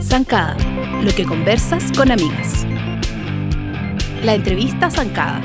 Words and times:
Zancada, 0.00 0.56
lo 1.02 1.10
que 1.16 1.24
conversas 1.26 1.90
con 1.96 2.12
amigas. 2.12 2.64
La 4.22 4.34
entrevista 4.34 4.90
Zancada. 4.90 5.42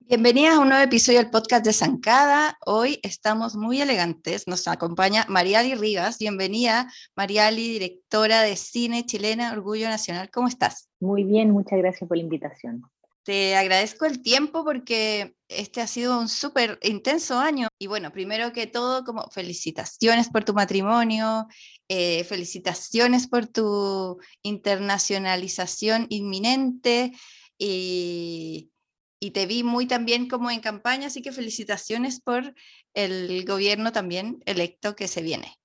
Bienvenidas 0.00 0.54
a 0.54 0.60
un 0.60 0.68
nuevo 0.70 0.82
episodio 0.82 1.18
del 1.20 1.30
podcast 1.30 1.64
de 1.64 1.72
Zancada. 1.72 2.58
Hoy 2.66 2.98
estamos 3.02 3.54
muy 3.54 3.80
elegantes. 3.80 4.48
Nos 4.48 4.66
acompaña 4.66 5.24
Mariali 5.28 5.74
Rivas. 5.74 6.18
Bienvenida, 6.18 6.90
Mariali, 7.16 7.68
directora 7.68 8.42
de 8.42 8.56
cine 8.56 9.06
chilena 9.06 9.52
Orgullo 9.52 9.88
Nacional. 9.88 10.30
¿Cómo 10.30 10.48
estás? 10.48 10.88
Muy 11.00 11.24
bien, 11.24 11.50
muchas 11.50 11.78
gracias 11.78 12.08
por 12.08 12.16
la 12.16 12.22
invitación. 12.22 12.82
Te 13.24 13.56
agradezco 13.56 14.04
el 14.04 14.20
tiempo 14.20 14.64
porque 14.64 15.34
este 15.56 15.80
ha 15.80 15.86
sido 15.86 16.18
un 16.18 16.28
súper 16.28 16.78
intenso 16.82 17.38
año. 17.38 17.68
Y 17.78 17.86
bueno, 17.86 18.12
primero 18.12 18.52
que 18.52 18.66
todo, 18.66 19.04
como 19.04 19.28
felicitaciones 19.30 20.28
por 20.28 20.44
tu 20.44 20.54
matrimonio, 20.54 21.46
eh, 21.88 22.24
felicitaciones 22.24 23.28
por 23.28 23.46
tu 23.46 24.18
internacionalización 24.42 26.06
inminente 26.10 27.12
y, 27.58 28.70
y, 29.20 29.30
te 29.30 29.46
vi 29.46 29.62
muy 29.62 29.86
también 29.86 30.28
como 30.28 30.50
en 30.50 30.60
campaña, 30.60 31.06
así 31.06 31.22
que 31.22 31.32
felicitaciones 31.32 32.20
por 32.20 32.54
el 32.94 33.44
gobierno 33.44 33.92
también 33.92 34.42
electo 34.46 34.96
que 34.96 35.08
se 35.08 35.22
viene. 35.22 35.56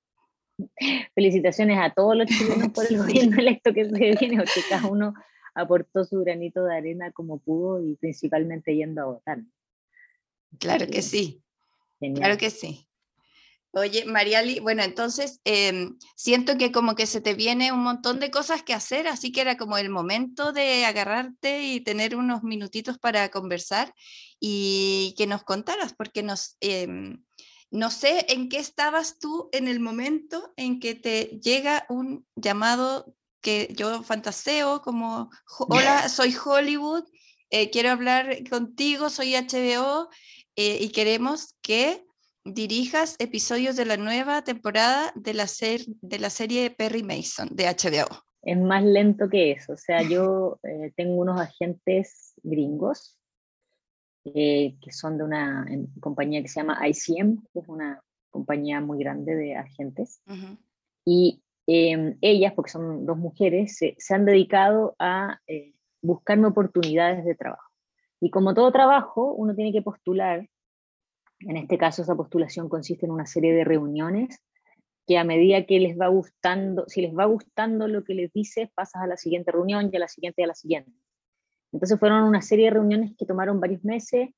Felicitaciones 1.15 1.77
a 1.79 1.93
todos 1.93 2.15
los 2.15 2.27
chilenos 2.27 2.69
por 2.69 2.85
el 2.89 2.97
gobierno 2.99 3.37
electo 3.37 3.73
que 3.73 3.85
se 3.85 3.97
viene, 3.97 4.37
porque 4.37 4.61
cada 4.69 4.87
uno 4.87 5.13
aportó 5.55 6.05
su 6.05 6.19
granito 6.19 6.63
de 6.63 6.75
arena 6.75 7.11
como 7.11 7.39
pudo 7.39 7.81
y 7.81 7.95
principalmente 7.95 8.75
yendo 8.75 9.01
a 9.01 9.05
votar. 9.05 9.39
Claro 10.57 10.87
que 10.87 11.01
sí, 11.01 11.43
claro 11.99 12.37
que 12.37 12.49
sí. 12.49 12.89
Oye, 13.71 14.03
Mariali, 14.05 14.59
bueno, 14.59 14.81
entonces 14.81 15.41
em, 15.43 15.99
siento 16.15 16.57
que 16.57 16.71
como 16.71 16.95
que 16.95 17.05
se 17.05 17.21
te 17.21 17.35
viene 17.35 17.71
un 17.71 17.83
montón 17.83 18.19
de 18.19 18.31
cosas 18.31 18.63
que 18.63 18.73
hacer, 18.73 19.07
así 19.07 19.31
que 19.31 19.41
era 19.41 19.57
como 19.57 19.77
el 19.77 19.89
momento 19.89 20.51
de 20.51 20.85
agarrarte 20.85 21.63
y 21.63 21.81
tener 21.81 22.15
unos 22.15 22.41
minutitos 22.41 22.97
para 22.97 23.29
conversar 23.29 23.93
y 24.39 25.13
que 25.17 25.27
nos 25.27 25.43
contaras, 25.43 25.93
porque 25.93 26.23
nos, 26.23 26.57
em, 26.61 27.23
no 27.69 27.91
sé 27.91 28.25
en 28.29 28.49
qué 28.49 28.57
estabas 28.57 29.19
tú 29.19 29.49
en 29.51 29.67
el 29.67 29.79
momento 29.79 30.51
en 30.57 30.79
que 30.79 30.95
te 30.95 31.39
llega 31.39 31.85
un 31.89 32.25
llamado 32.35 33.13
que 33.39 33.71
yo 33.77 34.01
fantaseo 34.01 34.81
como, 34.81 35.29
hola, 35.69 36.09
soy 36.09 36.35
Hollywood, 36.43 37.03
eh, 37.51 37.69
quiero 37.69 37.91
hablar 37.91 38.49
contigo, 38.49 39.11
soy 39.11 39.35
HBO 39.35 40.09
eh, 40.59 40.77
y 40.81 40.89
queremos 40.89 41.55
que 41.61 42.05
dirijas 42.43 43.15
episodios 43.19 43.75
de 43.75 43.85
la 43.85 43.97
nueva 43.97 44.43
temporada 44.43 45.11
de 45.15 45.33
la, 45.33 45.47
ser, 45.47 45.81
de 46.01 46.19
la 46.19 46.29
serie 46.29 46.69
Perry 46.71 47.03
Mason 47.03 47.49
de 47.51 47.65
HBO. 47.65 48.07
Es 48.41 48.57
más 48.57 48.83
lento 48.83 49.29
que 49.29 49.51
eso, 49.51 49.73
o 49.73 49.77
sea, 49.77 50.01
yo 50.09 50.59
eh, 50.63 50.91
tengo 50.95 51.15
unos 51.15 51.39
agentes 51.39 52.33
gringos 52.43 53.15
que 54.25 54.77
son 54.91 55.17
de 55.17 55.23
una 55.23 55.65
compañía 55.99 56.41
que 56.41 56.49
se 56.49 56.59
llama 56.59 56.87
ICM, 56.87 57.41
que 57.51 57.59
es 57.61 57.67
una 57.67 58.03
compañía 58.29 58.79
muy 58.79 58.99
grande 58.99 59.35
de 59.35 59.55
agentes. 59.55 60.21
Y 61.03 61.41
Em, 61.71 62.17
ellas, 62.21 62.53
porque 62.55 62.71
son 62.71 63.05
dos 63.05 63.15
mujeres, 63.15 63.77
se, 63.77 63.95
han 64.09 64.25
dedicado 64.25 64.95
a 64.97 65.39
eh, 65.45 65.75
buscarme 66.01 66.47
oportunidades 66.47 67.23
de 67.23 67.35
trabajo. 67.35 67.68
Y 68.21 68.29
como 68.29 68.53
todo 68.53 68.71
trabajo, 68.71 69.33
uno 69.33 69.55
tiene 69.55 69.71
que 69.71 69.81
postular. 69.81 70.47
En 71.41 71.57
este 71.57 71.77
caso, 71.77 72.01
esa 72.01 72.15
postulación 72.15 72.67
consiste 72.67 73.05
en 73.05 73.11
una 73.11 73.25
serie 73.25 73.53
de 73.53 73.63
reuniones 73.63 74.41
que 75.07 75.17
a 75.17 75.23
medida 75.23 75.65
que 75.65 75.79
les 75.79 75.97
va 75.97 76.07
gustando, 76.07 76.83
si 76.87 77.01
les 77.01 77.17
va 77.17 77.25
gustando 77.25 77.87
lo 77.87 78.03
que 78.03 78.13
les 78.13 78.31
dices, 78.31 78.69
pasas 78.75 79.01
a 79.01 79.07
la 79.07 79.17
siguiente 79.17 79.51
reunión 79.51 79.89
y 79.91 79.95
a 79.95 79.99
la 79.99 80.07
siguiente 80.07 80.41
y 80.41 80.45
a 80.45 80.47
la 80.47 80.53
siguiente. 80.53 80.91
Entonces 81.71 81.99
fueron 81.99 82.23
una 82.23 82.41
serie 82.41 82.65
de 82.65 82.71
reuniones 82.71 83.15
que 83.17 83.25
tomaron 83.25 83.59
varios 83.59 83.83
meses. 83.83 84.29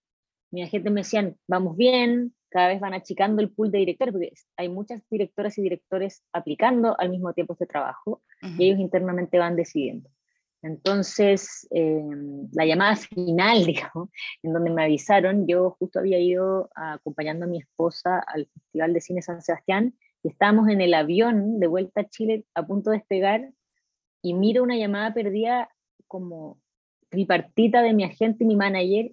Mi 0.51 0.63
agente 0.63 0.89
me 0.89 1.01
decían, 1.01 1.38
vamos 1.47 1.75
bien, 1.75 2.33
cada 2.50 2.67
vez 2.67 2.79
van 2.79 2.94
achicando 2.94 3.41
el 3.41 3.51
pool 3.51 3.72
de 3.72 3.79
directores, 3.79 4.13
porque 4.13 4.29
hay 4.57 4.69
muchas 4.69 5.01
directoras 5.09 5.57
y 5.57 5.61
directores 5.61 6.23
aplicando 6.33 6.95
al 7.00 7.09
mismo 7.09 7.33
tiempo 7.33 7.53
este 7.53 7.66
trabajo 7.66 8.22
y 8.41 8.66
ellos 8.66 8.79
internamente 8.79 9.39
van 9.39 9.56
decidiendo. 9.56 10.09
Entonces, 10.63 11.67
em, 11.72 12.47
la 12.53 12.66
llamada 12.66 12.95
final, 12.95 13.66
digamos, 13.66 14.09
en 14.44 14.53
donde 14.53 14.69
me 14.69 14.83
avisaron, 14.83 15.47
yo 15.47 15.75
justo 15.79 15.99
había 15.99 16.19
ido 16.19 16.69
acompañando 16.75 17.45
a 17.45 17.49
mi 17.49 17.59
esposa 17.59 18.19
al 18.19 18.47
Festival 18.47 18.94
de 18.94 19.01
Cine 19.01 19.21
San 19.21 19.41
Sebastián 19.41 19.95
y 20.23 20.29
estábamos 20.29 20.69
en 20.69 20.81
el 20.81 20.94
avión 20.94 21.59
de 21.59 21.67
vuelta 21.67 22.01
a 22.01 22.09
Chile 22.09 22.45
a 22.53 22.66
punto 22.66 22.91
de 22.91 22.97
despegar 22.97 23.51
y 24.21 24.33
miro 24.33 24.63
una 24.63 24.77
llamada 24.77 25.13
perdida 25.13 25.69
como 26.07 26.59
tripartita 27.09 27.81
de 27.81 27.94
mi 27.94 28.03
agente 28.03 28.44
y 28.44 28.47
mi 28.47 28.55
manager 28.55 29.11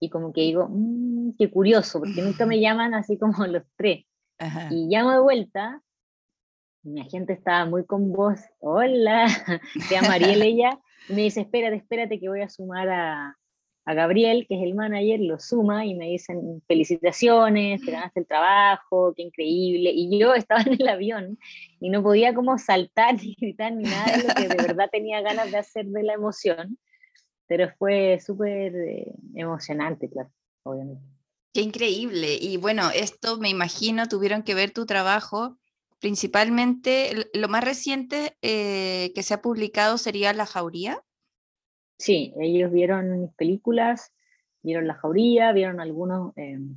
y 0.00 0.10
como 0.10 0.32
que 0.32 0.42
digo, 0.42 0.68
mmm, 0.68 1.32
qué 1.38 1.50
curioso, 1.50 2.00
porque 2.00 2.22
nunca 2.22 2.46
me 2.46 2.60
llaman 2.60 2.94
así 2.94 3.18
como 3.18 3.46
los 3.46 3.62
tres. 3.76 4.04
Y 4.70 4.86
llamo 4.86 5.10
de 5.10 5.18
vuelta, 5.18 5.82
mi 6.84 7.00
agente 7.00 7.32
estaba 7.32 7.64
muy 7.64 7.84
con 7.84 8.12
voz, 8.12 8.40
hola, 8.60 9.26
se 9.88 9.94
llama 9.94 10.14
Ariel 10.14 10.42
ella, 10.42 10.78
me 11.08 11.22
dice, 11.22 11.40
espérate, 11.42 11.76
espérate 11.76 12.20
que 12.20 12.28
voy 12.28 12.42
a 12.42 12.48
sumar 12.48 12.88
a, 12.88 13.36
a 13.84 13.94
Gabriel, 13.94 14.46
que 14.48 14.56
es 14.56 14.62
el 14.62 14.74
manager, 14.74 15.20
lo 15.20 15.38
suma 15.38 15.86
y 15.86 15.94
me 15.94 16.06
dicen, 16.06 16.62
felicitaciones, 16.66 17.82
te 17.84 17.90
ganaste 17.90 18.20
el 18.20 18.26
trabajo, 18.26 19.14
qué 19.16 19.22
increíble. 19.22 19.90
Y 19.94 20.18
yo 20.18 20.34
estaba 20.34 20.62
en 20.62 20.74
el 20.80 20.88
avión 20.88 21.38
y 21.80 21.90
no 21.90 22.02
podía 22.02 22.34
como 22.34 22.58
saltar 22.58 23.14
ni 23.22 23.34
gritar 23.34 23.72
ni 23.72 23.84
nada 23.84 24.16
de 24.16 24.28
lo 24.28 24.34
que 24.34 24.48
de 24.48 24.62
verdad 24.62 24.88
tenía 24.90 25.20
ganas 25.20 25.50
de 25.50 25.58
hacer 25.58 25.86
de 25.86 26.02
la 26.02 26.14
emoción 26.14 26.78
pero 27.48 27.72
fue 27.78 28.20
súper 28.24 28.76
eh, 28.76 29.12
emocionante, 29.34 30.08
claro, 30.08 30.30
obviamente. 30.62 31.02
Qué 31.52 31.62
increíble. 31.62 32.38
Y 32.40 32.58
bueno, 32.58 32.90
esto 32.94 33.38
me 33.38 33.48
imagino 33.48 34.06
tuvieron 34.06 34.42
que 34.42 34.54
ver 34.54 34.70
tu 34.70 34.86
trabajo. 34.86 35.58
Principalmente, 36.00 37.10
lo 37.34 37.48
más 37.48 37.64
reciente 37.64 38.36
eh, 38.40 39.12
que 39.14 39.22
se 39.22 39.34
ha 39.34 39.42
publicado 39.42 39.98
sería 39.98 40.32
La 40.32 40.46
Jauría. 40.46 41.02
Sí, 41.98 42.32
ellos 42.40 42.70
vieron 42.70 43.20
mis 43.20 43.34
películas, 43.34 44.12
vieron 44.62 44.86
La 44.86 44.94
Jauría, 44.94 45.52
vieron 45.52 45.80
algunos... 45.80 46.32
Em, 46.36 46.76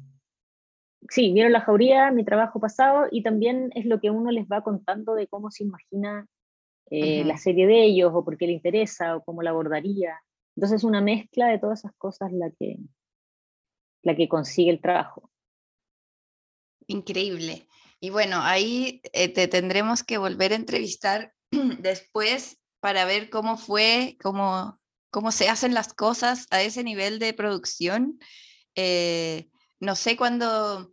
sí, 1.09 1.31
vieron 1.33 1.51
La 1.51 1.61
Jauría, 1.61 2.09
mi 2.11 2.25
trabajo 2.25 2.59
pasado, 2.59 3.07
y 3.11 3.21
también 3.21 3.71
es 3.75 3.85
lo 3.85 3.99
que 3.99 4.09
uno 4.09 4.31
les 4.31 4.47
va 4.47 4.63
contando 4.63 5.13
de 5.13 5.27
cómo 5.27 5.51
se 5.51 5.65
imagina 5.65 6.27
eh, 6.89 7.23
la 7.23 7.37
serie 7.37 7.67
de 7.67 7.83
ellos, 7.83 8.11
o 8.15 8.25
por 8.25 8.37
qué 8.37 8.47
le 8.47 8.53
interesa, 8.53 9.15
o 9.15 9.23
cómo 9.23 9.43
la 9.43 9.51
abordaría. 9.51 10.19
Entonces 10.55 10.77
es 10.77 10.83
una 10.83 11.01
mezcla 11.01 11.47
de 11.47 11.59
todas 11.59 11.79
esas 11.79 11.93
cosas 11.95 12.31
la 12.33 12.49
que, 12.49 12.77
la 14.01 14.15
que 14.15 14.27
consigue 14.27 14.71
el 14.71 14.81
trabajo. 14.81 15.29
Increíble. 16.87 17.67
Y 18.03 18.09
bueno, 18.09 18.41
ahí 18.41 18.99
eh, 19.13 19.29
te 19.29 19.47
tendremos 19.47 20.03
que 20.03 20.17
volver 20.17 20.53
a 20.53 20.55
entrevistar 20.55 21.33
después 21.79 22.57
para 22.79 23.05
ver 23.05 23.29
cómo 23.29 23.57
fue, 23.57 24.17
cómo, 24.21 24.79
cómo 25.11 25.31
se 25.31 25.47
hacen 25.49 25.75
las 25.75 25.93
cosas 25.93 26.47
a 26.49 26.63
ese 26.63 26.83
nivel 26.83 27.19
de 27.19 27.33
producción. 27.33 28.19
Eh, 28.75 29.49
no 29.79 29.95
sé 29.95 30.17
cuándo, 30.17 30.91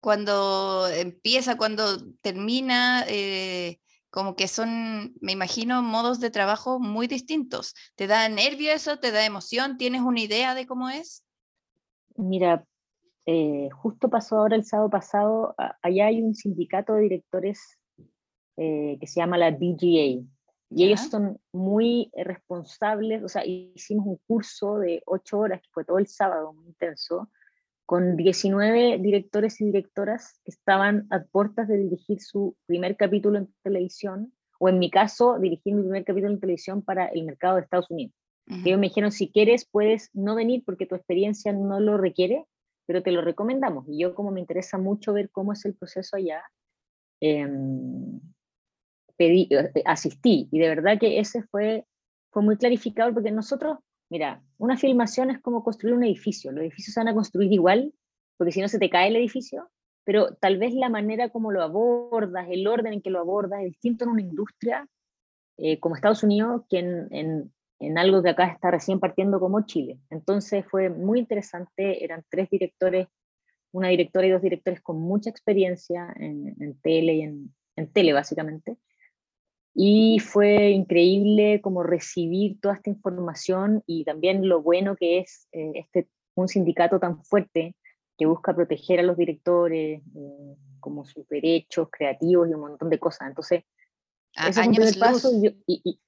cuando 0.00 0.88
empieza, 0.88 1.58
cuando 1.58 2.02
termina, 2.22 3.04
eh, 3.06 3.78
como 4.08 4.34
que 4.34 4.48
son, 4.48 5.14
me 5.20 5.32
imagino, 5.32 5.82
modos 5.82 6.20
de 6.20 6.30
trabajo 6.30 6.80
muy 6.80 7.06
distintos. 7.06 7.74
¿Te 7.96 8.06
da 8.06 8.26
nervio 8.30 8.72
eso? 8.72 8.98
¿Te 8.98 9.10
da 9.10 9.26
emoción? 9.26 9.76
¿Tienes 9.76 10.00
una 10.00 10.20
idea 10.20 10.54
de 10.54 10.66
cómo 10.66 10.88
es? 10.88 11.22
Mira, 12.16 12.64
eh, 13.26 13.68
justo 13.70 14.08
pasó 14.08 14.38
ahora 14.38 14.56
el 14.56 14.64
sábado 14.64 14.88
pasado, 14.88 15.54
allá 15.82 16.06
hay 16.06 16.22
un 16.22 16.34
sindicato 16.34 16.94
de 16.94 17.02
directores 17.02 17.78
eh, 18.56 18.96
que 19.00 19.06
se 19.06 19.20
llama 19.20 19.36
la 19.36 19.50
DGA, 19.50 20.24
y 20.70 20.84
ellos 20.84 21.00
son 21.00 21.38
muy 21.52 22.10
responsables, 22.14 23.22
o 23.22 23.28
sea, 23.28 23.44
hicimos 23.44 24.06
un 24.06 24.18
curso 24.26 24.78
de 24.78 25.02
ocho 25.06 25.38
horas, 25.38 25.60
que 25.60 25.68
fue 25.72 25.84
todo 25.84 25.98
el 25.98 26.08
sábado, 26.08 26.52
muy 26.52 26.66
intenso, 26.66 27.30
con 27.84 28.16
19 28.16 28.98
directores 28.98 29.60
y 29.60 29.66
directoras 29.66 30.40
que 30.44 30.50
estaban 30.50 31.06
a 31.10 31.22
puertas 31.22 31.68
de 31.68 31.78
dirigir 31.78 32.20
su 32.20 32.56
primer 32.66 32.96
capítulo 32.96 33.38
en 33.38 33.54
televisión, 33.62 34.32
o 34.58 34.68
en 34.68 34.78
mi 34.78 34.90
caso, 34.90 35.38
dirigir 35.38 35.74
mi 35.74 35.82
primer 35.82 36.04
capítulo 36.04 36.32
en 36.32 36.40
televisión 36.40 36.82
para 36.82 37.06
el 37.06 37.24
mercado 37.24 37.56
de 37.56 37.62
Estados 37.62 37.90
Unidos. 37.90 38.14
Ellos 38.48 38.78
me 38.78 38.86
dijeron, 38.86 39.10
si 39.10 39.30
quieres, 39.30 39.68
puedes 39.68 40.10
no 40.14 40.36
venir 40.36 40.62
porque 40.64 40.86
tu 40.86 40.94
experiencia 40.94 41.52
no 41.52 41.80
lo 41.80 41.96
requiere, 41.96 42.46
pero 42.86 43.02
te 43.02 43.12
lo 43.12 43.22
recomendamos. 43.22 43.86
Y 43.88 44.00
yo 44.00 44.14
como 44.14 44.30
me 44.30 44.40
interesa 44.40 44.78
mucho 44.78 45.12
ver 45.12 45.30
cómo 45.30 45.52
es 45.52 45.64
el 45.64 45.74
proceso 45.74 46.16
allá, 46.16 46.42
em, 47.20 48.20
pedí, 49.16 49.48
eh, 49.50 49.82
asistí. 49.84 50.48
Y 50.52 50.58
de 50.58 50.68
verdad 50.68 50.98
que 50.98 51.18
ese 51.20 51.42
fue, 51.44 51.86
fue 52.30 52.42
muy 52.42 52.56
clarificador 52.56 53.14
porque 53.14 53.30
nosotros 53.30 53.78
Mira, 54.08 54.40
una 54.58 54.76
filmación 54.76 55.30
es 55.30 55.40
como 55.40 55.64
construir 55.64 55.94
un 55.94 56.04
edificio. 56.04 56.52
Los 56.52 56.62
edificios 56.62 56.94
se 56.94 57.00
van 57.00 57.08
a 57.08 57.14
construir 57.14 57.52
igual 57.52 57.92
porque 58.36 58.52
si 58.52 58.60
no 58.60 58.68
se 58.68 58.78
te 58.78 58.90
cae 58.90 59.08
el 59.08 59.16
edificio, 59.16 59.70
pero 60.04 60.34
tal 60.36 60.58
vez 60.58 60.74
la 60.74 60.88
manera 60.88 61.30
como 61.30 61.50
lo 61.50 61.62
abordas, 61.62 62.46
el 62.50 62.66
orden 62.66 62.92
en 62.92 63.02
que 63.02 63.10
lo 63.10 63.18
abordas 63.18 63.60
es 63.60 63.66
distinto 63.66 64.04
en 64.04 64.10
una 64.10 64.20
industria 64.22 64.86
eh, 65.56 65.80
como 65.80 65.96
Estados 65.96 66.22
Unidos 66.22 66.62
que 66.68 66.78
en, 66.78 67.52
algo 67.96 68.22
que 68.22 68.30
acá 68.30 68.46
está 68.46 68.70
recién 68.70 69.00
partiendo 69.00 69.40
como 69.40 69.66
Chile. 69.66 69.98
Entonces 70.10 70.64
fue 70.68 70.88
muy 70.88 71.18
interesante, 71.18 72.02
eran 72.04 72.24
tres 72.28 72.48
directores, 72.50 73.08
una 73.72 73.88
directora 73.88 74.26
y 74.26 74.30
dos 74.30 74.42
directores 74.42 74.80
con 74.80 75.00
mucha 75.00 75.30
experiencia 75.30 76.12
en, 76.16 76.54
en 76.60 76.80
tele 76.80 77.14
y 77.14 77.22
en, 77.22 77.54
en 77.76 77.92
tele 77.92 78.12
básicamente. 78.12 78.78
Y 79.74 80.20
fue 80.20 80.70
increíble 80.70 81.60
como 81.60 81.82
recibir 81.82 82.58
toda 82.60 82.76
esta 82.76 82.88
información 82.88 83.82
y 83.86 84.04
también 84.04 84.48
lo 84.48 84.62
bueno 84.62 84.96
que 84.96 85.18
es 85.18 85.48
eh, 85.52 85.72
este, 85.74 86.08
un 86.34 86.48
sindicato 86.48 86.98
tan 86.98 87.22
fuerte 87.24 87.76
que 88.16 88.24
busca 88.24 88.54
proteger 88.54 89.00
a 89.00 89.02
los 89.02 89.18
directores, 89.18 90.00
eh, 90.00 90.56
como 90.80 91.04
sus 91.04 91.28
derechos 91.28 91.88
creativos 91.90 92.48
y 92.48 92.54
un 92.54 92.60
montón 92.60 92.88
de 92.88 92.98
cosas. 92.98 93.28
Entonces, 93.28 93.64
ese 94.48 94.60
es 94.62 94.94
un 94.94 95.00
paso. 95.00 95.30
Y, 95.66 96.00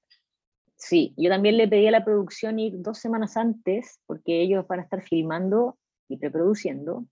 sí, 0.79 1.13
yo 1.17 1.29
también 1.29 1.57
le 1.57 1.67
pedí 1.67 1.87
a 1.87 1.91
la 1.91 2.03
producción 2.03 2.57
ir 2.57 2.73
dos 2.77 2.97
semanas 2.97 3.37
antes, 3.37 3.99
porque 4.07 4.41
ellos 4.41 4.65
van 4.67 4.79
a 4.79 4.83
estar 4.83 5.03
filmando 5.03 5.77
y 6.07 6.17
preproduciendo. 6.17 7.05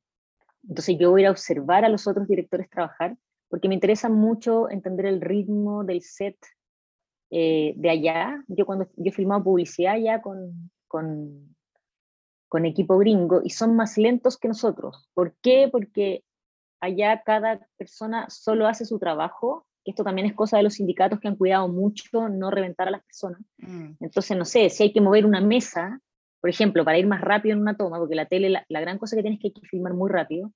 Entonces 0.68 0.98
yo 0.98 1.12
voy 1.12 1.22
a 1.22 1.24
ir 1.24 1.28
a 1.28 1.32
observar 1.32 1.86
a 1.86 1.90
los 1.90 2.08
otros 2.08 2.28
directores 2.28 2.70
trabajar 2.70 3.16
porque 3.50 3.68
me 3.68 3.76
interesa 3.76 4.10
mucho 4.10 4.70
entender 4.70 5.06
el 5.06 5.22
ritmo 5.22 5.84
del 5.84 6.02
set 6.02 6.38
eh, 7.30 7.74
de 7.78 7.90
allá. 7.90 8.44
Yo 8.48 8.66
cuando 8.66 8.86
yo 8.96 9.10
he 9.10 9.12
filmado 9.12 9.44
publicidad 9.44 9.94
allá 9.94 10.22
con, 10.22 10.72
con, 10.88 11.56
con, 12.50 12.66
equipo 12.66 12.98
gringo 12.98 13.42
y 13.44 13.52
son 13.52 13.76
más 13.76 13.98
lentos 13.98 14.38
que 14.38 14.48
nosotros. 14.48 15.10
¿Por 15.14 15.36
qué? 15.42 15.70
Porque 15.72 16.24
allá 16.80 17.22
cada 17.24 17.68
persona 17.78 18.30
solo 18.30 18.68
hace 18.68 18.86
su 18.86 19.00
trabajo, 19.00 19.67
que 19.88 19.92
esto 19.92 20.04
también 20.04 20.28
es 20.28 20.34
cosa 20.34 20.58
de 20.58 20.64
los 20.64 20.74
sindicatos 20.74 21.22
que 21.22 21.30
han 21.30 21.38
cuidado 21.38 21.70
mucho 21.70 22.28
no 22.28 22.52
reventar 22.52 22.90
a 22.90 22.92
las 22.92 23.06
personas. 23.06 23.40
Mm. 23.60 23.92
Entonces, 24.02 24.36
no 24.36 24.44
sé, 24.44 24.70
si 24.70 24.84
hay 24.84 24.92
que 24.92 25.00
mover 25.00 25.26
una 25.26 25.40
mesa, 25.40 26.02
por 26.42 26.50
ejemplo, 26.50 26.84
para 26.84 26.98
ir 26.98 27.08
más 27.08 27.22
rápido 27.22 27.56
en 27.56 27.62
una 27.62 27.78
toma, 27.78 27.98
porque 27.98 28.14
la 28.14 28.26
tele, 28.26 28.50
la, 28.50 28.66
la 28.68 28.82
gran 28.82 28.98
cosa 28.98 29.16
que 29.16 29.22
tienes 29.22 29.40
que, 29.40 29.54
que 29.54 29.62
filmar 29.62 29.94
muy 29.94 30.10
rápido, 30.10 30.52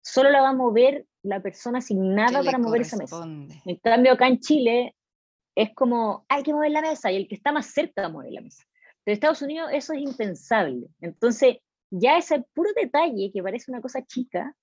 solo 0.00 0.30
la 0.30 0.40
va 0.40 0.48
a 0.48 0.54
mover 0.54 1.04
la 1.22 1.42
persona 1.42 1.82
sin 1.82 2.14
nada 2.14 2.42
para 2.42 2.56
mover 2.56 2.80
esa 2.80 2.96
mesa. 2.96 3.22
En 3.26 3.76
cambio, 3.82 4.14
acá 4.14 4.26
en 4.26 4.40
Chile 4.40 4.96
es 5.54 5.74
como, 5.74 6.24
hay 6.30 6.42
que 6.42 6.54
mover 6.54 6.70
la 6.70 6.80
mesa 6.80 7.12
y 7.12 7.16
el 7.16 7.28
que 7.28 7.34
está 7.34 7.52
más 7.52 7.66
cerca 7.66 8.08
mueve 8.08 8.32
la 8.32 8.40
mesa. 8.40 8.64
Pero 9.04 9.12
en 9.12 9.16
Estados 9.16 9.42
Unidos 9.42 9.68
eso 9.70 9.92
es 9.92 10.00
impensable. 10.00 10.86
Entonces, 11.02 11.58
ya 11.90 12.16
ese 12.16 12.42
puro 12.54 12.70
detalle, 12.74 13.30
que 13.34 13.42
parece 13.42 13.70
una 13.70 13.82
cosa 13.82 14.02
chica, 14.02 14.56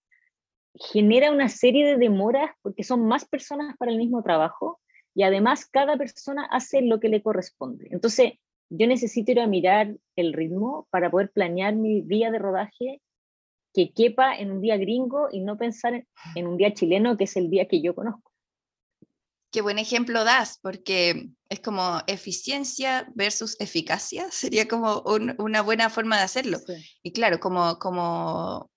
genera 0.74 1.32
una 1.32 1.50
serie 1.50 1.86
de 1.86 1.98
demoras 1.98 2.52
porque 2.62 2.84
son 2.84 3.06
más 3.06 3.26
personas 3.26 3.76
para 3.78 3.92
el 3.92 3.98
mismo 3.98 4.24
trabajo 4.24 4.80
y 5.16 5.24
además 5.24 5.66
cada 5.66 5.98
persona 5.98 6.48
hace 6.52 6.82
lo 6.82 7.00
que 7.00 7.10
le 7.10 7.22
corresponde. 7.22 7.88
Entonces, 7.92 8.34
yo 8.70 8.88
necesito 8.88 9.32
ir 9.32 9.40
a 9.40 9.48
mirar 9.48 9.96
el 10.16 10.34
ritmo 10.34 10.88
para 10.92 11.10
poder 11.10 11.32
planear 11.32 11.76
mi 11.76 12.02
día 12.02 12.32
de 12.32 12.40
rodaje 12.40 13.02
que 13.74 13.92
quepa 13.92 14.36
en 14.36 14.52
un 14.52 14.62
día 14.62 14.78
gringo 14.78 15.28
y 15.32 15.42
no 15.42 15.58
pensar 15.58 16.06
en 16.36 16.48
un 16.48 16.58
día 16.58 16.74
chileno, 16.74 17.18
que 17.18 17.24
es 17.26 17.36
el 17.36 17.50
día 17.50 17.68
que 17.68 17.82
yo 17.82 17.96
conozco. 17.96 18.32
Qué 19.52 19.62
buen 19.62 19.80
ejemplo 19.80 20.24
das, 20.24 20.60
porque 20.62 21.30
es 21.50 21.60
como 21.60 22.00
eficiencia 22.06 23.12
versus 23.16 23.60
eficacia, 23.60 24.28
sería 24.32 24.68
como 24.68 25.02
una 25.02 25.62
buena 25.62 25.90
forma 25.90 26.18
de 26.18 26.24
hacerlo. 26.24 26.60
Y 27.02 27.12
claro, 27.12 27.40
como, 27.40 27.80
como 27.80 28.70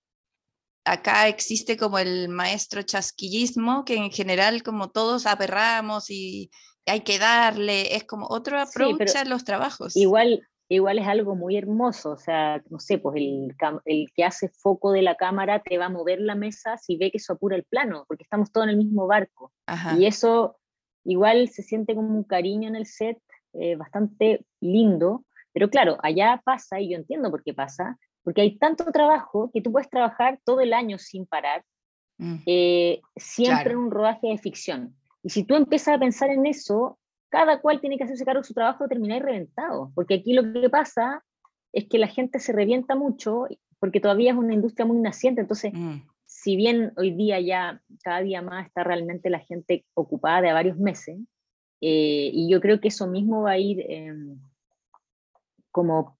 acá 0.85 1.27
existe 1.27 1.77
como 1.77 1.99
el 1.99 2.29
maestro 2.29 2.81
chasquillismo, 2.81 3.85
que 3.85 3.95
en 3.95 4.11
general 4.11 4.63
como 4.63 4.89
todos 4.89 5.25
aperramos 5.25 6.09
y 6.09 6.49
hay 6.85 7.01
que 7.01 7.19
darle, 7.19 7.95
es 7.95 8.03
como 8.03 8.27
otro 8.29 8.59
approach 8.59 9.15
a 9.15 9.25
los 9.25 9.45
trabajos. 9.45 9.95
Igual, 9.95 10.45
igual 10.67 10.99
es 10.99 11.07
algo 11.07 11.35
muy 11.35 11.57
hermoso, 11.57 12.11
o 12.11 12.17
sea, 12.17 12.61
no 12.69 12.79
sé, 12.79 12.97
pues 12.97 13.15
el, 13.17 13.55
el, 13.85 14.07
que 14.13 14.23
hace 14.25 14.49
foco 14.49 14.91
de 14.91 15.01
la 15.01 15.15
cámara 15.15 15.61
te 15.61 15.77
va 15.77 15.85
a 15.85 15.89
mover 15.89 16.19
la 16.19 16.35
mesa 16.35 16.77
si 16.77 16.97
ve 16.97 17.11
que 17.11 17.17
eso 17.17 17.33
apura 17.33 17.55
el 17.55 17.63
plano, 17.63 18.05
porque 18.07 18.23
estamos 18.23 18.51
todos 18.51 18.65
en 18.65 18.71
el 18.71 18.77
mismo 18.77 19.07
barco. 19.07 19.53
Y 19.97 20.05
eso 20.05 20.57
igual 21.05 21.49
se 21.49 21.63
siente 21.63 21.95
como 21.95 22.15
un 22.15 22.23
cariño 22.23 22.67
en 22.67 22.75
el 22.75 22.85
set 22.85 23.19
eh, 23.53 23.75
bastante 23.75 24.45
lindo, 24.59 25.25
pero 25.53 25.69
claro, 25.69 25.97
allá 26.01 26.41
pasa, 26.43 26.79
y 26.79 26.91
yo 26.91 26.97
entiendo 26.97 27.29
por 27.29 27.43
qué 27.43 27.53
pasa, 27.53 27.97
porque 28.23 28.41
hay 28.41 28.57
tanto 28.57 28.85
trabajo 28.85 29.51
que 29.53 29.61
tú 29.61 29.71
puedes 29.71 29.89
trabajar 29.89 30.39
todo 30.43 30.61
el 30.61 30.73
año 30.73 30.97
sin 30.97 31.25
parar, 31.25 31.63
mm. 32.17 32.35
eh, 32.45 33.01
siempre 33.15 33.71
en 33.71 33.77
un 33.77 33.91
rodaje 33.91 34.27
de 34.27 34.37
ficción. 34.37 34.95
Y 35.23 35.29
si 35.29 35.43
tú 35.43 35.55
empiezas 35.55 35.95
a 35.95 35.99
pensar 35.99 36.29
en 36.29 36.45
eso, 36.45 36.99
cada 37.29 37.61
cual 37.61 37.79
tiene 37.79 37.97
que 37.97 38.03
hacerse 38.03 38.25
cargo 38.25 38.41
de 38.41 38.47
su 38.47 38.53
trabajo, 38.53 38.87
terminar 38.87 39.23
reventado. 39.23 39.91
Porque 39.95 40.15
aquí 40.15 40.33
lo 40.33 40.53
que 40.53 40.69
pasa 40.69 41.23
es 41.71 41.87
que 41.87 41.97
la 41.97 42.07
gente 42.07 42.39
se 42.39 42.53
revienta 42.53 42.95
mucho 42.95 43.47
porque 43.79 43.99
todavía 43.99 44.31
es 44.31 44.37
una 44.37 44.53
industria 44.53 44.85
muy 44.85 44.99
naciente. 44.99 45.41
Entonces, 45.41 45.73
mm. 45.73 46.01
si 46.25 46.55
bien 46.55 46.93
hoy 46.95 47.11
día 47.11 47.39
ya 47.39 47.81
cada 48.03 48.21
día 48.21 48.41
más 48.41 48.67
está 48.67 48.83
realmente 48.83 49.29
la 49.29 49.39
gente 49.39 49.85
ocupada 49.93 50.41
de 50.41 50.53
varios 50.53 50.77
meses, 50.77 51.17
eh, 51.81 52.29
y 52.31 52.49
yo 52.49 52.61
creo 52.61 52.79
que 52.79 52.87
eso 52.87 53.07
mismo 53.07 53.41
va 53.41 53.51
a 53.51 53.57
ir 53.57 53.83
em, 53.89 54.39
como 55.69 56.17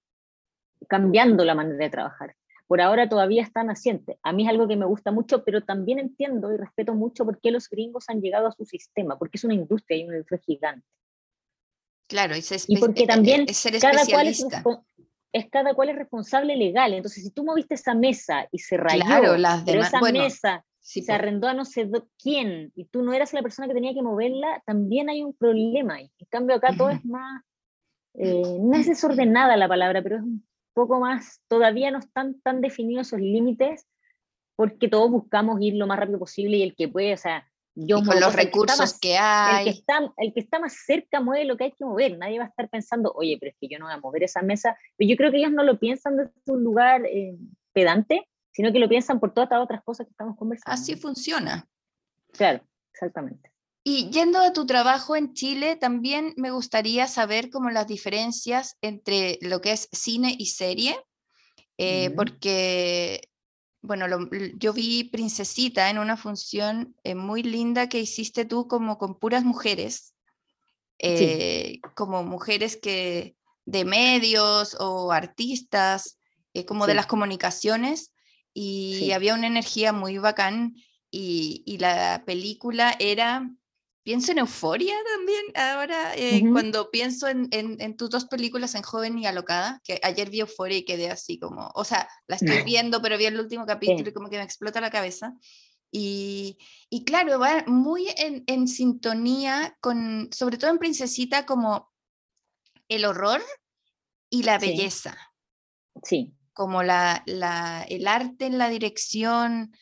cambiando 0.88 1.44
la 1.44 1.54
manera 1.54 1.76
de 1.76 1.90
trabajar. 1.90 2.34
Por 2.66 2.80
ahora 2.80 3.08
todavía 3.08 3.42
está 3.42 3.62
naciente. 3.62 4.18
A 4.22 4.32
mí 4.32 4.44
es 4.44 4.48
algo 4.48 4.66
que 4.66 4.76
me 4.76 4.86
gusta 4.86 5.12
mucho, 5.12 5.44
pero 5.44 5.62
también 5.62 5.98
entiendo 5.98 6.52
y 6.52 6.56
respeto 6.56 6.94
mucho 6.94 7.24
por 7.24 7.40
qué 7.40 7.50
los 7.50 7.68
gringos 7.68 8.08
han 8.08 8.20
llegado 8.20 8.46
a 8.46 8.52
su 8.52 8.64
sistema, 8.64 9.18
porque 9.18 9.36
es 9.36 9.44
una 9.44 9.54
industria 9.54 9.98
y 9.98 10.04
una 10.04 10.14
industria 10.14 10.40
gigante. 10.44 10.86
Claro, 12.08 12.34
y 12.36 12.76
porque 12.78 13.06
también 13.06 13.46
cada 13.80 14.04
cual 14.06 14.28
es, 14.28 14.46
cada 15.50 15.74
cual 15.74 15.88
es 15.90 15.96
responsable 15.96 16.56
legal. 16.56 16.94
Entonces, 16.94 17.24
si 17.24 17.30
tú 17.30 17.44
moviste 17.44 17.74
esa 17.74 17.94
mesa 17.94 18.46
y 18.50 18.58
se 18.58 18.76
rayó, 18.76 19.04
pero 19.64 19.80
esa 19.80 20.00
mesa 20.00 20.64
se 20.80 21.12
arrendó 21.12 21.48
a 21.48 21.54
no 21.54 21.64
sé 21.64 21.90
quién 22.22 22.72
y 22.74 22.84
tú 22.86 23.02
no 23.02 23.12
eras 23.14 23.32
la 23.32 23.42
persona 23.42 23.66
que 23.68 23.74
tenía 23.74 23.94
que 23.94 24.02
moverla, 24.02 24.62
también 24.66 25.08
hay 25.08 25.22
un 25.22 25.34
problema. 25.34 26.00
En 26.00 26.10
cambio, 26.28 26.56
acá 26.56 26.74
todo 26.76 26.90
es 26.90 27.04
más, 27.04 27.42
eh, 28.14 28.58
no 28.60 28.76
es 28.76 28.86
desordenada 28.86 29.56
la 29.56 29.66
palabra, 29.66 30.02
pero 30.02 30.16
es 30.16 30.22
un 30.22 30.46
poco 30.74 31.00
más, 31.00 31.40
todavía 31.48 31.90
no 31.90 31.98
están 31.98 32.40
tan 32.40 32.60
definidos 32.60 33.08
esos 33.08 33.20
límites 33.20 33.86
porque 34.56 34.88
todos 34.88 35.10
buscamos 35.10 35.60
ir 35.60 35.74
lo 35.74 35.86
más 35.86 35.98
rápido 35.98 36.18
posible 36.18 36.58
y 36.58 36.62
el 36.62 36.74
que 36.76 36.88
puede, 36.88 37.14
o 37.14 37.16
sea, 37.16 37.48
con 37.74 38.20
los 38.20 38.34
recursos 38.34 38.98
que, 39.00 39.16
hay. 39.16 39.66
El 39.66 39.72
que, 39.72 39.80
está, 39.80 40.12
el 40.18 40.32
que 40.32 40.40
está 40.40 40.58
más 40.60 40.74
cerca 40.86 41.20
mueve 41.20 41.44
lo 41.44 41.56
que 41.56 41.64
hay 41.64 41.72
que 41.72 41.84
mover. 41.84 42.16
Nadie 42.18 42.38
va 42.38 42.44
a 42.44 42.48
estar 42.48 42.68
pensando, 42.68 43.12
oye, 43.16 43.36
pero 43.40 43.50
es 43.50 43.56
que 43.60 43.68
yo 43.68 43.78
no 43.78 43.86
voy 43.86 43.94
a 43.94 43.98
mover 43.98 44.22
esa 44.22 44.42
mesa. 44.42 44.76
Pero 44.96 45.10
yo 45.10 45.16
creo 45.16 45.30
que 45.32 45.38
ellos 45.38 45.50
no 45.50 45.64
lo 45.64 45.78
piensan 45.78 46.16
desde 46.16 46.32
un 46.46 46.62
lugar 46.62 47.04
eh, 47.06 47.36
pedante, 47.72 48.28
sino 48.52 48.72
que 48.72 48.78
lo 48.78 48.88
piensan 48.88 49.18
por 49.18 49.34
todas 49.34 49.50
las 49.50 49.60
otras 49.60 49.82
cosas 49.82 50.06
que 50.06 50.12
estamos 50.12 50.36
conversando. 50.36 50.72
Así 50.72 50.94
funciona. 50.94 51.66
Claro, 52.32 52.64
exactamente. 52.92 53.50
Y 53.86 54.08
yendo 54.10 54.40
a 54.40 54.54
tu 54.54 54.64
trabajo 54.64 55.14
en 55.14 55.34
Chile, 55.34 55.76
también 55.76 56.32
me 56.36 56.50
gustaría 56.50 57.06
saber 57.06 57.50
cómo 57.50 57.68
las 57.68 57.86
diferencias 57.86 58.76
entre 58.80 59.38
lo 59.42 59.60
que 59.60 59.72
es 59.72 59.88
cine 59.92 60.34
y 60.38 60.46
serie, 60.46 60.98
eh, 61.76 62.10
porque 62.16 63.28
bueno, 63.84 64.06
yo 64.56 64.72
vi 64.72 65.04
Princesita 65.04 65.90
en 65.90 65.98
una 65.98 66.16
función 66.16 66.96
eh, 67.04 67.14
muy 67.14 67.42
linda 67.42 67.90
que 67.90 68.00
hiciste 68.00 68.46
tú 68.46 68.66
como 68.66 68.96
con 68.96 69.18
puras 69.18 69.44
mujeres, 69.44 70.14
eh, 70.98 71.80
como 71.94 72.22
mujeres 72.22 72.78
que 72.78 73.36
de 73.66 73.84
medios 73.84 74.74
o 74.80 75.12
artistas, 75.12 76.18
eh, 76.54 76.64
como 76.64 76.86
de 76.86 76.94
las 76.94 77.04
comunicaciones, 77.04 78.12
y 78.54 79.10
había 79.10 79.34
una 79.34 79.48
energía 79.48 79.92
muy 79.92 80.16
bacán 80.16 80.76
y, 81.10 81.62
y 81.66 81.76
la 81.76 82.22
película 82.24 82.96
era 82.98 83.50
pienso 84.04 84.32
en 84.32 84.38
Euforia 84.38 84.94
también, 85.16 85.44
ahora 85.54 86.14
eh, 86.14 86.42
cuando 86.52 86.90
pienso 86.90 87.26
en, 87.26 87.48
en, 87.50 87.96
tus 87.96 88.10
dos 88.10 88.26
películas, 88.26 88.74
en 88.74 88.82
Joven 88.82 89.18
y 89.18 89.26
Alocada, 89.26 89.80
que 89.82 89.98
ayer 90.02 90.30
vi 90.30 90.40
Euforia 90.40 90.78
y 90.78 90.84
quedé 90.84 91.10
así 91.10 91.38
como, 91.38 91.72
o 91.74 91.84
sea, 91.84 92.08
la 92.28 92.36
estoy 92.36 92.62
viendo, 92.64 93.00
pero 93.00 93.16
vi 93.16 93.24
el 93.24 93.40
último 93.40 93.64
capítulo 93.64 94.08
y 94.08 94.12
como 94.12 94.28
que 94.28 94.36
me 94.36 94.44
explota 94.44 94.80
la 94.80 94.90
cabeza. 94.90 95.34
Y, 95.90 96.58
y 96.90 97.04
claro, 97.04 97.38
va 97.38 97.64
muy 97.66 98.08
en, 98.18 98.44
en, 98.46 98.68
sintonía 98.68 99.76
con, 99.80 100.28
sobre 100.32 100.58
todo 100.58 100.70
en 100.70 100.78
Princesita, 100.78 101.46
como 101.46 101.90
el 102.88 103.04
horror 103.04 103.42
y 104.28 104.42
la 104.42 104.58
belleza. 104.58 105.16
Sí. 106.02 106.34
Como 106.52 106.82
la, 106.82 107.22
la, 107.26 107.84
el 107.88 108.06
arte 108.06 108.46
en 108.46 108.58
la 108.58 108.68
dirección, 108.68 109.72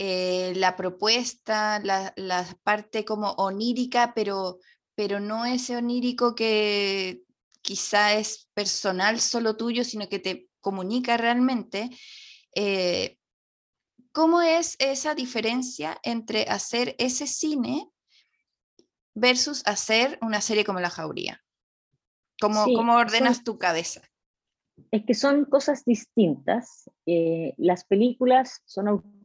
eh, 0.00 0.52
la 0.54 0.76
propuesta, 0.76 1.80
la, 1.80 2.46
parte 2.62 3.04
como 3.04 3.32
onírica, 3.32 4.12
pero, 4.14 4.60
pero 4.94 5.18
no 5.18 5.44
ese 5.44 5.76
onírico 5.76 6.36
que 6.36 7.24
quizá 7.62 8.14
es 8.14 8.48
personal 8.54 9.18
solo 9.18 9.56
tuyo, 9.56 9.82
sino 9.82 10.08
que 10.08 10.20
te 10.20 10.48
comunica 10.60 11.16
realmente. 11.16 11.90
Eh, 12.54 13.18
¿cómo 14.12 14.40
es 14.40 14.76
esa 14.78 15.16
diferencia 15.16 15.98
entre 16.04 16.42
hacer 16.44 16.94
ese 16.98 17.26
cine 17.26 17.90
versus 19.14 19.66
hacer 19.66 20.16
una 20.22 20.40
serie 20.40 20.64
como 20.64 20.78
La 20.78 20.90
Jauría? 20.90 21.42
¿Cómo, 22.40 22.66
¿cómo 22.66 22.94
ordenas 22.94 23.42
tu 23.42 23.58
cabeza? 23.58 24.02
Es 24.92 25.04
que 25.04 25.14
son 25.14 25.44
cosas 25.44 25.84
distintas. 25.84 26.88
Eh, 27.04 27.54
las 27.56 27.84
películas 27.84 28.62
son 28.64 29.17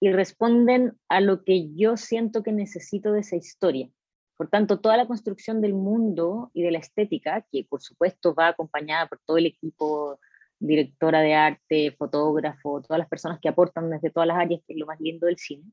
y 0.00 0.12
responden 0.12 0.96
a 1.08 1.20
lo 1.20 1.44
que 1.44 1.74
yo 1.74 1.96
siento 1.96 2.42
que 2.42 2.52
necesito 2.52 3.12
de 3.12 3.20
esa 3.20 3.36
historia. 3.36 3.90
Por 4.36 4.48
tanto, 4.48 4.80
toda 4.80 4.96
la 4.96 5.06
construcción 5.06 5.60
del 5.60 5.74
mundo 5.74 6.50
y 6.54 6.62
de 6.62 6.70
la 6.70 6.78
estética, 6.78 7.44
que 7.50 7.66
por 7.68 7.82
supuesto 7.82 8.34
va 8.34 8.48
acompañada 8.48 9.08
por 9.08 9.18
todo 9.26 9.38
el 9.38 9.46
equipo, 9.46 10.20
directora 10.60 11.20
de 11.20 11.34
arte, 11.34 11.92
fotógrafo, 11.98 12.82
todas 12.82 12.98
las 12.98 13.08
personas 13.08 13.40
que 13.40 13.48
aportan 13.48 13.90
desde 13.90 14.10
todas 14.10 14.28
las 14.28 14.38
áreas, 14.38 14.62
que 14.66 14.74
es 14.74 14.78
lo 14.78 14.86
más 14.86 15.00
lindo 15.00 15.26
del 15.26 15.38
cine, 15.38 15.64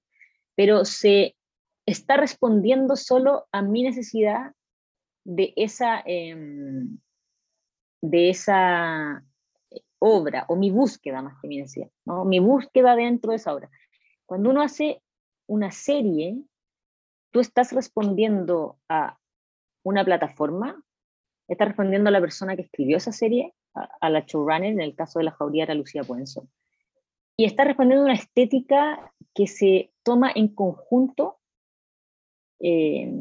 pero 0.56 0.86
se 0.86 1.36
está 1.86 2.18
respondiendo 2.18 2.96
solo 2.96 3.46
a 3.52 3.62
mi 3.62 3.84
necesidad 3.84 4.54
de 5.24 5.54
esa, 5.56 6.02
em, 6.06 6.98
de 8.02 8.30
esa 8.30 9.20
eh, 9.20 9.35
obra, 10.08 10.46
o 10.50 10.56
mi 10.56 10.70
búsqueda 10.70 11.24
más 11.24 11.40
que 11.42 11.48
mi 11.48 11.64
¿no? 12.06 12.26
mi 12.26 12.40
búsqueda 12.40 12.96
dentro 12.96 13.32
de 13.32 13.38
esa 13.38 13.56
obra. 13.56 13.72
Cuando 14.28 14.52
uno 14.52 14.62
hace 14.62 15.02
una 15.48 15.72
serie, 15.72 16.44
tú 17.32 17.40
estás 17.40 17.72
respondiendo 17.72 18.78
a 18.88 19.18
una 19.84 20.06
plataforma, 20.06 20.80
estás 21.48 21.70
respondiendo 21.70 22.10
a 22.10 22.12
la 22.12 22.22
persona 22.22 22.56
que 22.56 22.62
escribió 22.62 22.98
esa 22.98 23.12
serie, 23.12 23.56
a, 23.74 24.10
la 24.12 24.22
showrunner, 24.22 24.72
en 24.72 24.82
el 24.82 24.96
caso 24.96 25.20
de 25.20 25.26
la 25.26 25.32
jauría 25.32 25.64
era 25.64 25.74
Lucía 25.74 26.04
Puenzo, 26.04 26.48
y 27.36 27.46
estás 27.46 27.66
respondiendo 27.66 28.04
a 28.04 28.06
una 28.06 28.14
estética 28.14 29.12
que 29.34 29.48
se 29.48 29.92
toma 30.04 30.32
en 30.34 30.50
conjunto, 30.50 31.40
eh, 32.60 33.12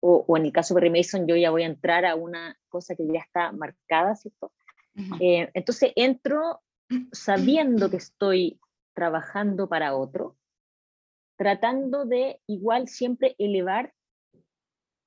o, 0.00 0.36
en 0.36 0.44
el 0.44 0.52
caso 0.52 0.74
de 0.74 0.80
Perry 0.80 0.90
Mason 0.90 1.26
yo 1.26 1.36
ya 1.36 1.50
voy 1.50 1.62
a 1.62 1.66
entrar 1.66 2.04
a 2.04 2.16
una 2.16 2.58
cosa 2.68 2.96
que 2.96 3.06
ya 3.06 3.20
está 3.20 3.52
marcada, 3.52 4.16
¿cierto? 4.16 4.52
Eh, 5.20 5.50
entonces 5.54 5.92
entro 5.96 6.60
sabiendo 7.12 7.90
que 7.90 7.96
estoy 7.96 8.58
trabajando 8.94 9.68
para 9.68 9.94
otro, 9.94 10.36
tratando 11.36 12.06
de 12.06 12.40
igual 12.46 12.88
siempre 12.88 13.34
elevar 13.38 13.92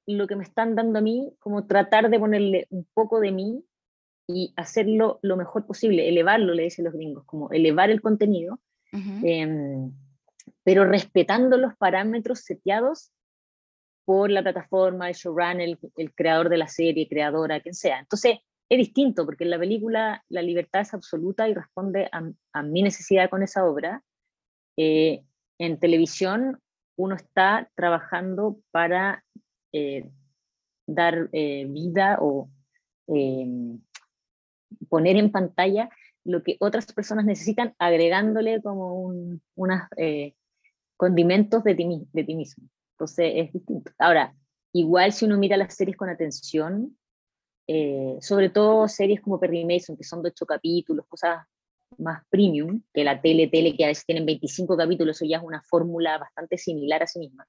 lo 0.06 0.28
que 0.28 0.36
me 0.36 0.44
están 0.44 0.76
dando 0.76 1.00
a 1.00 1.02
mí, 1.02 1.34
como 1.40 1.68
tratar 1.68 2.10
de 2.10 2.20
ponerle 2.20 2.68
un 2.70 2.88
poco 2.94 3.20
de 3.20 3.32
mí 3.32 3.64
y 4.28 4.54
hacerlo 4.56 5.20
lo 5.22 5.38
mejor 5.38 5.66
posible, 5.66 6.08
elevarlo, 6.08 6.54
le 6.54 6.64
dicen 6.64 6.86
los 6.86 6.94
gringos, 6.94 7.26
como 7.26 7.52
elevar 7.52 7.90
el 7.90 8.02
contenido, 8.02 8.60
em, 8.92 9.92
pero 10.64 10.86
respetando 10.86 11.58
los 11.58 11.76
parámetros 11.76 12.40
seteados 12.42 13.12
por 14.06 14.32
la 14.32 14.42
plataforma, 14.42 15.10
el 15.10 15.16
showrunner, 15.16 15.78
el, 15.98 16.14
creador 16.14 16.50
de 16.50 16.58
la 16.58 16.68
serie, 16.68 17.08
creadora, 17.08 17.60
quien 17.60 17.76
sea. 17.76 18.00
Entonces, 18.00 18.40
es 18.70 18.78
distinto, 18.78 19.26
porque 19.26 19.44
en 19.44 19.50
la 19.50 19.60
película 19.60 20.24
la 20.30 20.42
libertad 20.44 20.82
es 20.82 20.94
absoluta 20.94 21.50
y 21.50 21.56
responde 21.56 22.10
a, 22.12 22.62
mi 22.62 22.84
necesidad 22.84 23.30
con 23.30 23.42
esa 23.42 23.66
obra. 23.66 24.04
Eh, 24.78 25.24
en 25.58 25.80
televisión 25.80 26.60
uno 26.96 27.16
está 27.16 27.70
trabajando 27.76 28.60
para 28.72 29.26
eh, 29.74 30.10
dar 30.86 31.30
eh, 31.34 31.66
vida 31.68 32.20
o 32.22 32.50
poner 34.88 35.18
en 35.18 35.32
pantalla 35.32 35.90
lo 36.24 36.44
que 36.44 36.58
otras 36.60 36.94
personas 36.94 37.26
necesitan, 37.26 37.74
agregándole 37.80 38.62
como 38.62 39.02
unos 39.56 39.82
condimentos 40.96 41.64
de 41.64 41.74
ti, 41.74 42.08
de 42.14 42.24
ti 42.24 42.36
mismo. 42.36 42.70
Entonces 42.94 43.32
es 43.36 43.54
distinto. 43.54 43.92
Ahora, 43.98 44.36
igual 44.74 45.12
si 45.12 45.26
uno 45.26 45.40
mira 45.40 45.58
las 45.58 45.74
series 45.74 45.98
con 45.98 46.10
atención, 46.10 46.99
eh, 47.72 48.18
sobre 48.20 48.50
todo 48.50 48.88
series 48.88 49.22
como 49.22 49.40
Perry 49.40 49.64
Mason, 49.64 49.96
que 49.96 50.04
son 50.04 50.24
de 50.24 50.30
ocho 50.30 50.44
capítulos, 50.44 51.06
cosas 51.08 51.46
más 52.00 52.24
premium 52.28 52.82
que 52.92 53.04
la 53.04 53.22
tele, 53.22 53.48
tele, 53.48 53.76
que 53.78 53.86
a 53.86 53.90
veces 53.90 54.08
tienen 54.08 54.26
25 54.26 54.76
capítulos, 54.76 55.18
eso 55.18 55.30
ya 55.30 55.38
es 55.38 55.44
una 55.44 55.62
fórmula 55.62 56.18
bastante 56.18 56.58
similar 56.58 57.04
a 57.04 57.08
sí 57.08 57.20
misma. 57.20 57.48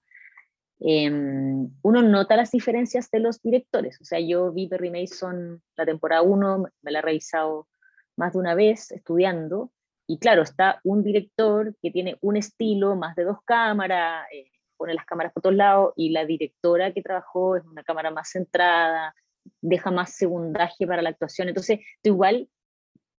Em, 0.78 1.70
uno 1.80 2.02
nota 2.02 2.36
las 2.36 2.50
diferencias 2.50 3.10
de 3.10 3.20
los 3.20 3.40
directores. 3.40 3.98
O 4.02 4.04
sea, 4.04 4.20
yo 4.20 4.52
vi 4.52 4.68
Perry 4.68 4.90
Mason 4.90 5.62
la 5.74 5.86
temporada 5.86 6.20
1, 6.20 6.66
me 6.82 6.90
la 6.90 6.98
he 6.98 7.02
revisado 7.02 7.68
más 8.16 8.34
de 8.34 8.40
una 8.40 8.54
vez 8.54 8.92
estudiando, 8.92 9.72
y 10.06 10.18
claro, 10.18 10.42
está 10.42 10.80
un 10.84 11.02
director 11.02 11.74
que 11.80 11.90
tiene 11.90 12.18
un 12.20 12.36
estilo, 12.36 12.94
más 12.94 13.16
de 13.16 13.24
dos 13.24 13.38
cámaras, 13.46 14.26
eh, 14.34 14.50
pone 14.76 14.92
las 14.92 15.06
cámaras 15.06 15.32
por 15.32 15.42
todos 15.42 15.56
lados, 15.56 15.94
y 15.96 16.10
la 16.10 16.26
directora 16.26 16.92
que 16.92 17.00
trabajó 17.00 17.56
es 17.56 17.64
una 17.64 17.82
cámara 17.84 18.10
más 18.10 18.28
centrada, 18.28 19.14
deja 19.60 19.90
más 19.90 20.14
segundaje 20.14 20.86
para 20.86 21.02
la 21.02 21.10
actuación. 21.10 21.48
Entonces, 21.48 21.80
tú 22.02 22.10
igual, 22.10 22.48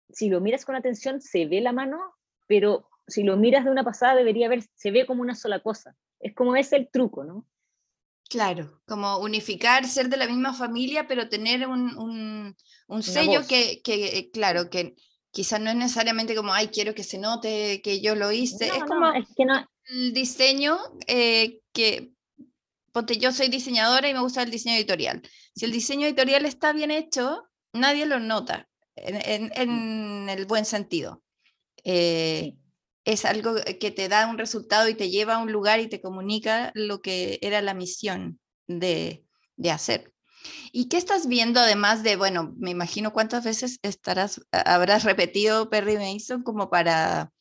si 0.09 0.29
lo 0.29 0.41
miras 0.41 0.65
con 0.65 0.75
atención, 0.75 1.21
se 1.21 1.45
ve 1.45 1.61
la 1.61 1.73
mano, 1.73 1.99
pero 2.47 2.89
si 3.07 3.23
lo 3.23 3.37
miras 3.37 3.65
de 3.65 3.71
una 3.71 3.83
pasada, 3.83 4.15
debería 4.15 4.49
ver, 4.49 4.63
se 4.75 4.91
ve 4.91 5.05
como 5.05 5.21
una 5.21 5.35
sola 5.35 5.61
cosa. 5.61 5.95
Es 6.19 6.33
como 6.35 6.55
es 6.55 6.71
el 6.73 6.89
truco, 6.89 7.23
¿no? 7.23 7.45
Claro, 8.29 8.81
como 8.87 9.17
unificar, 9.17 9.85
ser 9.85 10.07
de 10.07 10.15
la 10.15 10.25
misma 10.25 10.53
familia, 10.53 11.05
pero 11.05 11.27
tener 11.27 11.67
un, 11.67 12.55
un, 12.87 13.03
sello 13.03 13.41
que, 13.45 13.81
que, 13.83 14.29
claro, 14.31 14.69
que 14.69 14.95
quizás 15.31 15.59
no 15.59 15.69
es 15.69 15.75
necesariamente 15.75 16.33
como, 16.33 16.53
ay, 16.53 16.69
quiero 16.69 16.95
que 16.95 17.03
se 17.03 17.17
note 17.17 17.81
que 17.81 17.99
yo 17.99 18.15
lo 18.15 18.31
hice. 18.31 18.67
es 18.67 18.83
como 18.85 19.11
que 19.35 19.45
no. 19.45 19.67
el 19.89 20.13
diseño 20.13 20.77
eh, 21.07 21.59
que 21.73 22.13
ponte, 22.91 23.17
yo 23.17 23.31
soy 23.31 23.47
diseñadora 23.47 24.09
y 24.09 24.13
me 24.13 24.21
gusta 24.21 24.43
el 24.43 24.51
diseño 24.51 24.75
editorial. 24.75 25.21
Si 25.55 25.65
el 25.65 25.71
diseño 25.71 26.07
editorial 26.07 26.45
está 26.45 26.73
bien 26.73 26.91
hecho, 26.91 27.43
nadie 27.73 28.05
lo 28.05 28.19
nota, 28.19 28.67
en, 28.95 30.29
el 30.29 30.45
buen 30.45 30.65
sentido. 30.65 31.23
Eh, 31.83 32.55
es 33.03 33.25
algo 33.25 33.55
que 33.79 33.91
te 33.91 34.09
da 34.09 34.27
un 34.27 34.37
resultado 34.37 34.87
y 34.87 34.95
te 34.95 35.09
lleva 35.09 35.35
a 35.35 35.39
un 35.39 35.51
lugar 35.51 35.79
y 35.79 35.89
te 35.89 36.01
comunica 36.01 36.71
lo 36.75 37.01
que 37.01 37.39
era 37.41 37.61
la 37.61 37.73
misión 37.73 38.39
de, 38.67 39.25
hacer. 39.71 40.13
¿Y 40.71 40.87
qué 40.87 40.97
estás 40.97 41.27
viendo 41.27 41.59
además 41.59 42.03
de, 42.03 42.15
bueno, 42.15 42.53
me 42.57 42.71
imagino 42.71 43.13
cuántas 43.13 43.43
veces 43.43 43.79
estarás, 43.83 44.41
habrás 44.51 45.03
repetido 45.03 45.69
Perry 45.69 45.97
Mason 45.97 46.43
como 46.43 46.69
para, 46.69 47.31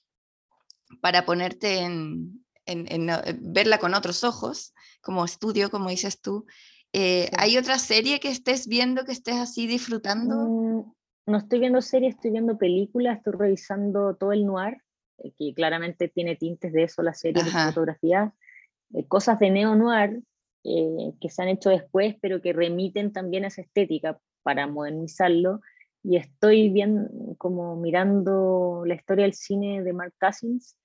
para 1.01 1.25
ponerte 1.25 1.79
en, 1.79 2.45
en, 2.67 3.11
verla 3.41 3.79
con 3.79 3.95
otros 3.95 4.25
ojos? 4.25 4.75
Como 5.01 5.25
estudio, 5.25 5.71
como 5.71 5.91
dices 5.91 6.21
tú. 6.21 6.47
Eh, 6.93 7.31
¿Hay 7.39 7.57
otra 7.57 7.79
serie 7.79 8.19
que 8.21 8.31
estés 8.31 8.67
viendo, 8.67 9.05
que 9.05 9.13
estés 9.13 9.37
así 9.37 9.67
disfrutando? 9.67 10.35
Mm, 10.35 10.93
no 11.27 11.39
estoy 11.39 11.61
viendo 11.61 11.81
series, 11.81 12.17
estoy 12.17 12.33
viendo 12.33 12.59
películas, 12.59 13.19
estoy 13.19 13.35
revisando 13.35 14.17
todo 14.17 14.33
el 14.33 14.45
noir, 14.45 14.79
eh, 15.19 15.33
que 15.39 15.55
claramente 15.55 16.09
tiene 16.09 16.37
tintes 16.37 16.73
de 16.73 16.85
eso, 16.85 17.03
la 17.03 17.15
serie 17.15 17.45
de 17.45 17.51
fotografía, 17.51 18.35
eh, 18.95 19.07
cosas 19.07 19.39
de 19.39 19.51
neo-noir 19.51 20.23
que 20.63 21.31
se 21.31 21.43
han 21.43 21.49
hecho 21.49 21.71
después, 21.71 22.17
pero 22.21 22.43
que 22.43 22.53
remiten 22.53 23.15
también 23.15 23.45
a 23.45 23.47
esa 23.47 23.63
estética 23.63 24.21
para 24.43 24.67
modernizarlo. 24.67 25.63
Y 26.03 26.17
estoy 26.17 26.69
bien 26.69 27.09
como 27.39 27.77
mirando 27.77 28.83
la 28.85 28.95
historia 28.95 29.25
del 29.25 29.33
cine 29.33 29.83
de 29.83 29.93
Mark 29.95 30.13
Cousins, 30.21 30.77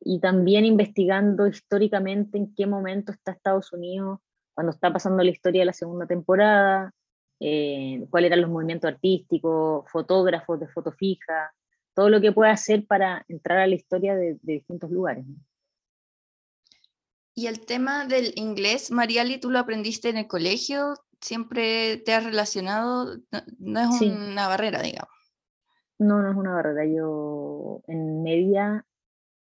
y 0.00 0.20
también 0.20 0.64
investigando 0.64 1.46
históricamente 1.46 2.38
en 2.38 2.54
qué 2.54 2.66
momento 2.66 3.12
está 3.12 3.32
Estados 3.32 3.72
Unidos 3.72 4.20
cuando 4.54 4.72
está 4.72 4.92
pasando 4.92 5.22
la 5.22 5.30
historia 5.30 5.62
de 5.62 5.66
la 5.66 5.72
segunda 5.72 6.06
temporada, 6.06 6.94
eh, 7.40 8.06
cuáles 8.10 8.28
eran 8.28 8.42
los 8.42 8.50
movimientos 8.50 8.88
artísticos, 8.88 9.84
fotógrafos 9.90 10.60
de 10.60 10.68
foto 10.68 10.92
fija, 10.92 11.52
todo 11.92 12.08
lo 12.08 12.20
que 12.20 12.32
pueda 12.32 12.52
hacer 12.52 12.86
para 12.86 13.24
entrar 13.28 13.58
a 13.58 13.66
la 13.66 13.74
historia 13.74 14.14
de, 14.14 14.38
distintos 14.42 14.90
lugares. 14.90 15.24
Y 17.34 17.48
el 17.48 17.66
tema 17.66 18.06
del 18.06 18.32
inglés, 18.36 18.92
Mariali, 18.92 19.38
¿tú 19.38 19.50
lo 19.50 19.58
aprendiste 19.58 20.08
en 20.08 20.18
el 20.18 20.28
colegio? 20.28 20.94
¿Siempre 21.20 21.96
te 21.98 22.14
has 22.14 22.24
relacionado? 22.24 23.16
No, 23.58 23.80
es 23.80 24.00
una 24.00 24.46
barrera, 24.46 24.80
digamos. 24.82 25.10
No, 25.98 26.22
no 26.22 26.30
es 26.30 26.36
una 26.36 26.54
barrera. 26.54 26.84
Yo 26.86 27.82
en 27.88 28.22
media 28.22 28.84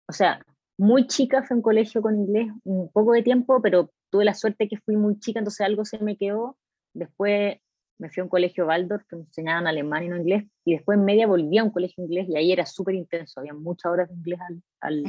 o 0.08 0.12
sea, 0.12 0.44
muy 0.78 1.06
chica 1.06 1.42
fue 1.42 1.56
un 1.56 1.62
colegio 1.62 2.00
con 2.02 2.16
inglés 2.16 2.48
un 2.64 2.90
poco 2.90 3.12
de 3.12 3.22
tiempo, 3.22 3.60
pero 3.62 3.90
tuve 4.10 4.24
la 4.24 4.34
suerte 4.34 4.68
que 4.68 4.78
fui 4.78 4.96
muy 4.96 5.18
chica, 5.18 5.40
entonces 5.40 5.66
algo 5.66 5.84
se 5.84 5.98
me 5.98 6.16
quedó. 6.16 6.56
Después 6.94 7.58
me 7.98 8.08
fui 8.08 8.20
a 8.20 8.24
un 8.24 8.30
colegio 8.30 8.66
Waldorf 8.66 9.04
que 9.08 9.16
me 9.16 9.22
enseñaban 9.22 9.66
alemán 9.66 10.04
y 10.04 10.08
no 10.08 10.16
inglés, 10.16 10.44
y 10.64 10.74
después 10.74 10.98
en 10.98 11.04
media 11.04 11.26
volví 11.26 11.58
a 11.58 11.64
un 11.64 11.70
colegio 11.70 12.04
inglés 12.04 12.28
y 12.28 12.36
ahí 12.36 12.52
era 12.52 12.64
súper 12.64 12.94
intenso, 12.94 13.40
había 13.40 13.54
muchas 13.54 13.90
horas 13.92 14.08
de 14.08 14.14
inglés 14.14 14.38
al... 14.80 15.02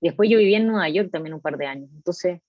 Después 0.00 0.28
yo 0.28 0.38
viví 0.38 0.54
en 0.54 0.66
Nueva 0.66 0.88
York 0.90 1.08
también 1.10 1.34
un 1.34 1.40
par 1.40 1.56
de 1.56 1.66
años, 1.66 1.88
entonces, 1.94 2.40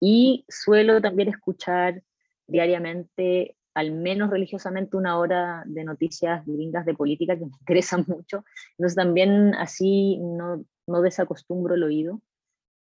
y 0.00 0.44
suelo 0.48 1.00
también 1.00 1.28
escuchar 1.28 2.02
diariamente 2.48 3.56
al 3.78 3.92
menos 3.92 4.28
religiosamente 4.28 4.96
una 4.96 5.18
hora 5.18 5.62
de 5.64 5.84
noticias 5.84 6.44
gringas 6.44 6.84
de 6.84 6.94
política 6.94 7.38
que 7.38 7.46
me 7.46 7.52
interesan 7.60 8.04
mucho. 8.08 8.44
Entonces 8.72 8.96
también 8.96 9.54
así 9.54 10.18
no, 10.18 10.64
no 10.88 11.00
desacostumbro 11.00 11.76
el 11.76 11.84
oído 11.84 12.20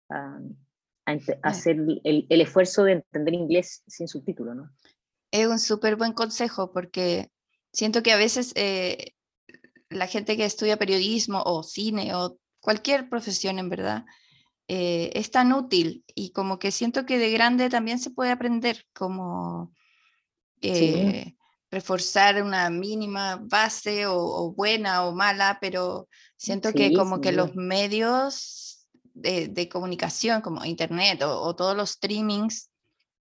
a, 0.08 0.38
hacer 1.42 1.76
el, 2.04 2.26
el, 2.28 2.40
esfuerzo 2.40 2.84
de 2.84 2.92
entender 2.92 3.34
inglés 3.34 3.82
sin 3.88 4.06
subtítulo, 4.06 4.54
¿no? 4.54 4.70
Es 5.32 5.48
un 5.48 5.58
súper 5.58 5.96
buen 5.96 6.12
consejo 6.12 6.72
porque 6.72 7.30
siento 7.72 8.04
que 8.04 8.12
a 8.12 8.16
veces 8.16 8.52
eh, 8.54 9.12
la 9.88 10.06
gente 10.06 10.36
que 10.36 10.44
estudia 10.44 10.78
periodismo 10.78 11.42
o 11.44 11.64
cine 11.64 12.14
o 12.14 12.38
cualquier 12.60 13.08
profesión 13.08 13.58
en 13.58 13.68
verdad, 13.68 14.04
eh, 14.68 15.10
es 15.14 15.32
tan 15.32 15.52
útil 15.52 16.04
y 16.14 16.30
como 16.30 16.60
que 16.60 16.70
siento 16.70 17.06
que 17.06 17.18
de 17.18 17.30
grande 17.30 17.70
también 17.70 17.98
se 17.98 18.10
puede 18.10 18.30
aprender 18.30 18.84
como 18.92 19.72
eh, 20.68 21.36
reforzar 21.70 22.42
una 22.42 22.70
mínima 22.70 23.36
base 23.42 24.06
o, 24.06 24.52
buena 24.52 25.04
o 25.04 25.14
mala, 25.14 25.58
pero 25.60 26.08
siento 26.36 26.72
que 26.72 26.92
como 26.92 27.20
que 27.20 27.32
los 27.32 27.54
medios 27.54 28.88
de, 29.14 29.68
comunicación 29.68 30.40
como 30.40 30.64
internet 30.64 31.22
o, 31.22 31.54
todos 31.54 31.76
los 31.76 31.90
streamings, 31.90 32.70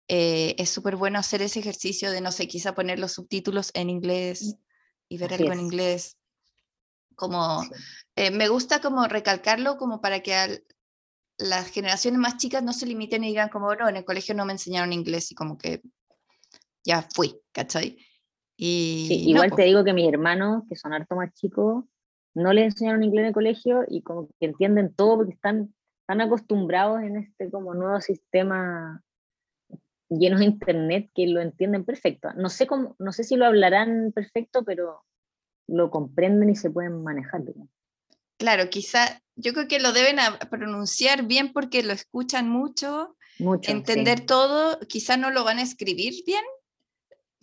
eh, 0.09 0.55
es 0.59 0.69
súper 0.69 0.97
bueno 0.97 1.19
hacer 1.19 1.41
ese 1.41 1.61
ejercicio 1.61 2.11
de, 2.11 2.21
no 2.21 2.31
sé, 2.31 2.47
quizá 2.47 2.75
poner 2.75 2.99
los 2.99 3.13
subtítulos 3.13 3.71
en 3.75 3.89
inglés 3.89 4.57
y 5.09 5.19
ver 5.19 5.33
algo 5.35 5.53
en 5.53 5.61
inglés. 5.61 6.17
Como, 7.17 7.63
me 8.17 8.49
gusta 8.49 8.81
como 8.81 9.07
recalcarlo 9.07 9.77
como 9.77 10.01
para 10.01 10.21
que 10.21 10.35
al, 10.35 10.65
las 11.39 11.69
generaciones 11.71 12.21
más 12.21 12.37
chicas 12.37 12.63
no 12.63 12.73
se 12.73 12.87
limiten 12.87 13.25
y 13.25 13.29
digan 13.29 13.49
como, 13.49 13.75
no, 13.75 13.89
en 13.89 13.97
el 13.97 14.05
colegio 14.05 14.35
no 14.35 14.45
me 14.45 14.53
enseñaron 14.53 14.93
inglés 14.93 15.33
y 15.33 15.35
como 15.35 15.59
que 15.59 15.83
ya 16.85 17.03
fui, 17.15 17.41
¿cachai? 17.53 17.99
Y 18.57 19.25
igual 19.31 19.53
te 19.55 19.63
digo 19.65 19.83
que 19.85 19.93
mis 19.93 20.09
hermanos, 20.09 20.63
que 20.69 20.77
son 20.77 20.93
harto 20.93 21.17
más 21.17 21.33
chicos, 21.35 21.85
no 22.35 22.53
les 22.53 22.67
enseñaron 22.67 23.03
inglés 23.03 23.23
en 23.23 23.29
el 23.29 23.35
colegio 23.35 23.85
y 23.89 24.03
como 24.03 24.29
que 24.39 24.47
entienden 24.47 24.95
todo 24.95 25.17
porque 25.17 25.33
están 25.33 25.75
tan 26.07 26.21
acostumbrados 26.21 27.03
en 27.03 27.17
este 27.17 27.51
como 27.51 27.75
nuevo 27.75 28.01
sistema 28.01 29.03
llenos 30.09 30.41
de 30.41 30.47
internet 30.47 31.11
que 31.15 31.27
lo 31.27 31.41
entienden 31.41 31.85
perfecto. 31.85 32.29
No 32.37 32.49
sé 32.49 32.67
cómo, 32.67 32.95
no 32.99 33.13
sé 33.13 33.25
si 33.25 33.37
lo 33.37 33.47
hablarán 33.47 34.13
perfecto, 34.15 34.65
pero 34.65 35.05
lo 35.67 35.91
comprenden 35.91 36.51
y 36.51 36.57
se 36.57 36.71
pueden 36.71 37.03
manejar. 37.03 37.43
Claro, 38.37 38.69
quizá 38.69 39.23
yo 39.37 39.53
creo 39.53 39.69
que 39.69 39.81
lo 39.81 39.93
deben 39.93 40.17
pronunciar 40.51 41.25
bien 41.27 41.53
porque 41.53 41.83
lo 41.83 41.93
escuchan 41.93 42.49
mucho, 42.49 43.17
entender 43.39 44.27
todo, 44.27 44.79
quizá 44.89 45.17
no 45.17 45.31
lo 45.31 45.45
van 45.45 45.59
a 45.59 45.63
escribir 45.63 46.15
bien, 46.27 46.45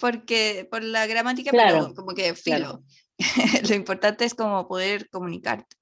porque 0.02 0.68
por 0.70 0.84
la 0.84 1.06
gramática, 1.06 1.52
pero 1.52 1.94
como 1.94 2.14
que 2.14 2.34
filo. 2.34 2.84
lo 3.70 3.76
importante 3.76 4.26
es 4.26 4.34
como 4.34 4.68
poder 4.68 5.08
comunicarte. 5.10 5.78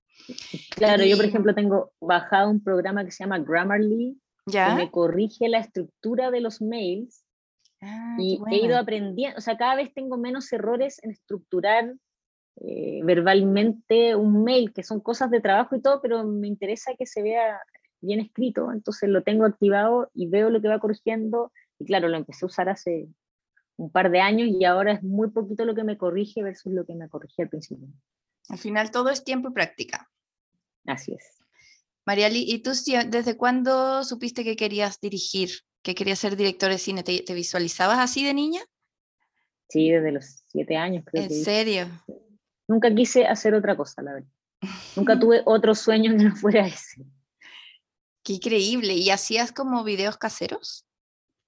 Claro, 0.76 1.04
yo 1.06 1.16
por 1.16 1.26
ejemplo 1.26 1.56
tengo 1.56 1.94
bajado 2.00 2.52
un 2.52 2.62
programa 2.62 3.04
que 3.04 3.12
se 3.12 3.24
llama 3.24 3.40
Grammarly, 3.40 4.20
¿Ya? 4.46 4.70
que 4.70 4.76
me 4.76 4.92
corrige 4.92 5.48
la 5.48 5.60
estructura 5.60 6.30
de 6.30 6.42
los 6.42 6.62
mails 6.62 7.24
ah, 7.82 8.18
y 8.20 8.40
he 8.52 8.66
ido 8.66 8.78
aprendiendo, 8.78 9.38
o 9.38 9.42
sea, 9.42 9.58
cada 9.58 9.76
vez 9.76 9.92
tengo 9.94 10.18
menos 10.18 10.52
errores 10.52 11.02
en 11.02 11.12
estructurar 11.12 11.96
eh, 12.62 13.00
verbalmente 13.04 14.16
un 14.16 14.44
mail, 14.44 14.74
que 14.74 14.84
son 14.84 15.00
cosas 15.00 15.32
de 15.32 15.40
trabajo 15.40 15.76
y 15.76 15.82
todo, 15.82 16.02
pero 16.02 16.26
me 16.26 16.48
interesa 16.48 16.92
que 17.00 17.06
se 17.06 17.24
vea 17.24 17.60
bien 18.02 18.20
escrito, 18.20 18.72
entonces 18.72 19.10
lo 19.10 19.24
tengo 19.24 19.46
activado 19.46 20.12
y 20.14 20.28
veo 20.28 20.50
lo 20.50 20.62
que 20.62 20.68
va 20.68 20.80
corrigiendo, 20.80 21.52
y 21.80 21.86
claro, 21.86 22.10
lo 22.10 22.18
empecé 22.18 22.46
a 22.46 22.48
usar 22.48 22.70
hace 22.70 23.08
un 23.80 23.90
par 23.90 24.12
de 24.12 24.20
años 24.20 24.50
y 24.50 24.66
ahora 24.66 24.92
es 24.92 25.04
muy 25.04 25.30
poquito 25.30 25.64
lo 25.64 25.74
que 25.74 25.86
me 25.86 25.98
corrige 25.98 26.44
versus 26.44 26.74
lo 26.74 26.86
que 26.86 26.96
me 26.96 27.08
corrigía 27.08 27.46
al 27.46 27.50
principio. 27.50 27.88
Al 28.50 28.58
final 28.58 28.92
todo 28.92 29.10
es 29.10 29.24
tiempo 29.24 29.50
y 29.50 29.54
práctica. 29.54 30.10
Así 30.86 31.14
es. 31.14 31.38
Mariali, 32.06 32.44
¿y 32.46 32.60
tú 32.60 32.72
desde 33.08 33.38
cuándo 33.38 34.04
supiste 34.04 34.44
que 34.44 34.58
querías 34.58 35.00
dirigir, 35.00 35.50
que 35.82 35.96
querías 35.96 36.20
ser 36.20 36.36
director 36.36 36.70
de 36.70 36.78
cine? 36.78 37.04
¿Te, 37.04 37.34
visualizabas 37.34 38.00
así 38.00 38.26
de 38.26 38.34
niña? 38.34 38.62
Sí, 39.70 39.90
desde 39.90 40.12
los 40.12 40.44
siete 40.48 40.76
años. 40.76 41.06
Creo 41.06 41.24
¿En 41.24 41.30
serio? 41.30 41.88
Nunca 42.68 42.94
quise 42.94 43.28
hacer 43.28 43.54
otra 43.54 43.78
cosa, 43.78 44.02
la 44.02 44.14
verdad. 44.14 44.30
Nunca 44.98 45.18
tuve 45.18 45.42
otro 45.46 45.74
sueño 45.74 46.12
que 46.18 46.24
no 46.26 46.36
fuera 46.36 46.68
ese. 46.68 47.06
Qué 48.24 48.34
increíble. 48.34 48.96
¿Y 48.96 49.10
hacías 49.10 49.54
como 49.54 49.86
videos 49.86 50.18
caseros? 50.18 50.86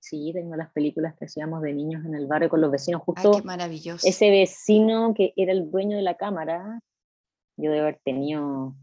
Sí, 0.02 0.32
tengo 0.34 0.56
las 0.56 0.72
películas 0.72 1.16
que 1.16 1.26
hacíamos 1.26 1.62
de 1.62 1.74
niños 1.74 2.04
en 2.06 2.16
el 2.16 2.26
barrio 2.26 2.50
con 2.50 2.60
los 2.60 2.72
vecinos. 2.72 3.04
Justo 3.04 3.32
Ay, 3.36 3.42
qué 3.42 3.48
maravilloso. 3.48 4.08
Ese 4.08 4.32
vecino 4.32 5.14
que 5.14 5.32
era 5.38 5.52
el 5.52 5.70
dueño 5.70 5.96
de 5.96 6.04
la 6.04 6.18
cámara, 6.18 6.82
yo 7.56 7.72
debo 7.72 7.84
haber 7.84 8.02
tenido 8.04 8.76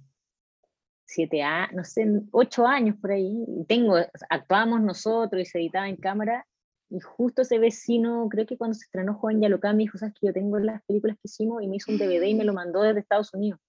siete 1.04 1.42
años, 1.42 1.74
no 1.74 1.84
sé, 1.84 2.06
ocho 2.30 2.66
años 2.66 2.96
por 3.00 3.10
ahí. 3.10 3.44
Tengo, 3.66 3.96
actuábamos 4.30 4.80
nosotros 4.80 5.42
y 5.42 5.44
se 5.44 5.58
editaba 5.58 5.88
en 5.88 5.96
cámara 5.96 6.46
y 6.90 7.00
justo 7.00 7.42
ese 7.42 7.58
vecino, 7.58 8.28
creo 8.30 8.46
que 8.46 8.56
cuando 8.56 8.74
se 8.74 8.84
estrenó 8.84 9.14
Juan 9.14 9.40
Yalocán, 9.40 9.76
me 9.76 9.82
dijo, 9.82 9.98
sabes 9.98 10.14
que 10.14 10.28
yo 10.28 10.32
tengo 10.32 10.58
las 10.58 10.82
películas 10.84 11.16
que 11.16 11.22
hicimos 11.24 11.62
y 11.62 11.66
me 11.66 11.76
hizo 11.76 11.90
un 11.92 11.98
DVD 11.98 12.24
y 12.26 12.34
me 12.34 12.44
lo 12.44 12.54
mandó 12.54 12.82
desde 12.82 13.00
Estados 13.00 13.34
Unidos. 13.34 13.60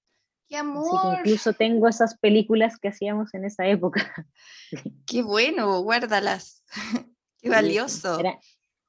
¡Qué 0.47 0.57
amor! 0.57 1.17
incluso 1.19 1.53
tengo 1.53 1.87
esas 1.87 2.17
películas 2.17 2.79
que 2.79 2.87
hacíamos 2.87 3.33
en 3.33 3.45
esa 3.45 3.67
época. 3.67 4.25
¡Qué 5.05 5.21
bueno! 5.21 5.81
Guárdalas. 5.81 6.63
¡Qué 7.41 7.49
valioso! 7.49 8.19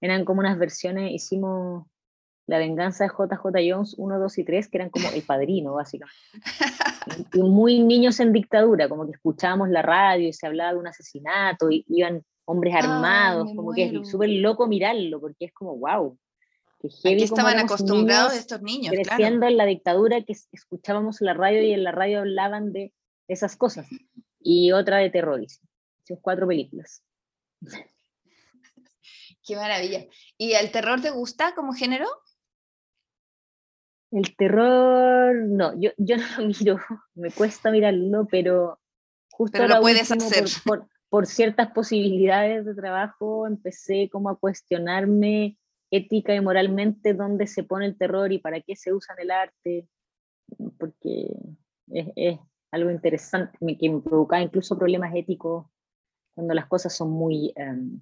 eran 0.03 0.25
como 0.25 0.41
unas 0.41 0.59
versiones, 0.59 1.13
hicimos 1.13 1.87
La 2.47 2.59
venganza 2.59 3.05
de 3.05 3.11
JJ 3.11 3.71
Jones 3.71 3.95
1, 3.97 4.19
2 4.19 4.39
y 4.39 4.45
3, 4.45 4.69
que 4.69 4.79
eran 4.79 4.91
como 4.91 5.09
el 5.11 5.23
padrino, 5.23 5.75
básicamente. 5.75 6.17
y 7.35 7.43
muy 7.43 7.81
niños 7.81 8.19
en 8.19 8.33
dictadura, 8.33 8.89
como 8.89 9.07
que 9.07 9.13
escuchábamos 9.13 9.69
la 9.69 9.83
radio 9.83 10.29
y 10.29 10.33
se 10.33 10.47
hablaba 10.47 10.73
de 10.73 10.79
un 10.79 10.87
asesinato, 10.87 11.71
y 11.71 11.85
iban 11.89 12.25
hombres 12.47 12.75
armados, 12.75 13.53
como 13.55 13.73
que 13.73 13.85
es 13.85 14.11
súper 14.11 14.31
loco 14.31 14.67
mirarlo, 14.67 15.21
porque 15.21 15.47
es 15.47 15.53
como, 15.53 15.77
wow. 15.77 16.19
Que 16.81 16.89
estaban 17.23 17.59
acostumbrados 17.59 18.33
estos 18.35 18.63
niños. 18.63 18.95
Creciendo 18.95 19.47
en 19.47 19.59
la 19.59 19.67
dictadura 19.67 20.23
que 20.23 20.35
escuchábamos 20.51 21.21
la 21.21 21.35
radio 21.35 21.63
y 21.63 21.73
en 21.73 21.85
la 21.85 21.93
radio 21.93 22.21
hablaban 22.21 22.73
de 22.73 22.95
esas 23.29 23.55
cosas. 23.55 23.87
Y 24.41 24.73
otra 24.73 24.97
de 24.97 25.11
terrorismo. 25.11 25.69
Son 26.09 26.17
cuatro 26.23 26.47
películas. 26.49 27.03
Qué 29.51 29.57
maravilla. 29.57 30.07
¿Y 30.39 30.53
el 30.53 30.71
terror 30.71 31.01
te 31.01 31.11
gusta 31.11 31.57
como 31.57 31.73
género? 31.73 32.07
El 34.13 34.37
terror, 34.37 35.35
no, 35.35 35.73
yo, 35.77 35.91
yo 35.97 36.19
no 36.19 36.25
lo 36.39 36.47
miro, 36.61 36.79
me 37.15 37.33
cuesta 37.33 37.73
mirarlo, 37.73 38.29
pero 38.31 38.79
justo 39.33 39.59
pero 39.59 39.67
lo 39.67 39.81
puedes 39.81 40.09
hacer 40.13 40.45
por 41.09 41.27
ciertas 41.27 41.73
posibilidades 41.73 42.65
de 42.65 42.77
trabajo 42.77 43.49
empecé 43.49 44.09
como 44.13 44.31
a 44.31 44.39
cuestionarme 44.39 45.59
ética 45.91 46.33
y 46.33 46.41
moralmente 46.41 47.13
dónde 47.13 47.49
se 47.49 47.65
pone 47.65 47.87
el 47.87 47.99
terror 47.99 48.31
y 48.31 48.39
para 48.39 48.61
qué 48.61 48.77
se 48.77 48.93
usa 48.93 49.17
en 49.19 49.23
el 49.23 49.31
arte, 49.33 49.89
porque 50.79 51.35
es, 51.89 52.39
algo 52.71 52.93
interesante 52.93 53.59
que 53.81 53.91
me 53.91 54.01
provoca 54.01 54.41
incluso 54.41 54.79
problemas 54.79 55.13
éticos 55.17 55.67
cuando 56.37 56.55
las 56.55 56.67
cosas 56.67 56.95
son 56.95 57.11
muy 57.11 57.53
um, 57.57 58.01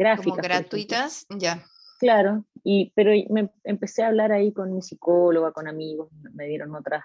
gráficas. 0.00 0.24
Como 0.24 0.42
gratuitas, 0.42 1.26
ya. 1.28 1.64
Claro, 1.98 2.46
y, 2.64 2.92
pero 2.96 3.12
me 3.28 3.50
empecé 3.62 4.02
a 4.02 4.08
hablar 4.08 4.32
ahí 4.32 4.52
con 4.52 4.74
mi 4.74 4.80
psicóloga, 4.80 5.52
con 5.52 5.68
amigos, 5.68 6.10
me 6.32 6.46
dieron 6.46 6.74
otras 6.74 7.04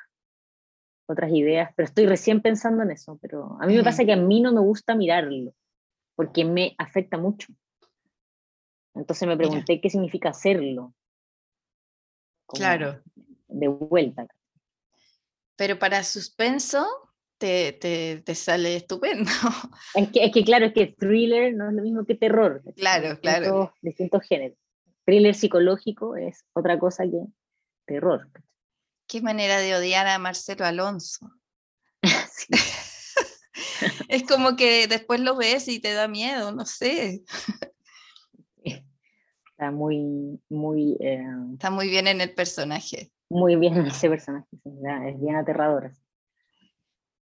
otras 1.07 1.31
ideas, 1.31 1.71
pero 1.75 1.85
estoy 1.85 2.07
recién 2.07 2.41
pensando 2.41 2.81
en 2.81 2.89
eso, 2.89 3.19
pero 3.21 3.57
a 3.61 3.67
mí 3.67 3.75
me 3.75 3.83
pasa 3.83 4.05
que 4.05 4.13
a 4.13 4.17
mí 4.17 4.41
no 4.41 4.51
me 4.51 4.61
gusta 4.61 4.95
mirarlo, 4.95 5.53
porque 6.15 6.43
me 6.45 6.73
afecta 6.79 7.17
mucho. 7.17 7.53
Entonces 8.95 9.27
me 9.27 9.37
pregunté 9.37 9.81
qué 9.81 9.89
significa 9.89 10.29
hacerlo. 10.29 10.95
claro. 12.47 13.03
De 13.47 13.67
vuelta. 13.67 14.25
Pero 15.55 15.77
para 15.77 16.03
suspenso 16.03 16.87
te, 17.37 17.73
te, 17.73 18.21
te, 18.25 18.35
sale 18.35 18.75
estupendo. 18.75 19.29
Es 19.95 20.09
que, 20.09 20.25
es 20.25 20.31
que 20.31 20.43
claro, 20.43 20.65
es 20.67 20.73
que 20.73 20.87
thriller 20.87 21.53
no 21.53 21.69
es 21.69 21.75
lo 21.75 21.81
mismo 21.81 22.05
que 22.05 22.15
terror. 22.15 22.61
Claro, 22.75 23.19
claro. 23.19 23.73
Distintos 23.81 24.23
géneros. 24.27 24.57
Thriller 25.05 25.35
psicológico 25.35 26.15
es 26.15 26.43
otra 26.53 26.79
cosa 26.79 27.03
que 27.03 27.25
terror. 27.85 28.29
Qué 29.07 29.21
manera 29.21 29.59
de 29.59 29.75
odiar 29.75 30.07
a 30.07 30.17
Marcelo 30.17 30.65
Alonso. 30.65 31.31
es 34.09 34.23
como 34.23 34.55
que 34.55 34.87
después 34.87 35.19
lo 35.19 35.35
ves 35.35 35.67
y 35.67 35.79
te 35.79 35.93
da 35.93 36.07
miedo, 36.07 36.51
no 36.51 36.65
sé. 36.65 37.23
Está 38.63 39.71
muy, 39.71 40.41
muy... 40.49 40.97
Eh, 40.99 41.23
Está 41.53 41.69
muy 41.69 41.87
bien 41.87 42.07
en 42.07 42.19
el 42.21 42.33
personaje. 42.33 43.11
Muy 43.29 43.55
bien 43.55 43.77
en 43.77 43.87
ese 43.87 44.09
personaje, 44.09 44.47
es 44.53 45.19
bien 45.19 45.35
aterrador. 45.35 45.91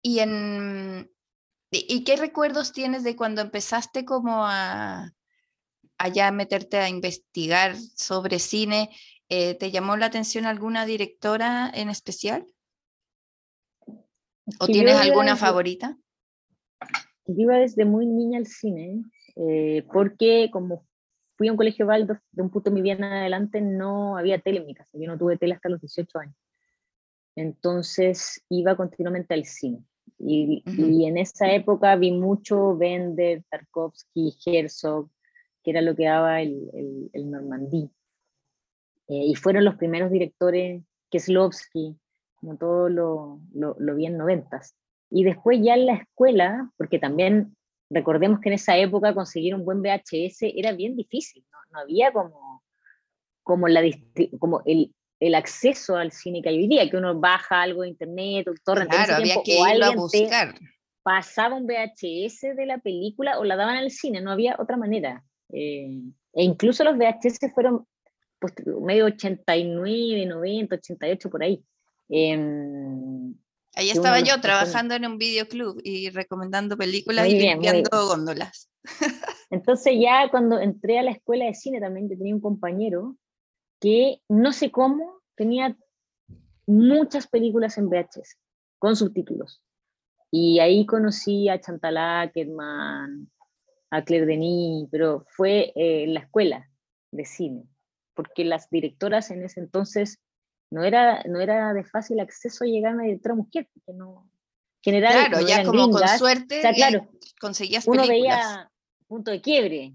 ¿Y, 0.09 0.21
en, 0.21 1.11
¿Y 1.73 2.05
qué 2.05 2.15
recuerdos 2.15 2.71
tienes 2.71 3.03
de 3.03 3.17
cuando 3.17 3.41
empezaste 3.41 4.05
como 4.05 4.47
a, 4.47 5.13
meterte 6.33 6.77
a 6.77 6.89
investigar 6.89 7.75
sobre 7.75 8.39
cine, 8.39 8.91
eh, 9.29 9.57
¿te 9.57 9.73
llamó 9.73 9.97
la 9.97 10.07
atención 10.07 10.47
alguna 10.47 10.87
directora 10.87 11.69
en 11.75 11.89
especial? 11.89 12.47
¿O 14.61 14.67
tienes 14.67 14.95
alguna 14.95 15.35
favorita? 15.35 15.99
Yo 17.27 17.35
iba 17.43 17.57
desde 17.57 17.85
muy 17.85 18.07
niña 18.07 18.39
al 18.39 18.47
cine, 18.47 19.03
eh, 19.35 19.85
porque 19.93 20.51
como 20.53 20.87
fui 21.35 21.49
a 21.49 21.51
un 21.51 21.57
colegio 21.57 21.85
Waldorf, 21.85 22.23
de 22.31 22.43
un 22.43 22.51
punto 22.51 22.71
de 22.71 22.75
mi 22.75 22.83
vida 22.83 22.95
en 22.95 23.03
adelante 23.03 23.61
no 23.61 24.17
había 24.17 24.41
tele 24.41 24.59
en 24.59 24.67
mi 24.67 24.75
casa, 24.77 24.97
yo 24.97 25.09
no 25.09 25.19
tuve 25.19 25.37
tele 25.37 25.55
hasta 25.55 25.69
los 25.69 25.81
18 25.81 26.17
años. 26.21 26.37
Entonces 27.35 28.45
iba 28.49 28.77
continuamente 28.77 29.35
al 29.35 29.45
cine. 29.45 29.85
Y, 30.19 30.63
en 31.07 31.19
esa 31.19 31.53
época 31.53 31.95
vi 31.97 32.11
mucho 32.13 32.77
Bender, 32.77 33.45
Tarkovsky, 33.51 34.35
Herzog, 34.45 35.09
que 35.63 35.71
era 35.71 35.83
lo 35.83 35.95
que 35.95 36.05
daba 36.05 36.41
el, 36.41 37.11
el, 37.13 37.31
Normandí. 37.31 37.91
Eh, 39.09 39.27
y 39.27 39.35
fueron 39.35 39.65
los 39.65 39.77
primeros 39.77 40.11
directores, 40.11 40.83
Keslovsky, 41.11 41.97
como 42.37 42.57
todo 42.57 42.89
lo, 42.89 43.41
lo, 43.55 43.77
lo 43.79 43.95
vi 43.95 44.07
en 44.07 44.17
noventas. 44.17 44.77
Y 45.11 45.25
después 45.25 45.61
ya 45.63 45.75
en 45.75 45.87
la 45.87 45.95
escuela, 45.95 46.71
porque 46.77 46.99
también 46.99 47.57
recordemos 47.91 48.41
que 48.41 48.49
en 48.49 48.55
esa 48.55 48.77
época 48.77 49.15
conseguir 49.15 49.55
un 49.55 49.65
buen 49.65 49.81
VHS 49.81 50.39
era 50.55 50.73
bien 50.73 50.97
difícil, 50.97 51.45
no, 51.53 51.59
no 51.71 51.79
había 51.81 52.13
como, 52.13 52.63
como, 53.43 53.69
la, 53.69 53.83
como 54.39 54.63
el, 54.65 54.93
el 55.27 55.35
acceso 55.35 55.97
al 55.97 56.13
cine 56.13 56.43
que 56.43 56.49
hay 56.49 56.59
hoy 56.59 56.69
día, 56.69 56.89
que 56.89 56.97
uno 56.97 57.19
baja 57.19 57.63
algo 57.63 57.83
de 57.83 57.89
internet, 57.89 58.49
o 58.49 58.55
torrent, 58.65 58.91
claro, 58.91 59.17
había 59.17 59.37
que 59.45 59.59
irlo 59.59 59.87
a 59.87 59.91
buscar. 59.91 60.55
Pasaba 61.03 61.57
un 61.57 61.67
VHS 61.67 62.57
de 62.57 62.67
la 62.67 62.79
película 62.79 63.39
o 63.39 63.45
la 63.45 63.57
daban 63.57 63.77
al 63.77 63.91
cine, 63.91 64.21
no 64.21 64.33
había 64.33 64.57
otra 64.59 64.77
manera. 64.77 65.25
Eh, 65.53 66.01
e 66.33 66.43
incluso 66.43 66.85
los 66.85 66.97
VHS 66.97 67.39
fueron 67.55 67.87
pues, 68.39 68.55
medio 68.83 69.07
89, 69.07 70.27
90, 70.27 70.75
88 70.75 71.31
por 71.31 71.43
ahí. 71.43 71.65
Em, 72.09 73.35
ahí 73.75 73.91
estaba 73.91 74.21
yo 74.21 74.41
trabajando 74.41 74.95
en 74.95 75.07
un 75.07 75.19
videoclub 75.19 75.81
y 75.83 76.11
recomendando 76.11 76.77
películas 76.77 77.29
y 77.29 77.39
limpiando 77.39 78.07
góndolas. 78.07 78.69
Entonces 79.51 79.95
ya 80.01 80.29
cuando 80.31 80.61
entré 80.61 80.99
a 80.99 81.03
la 81.03 81.13
escuela 81.13 81.47
de 81.47 81.55
cine 81.55 81.81
también 81.81 82.09
yo 82.09 82.17
tenía 82.17 82.35
un 82.35 82.41
compañero 82.41 83.17
que 83.81 84.21
no 84.29 84.53
sé 84.53 84.71
cómo 84.71 85.16
tenía 85.37 85.77
muchas 86.67 87.27
películas 87.27 87.79
en 87.79 87.89
VHS 87.89 88.37
con 88.79 88.97
subtítulos. 88.97 89.63
Y 90.31 90.59
ahí 90.59 90.85
conocí 90.87 91.49
a 91.49 91.61
Chantal 91.61 91.97
Ackerman, 91.97 93.31
a 93.91 94.05
Claire 94.05 94.27
Denis, 94.27 94.89
pero 94.91 95.25
fue 95.29 95.73
eh, 95.77 96.05
en 96.05 96.15
la 96.15 96.21
escuela 96.21 96.69
de 97.13 97.25
cine, 97.25 97.65
porque 98.15 98.45
las 98.45 98.69
directoras 98.69 99.31
en 99.31 99.45
ese 99.45 99.61
entonces 99.61 100.21
no 100.71 100.83
era, 100.83 101.23
no 101.25 101.41
era 101.41 101.73
de 101.73 101.85
fácil 101.85 102.21
acceso 102.21 102.65
llegar 102.65 102.93
a 102.93 102.95
una 102.97 103.05
directora 103.05 103.35
mujer, 103.35 103.69
porque 103.73 103.93
no... 103.93 104.29
General, 104.83 105.31
claro, 105.31 105.45
ya 105.45 105.65
como 105.65 105.91
con 105.91 106.07
suerte 106.17 106.61
claro, 106.75 107.09
conseguías 107.41 107.85
películas. 107.85 108.07
Uno 108.07 108.15
veía 108.15 108.71
punto 109.07 109.31
de 109.31 109.41
quiebre 109.41 109.95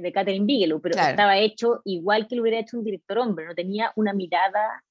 de 0.00 0.12
Catherine 0.12 0.46
Bigelow, 0.46 0.80
pero 0.80 0.98
estaba 0.98 1.38
hecho 1.38 1.82
igual 1.84 2.26
que 2.26 2.36
lo 2.36 2.42
hubiera 2.42 2.58
hecho 2.58 2.78
un 2.78 2.84
director 2.84 3.18
hombre, 3.18 3.46
no 3.46 3.54
tenía 3.54 3.92
una 3.96 4.12
mirada 4.12 4.82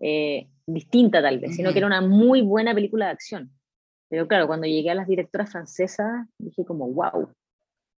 eh, 0.00 0.48
distinta 0.66 1.22
tal 1.22 1.38
vez, 1.38 1.56
sino 1.56 1.72
que 1.72 1.78
era 1.78 1.86
una 1.86 2.00
muy 2.00 2.42
buena 2.42 2.74
película 2.74 3.06
de 3.06 3.12
acción. 3.12 3.52
Pero 4.08 4.26
claro, 4.26 4.46
cuando 4.46 4.66
llegué 4.66 4.90
a 4.90 4.94
las 4.94 5.08
directoras 5.08 5.50
francesas, 5.50 6.26
dije 6.38 6.64
como, 6.64 6.88
wow, 6.88 7.32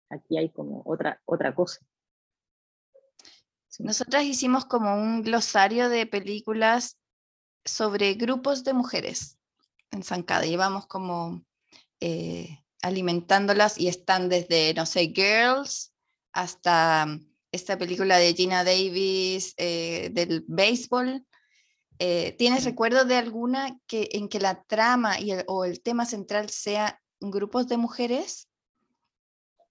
aquí 0.08 0.38
hay 0.38 0.50
como 0.50 0.82
otra, 0.84 1.20
otra 1.24 1.54
cosa. 1.54 1.80
Nosotras 3.78 4.24
hicimos 4.24 4.64
como 4.64 4.94
un 4.94 5.22
glosario 5.22 5.88
de 5.88 6.06
películas 6.06 6.98
sobre 7.64 8.14
grupos 8.14 8.64
de 8.64 8.74
mujeres 8.74 9.38
en 9.92 10.02
Zancada. 10.02 10.44
Llevamos 10.44 10.86
como 10.86 11.44
eh, 12.00 12.58
alimentándolas 12.82 13.78
y 13.78 13.88
están 13.88 14.28
desde, 14.28 14.74
no 14.74 14.86
sé, 14.86 15.12
Girls 15.14 15.92
hasta 16.32 17.06
mm, 17.06 17.26
esta 17.52 17.78
película 17.78 18.18
de 18.18 18.34
Gina 18.34 18.64
Davis 18.64 19.54
eh, 19.56 20.10
del 20.12 20.44
béisbol. 20.46 21.24
Eh, 21.98 22.32
¿Tienes 22.38 22.64
recuerdo 22.64 23.04
de 23.04 23.16
alguna 23.16 23.78
que, 23.86 24.08
en 24.12 24.28
que 24.28 24.40
la 24.40 24.62
trama 24.62 25.20
y 25.20 25.32
o 25.46 25.64
el 25.64 25.82
tema 25.82 26.06
central 26.06 26.48
sea 26.48 27.00
grupos 27.20 27.68
de 27.68 27.76
mujeres? 27.76 28.48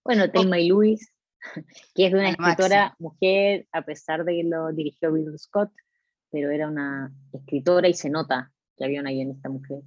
Bueno, 0.04 0.30
Thelma 0.30 0.60
y 0.60 0.67
Luis, 0.67 1.12
que 1.95 2.06
es 2.06 2.12
de 2.12 2.19
una 2.19 2.30
escritora 2.30 2.95
mujer, 3.00 3.67
a 3.72 3.82
pesar 3.84 4.26
de 4.26 4.36
que 4.36 4.43
lo 4.43 4.72
dirigió 4.72 5.12
Bill 5.12 5.38
Scott, 5.39 5.72
pero 6.30 6.52
era 6.52 6.67
una 6.67 7.12
escritora 7.34 7.88
y 7.88 7.93
se 7.93 8.10
nota 8.10 8.52
que 8.78 8.86
había 8.86 9.02
una 9.02 9.12
guionista 9.12 9.50
mujer. 9.50 9.82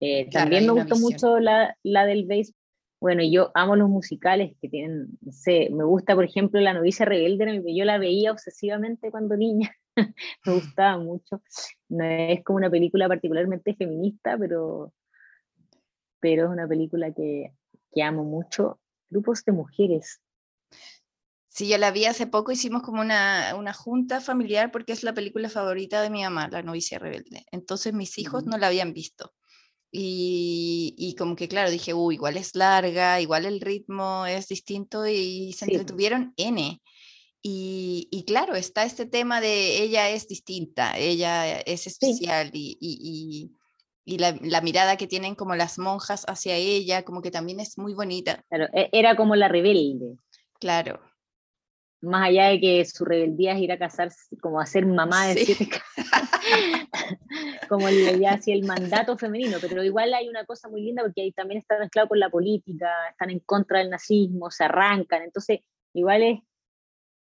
Eh, 0.00 0.28
también 0.30 0.66
me 0.66 0.72
gustó 0.72 0.96
mucho 0.96 1.38
la, 1.38 1.76
la 1.82 2.06
del 2.06 2.26
bass. 2.26 2.54
Bueno, 3.00 3.22
yo 3.22 3.50
amo 3.54 3.76
los 3.76 3.88
musicales 3.88 4.54
que 4.60 4.68
tienen, 4.68 5.08
no 5.20 5.32
sé, 5.32 5.68
me 5.70 5.84
gusta, 5.84 6.14
por 6.14 6.24
ejemplo, 6.24 6.60
La 6.60 6.74
novicia 6.74 7.06
rebelde, 7.06 7.62
yo 7.74 7.84
la 7.84 7.98
veía 7.98 8.32
obsesivamente 8.32 9.10
cuando 9.10 9.36
niña, 9.36 9.74
me 10.44 10.52
gustaba 10.52 10.98
mucho. 10.98 11.42
No 11.88 12.04
es 12.04 12.44
como 12.44 12.58
una 12.58 12.70
película 12.70 13.08
particularmente 13.08 13.74
feminista, 13.74 14.36
pero, 14.38 14.92
pero 16.20 16.44
es 16.44 16.50
una 16.50 16.68
película 16.68 17.12
que, 17.12 17.54
que 17.90 18.02
amo 18.02 18.24
mucho. 18.24 18.80
Grupos 19.08 19.44
de 19.44 19.52
mujeres, 19.52 20.20
Sí, 21.52 21.68
yo 21.68 21.78
la 21.78 21.90
vi 21.90 22.04
hace 22.04 22.28
poco, 22.28 22.52
hicimos 22.52 22.82
como 22.82 23.00
una, 23.00 23.56
una, 23.58 23.72
junta 23.72 24.20
familiar 24.20 24.70
porque 24.70 24.92
es 24.92 25.02
la 25.02 25.12
película 25.12 25.48
favorita 25.48 26.00
de 26.00 26.08
mi 26.08 26.22
mamá, 26.22 26.48
La 26.48 26.62
novicia 26.62 27.00
rebelde. 27.00 27.44
Entonces 27.50 27.92
mis 27.92 28.18
hijos 28.18 28.46
no 28.46 28.56
la 28.56 28.68
habían 28.68 28.92
visto. 28.92 29.34
Y, 29.92 31.16
como 31.18 31.34
que, 31.34 31.48
claro, 31.48 31.70
dije, 31.70 31.94
uy, 31.94 32.14
igual 32.14 32.36
es 32.36 32.54
larga, 32.54 33.20
igual 33.20 33.44
el 33.44 33.60
ritmo 33.60 34.24
es 34.26 34.48
distinto 34.48 35.06
y 35.06 35.52
se 35.52 35.64
entretuvieron 35.64 36.32
N. 36.36 36.80
Y, 37.42 38.08
y, 38.10 38.24
claro, 38.24 38.54
está 38.54 38.84
este 38.84 39.06
tema 39.06 39.40
de 39.40 39.82
ella 39.82 40.10
es 40.10 40.28
distinta, 40.28 40.96
ella 40.98 41.58
es 41.60 41.86
especial 41.86 42.50
y, 42.52 42.76
y, 42.80 43.50
y 44.04 44.18
la, 44.18 44.36
la, 44.42 44.60
mirada 44.60 44.96
que 44.96 45.06
tienen 45.06 45.34
como 45.34 45.56
las 45.56 45.78
monjas 45.78 46.24
hacia 46.28 46.56
ella, 46.56 47.02
como 47.02 47.22
que 47.22 47.30
también 47.30 47.58
es 47.58 47.78
muy 47.78 47.94
bonita. 47.94 48.44
Claro, 48.50 48.66
e, 48.74 48.90
era 48.92 49.16
como 49.16 49.36
la 49.36 49.48
rebelde. 49.48 50.16
Claro, 50.58 51.00
más 52.02 52.28
allá 52.28 52.48
de 52.48 52.60
que 52.60 52.84
su 52.84 53.04
rebeldía 53.04 53.52
es 53.52 53.60
ir 53.60 53.72
a 53.72 53.78
casarse, 53.78 54.36
como 54.40 54.60
a 54.60 54.66
ser 54.66 54.86
mamá 54.86 55.28
de 55.28 55.44
siete 55.44 55.68
como 57.68 57.88
ya 57.88 58.32
hacía 58.32 58.54
el 58.54 58.64
mandato 58.64 59.16
femenino, 59.18 59.58
pero 59.60 59.84
igual 59.84 60.14
hay 60.14 60.28
una 60.28 60.44
cosa 60.44 60.68
muy 60.68 60.82
linda 60.82 61.02
porque 61.02 61.22
ahí 61.22 61.32
también 61.32 61.60
está 61.60 61.78
mezclado 61.78 62.08
con 62.08 62.18
la 62.18 62.30
política, 62.30 62.88
están 63.10 63.30
en 63.30 63.40
contra 63.40 63.78
del 63.78 63.90
nazismo, 63.90 64.50
se 64.50 64.64
arrancan, 64.64 65.22
entonces 65.22 65.60
igual 65.92 66.22
es, 66.22 66.40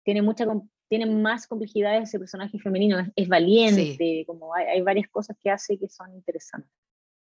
tiene 0.03 0.21
mucha 0.21 0.45
tiene 0.87 1.05
más 1.05 1.45
complejidades 1.45 2.09
ese 2.09 2.17
personaje 2.17 2.57
femenino, 2.57 2.97
es, 3.15 3.27
valiente, 3.27 4.23
como 4.25 4.55
hay, 4.55 4.65
hay 4.65 4.81
varias 4.81 5.07
cosas 5.09 5.37
que 5.39 5.51
hace 5.51 5.77
que 5.77 5.87
son 5.87 6.13
interesantes 6.13 6.71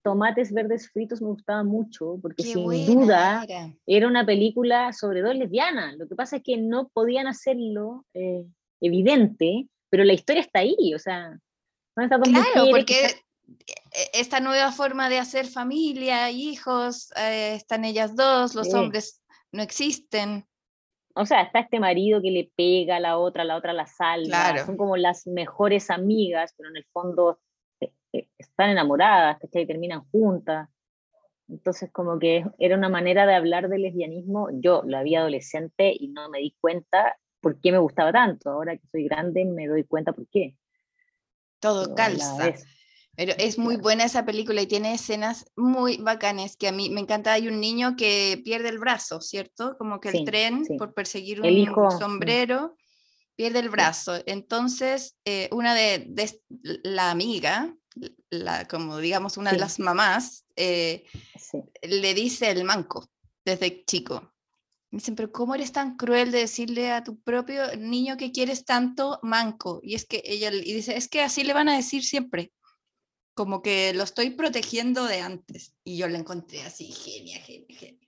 tomates 0.03 0.53
verdes 0.53 0.89
fritos 0.89 1.21
me 1.21 1.29
gustaba 1.29 1.63
mucho, 1.63 2.17
porque 2.21 2.43
sin 2.43 2.85
duda 2.85 3.45
era. 3.85 4.07
una 4.07 4.25
película 4.25 4.93
sobre 4.93 5.21
dos 5.21 5.35
lesbianas. 5.35 5.95
Lo 5.97 6.07
que 6.07 6.15
pasa 6.15 6.37
es 6.37 6.43
que 6.43 6.57
no 6.57 6.89
podían 6.89 7.27
hacerlo 7.27 8.05
eh, 8.13 8.45
evidente, 8.81 9.67
pero 9.89 10.03
la 10.03 10.13
historia 10.13 10.41
está 10.41 10.59
ahí, 10.59 10.93
o 10.93 10.99
sea, 10.99 11.39
claro, 11.95 12.69
porque 12.69 13.05
e, 13.05 14.09
esta 14.13 14.39
nueva 14.39 14.71
forma 14.71 15.09
de 15.09 15.19
hacer 15.19 15.47
familia, 15.47 16.29
hijos, 16.31 17.11
eh, 17.15 17.55
están 17.55 17.85
ellas 17.85 18.15
dos, 18.15 18.55
los 18.55 18.73
hombres 18.73 19.21
no 19.51 19.63
existen. 19.63 20.45
O 21.15 21.25
sea, 21.25 21.43
está 21.43 21.59
este 21.59 21.79
marido 21.79 22.21
que 22.21 22.31
le 22.31 22.51
pega 22.55 22.97
a 22.97 22.99
la 22.99 23.17
otra, 23.17 23.43
la 23.43 23.55
otra 23.55 23.71
la 23.71 23.85
salva, 23.85 24.65
son 24.65 24.77
como 24.77 24.97
las 24.97 25.27
mejores 25.27 25.91
amigas, 25.91 26.53
pero 26.57 26.69
en 26.69 26.77
el 26.77 26.85
fondo 26.91 27.39
están 28.37 28.69
enamoradas, 28.69 29.37
que 29.51 29.65
terminan 29.65 30.03
juntas. 30.11 30.69
Entonces, 31.49 31.91
como 31.91 32.19
que 32.19 32.45
era 32.57 32.77
una 32.77 32.89
manera 32.89 33.25
de 33.25 33.35
hablar 33.35 33.69
de 33.69 33.79
lesbianismo. 33.79 34.47
Yo 34.53 34.83
lo 34.85 34.97
había 34.97 35.19
adolescente 35.19 35.93
y 35.97 36.07
no 36.09 36.29
me 36.29 36.39
di 36.39 36.55
cuenta 36.59 37.17
por 37.41 37.59
qué 37.59 37.71
me 37.71 37.77
gustaba 37.77 38.11
tanto. 38.11 38.49
Ahora 38.49 38.77
que 38.77 38.87
soy 38.91 39.05
grande 39.05 39.45
me 39.45 39.67
doy 39.67 39.83
cuenta 39.83 40.13
por 40.13 40.27
qué. 40.29 40.55
Todo 41.59 41.93
calza. 41.95 42.53
Pero 43.15 43.33
es 43.37 43.59
muy 43.59 43.77
buena 43.77 44.05
esa 44.05 44.25
película 44.25 44.61
y 44.61 44.67
tiene 44.67 44.95
escenas 44.95 45.45
muy 45.55 45.97
bacanes 45.97 46.57
que 46.57 46.67
a 46.67 46.71
mí 46.71 46.89
me 46.89 47.01
encanta. 47.01 47.33
Hay 47.33 47.47
un 47.47 47.59
niño 47.59 47.95
que 47.95 48.41
pierde 48.43 48.69
el 48.69 48.79
brazo, 48.79 49.21
¿cierto? 49.21 49.75
Como 49.77 49.99
que 49.99 50.09
el 50.09 50.25
tren 50.25 50.63
por 50.79 50.95
perseguir 50.95 51.41
un 51.41 51.91
sombrero 51.91 52.75
pierde 53.35 53.59
el 53.59 53.69
brazo. 53.69 54.13
Entonces, 54.25 55.15
eh, 55.25 55.47
una 55.51 55.75
de, 55.75 56.05
de, 56.07 56.41
la 56.83 57.11
amiga 57.11 57.75
la, 58.29 58.67
como 58.67 58.97
digamos 58.97 59.37
una 59.37 59.51
de 59.51 59.59
las 59.59 59.79
mamás, 59.79 60.45
eh, 60.55 61.05
le 61.81 62.13
dice 62.13 62.51
el 62.51 62.63
manco 62.63 63.09
desde 63.45 63.83
chico. 63.85 64.33
Me 64.91 64.97
dicen, 64.97 65.15
pero 65.15 65.31
¿cómo 65.31 65.55
eres 65.55 65.71
tan 65.71 65.97
cruel 65.97 66.31
de 66.31 66.39
decirle 66.39 66.91
a 66.91 67.03
tu 67.03 67.19
propio 67.19 67.75
niño 67.77 68.15
que 68.15 68.31
quieres 68.31 68.63
tanto 68.63 69.19
manco? 69.23 69.79
Y 69.81 69.95
es 69.95 70.05
que 70.05 70.21
ella 70.23 70.51
y 70.51 70.73
dice, 70.73 70.95
es 70.95 71.07
que 71.07 71.21
así 71.21 71.43
le 71.43 71.53
van 71.53 71.67
a 71.67 71.75
decir 71.75 72.03
siempre. 72.03 72.53
Como 73.33 73.63
que 73.63 73.93
lo 73.95 74.03
estoy 74.03 74.29
protegiendo 74.29 75.05
de 75.05 75.21
antes. 75.21 75.73
Y 75.83 75.97
yo 75.97 76.07
le 76.07 76.19
encontré 76.19 76.61
así, 76.61 76.91
genia, 76.91 77.39
genia, 77.41 77.75
genia. 77.75 78.07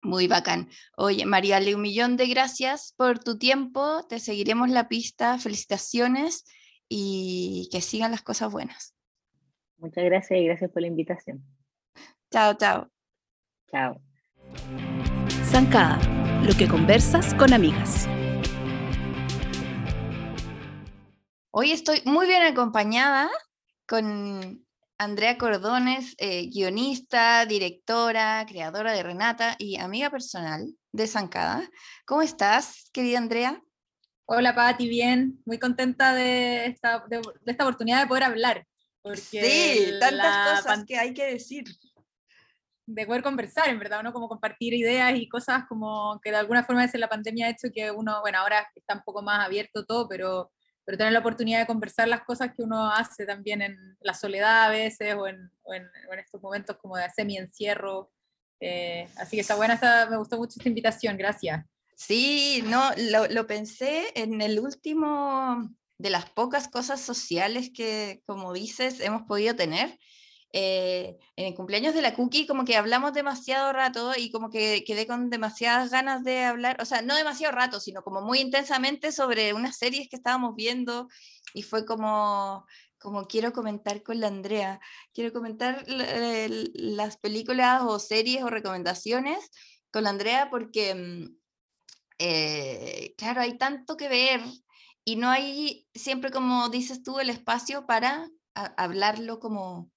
Muy 0.00 0.26
bacán. 0.28 0.70
Oye, 0.96 1.26
Mariale, 1.26 1.74
un 1.74 1.82
millón 1.82 2.16
de 2.16 2.28
gracias 2.28 2.94
por 2.96 3.18
tu 3.18 3.36
tiempo. 3.36 4.06
Te 4.08 4.20
seguiremos 4.20 4.70
la 4.70 4.88
pista. 4.88 5.38
Felicitaciones 5.38 6.44
y 6.88 7.68
que 7.70 7.80
sigan 7.80 8.10
las 8.10 8.22
cosas 8.22 8.52
buenas. 8.52 8.94
Muchas 9.78 10.04
gracias 10.04 10.40
y 10.40 10.44
gracias 10.44 10.70
por 10.70 10.82
la 10.82 10.88
invitación. 10.88 11.44
Chao, 12.30 12.54
chao. 12.54 12.90
Chao. 13.70 14.00
Zancada, 15.44 15.98
lo 16.42 16.54
que 16.56 16.68
conversas 16.68 17.34
con 17.34 17.52
amigas. 17.52 18.08
Hoy 21.50 21.72
estoy 21.72 22.02
muy 22.04 22.26
bien 22.26 22.42
acompañada 22.42 23.30
con 23.86 24.66
Andrea 24.98 25.38
Cordones, 25.38 26.14
eh, 26.18 26.48
guionista, 26.50 27.46
directora, 27.46 28.44
creadora 28.48 28.92
de 28.92 29.02
Renata 29.02 29.56
y 29.58 29.78
amiga 29.78 30.10
personal 30.10 30.74
de 30.92 31.06
Zancada. 31.06 31.68
¿Cómo 32.06 32.22
estás, 32.22 32.90
querida 32.92 33.18
Andrea? 33.18 33.62
Hola, 34.26 34.54
Pati, 34.54 34.88
bien. 34.88 35.40
Muy 35.44 35.58
contenta 35.58 36.14
de 36.14 36.66
esta, 36.66 37.04
de, 37.08 37.20
esta 37.46 37.64
oportunidad 37.64 38.02
de 38.02 38.08
poder 38.08 38.24
hablar. 38.24 38.66
Porque 39.02 39.16
sí, 39.16 39.92
tantas 40.00 40.62
cosas 40.62 40.84
que 40.84 40.98
hay 40.98 41.14
que 41.14 41.32
decir. 41.32 41.64
De 42.88 43.06
poder 43.06 43.22
conversar, 43.22 43.68
en 43.68 43.78
verdad, 43.78 44.02
¿no? 44.02 44.12
Como 44.12 44.28
compartir 44.28 44.74
ideas 44.74 45.16
y 45.16 45.28
cosas 45.28 45.64
como 45.68 46.20
que 46.22 46.30
de 46.30 46.36
alguna 46.36 46.64
forma 46.64 46.82
desde 46.82 46.98
la 46.98 47.08
pandemia 47.08 47.46
ha 47.46 47.50
hecho 47.50 47.68
que 47.74 47.90
uno, 47.90 48.20
bueno, 48.20 48.38
ahora 48.38 48.68
está 48.74 48.94
un 48.94 49.02
poco 49.02 49.22
más 49.22 49.44
abierto 49.44 49.84
todo, 49.84 50.08
pero 50.08 50.52
pero 50.86 50.98
tener 50.98 51.12
la 51.12 51.18
oportunidad 51.18 51.58
de 51.58 51.66
conversar 51.66 52.06
las 52.06 52.22
cosas 52.22 52.52
que 52.54 52.62
uno 52.62 52.88
hace 52.88 53.26
también 53.26 53.60
en 53.60 53.76
la 54.00 54.14
soledad 54.14 54.66
a 54.66 54.70
veces 54.70 55.16
o 55.16 55.26
en, 55.26 55.50
o 55.64 55.74
en, 55.74 55.84
estos 56.16 56.40
momentos 56.40 56.76
como 56.76 56.96
de 56.96 57.10
semi-encierro. 57.10 58.12
Eh, 58.60 59.08
así 59.16 59.36
que 59.36 59.40
está 59.40 59.56
buena, 59.56 59.74
está, 59.74 60.08
me 60.08 60.16
gustó 60.16 60.36
mucho 60.36 60.54
esta 60.56 60.68
invitación, 60.68 61.16
gracias. 61.16 61.66
Sí, 61.96 62.62
no, 62.66 62.90
lo, 63.30 63.46
pensé 63.46 64.12
en 64.14 64.42
el 64.42 64.60
último 64.60 65.70
de 65.98 66.10
las 66.10 66.28
pocas 66.30 66.68
cosas 66.68 67.00
sociales 67.00 67.70
que, 67.74 68.22
como 68.26 68.52
dices, 68.52 69.00
hemos 69.00 69.22
podido 69.22 69.56
tener. 69.56 69.98
Eh, 70.52 71.18
en 71.36 71.46
el 71.46 71.54
cumpleaños 71.54 71.94
de 71.94 72.02
la 72.02 72.14
Cookie 72.14 72.46
como 72.46 72.64
que 72.64 72.76
hablamos 72.76 73.12
demasiado 73.12 73.72
rato 73.72 74.12
y 74.16 74.30
como 74.30 74.48
que 74.48 74.84
quedé 74.86 75.06
con 75.06 75.28
demasiadas 75.28 75.90
ganas 75.90 76.22
de 76.22 76.44
hablar, 76.44 76.80
o 76.80 76.84
sea, 76.84 77.02
no 77.02 77.16
demasiado 77.16 77.54
rato, 77.54 77.80
sino 77.80 78.02
como 78.02 78.22
muy 78.22 78.40
intensamente 78.40 79.10
sobre 79.10 79.52
unas 79.54 79.76
series 79.76 80.08
que 80.08 80.16
estábamos 80.16 80.54
viendo 80.54 81.08
y 81.52 81.62
fue 81.62 81.84
como, 81.84 82.66
como 82.98 83.26
quiero 83.26 83.52
comentar 83.52 84.02
con 84.02 84.20
la 84.20 84.28
Andrea, 84.28 84.80
quiero 85.12 85.32
comentar 85.32 85.84
las 85.88 87.16
películas 87.18 87.82
o 87.82 87.98
series 87.98 88.42
o 88.42 88.48
recomendaciones 88.48 89.50
con 89.90 90.04
la 90.04 90.10
Andrea 90.10 90.48
porque, 90.50 90.94
mm, 90.94 91.45
eh, 92.18 93.14
claro, 93.16 93.40
hay 93.40 93.58
tanto 93.58 93.96
que 93.96 94.08
ver 94.08 94.40
y 95.04 95.16
no 95.16 95.30
hay 95.30 95.86
siempre, 95.94 96.30
como 96.30 96.68
dices 96.68 97.02
tú, 97.02 97.20
el 97.20 97.30
espacio 97.30 97.86
para 97.86 98.28
hablarlo 98.54 99.38
como 99.38 99.90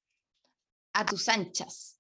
a 0.93 1.05
tus 1.05 1.29
anchas. 1.29 1.99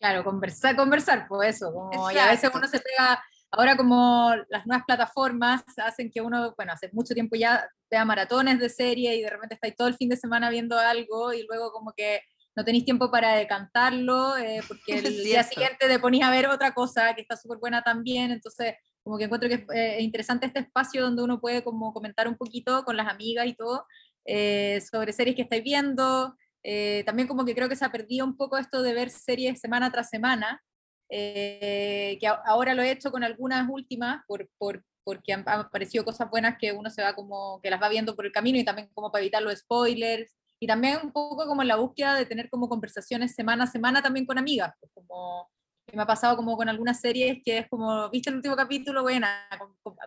Claro, 0.00 0.24
conversar, 0.24 0.74
conversar, 0.74 1.26
pues 1.28 1.56
eso, 1.56 1.72
como, 1.72 2.10
y 2.10 2.18
a 2.18 2.26
veces 2.26 2.50
uno 2.52 2.66
se 2.66 2.80
pega, 2.80 3.22
ahora 3.52 3.76
como 3.76 4.34
las 4.48 4.66
nuevas 4.66 4.84
plataformas 4.84 5.62
hacen 5.76 6.10
que 6.10 6.20
uno, 6.20 6.52
bueno, 6.56 6.72
hace 6.72 6.90
mucho 6.92 7.14
tiempo 7.14 7.36
ya 7.36 7.68
vea 7.88 8.04
maratones 8.04 8.58
de 8.58 8.68
serie 8.68 9.14
y 9.14 9.22
de 9.22 9.30
repente 9.30 9.54
estáis 9.54 9.76
todo 9.76 9.86
el 9.86 9.94
fin 9.94 10.08
de 10.08 10.16
semana 10.16 10.50
viendo 10.50 10.76
algo 10.76 11.32
y 11.32 11.46
luego 11.46 11.70
como 11.70 11.92
que 11.92 12.20
no 12.56 12.64
tenéis 12.64 12.84
tiempo 12.84 13.10
para 13.10 13.36
decantarlo, 13.36 14.36
eh, 14.36 14.60
porque 14.66 14.94
el 14.98 15.22
día 15.22 15.44
siguiente 15.44 15.86
te 15.86 15.98
ponís 16.00 16.24
a 16.24 16.30
ver 16.30 16.48
otra 16.48 16.74
cosa 16.74 17.14
que 17.14 17.22
está 17.22 17.36
súper 17.36 17.58
buena 17.58 17.82
también, 17.82 18.32
entonces 18.32 18.74
como 19.02 19.18
que 19.18 19.24
encuentro 19.24 19.48
que 19.48 19.56
es 19.56 19.64
eh, 19.74 20.02
interesante 20.02 20.46
este 20.46 20.60
espacio 20.60 21.02
donde 21.02 21.22
uno 21.22 21.40
puede 21.40 21.64
como 21.64 21.92
comentar 21.92 22.28
un 22.28 22.36
poquito 22.36 22.84
con 22.84 22.96
las 22.96 23.08
amigas 23.08 23.46
y 23.46 23.54
todo 23.54 23.86
eh, 24.24 24.80
sobre 24.88 25.12
series 25.12 25.34
que 25.34 25.42
estáis 25.42 25.64
viendo, 25.64 26.36
eh, 26.62 27.02
también 27.04 27.26
como 27.26 27.44
que 27.44 27.54
creo 27.54 27.68
que 27.68 27.76
se 27.76 27.84
ha 27.84 27.90
perdido 27.92 28.24
un 28.24 28.36
poco 28.36 28.56
esto 28.56 28.82
de 28.82 28.94
ver 28.94 29.10
series 29.10 29.60
semana 29.60 29.90
tras 29.90 30.08
semana, 30.08 30.62
eh, 31.10 32.18
que 32.20 32.26
ahora 32.26 32.74
lo 32.74 32.82
he 32.82 32.90
hecho 32.90 33.10
con 33.10 33.24
algunas 33.24 33.68
últimas, 33.68 34.22
por, 34.26 34.48
por, 34.58 34.84
porque 35.04 35.32
han, 35.32 35.44
aparecido 35.48 36.04
cosas 36.04 36.30
buenas 36.30 36.56
que 36.58 36.72
uno 36.72 36.88
se 36.90 37.02
va 37.02 37.14
como, 37.14 37.60
que 37.62 37.70
las 37.70 37.82
va 37.82 37.88
viendo 37.88 38.14
por 38.14 38.26
el 38.26 38.32
camino 38.32 38.58
y 38.58 38.64
también 38.64 38.88
como 38.94 39.10
para 39.10 39.22
evitar 39.22 39.42
los 39.42 39.58
spoilers, 39.58 40.32
y 40.60 40.66
también 40.68 40.98
un 41.02 41.12
poco 41.12 41.44
como 41.46 41.64
la 41.64 41.76
búsqueda 41.76 42.14
de 42.14 42.26
tener 42.26 42.48
como 42.48 42.68
conversaciones 42.68 43.34
semana 43.34 43.64
a 43.64 43.66
semana 43.66 44.00
también 44.00 44.26
con 44.26 44.38
amigas, 44.38 44.72
pues 44.78 44.92
como 44.94 45.50
que 45.86 45.96
me 45.96 46.02
ha 46.02 46.06
pasado 46.06 46.36
como 46.36 46.56
con 46.56 46.68
algunas 46.68 47.00
series 47.00 47.42
que 47.44 47.58
es 47.58 47.68
como, 47.68 48.08
¿viste 48.10 48.30
el 48.30 48.36
último 48.36 48.56
capítulo? 48.56 49.02
Bueno, 49.02 49.26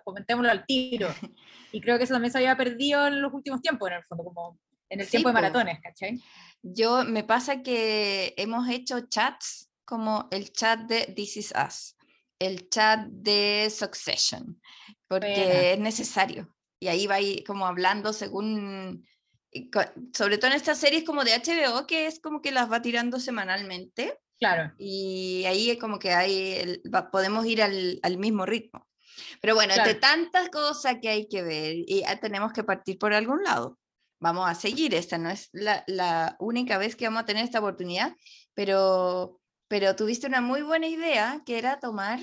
comentémoslo 0.04 0.52
al 0.52 0.66
tiro. 0.66 1.10
Y 1.72 1.82
creo 1.82 1.98
que 1.98 2.06
eso 2.06 2.14
también 2.14 2.32
se 2.32 2.38
había 2.38 2.56
perdido 2.56 3.06
en 3.06 3.22
los 3.22 3.34
últimos 3.34 3.62
tiempos, 3.62 3.90
en 3.90 3.96
el 3.96 4.04
fondo, 4.06 4.24
como 4.24 4.58
en 4.90 5.02
el 5.02 5.10
tiempo 5.10 5.28
de 5.28 5.34
maratones, 5.34 5.82
¿cachai? 5.82 6.22
Yo 6.62 7.04
me 7.04 7.26
pasa 7.26 7.62
que 7.62 8.34
hemos 8.38 8.70
hecho 8.70 9.08
chats 9.10 9.70
como 9.84 10.30
el 10.32 10.54
chat 10.54 10.82
de 10.82 11.14
This 11.16 11.38
Is 11.38 11.54
Us, 11.54 11.98
el 12.40 12.70
chat 12.70 13.08
de 13.08 13.70
Succession, 13.70 14.62
porque 15.08 15.74
es 15.74 15.80
necesario. 15.80 16.56
Y 16.80 16.88
ahí 16.88 17.08
va 17.08 17.18
como 17.46 17.68
hablando 17.68 18.14
según, 18.14 19.06
sobre 20.14 20.38
todo 20.38 20.52
en 20.52 20.58
estas 20.58 20.78
series 20.78 21.04
como 21.04 21.24
de 21.24 21.34
HBO, 21.34 21.86
que 21.88 22.08
es 22.08 22.20
como 22.20 22.42
que 22.42 22.52
las 22.52 22.72
va 22.72 22.82
tirando 22.82 23.20
semanalmente. 23.20 24.18
Claro. 24.54 24.74
Y 24.78 25.44
ahí 25.46 25.72
es 25.72 25.78
como 25.78 26.00
que 26.00 26.14
hay, 26.14 26.82
podemos 27.12 27.46
ir 27.46 27.64
al, 27.64 28.00
al, 28.04 28.18
mismo 28.18 28.46
ritmo. 28.46 28.88
Pero 29.42 29.56
bueno, 29.56 29.74
entre 29.74 29.96
tantas 29.96 30.50
cosas 30.50 30.98
que 31.02 31.10
hay 31.10 31.28
que 31.28 31.42
ver, 31.42 31.76
y 31.76 32.02
ya 32.02 32.20
tenemos 32.20 32.54
que 32.54 32.64
partir 32.64 32.98
por 32.98 33.14
algún 33.14 33.44
lado 33.44 33.80
vamos 34.20 34.50
a 34.50 34.56
seguir. 34.56 34.94
Esta 34.94 35.18
no 35.18 35.30
es 35.30 35.50
la, 35.54 36.36
única 36.40 36.78
vez 36.78 36.96
que 36.96 37.06
vamos 37.06 37.24
a 37.24 37.26
tener 37.26 37.44
esta 37.44 37.60
oportunidad, 37.60 38.16
pero, 38.54 39.40
pero 39.68 39.96
tuviste 39.96 40.28
una 40.28 40.42
muy 40.42 40.62
buena 40.62 40.88
idea 40.88 41.42
que 41.46 41.58
era 41.58 41.80
tomar 41.80 42.20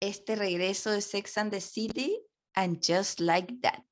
este 0.00 0.34
regreso 0.36 0.90
de 0.90 1.02
Sex 1.02 1.36
and 1.38 1.50
the 1.50 1.60
City 1.60 2.18
and 2.54 2.80
Just 2.84 3.20
Like 3.20 3.58
That. 3.62 3.84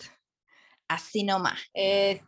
Así 0.89 1.23
nomás. 1.23 1.61
Eh, 1.75 2.23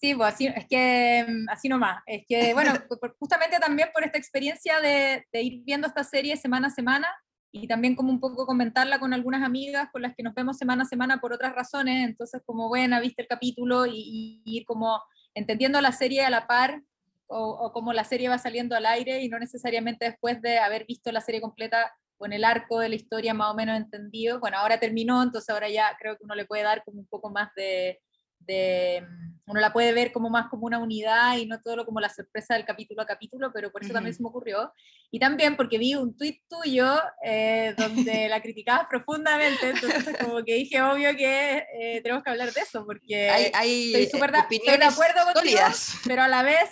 sí, 0.00 0.14
pues 0.14 0.34
así, 0.34 0.46
es 0.46 0.66
que 0.66 1.24
mm, 1.28 1.48
así 1.48 1.68
nomás. 1.68 2.02
Es 2.06 2.24
que, 2.28 2.54
bueno, 2.54 2.72
justamente 3.18 3.58
también 3.58 3.88
por 3.92 4.04
esta 4.04 4.18
experiencia 4.18 4.80
de, 4.80 5.26
de 5.32 5.42
ir 5.42 5.62
viendo 5.64 5.86
esta 5.86 6.04
serie 6.04 6.36
semana 6.36 6.68
a 6.68 6.70
semana, 6.70 7.08
y 7.52 7.66
también 7.66 7.96
como 7.96 8.10
un 8.10 8.20
poco 8.20 8.46
comentarla 8.46 8.98
con 8.98 9.14
algunas 9.14 9.42
amigas 9.42 9.88
con 9.90 10.02
las 10.02 10.14
que 10.14 10.22
nos 10.22 10.34
vemos 10.34 10.58
semana 10.58 10.82
a 10.82 10.86
semana 10.86 11.20
por 11.20 11.32
otras 11.32 11.54
razones, 11.54 12.06
entonces 12.06 12.42
como 12.44 12.68
buena, 12.68 13.00
viste 13.00 13.22
el 13.22 13.28
capítulo 13.28 13.86
y, 13.86 14.42
ir 14.44 14.64
como 14.66 15.02
entendiendo 15.34 15.80
la 15.80 15.92
serie 15.92 16.24
a 16.24 16.30
la 16.30 16.46
par 16.46 16.82
o, 17.28 17.38
o 17.38 17.72
como 17.72 17.92
la 17.92 18.04
serie 18.04 18.28
va 18.28 18.38
saliendo 18.38 18.76
al 18.76 18.86
aire 18.86 19.22
y 19.22 19.28
no 19.28 19.38
necesariamente 19.38 20.04
después 20.04 20.40
de 20.42 20.58
haber 20.58 20.86
visto 20.86 21.10
la 21.12 21.20
serie 21.20 21.40
completa 21.40 21.94
con 22.18 22.32
el 22.32 22.44
arco 22.44 22.80
de 22.80 22.88
la 22.88 22.94
historia 22.94 23.34
más 23.34 23.50
o 23.50 23.54
menos 23.54 23.76
entendido. 23.76 24.40
Bueno, 24.40 24.58
ahora 24.58 24.80
terminó, 24.80 25.22
entonces 25.22 25.50
ahora 25.50 25.68
ya 25.68 25.96
creo 25.98 26.16
que 26.16 26.24
uno 26.24 26.34
le 26.34 26.46
puede 26.46 26.62
dar 26.62 26.82
como 26.84 27.00
un 27.00 27.06
poco 27.06 27.30
más 27.30 27.54
de, 27.54 28.00
de, 28.46 29.02
mm, 29.02 29.50
uno 29.50 29.60
la 29.60 29.72
puede 29.72 29.92
ver 29.92 30.12
como 30.12 30.28
más 30.28 30.48
como 30.48 30.66
una 30.66 30.78
unidad 30.78 31.36
y 31.36 31.46
no 31.46 31.60
todo 31.60 31.84
como 31.84 32.00
la 32.00 32.08
sorpresa 32.08 32.54
del 32.54 32.64
capítulo 32.64 33.02
a 33.02 33.06
capítulo, 33.06 33.52
pero 33.52 33.70
por 33.70 33.84
eso 33.84 33.92
también 33.92 34.14
se 34.14 34.22
me 34.22 34.28
ocurrió. 34.28 34.72
Y 35.10 35.18
también 35.18 35.56
porque 35.56 35.78
vi 35.78 35.94
un 35.94 36.16
tuit 36.16 36.42
tuyo 36.48 37.00
eh, 37.22 37.74
donde 37.76 38.28
la 38.28 38.42
criticabas 38.42 38.86
profundamente, 38.90 39.70
entonces 39.70 40.16
como 40.18 40.44
que 40.44 40.54
dije, 40.54 40.82
obvio 40.82 41.14
que 41.16 41.64
eh, 41.80 42.00
tenemos 42.02 42.24
que 42.24 42.30
hablar 42.30 42.52
de 42.52 42.60
eso, 42.60 42.84
porque 42.84 43.30
hay, 43.30 43.92
estoy 43.94 44.06
súper 44.06 44.32
de, 44.32 44.78
de, 44.78 44.84
acuerdo 44.84 45.20
contigo, 45.32 45.60
pero 46.06 46.22
a 46.22 46.28
la 46.28 46.42
vez 46.42 46.70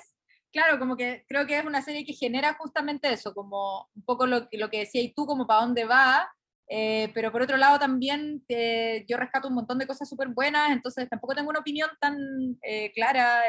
claro, 0.54 0.78
como 0.78 0.96
que 0.96 1.24
creo 1.28 1.46
que 1.46 1.58
es 1.58 1.64
una 1.64 1.82
serie 1.82 2.06
que 2.06 2.12
genera 2.12 2.54
justamente 2.54 3.12
eso, 3.12 3.34
como 3.34 3.90
un 3.94 4.04
poco 4.04 4.24
lo, 4.24 4.48
lo 4.52 4.70
que 4.70 4.78
decías 4.78 5.12
tú, 5.14 5.26
como 5.26 5.46
para 5.48 5.62
dónde 5.62 5.84
va, 5.84 6.32
eh, 6.76 7.12
pero 7.14 7.30
por 7.30 7.40
otro 7.40 7.56
lado 7.56 7.78
también 7.78 8.42
eh, 8.48 9.04
yo 9.08 9.16
rescato 9.16 9.46
un 9.46 9.54
montón 9.54 9.78
de 9.78 9.86
cosas 9.86 10.08
súper 10.08 10.26
buenas, 10.26 10.72
entonces 10.72 11.08
tampoco 11.08 11.32
tengo 11.32 11.50
una 11.50 11.60
opinión 11.60 11.88
tan 12.00 12.16
eh, 12.62 12.90
clara 12.92 13.42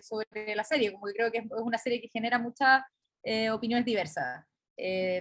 sobre 0.00 0.54
la 0.54 0.64
serie, 0.64 0.90
como 0.90 1.04
que 1.04 1.12
creo 1.12 1.30
que 1.30 1.38
es 1.38 1.44
una 1.50 1.76
serie 1.76 2.00
que 2.00 2.08
genera 2.08 2.38
muchas 2.38 2.82
opiniones 3.52 3.84
diversas. 3.84 4.42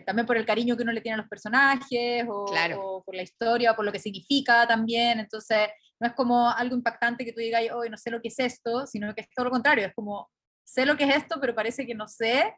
también 0.06 0.26
por 0.26 0.38
el 0.38 0.46
cariño 0.46 0.78
que 0.78 0.84
uno 0.84 0.94
le 0.94 1.02
tiene 1.02 1.16
a 1.16 1.18
los 1.18 1.28
personajes, 1.28 2.26
o, 2.26 2.46
o, 2.80 3.04
por 3.04 3.16
la 3.16 3.24
historia, 3.24 3.74
o 3.74 3.76
por 3.76 3.84
lo 3.84 3.92
que 3.92 4.00
significa 4.00 4.66
también, 4.66 5.20
entonces 5.20 5.68
no 6.00 6.08
es 6.08 6.14
como 6.14 6.50
algo 6.50 6.76
impactante 6.76 7.26
que 7.26 7.34
tú 7.34 7.42
digas, 7.42 7.64
hoy 7.74 7.90
no 7.90 7.98
sé 7.98 8.12
lo 8.12 8.22
que 8.22 8.30
es 8.30 8.40
esto, 8.40 8.88
sino 8.88 9.14
que 9.14 9.22
es 9.22 9.28
todo 9.36 9.46
lo 9.46 9.52
contrario, 9.52 9.88
es 9.88 9.94
como, 9.94 10.30
sé 10.64 10.86
lo 10.86 10.96
que 10.96 11.04
es 11.04 11.18
esto, 11.18 11.38
pero 11.42 11.54
parece 11.54 11.86
que 11.86 11.96
no 11.96 12.08
sé, 12.08 12.54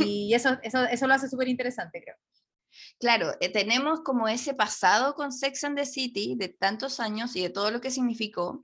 y 0.00 0.32
eso, 0.34 0.56
eso, 0.62 0.82
eso 0.86 1.06
lo 1.06 1.12
hace 1.12 1.28
súper 1.28 1.48
interesante, 1.48 2.00
creo. 2.00 2.16
Claro, 2.98 3.34
eh, 3.40 3.50
tenemos 3.50 4.00
como 4.02 4.28
ese 4.28 4.54
pasado 4.54 5.14
con 5.14 5.32
Sex 5.32 5.64
and 5.64 5.76
the 5.76 5.86
City 5.86 6.34
de 6.36 6.48
tantos 6.48 7.00
años 7.00 7.36
y 7.36 7.42
de 7.42 7.50
todo 7.50 7.70
lo 7.70 7.80
que 7.80 7.90
significó, 7.90 8.60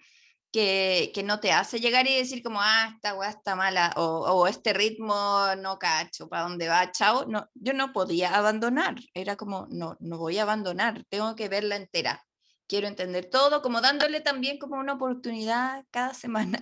que, 0.52 1.12
que, 1.14 1.22
no 1.22 1.38
te 1.40 1.52
hace 1.52 1.78
llegar 1.80 2.08
y 2.08 2.16
decir 2.16 2.42
como, 2.42 2.60
ah, 2.60 2.90
esta 2.94 3.14
weá 3.14 3.30
está 3.30 3.54
mala, 3.54 3.92
o, 3.96 4.02
o, 4.02 4.46
este 4.48 4.72
ritmo 4.72 5.14
no 5.58 5.78
cacho, 5.78 6.28
¿para 6.28 6.42
dónde 6.42 6.68
va? 6.68 6.90
Chao. 6.90 7.26
No, 7.26 7.48
yo 7.54 7.72
no 7.72 7.92
podía 7.92 8.34
abandonar, 8.36 8.96
era 9.14 9.36
como, 9.36 9.66
no, 9.70 9.96
no 10.00 10.18
voy 10.18 10.38
a 10.38 10.42
abandonar, 10.42 11.04
tengo 11.08 11.36
que 11.36 11.48
verla 11.48 11.76
entera. 11.76 12.24
Quiero 12.66 12.88
entender 12.88 13.30
todo, 13.30 13.62
como 13.62 13.80
dándole 13.80 14.20
también 14.20 14.58
como 14.58 14.76
una 14.76 14.94
oportunidad 14.94 15.84
cada 15.90 16.14
semana. 16.14 16.58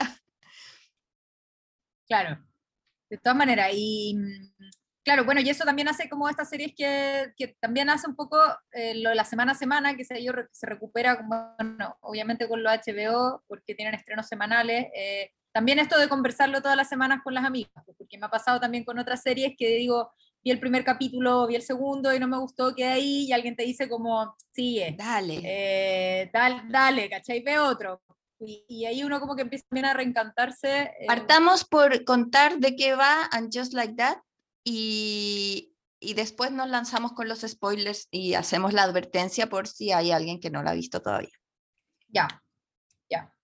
Claro, 2.09 2.43
de 3.11 3.19
todas 3.19 3.37
maneras, 3.37 3.71
y 3.75 4.17
Claro, 5.09 5.25
bueno, 5.25 5.41
y 5.41 5.49
eso 5.49 5.65
también 5.65 5.89
hace 5.89 6.07
como 6.07 6.29
estas 6.29 6.51
series 6.51 6.75
que, 6.77 7.33
que 7.35 7.57
también 7.61 7.89
hace 7.89 8.07
un 8.07 8.15
poco 8.15 8.37
eh, 8.73 8.95
lo 8.97 9.09
de 9.09 9.17
la 9.17 9.25
semana 9.25 9.53
a 9.53 9.55
semana, 9.55 9.97
que 9.97 10.05
se, 10.05 10.17
se 10.53 10.67
recupera, 10.67 11.25
bueno, 11.27 11.97
obviamente 12.03 12.47
con 12.47 12.63
los 12.63 12.71
HBO, 12.71 13.43
porque 13.49 13.75
tienen 13.75 13.95
estrenos 13.95 14.27
semanales. 14.29 14.89
Eh, 14.95 15.31
también 15.51 15.79
esto 15.79 15.99
de 15.99 16.11
conversarlo 16.11 16.61
todas 16.61 16.77
las 16.77 16.91
semanas 16.91 17.21
con 17.25 17.33
las 17.33 17.47
amigas, 17.47 17.73
pues, 17.87 17.97
porque 17.97 18.19
me 18.19 18.27
ha 18.27 18.31
pasado 18.31 18.61
también 18.61 18.85
con 18.85 18.99
otras 18.99 19.23
series 19.23 19.55
que 19.57 19.77
digo, 19.77 20.13
vi 20.45 20.51
el 20.51 20.61
primer 20.61 20.85
capítulo, 20.85 21.47
vi 21.47 21.55
el 21.55 21.63
segundo 21.63 22.15
y 22.15 22.21
no 22.21 22.29
me 22.29 22.37
gustó, 22.37 22.75
que 22.75 22.85
ahí, 22.85 23.29
y 23.29 23.33
alguien 23.33 23.57
te 23.57 23.63
dice 23.63 23.89
como, 23.89 24.37
sigue. 24.53 24.95
Dale. 24.95 25.41
Eh, 25.43 26.31
dale, 26.31 26.65
dale, 26.69 27.09
¿cachai? 27.09 27.41
Ve 27.41 27.59
otro. 27.59 28.03
Y, 28.41 28.63
y, 28.69 28.85
ahí 28.85 29.03
uno 29.03 29.21
como 29.21 29.35
que 29.35 29.43
empieza 29.43 29.65
también 29.71 29.87
a 29.87 29.95
reencantarse. 29.95 30.93
Partamos 31.07 31.65
por 31.65 32.05
contar 32.05 32.59
de 32.59 32.77
qué 32.77 32.95
va 32.95 33.27
And 33.33 33.49
Just 33.51 33.73
Like 33.73 33.95
That 33.95 34.19
y, 34.65 35.75
después 36.15 36.53
nos 36.53 36.69
lanzamos 36.69 37.13
con 37.13 37.29
los 37.29 37.41
spoilers 37.41 38.09
y 38.11 38.35
hacemos 38.35 38.73
la 38.73 38.85
advertencia 38.85 39.49
por 39.49 39.67
si 39.67 39.93
hay 39.93 40.11
alguien 40.13 40.41
que 40.41 40.51
no 40.51 40.63
la 40.63 40.71
ha 40.71 40.75
visto 40.75 41.03
todavía. 41.03 41.33
Ya, 42.09 42.29
ya. 43.11 43.35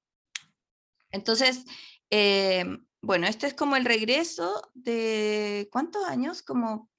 Entonces, 1.11 1.65
eh, 2.11 2.65
bueno, 3.01 3.27
este 3.27 3.47
es 3.47 3.55
como 3.55 3.77
el 3.77 3.85
regreso 3.85 4.71
de, 4.75 5.69
¿cuántos 5.71 6.05
años? 6.07 6.43
Como... 6.43 6.91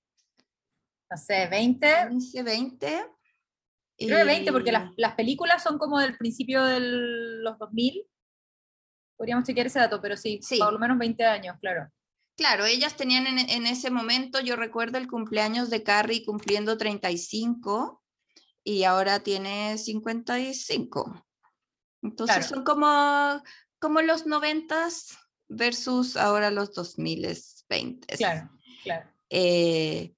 No 1.09 1.17
sé, 1.17 1.47
20. 1.47 2.07
15, 2.09 2.43
20. 2.43 3.05
Creo 3.97 4.17
que 4.17 4.23
20, 4.23 4.51
porque 4.51 4.71
las, 4.71 4.91
las, 4.97 5.15
películas 5.15 5.63
son 5.63 5.77
como 5.77 5.99
del 5.99 6.17
principio 6.17 6.63
de 6.63 6.79
los 6.79 7.57
2000. 7.57 8.05
Podríamos 9.17 9.45
chequear 9.45 9.67
ese 9.67 9.79
dato, 9.79 10.01
pero 10.01 10.17
sí, 10.17 10.39
sí, 10.41 10.59
por 10.59 10.73
lo 10.73 10.79
menos 10.79 10.97
20 10.97 11.23
años, 11.23 11.57
claro. 11.61 11.89
Claro, 12.37 12.65
ellas 12.65 12.97
tenían 12.97 13.27
en, 13.27 13.65
ese 13.65 13.89
momento, 13.89 14.41
yo 14.41 14.57
recuerdo 14.57 14.97
el 14.97 15.07
cumpleaños 15.07 15.69
de 15.69 15.83
Carrie 15.83 16.25
cumpliendo 16.25 16.77
35 16.77 18.03
y 18.63 18.83
ahora 18.83 19.21
tiene 19.21 19.77
55. 19.77 21.25
Entonces 22.01 22.47
son 22.47 22.65
como, 22.65 23.41
como 23.79 24.01
los 24.01 24.25
90 24.25 24.89
versus 25.47 26.17
ahora 26.17 26.51
los 26.51 26.73
2020. 26.73 28.17
Claro, 28.17 28.49
claro. 28.83 29.09
Eh, 29.29 30.13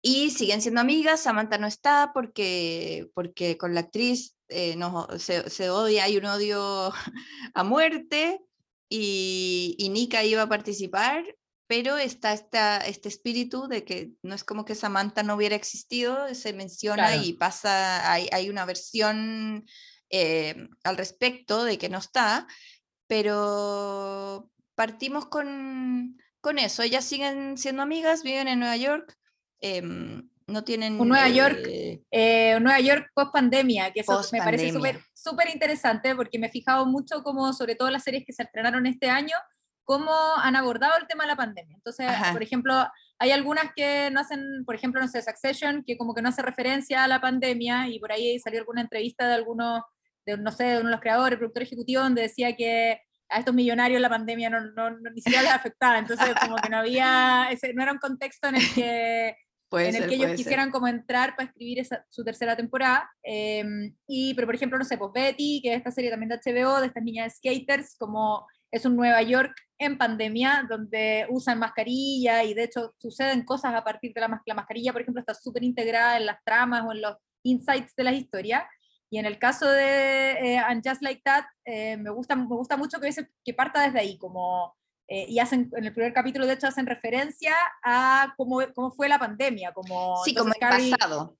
y 0.00 0.30
siguen 0.30 0.62
siendo 0.62 0.80
amigas, 0.80 1.20
Samantha 1.20 1.58
no 1.58 1.66
está 1.66 2.12
porque, 2.14 3.10
porque 3.14 3.58
con 3.58 3.74
la 3.74 3.80
actriz 3.80 4.36
eh, 4.48 4.74
no, 4.76 5.06
se, 5.18 5.50
se, 5.50 5.68
odia, 5.68 6.04
hay 6.04 6.16
un 6.16 6.24
odio 6.24 6.92
a 7.54 7.62
muerte 7.62 8.40
y, 8.88 9.76
y 9.78 9.90
Nika 9.90 10.24
iba 10.24 10.42
a 10.42 10.48
participar 10.48 11.24
pero 11.72 11.96
está 11.96 12.34
esta, 12.34 12.76
este 12.76 13.08
espíritu 13.08 13.66
de 13.66 13.82
que 13.82 14.10
no 14.22 14.34
es 14.34 14.44
como 14.44 14.66
que 14.66 14.74
Samantha 14.74 15.22
no 15.22 15.36
hubiera 15.36 15.56
existido, 15.56 16.34
se 16.34 16.52
menciona 16.52 17.16
y 17.16 17.32
pasa, 17.32 18.12
hay, 18.12 18.28
hay 18.30 18.50
una 18.50 18.66
versión 18.66 19.64
eh, 20.10 20.68
al 20.84 20.98
respecto 20.98 21.64
de 21.64 21.78
que 21.78 21.88
no 21.88 21.96
está, 21.96 22.46
pero 23.06 24.50
partimos 24.74 25.24
con, 25.24 26.18
con, 26.42 26.58
eso, 26.58 26.82
ellas 26.82 27.06
siguen 27.06 27.56
siendo 27.56 27.80
amigas, 27.80 28.22
viven 28.22 28.48
en 28.48 28.58
Nueva 28.58 28.76
York. 28.76 29.16
Em, 29.62 30.28
no 30.46 30.64
tienen... 30.64 31.00
Un 31.00 31.08
Nueva 31.08 31.30
York, 31.30 31.60
eh, 31.66 32.02
eh, 32.10 32.58
Nueva 32.60 32.80
York 32.80 33.12
post 33.14 33.32
pandemia, 33.32 33.94
que 33.94 34.00
eso 34.00 34.20
me 34.30 34.40
parece 34.40 34.74
súper 35.14 35.48
interesante 35.48 36.14
porque 36.14 36.38
me 36.38 36.48
he 36.48 36.50
fijado 36.50 36.84
mucho 36.84 37.22
como 37.22 37.50
sobre 37.54 37.76
todo 37.76 37.88
las 37.88 38.04
series 38.04 38.26
que 38.26 38.34
se 38.34 38.42
estrenaron 38.42 38.84
este 38.84 39.08
año, 39.08 39.36
cómo 39.84 40.12
han 40.36 40.56
abordado 40.56 40.94
el 41.00 41.06
tema 41.06 41.24
de 41.24 41.28
la 41.28 41.36
pandemia. 41.36 41.76
Entonces, 41.76 42.06
por 42.32 42.42
ejemplo, 42.42 42.74
hay 43.18 43.30
algunas 43.30 43.72
que 43.74 44.10
no 44.10 44.20
hacen, 44.20 44.64
por 44.64 44.74
ejemplo, 44.74 45.00
no 45.00 45.08
sé, 45.08 45.22
Succession, 45.22 45.84
que 45.86 45.96
como 45.96 46.14
que 46.14 46.22
no 46.22 46.28
hace 46.28 46.42
referencia 46.42 47.04
a 47.04 47.08
la 47.08 47.20
pandemia, 47.20 47.88
y 47.88 47.98
por 47.98 48.12
ahí 48.12 48.38
salió 48.38 48.60
alguna 48.60 48.80
entrevista 48.80 49.28
de 49.28 49.34
algunos, 49.34 49.82
de, 50.26 50.36
no 50.38 50.50
sé, 50.50 50.64
de 50.64 50.76
uno 50.78 50.86
de 50.86 50.92
los 50.92 51.00
creadores, 51.00 51.38
productor 51.38 51.62
ejecutivo, 51.62 52.02
donde 52.02 52.22
decía 52.22 52.56
que 52.56 53.00
a 53.28 53.38
estos 53.38 53.54
millonarios 53.54 54.00
la 54.00 54.08
pandemia 54.08 54.50
no, 54.50 54.60
no, 54.60 54.90
ni 54.90 55.20
siquiera 55.20 55.42
les 55.42 55.52
afectaba, 55.52 55.98
entonces 55.98 56.26
como 56.40 56.56
que 56.56 56.68
no 56.68 56.78
había, 56.78 57.48
ese, 57.50 57.72
no 57.74 57.82
era 57.82 57.92
un 57.92 57.98
contexto 57.98 58.48
en 58.48 58.56
el 58.56 58.74
que... 58.74 59.36
en 59.72 59.94
el 59.94 60.08
que 60.08 60.14
ellos 60.16 60.32
quisieran 60.32 60.70
como 60.70 60.86
entrar 60.86 61.34
para 61.34 61.48
escribir 61.48 61.80
esa, 61.80 62.04
su 62.10 62.22
tercera 62.24 62.56
temporada. 62.56 63.10
Em, 63.22 63.94
y, 64.06 64.34
pero 64.34 64.46
por 64.46 64.54
ejemplo, 64.54 64.78
no 64.78 64.84
sé, 64.84 64.98
pues 64.98 65.12
Betty, 65.14 65.60
que 65.62 65.72
es 65.72 65.78
esta 65.78 65.90
serie 65.90 66.10
también 66.10 66.28
de 66.28 66.40
HBO, 66.44 66.80
de 66.80 66.88
estas 66.88 67.02
niñas 67.02 67.36
skaters, 67.36 67.96
como 67.96 68.46
es 68.72 68.86
un 68.86 68.96
Nueva 68.96 69.22
York 69.22 69.54
en 69.78 69.98
pandemia, 69.98 70.66
donde 70.68 71.26
usan 71.28 71.58
mascarilla 71.58 72.42
y 72.42 72.54
de 72.54 72.64
hecho 72.64 72.94
suceden 72.98 73.44
cosas 73.44 73.74
a 73.74 73.84
partir 73.84 74.12
de 74.14 74.22
la, 74.22 74.42
la 74.46 74.54
mascarilla, 74.54 74.92
por 74.92 75.02
ejemplo, 75.02 75.20
está 75.20 75.34
súper 75.34 75.62
integrada 75.62 76.16
en 76.16 76.26
las 76.26 76.42
tramas 76.42 76.82
o 76.86 76.92
en 76.92 77.02
los 77.02 77.16
insights 77.42 77.94
de 77.94 78.04
las 78.04 78.14
historias. 78.14 78.64
Y 79.10 79.18
en 79.18 79.26
el 79.26 79.38
caso 79.38 79.68
de 79.68 80.32
eh, 80.32 80.58
And 80.58 80.82
Just 80.82 81.02
Like 81.02 81.20
That, 81.22 81.44
eh, 81.66 81.98
me, 81.98 82.08
gusta, 82.10 82.34
me 82.34 82.46
gusta 82.46 82.78
mucho 82.78 82.98
que, 82.98 83.10
que 83.44 83.54
parta 83.54 83.82
desde 83.82 84.00
ahí, 84.00 84.16
como, 84.16 84.74
eh, 85.06 85.26
y 85.28 85.38
hacen, 85.38 85.70
en 85.76 85.84
el 85.84 85.92
primer 85.92 86.14
capítulo 86.14 86.46
de 86.46 86.54
hecho 86.54 86.66
hacen 86.66 86.86
referencia 86.86 87.54
a 87.84 88.32
cómo, 88.38 88.60
cómo 88.74 88.90
fue 88.90 89.10
la 89.10 89.18
pandemia. 89.18 89.72
Como, 89.72 90.16
sí, 90.24 90.34
como 90.34 90.54
el 90.54 90.58
pasado. 90.58 91.36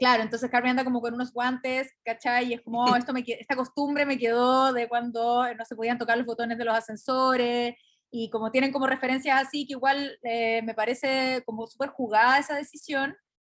Claro, 0.00 0.22
entonces 0.22 0.50
Carmen 0.50 0.70
anda 0.70 0.84
como 0.84 1.02
con 1.02 1.12
unos 1.12 1.30
guantes, 1.30 1.92
¿cachai? 2.02 2.46
Y 2.46 2.54
es 2.54 2.62
como, 2.62 2.82
oh, 2.84 2.96
esto 2.96 3.12
me, 3.12 3.22
esta 3.26 3.54
costumbre 3.54 4.06
me 4.06 4.16
quedó 4.16 4.72
de 4.72 4.88
cuando 4.88 5.44
no 5.54 5.64
se 5.66 5.76
podían 5.76 5.98
tocar 5.98 6.16
los 6.16 6.26
botones 6.26 6.56
de 6.56 6.64
los 6.64 6.74
ascensores, 6.74 7.74
y 8.10 8.30
como 8.30 8.50
tienen 8.50 8.72
como 8.72 8.86
referencias 8.86 9.46
así, 9.46 9.66
que 9.66 9.74
igual 9.74 10.18
eh, 10.22 10.62
me 10.62 10.74
parece 10.74 11.42
como 11.44 11.66
súper 11.66 11.90
jugada 11.90 12.38
esa 12.38 12.56
decisión, 12.56 13.14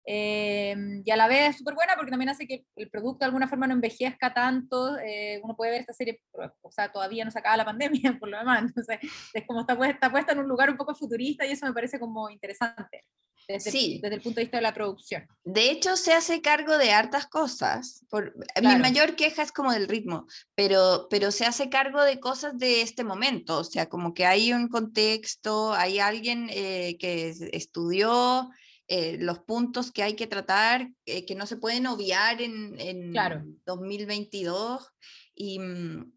eh, 0.07 0.75
y 1.05 1.11
a 1.11 1.17
la 1.17 1.29
vez 1.29 1.59
súper 1.59 1.75
buena 1.75 1.95
porque 1.95 2.11
también 2.11 2.31
hace 2.31 2.47
que 2.47 2.65
el 2.75 2.89
producto 2.89 3.19
de 3.21 3.27
alguna 3.27 3.47
forma 3.47 3.67
no 3.67 3.75
envejezca 3.75 4.33
tanto, 4.33 4.99
eh, 4.99 5.41
uno 5.45 5.55
puede 5.55 5.73
ver 5.73 5.81
esta 5.83 5.93
serie, 5.93 6.23
o 6.63 6.73
sea, 6.73 6.91
todavía 6.91 7.27
no 7.27 7.31
se 7.31 7.39
acaba 7.39 7.59
la 7.59 7.67
pandemia 7.67 8.17
por 8.21 8.31
lo 8.31 8.39
demás, 8.39 8.63
entonces 8.63 8.99
es 9.35 9.47
como 9.47 9.61
está 9.61 9.75
está 9.87 10.11
puesta 10.11 10.33
en 10.33 10.39
un 10.39 10.49
lugar 10.49 10.71
un 10.71 10.79
poco 10.79 10.95
futurista 10.95 11.45
y 11.45 11.53
eso 11.53 11.67
me 11.67 11.75
parece 11.75 12.01
como 12.01 12.31
interesante 12.31 13.05
desde, 13.53 13.71
sí. 13.71 14.01
desde 14.03 14.17
el 14.17 14.23
punto 14.23 14.37
de 14.37 14.45
vista 14.45 14.59
de 14.59 14.63
la 14.63 14.75
producción. 14.75 15.27
De 15.45 15.71
hecho, 15.71 15.97
se 15.97 16.13
hace 16.13 16.41
cargo 16.41 16.79
de 16.79 16.93
hartas 16.93 17.27
cosas. 17.27 18.05
Por, 18.09 18.35
Mi 18.63 18.77
mayor 18.77 19.17
queja 19.17 19.43
es 19.43 19.53
como 19.53 19.73
del 19.73 19.89
ritmo, 19.89 20.27
pero, 20.55 21.07
pero 21.11 21.31
se 21.31 21.45
hace 21.45 21.69
cargo 21.69 22.03
de 22.03 22.21
cosas 22.21 22.59
de 22.59 22.83
este 22.83 23.05
momento, 23.05 23.59
o 23.59 23.65
sea, 23.65 23.89
como 23.89 24.15
que 24.15 24.27
hay 24.27 24.53
un 24.53 24.69
contexto, 24.69 25.73
hay 25.73 25.99
alguien 25.99 26.49
eh, 26.51 26.97
que 26.99 27.35
estudió 27.53 28.51
eh, 28.89 29.19
los 29.21 29.39
puntos 29.41 29.93
que 29.93 30.03
hay 30.03 30.15
que 30.15 30.27
tratar, 30.27 30.91
eh, 31.07 31.25
que 31.25 31.35
no 31.35 31.47
se 31.47 31.57
pueden 31.57 31.87
obviar 31.87 32.43
en, 32.43 32.75
en 32.81 33.13
claro. 33.13 33.45
2022, 33.65 34.89
y, 35.35 35.59
mm, 35.59 36.13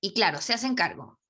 y 0.00 0.14
claro, 0.14 0.40
se 0.40 0.54
hacen 0.54 0.74
cargo. 0.74 1.20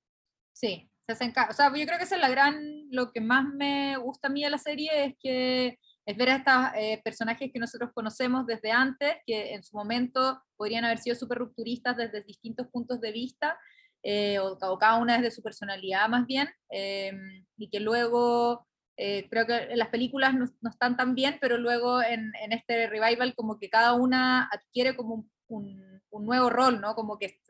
Sí, 0.53 0.89
O 1.13 1.53
sea, 1.53 1.73
yo 1.75 1.87
creo 1.87 1.99
que 1.99 2.05
es 2.05 2.19
la 2.19 2.29
gran, 2.29 2.87
lo 2.91 3.13
que 3.13 3.21
más 3.21 3.47
me 3.55 3.97
gusta 3.97 4.29
a 4.29 4.31
mí 4.31 4.43
de 4.43 4.51
la 4.51 4.59
serie 4.59 4.91
es 5.05 5.15
que 5.21 5.79
es 6.05 6.17
ver 6.17 6.31
a 6.31 6.37
estos 6.37 6.55
eh, 6.77 7.01
personajes 7.05 7.51
que 7.53 7.61
nosotros 7.61 7.91
conocemos 7.95 8.47
desde 8.47 8.73
antes, 8.73 9.17
que 9.27 9.55
en 9.55 9.63
su 9.63 9.77
momento 9.77 10.43
podrían 10.57 10.85
haber 10.85 10.99
sido 10.99 11.15
súper 11.17 11.39
rupturistas 11.39 11.97
desde 11.97 12.23
distintos 12.23 12.67
puntos 12.69 13.01
de 13.01 13.13
vista, 13.13 13.59
eh, 14.03 14.39
o, 14.41 14.59
cada 14.79 14.99
una 14.99 15.17
desde 15.17 15.31
su 15.31 15.43
personalidad 15.43 16.09
más 16.09 16.27
bien, 16.27 16.49
em, 16.71 17.47
y 17.57 17.71
que 17.71 17.79
luego 17.79 18.67
eh, 18.97 19.29
creo 19.31 19.47
que 19.47 19.77
las 19.77 19.89
películas 19.89 20.35
no, 20.35 20.47
están 20.69 20.97
tan 20.97 21.15
bien, 21.15 21.39
pero 21.41 21.57
luego 21.57 22.03
en, 22.03 22.33
en, 22.43 22.53
este 22.53 22.89
revival 22.89 23.35
como 23.35 23.59
que 23.59 23.71
cada 23.71 23.95
una 23.95 24.49
adquiere 24.53 24.97
como 24.97 25.15
un, 25.15 25.31
un, 25.49 26.03
un 26.11 26.27
nuevo 26.27 26.51
rol, 26.51 26.81
¿no? 26.81 26.95
Como 26.95 27.19
que 27.19 27.41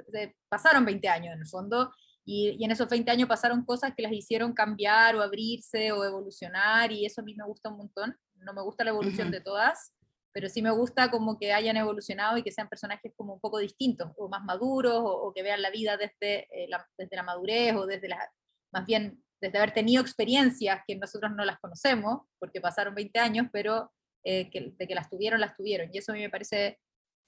pasaron 0.48 0.84
20 0.84 1.08
años 1.08 1.34
en 1.34 1.40
el 1.40 1.48
fondo 1.48 1.92
y, 2.24 2.64
en 2.64 2.70
esos 2.70 2.88
20 2.88 3.10
años 3.10 3.28
pasaron 3.28 3.64
cosas 3.64 3.92
que 3.96 4.02
las 4.02 4.12
hicieron 4.12 4.52
cambiar 4.52 5.16
o 5.16 5.22
abrirse 5.22 5.92
o 5.92 6.04
evolucionar 6.04 6.92
y 6.92 7.04
eso 7.04 7.20
a 7.20 7.24
mí 7.24 7.34
me 7.34 7.44
gusta 7.44 7.68
un 7.68 7.78
montón. 7.78 8.16
No 8.36 8.52
me 8.52 8.62
gusta 8.62 8.84
la 8.84 8.90
evolución 8.90 9.30
de 9.30 9.40
todas, 9.40 9.92
pero 10.32 10.48
sí 10.48 10.62
me 10.62 10.70
gusta 10.70 11.10
como 11.10 11.38
que 11.38 11.52
hayan 11.52 11.76
evolucionado 11.76 12.36
y 12.38 12.42
que 12.42 12.52
sean 12.52 12.68
personajes 12.68 13.12
como 13.16 13.34
un 13.34 13.40
poco 13.40 13.58
distintos 13.58 14.10
o 14.16 14.28
más 14.28 14.44
maduros 14.44 15.00
o, 15.04 15.32
que 15.34 15.42
vean 15.42 15.62
la 15.62 15.70
vida 15.70 15.96
desde, 15.96 16.48
eh, 16.50 16.68
la, 16.68 16.86
desde 16.96 17.16
la 17.16 17.22
madurez 17.22 17.74
o 17.76 17.86
desde 17.86 18.08
la, 18.08 18.30
más 18.72 18.86
bien 18.86 19.22
desde 19.40 19.58
haber 19.58 19.74
tenido 19.74 20.00
experiencias 20.00 20.80
que 20.86 20.96
nosotros 20.96 21.32
no 21.32 21.44
las 21.44 21.58
conocemos 21.58 22.22
porque 22.38 22.60
pasaron 22.60 22.94
20 22.94 23.18
años, 23.18 23.48
pero 23.52 23.92
eh, 24.24 24.48
que, 24.50 24.72
de 24.78 24.86
que 24.86 24.94
las 24.94 25.10
tuvieron, 25.10 25.40
las 25.40 25.56
tuvieron. 25.56 25.90
Y 25.92 25.98
eso 25.98 26.12
a 26.12 26.14
mí 26.14 26.20
me 26.20 26.30
parece 26.30 26.78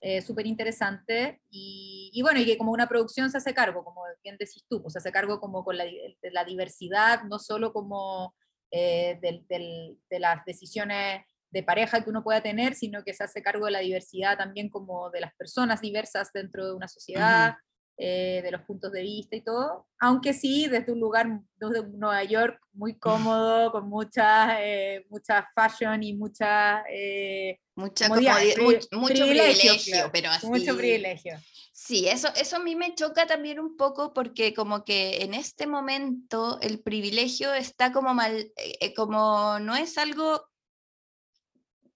eh, 0.01 0.23
súper 0.23 0.47
interesante. 0.47 1.41
Y, 1.51 2.21
bueno, 2.23 2.41
y 2.41 2.47
que 2.47 2.59
como 2.59 2.73
una 2.73 2.89
producción 2.89 3.31
se 3.31 3.39
hace 3.39 3.55
cargo, 3.55 3.85
como 3.85 4.03
bien 4.23 4.37
decís 4.39 4.65
tú, 4.69 4.83
pues 4.83 4.93
se 4.93 4.99
hace 4.99 5.13
cargo 5.13 5.41
como 5.41 5.65
con 5.65 5.77
la, 5.77 5.85
de 5.85 6.31
la 6.31 6.45
diversidad, 6.45 7.25
no 7.25 7.39
solo 7.39 7.73
como 7.73 8.35
eh, 8.71 9.19
de 9.21 10.19
las 10.19 10.45
decisiones 10.45 11.25
de 11.55 11.63
pareja 11.63 12.03
que 12.03 12.11
uno 12.11 12.25
pueda 12.25 12.43
tener, 12.43 12.75
sino 12.75 13.05
que 13.05 13.15
se 13.15 13.23
hace 13.23 13.41
cargo 13.41 13.67
de 13.67 13.73
la 13.73 13.79
diversidad 13.79 14.37
también 14.37 14.69
como 14.69 15.11
de 15.11 15.21
las 15.21 15.33
personas 15.37 15.81
diversas 15.81 16.33
dentro 16.33 16.67
de 16.67 16.75
una 16.75 16.89
sociedad. 16.89 17.55
Eh, 17.97 18.41
de 18.43 18.51
los 18.51 18.63
puntos 18.63 18.91
de 18.91 19.03
vista 19.03 19.37
y 19.37 19.41
todo, 19.41 19.87
aunque 20.01 20.33
sí 20.33 20.67
desde 20.67 20.91
un 20.91 20.99
lugar, 20.99 21.29
desde 21.55 21.87
Nueva 21.91 22.25
York, 22.25 22.61
muy 22.73 22.99
cómodo, 22.99 23.71
con 23.71 23.89
mucha, 23.89 24.61
eh, 24.61 25.07
mucha 25.11 25.49
fashion 25.55 26.03
y 26.03 26.13
mucha... 26.13 26.83
Eh, 26.91 27.61
mucha 27.77 28.09
comodidad, 28.09 28.41
mucho, 28.91 29.15
privilegio, 29.15 30.11
pero 30.13 30.31
así. 30.31 30.45
Mucho 30.49 30.77
privilegio. 30.77 31.39
Sí, 31.73 32.09
eso, 32.09 32.31
eso 32.35 32.57
a 32.57 32.59
mí 32.59 32.75
me 32.75 32.97
choca 32.97 33.29
también 33.29 33.61
un 33.61 33.77
poco 33.77 34.13
porque 34.13 34.55
como 34.55 34.85
que 34.85 35.23
en 35.23 35.33
este 35.33 35.69
momento 35.69 36.59
el 36.63 36.81
privilegio 36.81 37.55
está 37.55 37.93
como 37.93 38.13
mal, 38.13 38.51
como 38.97 39.61
no 39.61 39.77
es 39.77 39.99
algo 39.99 40.49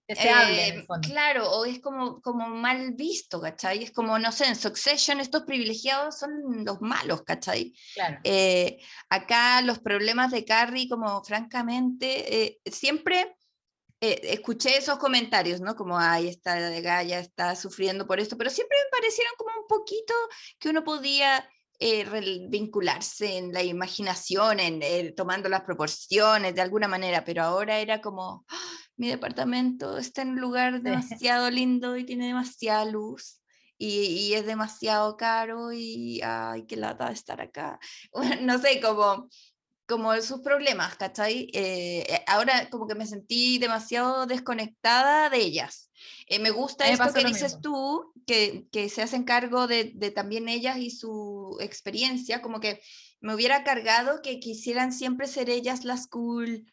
eh, 0.09 0.87
claro, 1.03 1.51
o 1.51 1.67
es 1.67 1.81
como, 1.81 2.23
como 2.23 2.49
mal 2.49 2.93
visto, 2.95 3.41
¿cachai? 3.43 3.85
Es 3.85 3.93
como, 3.93 4.19
no 4.19 4.33
sé, 4.33 4.47
en 4.47 4.57
Succession 4.57 5.21
estos 5.21 5.43
privilegiados 5.43 6.19
son 6.19 6.65
los 6.65 6.81
malos, 6.81 7.23
¿cachai? 7.23 7.75
Claro. 7.95 8.19
Eh, 8.25 8.79
acá 9.11 9.61
los 9.61 9.81
problemas 9.81 10.31
de 10.31 10.47
Carrie, 10.47 10.89
como 10.89 11.23
francamente, 11.23 12.43
eh, 12.43 12.61
siempre 12.65 13.37
escuché 14.01 14.79
esos 14.79 14.97
comentarios, 14.99 15.61
¿no? 15.61 15.75
Como, 15.75 15.99
ay, 15.99 16.29
esta 16.29 16.55
de 16.55 16.81
Gaia 16.81 17.19
está 17.19 17.55
sufriendo 17.57 18.07
por 18.07 18.21
esto, 18.21 18.39
pero 18.39 18.49
siempre 18.49 18.79
me 18.79 18.99
parecieron 18.99 19.33
como 19.37 19.51
un 19.61 19.67
poquito 19.67 20.15
que 20.59 20.71
uno 20.71 20.85
podía 20.85 21.45
vincularse 22.49 23.39
en 23.39 23.53
la 23.53 23.63
imaginación, 23.63 24.59
en, 24.61 25.15
tomando 25.15 25.49
las 25.49 25.63
proporciones 25.63 26.55
de 26.55 26.61
alguna 26.61 26.89
manera, 26.89 27.25
pero 27.25 27.43
ahora 27.43 27.79
era 27.79 28.01
como, 28.01 28.47
mi 28.99 29.09
departamento 29.09 29.97
está 29.97 30.23
en 30.23 30.31
un 30.31 30.41
lugar 30.41 30.83
demasiado 31.23 31.51
lindo 31.51 31.97
y 31.97 32.05
tiene 32.05 32.27
demasiada 32.27 32.85
luz. 32.85 33.41
Y, 33.81 34.35
es 34.35 34.45
demasiado 34.45 35.17
caro 35.17 35.73
y 35.73 36.21
ay, 36.25 36.67
qué 36.67 36.77
lata 36.77 37.13
estar 37.13 37.41
acá. 37.41 37.79
no 38.43 38.59
sé, 38.59 38.81
como, 38.81 39.29
como 39.87 40.21
sus 40.21 40.41
problemas, 40.41 40.97
¿cachai? 40.97 41.49
Eh, 41.53 42.05
eh, 42.09 42.25
ahora 42.27 42.69
como 42.71 42.89
que 42.89 42.97
me 42.97 43.07
sentí 43.07 43.59
demasiado 43.59 44.27
desconectada 44.27 45.31
de 45.31 45.39
ellas. 45.39 45.93
Eh, 46.27 46.41
me 46.41 46.51
gusta 46.51 46.89
esto 46.89 47.13
que 47.15 47.25
dices 47.25 47.61
tú, 47.61 48.13
que, 48.27 48.67
que, 48.73 48.89
se 48.89 49.03
hacen 49.03 49.23
cargo 49.23 49.69
de, 49.69 49.93
de, 49.95 50.11
también 50.11 50.49
ellas 50.49 50.79
y 50.79 50.91
su 50.91 51.57
experiencia, 51.61 52.43
como 52.43 52.59
que 52.59 52.81
me 53.21 53.33
hubiera 53.33 53.63
cargado 53.63 54.23
que 54.23 54.41
quisieran 54.41 54.93
siempre 54.93 55.29
ser 55.29 55.51
ellas 55.51 55.85
las 55.85 56.09
cool, 56.09 56.67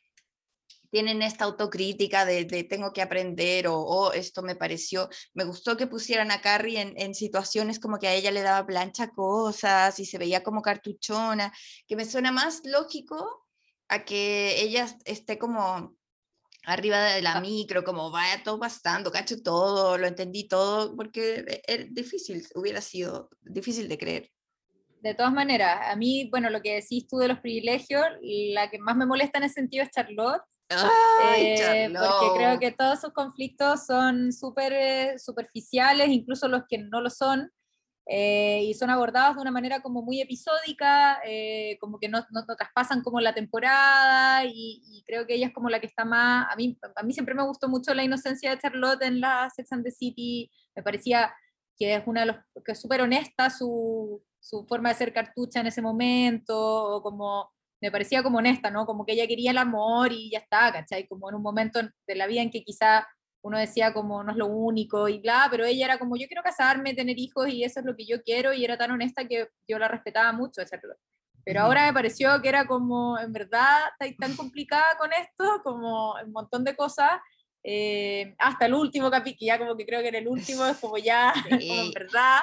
tienen 0.96 1.22
esta 1.24 1.44
autocrítica 1.44 2.24
de, 2.24 2.46
tengo 2.64 2.94
que 2.94 3.02
aprender 3.02 3.68
o 3.68 3.78
oh, 3.78 4.14
esto 4.14 4.42
me 4.44 4.56
pareció, 4.56 5.10
me 5.34 5.44
gustó 5.44 5.76
que 5.76 5.88
pusieran 5.88 6.32
a 6.32 6.40
Carrie 6.40 6.80
en, 6.80 7.14
situaciones 7.14 7.82
como 7.82 8.00
que 8.00 8.08
a 8.08 8.14
ella 8.14 8.32
le 8.32 8.42
daba 8.42 8.66
plancha 8.66 9.10
cosas 9.10 10.00
y 10.00 10.06
se 10.06 10.18
veía 10.18 10.42
como 10.42 10.62
cartuchona, 10.62 11.52
que 11.86 11.98
me 11.98 12.06
suena 12.06 12.32
más 12.32 12.62
lógico 12.64 13.46
a 13.90 14.06
que 14.06 14.62
ella 14.62 14.88
esté 15.04 15.38
como 15.38 15.98
arriba 16.64 17.04
de 17.04 17.22
la 17.22 17.34
ah. 17.34 17.42
micro, 17.42 17.84
como 17.84 18.10
vaya 18.10 18.42
todo 18.42 18.58
bastando, 18.58 19.12
cacho 19.12 19.44
todo, 19.44 19.98
lo 19.98 20.08
entendí 20.08 20.48
todo, 20.48 20.96
porque 20.96 21.44
e, 21.46 21.62
es 21.68 21.94
difícil, 21.94 22.48
hubiera 22.56 22.80
sido 22.80 23.30
difícil 23.42 23.90
de 23.90 23.98
creer. 23.98 24.32
De 25.02 25.14
todas 25.14 25.34
maneras, 25.34 25.92
a 25.92 25.98
mí, 25.98 26.30
bueno, 26.32 26.50
lo 26.50 26.62
que 26.62 26.76
decís 26.76 27.06
tú 27.06 27.18
de 27.18 27.28
los 27.28 27.40
privilegios, 27.40 28.06
la 28.22 28.70
que 28.70 28.80
más 28.80 28.96
me 28.96 29.06
molesta 29.06 29.40
en 29.40 29.44
ese 29.44 29.56
sentido 29.56 29.84
es 29.84 29.92
Charlotte, 29.92 30.42
eh, 30.70 31.94
porque 31.94 32.38
creo 32.38 32.60
que 32.60 32.72
todos 32.72 33.02
sus 33.02 33.14
conflictos 33.14 33.86
son 33.86 34.32
súper 34.32 34.74
eh, 34.74 35.20
superficiales, 35.20 36.10
incluso 36.10 36.48
los 36.48 36.64
que 36.68 36.78
no 36.78 37.02
lo 37.02 37.10
son, 37.10 37.52
eh, 38.08 38.64
y 38.64 38.74
son 38.74 38.90
abordados 38.90 39.36
de 39.36 39.42
una 39.42 39.52
manera 39.52 39.82
como 39.82 40.02
muy 40.02 40.22
episódica, 40.22 41.20
como 41.80 42.00
que 42.00 42.10
no, 42.10 42.24
no, 42.32 42.46
traspasan 42.46 43.02
como 43.02 43.20
la 43.20 43.34
temporada, 43.34 44.44
y, 44.46 45.04
creo 45.08 45.26
que 45.26 45.36
ella 45.36 45.48
es 45.48 45.54
como 45.54 45.70
la 45.70 45.80
que 45.80 45.88
está 45.88 46.06
más, 46.06 46.48
a 46.52 46.56
mí, 46.56 46.78
a 46.96 47.04
mí 47.04 47.14
siempre 47.14 47.36
me 47.36 47.44
gustó 47.44 47.68
mucho 47.68 47.94
la 47.94 48.04
inocencia 48.04 48.52
de 48.52 48.60
Charlotte 48.60 49.04
en 49.04 49.22
la 49.22 49.50
Sex 49.56 49.72
and 49.72 49.84
the 49.84 49.92
City, 49.92 50.52
me 50.76 50.84
parecía 50.84 51.34
que 51.78 51.96
es 51.96 52.04
una 52.06 52.22
de 52.22 52.28
los, 52.28 52.38
que 52.64 52.72
es 52.72 52.82
súper 52.82 53.02
honesta 53.02 53.50
su, 53.50 54.24
su 54.40 54.66
forma 54.66 54.90
de 54.90 54.96
ser 54.96 55.14
cartucha 55.14 55.60
en 55.60 55.68
ese 55.68 55.82
momento, 55.82 56.56
o 56.96 57.02
como 57.02 57.55
me 57.86 57.92
parecía 57.92 58.24
como 58.24 58.40
honesta, 58.40 58.72
¿no? 58.72 58.88
Como 58.88 59.06
que 59.06 59.14
ella 59.14 59.28
quería 59.28 59.52
el 59.52 59.60
amor 59.60 60.12
y 60.12 60.32
ya 60.32 60.40
está, 60.40 60.72
¿cachai? 60.74 61.08
Como 61.08 61.30
en 61.30 61.36
un 61.36 61.44
momento 61.44 61.80
de 62.08 62.16
la 62.16 62.26
vida 62.26 62.42
en 62.42 62.50
que 62.50 62.64
quizá 62.64 63.08
uno 63.44 63.60
decía 63.60 63.94
como 63.94 64.24
no 64.24 64.32
es 64.32 64.38
lo 64.38 64.48
único 64.48 65.08
y 65.08 65.20
bla, 65.20 65.48
pero 65.52 65.66
ella 65.66 65.86
era 65.86 66.00
como 66.00 66.18
yo 66.18 66.26
quiero 66.26 66.42
casarme, 66.42 66.96
tener 66.96 67.20
hijos 67.20 67.48
y 67.48 67.64
eso 67.64 67.80
es 67.80 67.86
lo 67.86 67.96
que 67.96 68.08
yo 68.08 68.24
quiero 68.24 68.54
y 68.54 68.66
era 68.66 68.76
tan 68.76 68.90
honesta 68.90 69.28
que 69.28 69.50
yo 69.68 69.78
la 69.78 69.88
respetaba 69.88 70.32
mucho. 70.32 70.64
Pero 71.44 71.62
ahora 71.62 71.86
me 71.86 71.94
pareció 71.94 72.42
que 72.42 72.50
era 72.50 72.66
como, 72.66 73.20
en 73.20 73.32
verdad, 73.32 73.82
está 74.00 74.18
tan 74.18 74.36
complicada 74.36 74.98
con 74.98 75.12
esto, 75.14 75.62
como 75.64 76.16
un 76.16 76.32
montón 76.32 76.64
de 76.64 76.76
cosas, 76.76 77.20
eh, 77.64 78.34
hasta 78.40 78.66
el 78.66 78.74
último 78.74 79.12
capítulo, 79.12 79.46
ya 79.46 79.60
como 79.60 79.78
que 79.78 79.86
creo 79.86 80.02
que 80.02 80.08
en 80.08 80.16
el 80.16 80.28
último 80.28 80.66
es 80.66 80.78
como 80.78 80.98
ya, 80.98 81.32
como 81.44 81.62
en 81.62 81.92
verdad. 81.92 82.40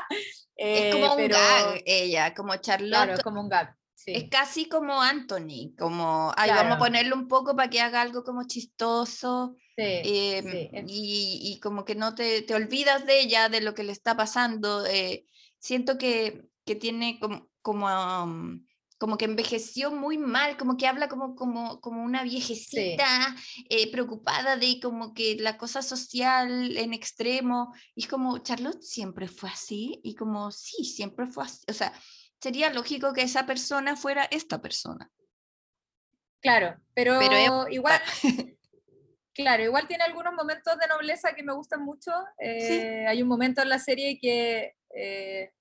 es 0.55 0.95
como 0.95 1.15
un 1.17 1.29
gag 1.29 1.83
ella, 1.85 2.33
como 2.33 2.55
Charlotte. 2.59 2.91
Claro, 2.91 3.15
es 3.15 3.23
como 3.25 3.41
un 3.41 3.49
gag. 3.49 3.77
Es 4.07 4.29
casi 4.29 4.67
como 4.67 5.01
Anthony, 5.01 5.75
como, 5.79 6.33
ay, 6.37 6.51
vamos 6.51 6.77
a 6.77 6.79
ponerlo 6.79 7.15
un 7.17 7.29
poco 7.29 7.55
para 7.55 7.71
que 7.71 7.81
haga 7.81 8.01
algo 8.01 8.25
como 8.25 8.45
chistoso. 8.45 9.57
Em, 9.77 10.87
y, 10.89 11.59
como 11.63 11.85
que 11.85 11.95
no 11.95 12.15
te, 12.15 12.43
te, 12.43 12.55
olvidas 12.55 13.07
de 13.07 13.21
ella, 13.21 13.49
de 13.49 13.61
lo 13.61 13.75
que 13.75 13.85
le 13.85 13.93
está 13.93 14.17
pasando. 14.17 14.85
Eh, 14.87 15.27
siento 15.59 15.99
que, 15.99 16.49
que, 16.65 16.75
tiene 16.75 17.19
como, 17.21 17.49
como, 17.63 18.61
como, 18.99 19.17
que 19.17 19.25
envejeció 19.25 19.91
muy 19.91 20.19
mal, 20.19 20.57
como 20.57 20.77
que 20.77 20.87
habla 20.87 21.09
como, 21.09 21.35
como, 21.35 21.81
como 21.81 22.03
una 22.03 22.23
viejecita 22.23 23.35
eh, 23.71 23.91
preocupada 23.91 24.57
de 24.57 24.79
como 24.81 25.15
que 25.15 25.37
la 25.37 25.57
cosa 25.57 25.83
social 25.83 26.77
en 26.77 26.93
extremo. 26.93 27.73
Y 27.95 28.03
es 28.03 28.09
como, 28.09 28.39
Charlotte 28.39 28.83
siempre 28.83 29.27
fue 29.27 29.49
así, 29.51 30.01
y 30.05 30.15
como, 30.15 30.51
sí, 30.51 30.85
siempre 30.85 31.27
fue 31.27 31.45
así. 31.45 31.65
O 31.69 31.73
sea, 31.73 31.93
sería 32.43 32.71
lógico 32.71 33.13
que 33.13 33.23
esa 33.23 33.47
persona 33.47 33.95
fuera 33.95 34.25
esta 34.25 34.61
persona. 34.61 35.09
Claro, 36.41 36.77
pero, 36.93 37.69
igual, 37.69 38.01
claro, 39.33 39.63
igual 39.63 39.87
tiene 39.87 40.03
algunos 40.03 40.35
momentos 40.35 40.77
de 40.77 40.89
nobleza 40.89 41.35
que 41.37 41.45
me 41.45 41.53
gustan 41.55 41.85
mucho. 41.85 42.11
Eh, 42.39 43.07
hay 43.07 43.23
un 43.23 43.29
momento 43.29 43.63
en 43.63 43.69
la 43.69 43.79
serie 43.79 44.19
que, 44.21 44.75
eh, 44.93 45.53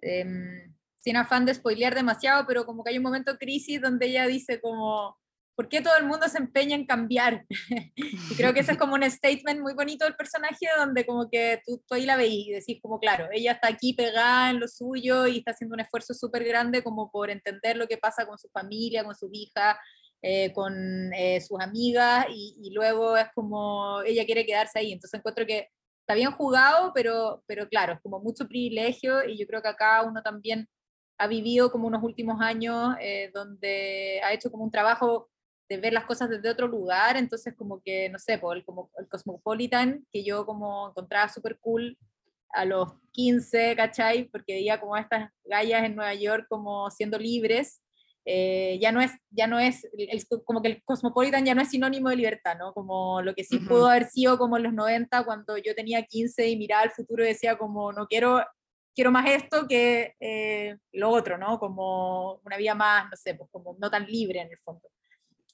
em, 0.00 0.72
sin 1.00 1.16
afán 1.16 1.44
de 1.44 1.54
spoilear 1.54 1.96
demasiado, 1.96 2.46
pero 2.46 2.64
como 2.64 2.84
que 2.84 2.90
hay 2.90 2.98
un 2.98 3.02
momento 3.02 3.32
de 3.32 3.38
crisis 3.38 3.80
donde 3.80 4.06
ella 4.06 4.28
dice 4.28 4.60
como, 4.60 5.18
¿por 5.58 5.68
qué 5.68 5.80
todo 5.80 5.96
el 5.96 6.06
mundo 6.06 6.28
se 6.28 6.38
empeña 6.38 6.76
en 6.76 6.86
cambiar? 6.86 7.44
y 7.96 8.34
creo 8.36 8.54
que 8.54 8.60
ese 8.60 8.72
es 8.72 8.78
como 8.78 8.94
un 8.94 9.02
statement 9.02 9.60
muy 9.60 9.74
bonito 9.74 10.04
del 10.04 10.14
personaje, 10.14 10.68
donde 10.78 11.04
como 11.04 11.28
que 11.28 11.60
tú, 11.66 11.82
ahí 11.90 12.06
la 12.06 12.16
veís 12.16 12.46
y 12.46 12.52
decís 12.52 12.78
como, 12.80 13.00
claro, 13.00 13.26
ella 13.32 13.52
está 13.52 13.66
aquí 13.66 13.92
pegada 13.92 14.50
en 14.50 14.60
lo 14.60 14.68
suyo 14.68 15.26
y 15.26 15.38
está 15.38 15.50
haciendo 15.50 15.74
un 15.74 15.80
esfuerzo 15.80 16.14
súper 16.14 16.44
grande 16.44 16.84
como 16.84 17.10
por 17.10 17.28
entender 17.28 17.76
lo 17.76 17.88
que 17.88 17.98
pasa 17.98 18.24
con 18.24 18.38
su 18.38 18.48
familia, 18.50 19.02
con 19.02 19.16
su 19.16 19.28
hija, 19.32 19.76
eh, 20.22 20.52
con 20.52 21.12
eh, 21.12 21.40
sus 21.40 21.58
amigas, 21.60 22.26
y, 22.30 22.56
y, 22.62 22.70
luego 22.72 23.16
es 23.16 23.26
como, 23.34 24.00
ella 24.02 24.24
quiere 24.24 24.46
quedarse 24.46 24.78
ahí. 24.78 24.92
Entonces 24.92 25.18
encuentro 25.18 25.44
que 25.44 25.70
está 26.02 26.14
bien 26.14 26.30
jugado, 26.30 26.92
pero, 26.94 27.42
pero 27.48 27.68
claro, 27.68 27.94
es 27.94 28.00
como 28.00 28.20
mucho 28.20 28.46
privilegio 28.46 29.24
y 29.24 29.36
yo 29.36 29.46
creo 29.48 29.60
que 29.60 29.68
acá 29.70 30.02
uno 30.02 30.22
también 30.22 30.68
ha 31.18 31.26
vivido 31.26 31.72
como 31.72 31.88
unos 31.88 32.04
últimos 32.04 32.40
años 32.40 32.94
eh, 33.00 33.32
donde 33.34 34.20
ha 34.22 34.32
hecho 34.32 34.52
como 34.52 34.62
un 34.62 34.70
trabajo 34.70 35.28
de 35.68 35.76
ver 35.76 35.92
las 35.92 36.04
cosas 36.04 36.30
desde 36.30 36.48
otro 36.48 36.66
lugar, 36.66 37.16
entonces 37.16 37.54
como 37.54 37.82
que, 37.82 38.08
no 38.08 38.18
sé, 38.18 38.40
el, 38.54 38.64
como 38.64 38.90
el 38.98 39.08
Cosmopolitan, 39.08 40.06
que 40.10 40.24
yo 40.24 40.46
como 40.46 40.88
encontraba 40.88 41.28
súper 41.28 41.58
cool 41.58 41.98
a 42.50 42.64
los 42.64 42.88
15, 43.12 43.76
¿cachai? 43.76 44.24
Porque 44.24 44.54
veía 44.54 44.80
como 44.80 44.96
estas 44.96 45.30
gallas 45.44 45.84
en 45.84 45.96
Nueva 45.96 46.14
York 46.14 46.46
como 46.48 46.90
siendo 46.90 47.18
libres, 47.18 47.82
eh, 48.30 48.78
ya 48.78 48.92
no 48.92 49.00
es, 49.00 49.12
ya 49.30 49.46
no 49.46 49.58
es 49.58 49.86
como 50.44 50.60
que 50.60 50.68
el 50.68 50.82
Cosmopolitan 50.84 51.46
ya 51.46 51.54
no 51.54 51.62
es 51.62 51.70
sinónimo 51.70 52.10
de 52.10 52.16
libertad, 52.16 52.58
¿no? 52.58 52.74
Como 52.74 53.22
lo 53.22 53.34
que 53.34 53.42
sí 53.42 53.58
pudo 53.58 53.88
haber 53.88 54.06
sido 54.08 54.36
como 54.36 54.58
en 54.58 54.64
los 54.64 54.74
90 54.74 55.24
cuando 55.24 55.56
yo 55.56 55.74
tenía 55.74 56.02
15 56.02 56.46
y 56.46 56.56
miraba 56.56 56.82
al 56.82 56.90
futuro 56.90 57.24
y 57.24 57.28
decía 57.28 57.56
como 57.56 57.90
no 57.90 58.06
quiero, 58.06 58.44
quiero 58.94 59.10
más 59.10 59.30
esto 59.30 59.66
que 59.66 60.14
eh, 60.20 60.76
lo 60.92 61.08
otro, 61.08 61.38
¿no? 61.38 61.58
Como 61.58 62.40
una 62.44 62.58
vida 62.58 62.74
más, 62.74 63.08
no 63.10 63.16
sé, 63.16 63.34
pues 63.34 63.48
como 63.50 63.76
no 63.78 63.90
tan 63.90 64.04
libre 64.06 64.40
en 64.40 64.50
el 64.50 64.58
fondo. 64.58 64.88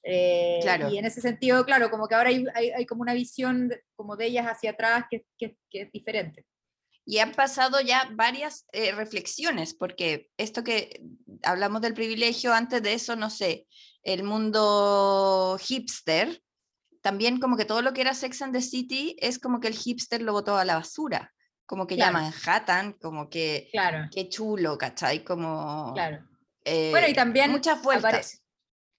Eh, 0.04 0.58
claro. 0.60 0.90
Y 0.90 0.98
en 0.98 1.06
ese 1.06 1.22
sentido, 1.22 1.64
claro, 1.64 1.90
como 1.90 2.06
que 2.06 2.14
ahora 2.14 2.28
hay, 2.28 2.44
hay, 2.54 2.84
como 2.84 3.00
una 3.00 3.14
visión 3.14 3.72
como 3.96 4.16
de 4.16 4.26
ellas 4.26 4.46
hacia 4.46 4.72
atrás 4.72 5.06
que, 5.10 5.24
que, 5.38 5.56
es 5.72 5.90
diferente. 5.92 6.44
Y 7.06 7.18
han 7.18 7.32
pasado 7.32 7.80
ya 7.80 8.10
varias 8.12 8.66
eh, 8.72 8.92
reflexiones, 8.92 9.74
porque 9.74 10.30
esto 10.36 10.62
que 10.62 11.02
hablamos 11.42 11.80
del 11.80 11.94
privilegio, 11.94 12.52
antes 12.52 12.82
de 12.82 12.92
eso, 12.92 13.16
no 13.16 13.30
sé, 13.30 13.66
el 14.02 14.24
mundo 14.24 15.58
hipster, 15.60 16.42
también 17.00 17.40
como 17.40 17.56
que 17.56 17.64
todo 17.64 17.82
lo 17.82 17.92
que 17.92 18.02
era 18.02 18.14
Sex 18.14 18.42
and 18.42 18.54
the 18.54 18.62
City 18.62 19.16
es 19.20 19.38
como 19.38 19.60
que 19.60 19.68
el 19.68 19.74
hipster 19.74 20.22
lo 20.22 20.32
botó 20.32 20.56
a 20.56 20.64
la 20.64 20.76
basura, 20.76 21.32
como 21.66 21.86
que 21.86 21.96
ya 21.96 22.10
Manhattan, 22.10 22.92
como 22.94 23.28
que 23.30 23.68
claro. 23.72 24.08
qué 24.10 24.28
chulo, 24.28 24.76
¿cachai? 24.76 25.24
Como... 25.24 25.92
Claro. 25.94 26.26
bueno, 26.64 27.06
y 27.06 27.10
eh, 27.10 27.14
también... 27.14 27.50
Muchas 27.50 27.82
vueltas. 27.82 28.43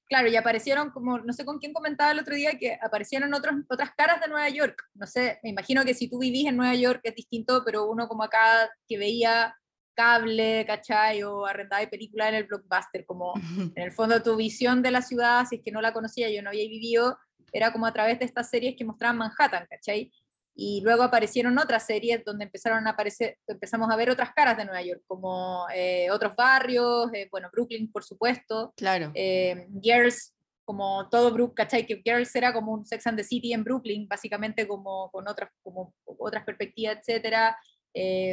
Claro, 0.07 0.27
y 0.27 0.35
aparecieron 0.35 0.91
como, 0.91 1.17
no 1.17 1.33
sé 1.33 1.45
con 1.45 1.57
quién 1.57 1.73
comentaba 1.73 2.11
el 2.11 2.19
otro 2.19 2.35
día, 2.35 2.57
que 2.59 2.77
aparecieron 2.81 3.33
otros, 3.33 3.55
otras 3.67 3.91
caras 3.97 4.21
de 4.21 4.27
Nueva 4.27 4.49
York. 4.49 4.83
No 4.93 5.07
sé, 5.07 5.39
me 5.41 5.49
imagino 5.49 5.83
que 5.83 5.95
si 5.95 6.07
tú 6.07 6.19
vivís 6.19 6.47
en 6.47 6.57
Nueva 6.57 6.75
York 6.75 7.01
es 7.03 7.15
distinto, 7.15 7.63
pero 7.65 7.89
uno 7.89 8.07
como 8.07 8.23
acá 8.23 8.69
que 8.87 8.97
veía 8.99 9.55
cable, 9.95 10.65
¿cachai? 10.67 11.23
O 11.23 11.45
arrendaba 11.45 11.85
película 11.87 12.29
en 12.29 12.35
el 12.35 12.43
blockbuster, 12.43 13.05
como 13.05 13.33
en 13.75 13.81
el 13.81 13.91
fondo 13.91 14.21
tu 14.21 14.35
visión 14.35 14.83
de 14.83 14.91
la 14.91 15.01
ciudad, 15.01 15.45
si 15.49 15.55
es 15.55 15.61
que 15.63 15.71
no 15.71 15.81
la 15.81 15.93
conocía, 15.93 16.29
yo 16.29 16.43
no 16.43 16.49
había 16.49 16.67
vivido, 16.67 17.17
era 17.51 17.71
como 17.71 17.85
a 17.85 17.93
través 17.93 18.19
de 18.19 18.25
estas 18.25 18.49
series 18.49 18.75
que 18.75 18.85
mostraban 18.85 19.17
Manhattan, 19.17 19.65
¿cachai? 19.69 20.11
Y 20.57 20.79
luego 20.81 21.03
aparecieron 21.03 21.57
otras 21.59 21.85
series 21.85 22.23
donde 22.23 22.45
empezaron 22.45 22.87
a 22.87 22.91
aparecer, 22.91 23.37
empezamos 23.45 23.91
a 23.91 23.97
ver 23.97 24.09
otras 24.09 24.33
caras 24.33 24.55
de 24.55 24.63
Nueva 24.63 24.81
York, 24.81 25.01
como 25.05 25.65
eh, 25.75 26.09
otros 26.09 26.33
barrios, 26.33 27.13
eh, 27.13 27.27
bueno, 27.29 27.49
Brooklyn, 27.51 27.91
por 27.91 28.05
supuesto. 28.05 28.73
Claro. 28.77 29.11
Eh, 29.15 29.67
Girls, 29.81 30.33
como 30.63 31.09
todo 31.09 31.31
Brooklyn, 31.31 31.55
¿cachai? 31.55 31.85
Que 31.85 32.01
Girls 32.01 32.33
era 32.35 32.53
como 32.53 32.71
un 32.71 32.85
Sex 32.85 33.05
and 33.05 33.17
the 33.17 33.23
City 33.25 33.51
en 33.51 33.65
Brooklyn, 33.65 34.07
básicamente 34.07 34.65
como 34.65 35.11
con 35.11 35.27
otras, 35.27 35.49
como 35.61 35.93
otras 36.05 36.45
perspectivas, 36.45 36.99
etcétera. 36.99 37.57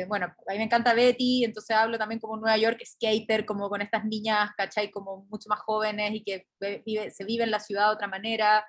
bueno, 0.07 0.27
a 0.27 0.53
mí 0.53 0.59
me 0.59 0.65
encanta 0.65 0.95
Betty, 0.95 1.45
entonces 1.45 1.77
hablo 1.77 1.99
también 1.99 2.21
como 2.21 2.37
Nueva 2.37 2.57
York 2.57 2.81
skater, 2.85 3.45
como 3.45 3.69
con 3.69 3.83
estas 3.83 4.05
niñas, 4.05 4.51
¿cachai? 4.57 4.93
Como 4.93 5.27
mucho 5.29 5.49
más 5.49 5.59
jóvenes 5.61 6.13
y 6.15 6.23
que 6.23 6.47
vive, 6.87 7.11
se 7.11 7.25
vive 7.25 7.43
en 7.43 7.51
la 7.51 7.59
ciudad 7.59 7.89
de 7.89 7.95
otra 7.95 8.07
manera 8.07 8.65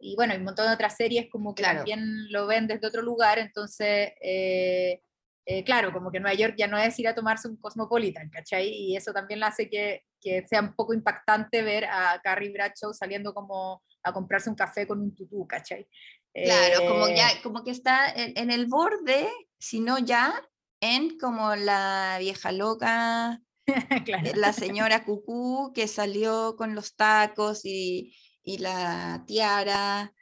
y 0.00 0.16
bueno, 0.16 0.32
hay 0.32 0.38
un 0.38 0.44
montón 0.44 0.66
de 0.66 0.72
otras 0.72 0.96
series 0.96 1.28
como 1.30 1.54
que 1.54 1.62
también 1.62 2.30
lo 2.32 2.46
ven 2.46 2.66
desde 2.66 2.86
otro 2.86 3.02
lugar, 3.02 3.38
entonces, 3.38 4.12
eh, 4.20 5.02
eh, 5.46 5.64
claro, 5.64 5.92
como 5.92 6.10
que 6.10 6.20
Nueva 6.20 6.34
York 6.34 6.54
ya 6.56 6.66
no 6.66 6.78
es 6.78 6.98
ir 6.98 7.08
a 7.08 7.14
tomarse 7.14 7.48
un 7.48 7.56
Cosmopolitan, 7.56 8.30
¿cachai? 8.30 8.68
Y 8.68 8.96
eso 8.96 9.12
también 9.12 9.42
hace 9.42 9.68
que, 9.68 10.04
que, 10.20 10.46
sea 10.46 10.60
un 10.60 10.74
poco 10.74 10.94
impactante 10.94 11.62
ver 11.62 11.84
a 11.84 12.20
Carrie 12.22 12.52
Bradshaw 12.52 12.94
saliendo 12.94 13.34
como 13.34 13.82
a 14.02 14.12
comprarse 14.12 14.48
un 14.48 14.56
café 14.56 14.86
con 14.86 15.00
un 15.00 15.14
tutú, 15.14 15.46
¿cachai? 15.46 15.86
Claro, 16.32 16.86
como, 16.86 17.08
ya, 17.08 17.28
eh, 17.30 17.40
como 17.42 17.64
que 17.64 17.72
está 17.72 18.08
en, 18.10 18.32
en 18.36 18.50
el 18.50 18.66
borde, 18.66 19.28
si 19.58 19.80
no 19.80 19.98
ya, 19.98 20.32
en 20.80 21.18
como 21.18 21.56
la 21.56 22.16
vieja 22.20 22.52
loca, 22.52 23.40
la 24.36 24.52
señora 24.52 25.04
Cucú 25.04 25.72
que 25.74 25.88
salió 25.88 26.56
con 26.56 26.74
los 26.74 26.96
tacos 26.96 27.64
y, 27.64 28.14
y 28.42 28.58
la 28.58 29.24
tiara 29.26 30.12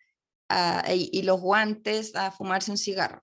ah, 0.48 0.84
y, 0.92 1.22
los 1.22 1.40
guantes 1.40 2.14
a 2.14 2.30
fumarse 2.30 2.70
un 2.70 2.78
cigarro. 2.78 3.22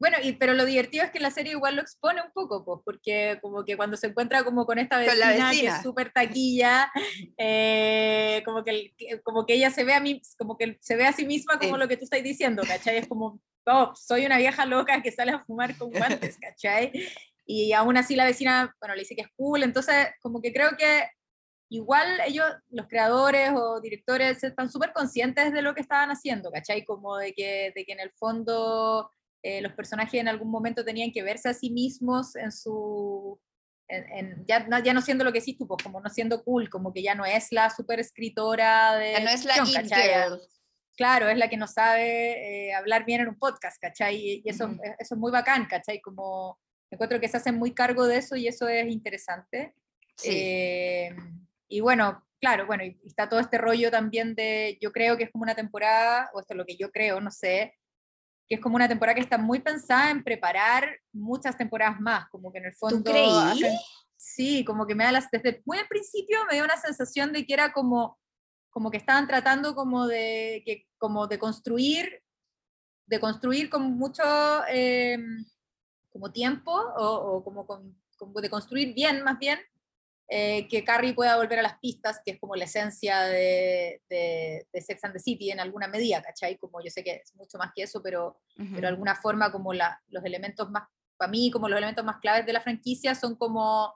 Bueno, 0.00 0.16
y, 0.22 0.32
pero 0.34 0.54
lo 0.54 0.64
divertido 0.64 1.04
es 1.04 1.10
que 1.10 1.18
la 1.18 1.32
serie 1.32 1.52
igual 1.52 1.74
lo 1.74 1.82
expone 1.82 2.22
un 2.22 2.30
poco, 2.32 2.64
pues, 2.64 2.80
porque 2.84 3.38
como 3.42 3.64
que 3.64 3.76
cuando 3.76 3.96
se 3.96 4.06
encuentra 4.06 4.44
como 4.44 4.64
con 4.64 4.78
esta 4.78 4.98
vecina, 4.98 5.50
que 5.50 5.66
es 5.66 5.82
súper 5.82 6.12
taquilla, 6.12 6.90
eh, 7.36 8.42
como, 8.44 8.62
que, 8.62 8.92
como 9.24 9.44
que 9.44 9.54
ella 9.54 9.70
se 9.70 9.82
ve 9.82 9.94
a 9.94 10.00
mí, 10.00 10.22
como 10.38 10.56
que 10.56 10.78
se 10.80 10.94
ve 10.94 11.04
a 11.04 11.12
sí 11.12 11.26
misma 11.26 11.58
como 11.58 11.76
lo 11.76 11.88
que 11.88 11.96
tú 11.96 12.04
estás 12.04 12.22
diciendo, 12.22 12.62
¿cachai? 12.64 12.98
Es 12.98 13.08
como, 13.08 13.40
oh, 13.66 13.92
soy 13.96 14.24
una 14.24 14.38
vieja 14.38 14.66
loca 14.66 15.02
que 15.02 15.10
sale 15.10 15.32
a 15.32 15.44
fumar 15.44 15.76
con 15.76 15.90
guantes, 15.90 16.38
¿cachai? 16.40 16.92
Y 17.44 17.72
aún 17.72 17.96
así 17.96 18.14
la 18.14 18.24
vecina, 18.24 18.76
bueno, 18.78 18.94
le 18.94 19.00
dice 19.00 19.16
que 19.16 19.22
es 19.22 19.28
cool, 19.36 19.64
entonces 19.64 20.08
como 20.20 20.40
que 20.40 20.52
creo 20.52 20.76
que 20.76 21.08
igual 21.70 22.20
ellos, 22.26 22.46
los 22.70 22.86
creadores 22.86 23.50
o 23.54 23.80
directores, 23.80 24.42
están 24.42 24.70
súper 24.70 24.92
conscientes 24.92 25.52
de 25.52 25.62
lo 25.62 25.74
que 25.74 25.82
estaban 25.82 26.10
haciendo, 26.10 26.50
¿cachai? 26.50 26.84
Como 26.84 27.16
de 27.16 27.32
que, 27.32 27.72
de 27.74 27.84
que 27.84 27.92
en 27.92 28.00
el 28.00 28.10
fondo 28.12 29.10
eh, 29.42 29.60
los 29.60 29.72
personajes 29.72 30.20
en 30.20 30.28
algún 30.28 30.50
momento 30.50 30.84
tenían 30.84 31.12
que 31.12 31.22
verse 31.22 31.48
a 31.48 31.54
sí 31.54 31.70
mismos 31.70 32.36
en 32.36 32.52
su... 32.52 33.38
En, 33.90 34.44
ya, 34.46 34.68
ya, 34.82 34.92
no 34.92 35.00
siendo 35.00 35.24
lo 35.24 35.32
que 35.32 35.40
sí 35.40 35.54
tú, 35.54 35.66
pues, 35.66 35.82
como 35.82 36.00
no 36.00 36.10
siendo 36.10 36.44
cool, 36.44 36.68
como 36.68 36.92
que 36.92 37.02
ya 37.02 37.14
no 37.14 37.24
es 37.24 37.52
la 37.52 37.70
super 37.70 37.98
escritora 37.98 38.96
de... 38.96 39.12
Ya 39.12 39.20
no 39.20 39.30
es 39.30 39.44
la 39.46 40.38
Claro, 40.94 41.28
es 41.28 41.38
la 41.38 41.48
que 41.48 41.56
no 41.56 41.68
sabe 41.68 42.66
eh, 42.66 42.74
hablar 42.74 43.04
bien 43.04 43.20
en 43.20 43.28
un 43.28 43.38
podcast, 43.38 43.80
¿cachai? 43.80 44.16
Y, 44.16 44.42
eso, 44.44 44.68
eso 44.98 45.14
es 45.14 45.18
muy 45.18 45.30
bacán, 45.30 45.66
¿cachai? 45.66 46.00
Como 46.00 46.58
encuentro 46.90 47.20
que 47.20 47.28
se 47.28 47.36
hacen 47.36 47.54
muy 47.54 47.72
cargo 47.72 48.06
de 48.06 48.18
eso 48.18 48.34
y 48.34 48.48
eso 48.48 48.68
es 48.68 48.88
interesante. 48.88 49.74
Sí. 50.16 50.30
Eh, 50.32 51.16
y 51.68 51.80
bueno, 51.80 52.24
claro, 52.40 52.66
bueno, 52.66 52.84
y 52.84 52.98
está 53.04 53.28
todo 53.28 53.40
este 53.40 53.58
rollo 53.58 53.90
también 53.90 54.34
de, 54.34 54.78
yo 54.80 54.92
creo 54.92 55.16
que 55.16 55.24
es 55.24 55.30
como 55.30 55.42
una 55.42 55.54
temporada, 55.54 56.30
o 56.32 56.40
esto 56.40 56.54
es 56.54 56.58
lo 56.58 56.66
que 56.66 56.76
yo 56.76 56.90
creo, 56.90 57.20
no 57.20 57.30
sé, 57.30 57.74
que 58.48 58.54
es 58.54 58.60
como 58.60 58.76
una 58.76 58.88
temporada 58.88 59.14
que 59.14 59.20
está 59.20 59.36
muy 59.36 59.60
pensada 59.60 60.10
en 60.10 60.24
preparar 60.24 60.98
muchas 61.12 61.56
temporadas 61.56 62.00
más, 62.00 62.28
como 62.30 62.50
que 62.50 62.58
en 62.58 62.66
el 62.66 62.74
fondo... 62.74 62.96
¿Tú 62.98 63.04
creí? 63.04 63.30
sí, 64.16 64.64
como 64.64 64.84
que 64.84 64.96
me 64.96 65.04
da 65.04 65.12
las, 65.12 65.30
desde 65.30 65.62
muy 65.64 65.78
al 65.78 65.86
principio 65.86 66.38
me 66.46 66.56
dio 66.56 66.64
una 66.64 66.76
sensación 66.76 67.32
de 67.32 67.46
que 67.46 67.54
era 67.54 67.72
como, 67.72 68.18
como 68.68 68.90
que 68.90 68.96
estaban 68.96 69.28
tratando 69.28 69.76
como 69.76 70.08
de, 70.08 70.62
que, 70.66 70.86
como 70.98 71.28
de 71.28 71.38
construir, 71.38 72.22
de 73.06 73.20
construir 73.20 73.70
con 73.70 73.96
mucho 73.96 74.22
em, 74.66 75.44
como 76.10 76.32
tiempo, 76.32 76.72
o, 76.72 77.36
o 77.36 77.44
como, 77.44 77.64
con, 77.66 77.96
como 78.16 78.40
de 78.40 78.50
construir 78.50 78.92
bien 78.92 79.22
más 79.22 79.38
bien, 79.38 79.60
eh, 80.30 80.68
que 80.68 80.84
Carrie 80.84 81.14
pueda 81.14 81.36
volver 81.36 81.58
a 81.58 81.62
las 81.62 81.78
pistas, 81.78 82.20
que 82.22 82.32
es 82.32 82.38
como 82.38 82.54
la 82.54 82.64
esencia 82.64 83.22
de, 83.22 84.02
de, 84.10 84.66
Sex 84.74 85.02
and 85.04 85.14
the 85.14 85.18
City 85.18 85.50
en 85.50 85.58
alguna 85.58 85.88
medida, 85.88 86.20
¿cachai? 86.22 86.58
Como 86.58 86.82
yo 86.82 86.90
sé 86.90 87.02
que 87.02 87.22
es 87.24 87.34
mucho 87.34 87.56
más 87.56 87.70
que 87.74 87.84
eso, 87.84 88.02
pero, 88.02 88.38
pero 88.54 88.82
de 88.82 88.86
alguna 88.88 89.14
forma 89.14 89.50
como 89.50 89.72
la, 89.72 89.98
los 90.08 90.22
elementos 90.24 90.70
más, 90.70 90.86
para 91.16 91.30
mí, 91.30 91.50
como 91.50 91.66
los 91.66 91.78
elementos 91.78 92.04
más 92.04 92.18
claves 92.18 92.44
de 92.44 92.52
la 92.52 92.60
franquicia 92.60 93.14
son 93.14 93.36
como 93.36 93.94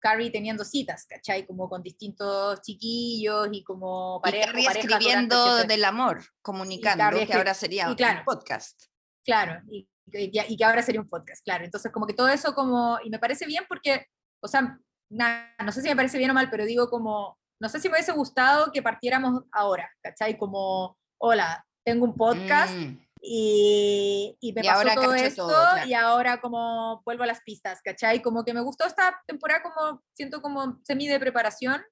Carrie 0.00 0.30
teniendo 0.30 0.64
citas, 0.64 1.06
¿cachai? 1.06 1.46
Como 1.46 1.68
con 1.68 1.82
distintos 1.82 2.62
chiquillos 2.62 3.48
y 3.52 3.62
como 3.62 4.22
parejas. 4.22 4.54
Y 4.54 4.66
escribiendo 4.66 5.64
del 5.64 5.84
amor, 5.84 6.24
comunicando, 6.40 7.26
que 7.26 7.34
ahora 7.34 7.52
sería 7.52 7.90
un 7.90 7.96
podcast. 8.24 8.84
Claro, 9.22 9.62
y, 9.70 9.86
y, 10.12 10.30
y, 10.48 10.56
que 10.56 10.64
ahora 10.64 10.82
sería 10.82 11.02
un 11.02 11.08
podcast, 11.10 11.44
claro. 11.44 11.64
Entonces, 11.64 11.92
como 11.92 12.06
que 12.06 12.14
todo 12.14 12.28
eso 12.28 12.54
como, 12.54 12.98
y 13.04 13.10
me 13.10 13.18
parece 13.18 13.44
bien 13.46 13.64
porque, 13.68 14.06
o 14.40 14.48
sea, 14.48 14.78
no 15.10 15.72
sé 15.72 15.82
si 15.82 15.88
me 15.88 15.96
parece 15.96 16.18
bien 16.18 16.30
o 16.30 16.34
mal, 16.34 16.50
pero 16.50 16.64
digo 16.64 16.88
como, 16.88 17.38
no 17.60 17.68
sé 17.68 17.80
si 17.80 17.88
me 17.88 17.94
hubiese 17.94 18.12
gustado 18.12 18.72
que 18.72 18.82
partiéramos 18.82 19.42
ahora, 19.52 19.90
¿cachai? 20.02 20.36
Como, 20.36 20.96
hola, 21.18 21.64
tengo 21.84 22.04
un 22.04 22.14
podcast 22.14 22.74
mm. 22.74 22.98
y, 23.22 24.36
y, 24.40 24.52
me 24.52 24.62
pasó 24.62 24.88
todo 24.94 25.14
esto 25.14 25.50
y 25.86 25.94
ahora 25.94 26.40
como 26.40 27.02
vuelvo 27.04 27.24
a 27.24 27.26
las 27.26 27.42
pistas, 27.42 27.80
¿cachai? 27.82 28.22
Como 28.22 28.44
que 28.44 28.54
me 28.54 28.60
gustó 28.60 28.86
esta 28.86 29.20
temporada 29.26 29.62
como, 29.62 30.02
siento 30.14 30.42
como 30.42 30.78
semi 30.84 31.08
de 31.08 31.20
preparación. 31.20 31.82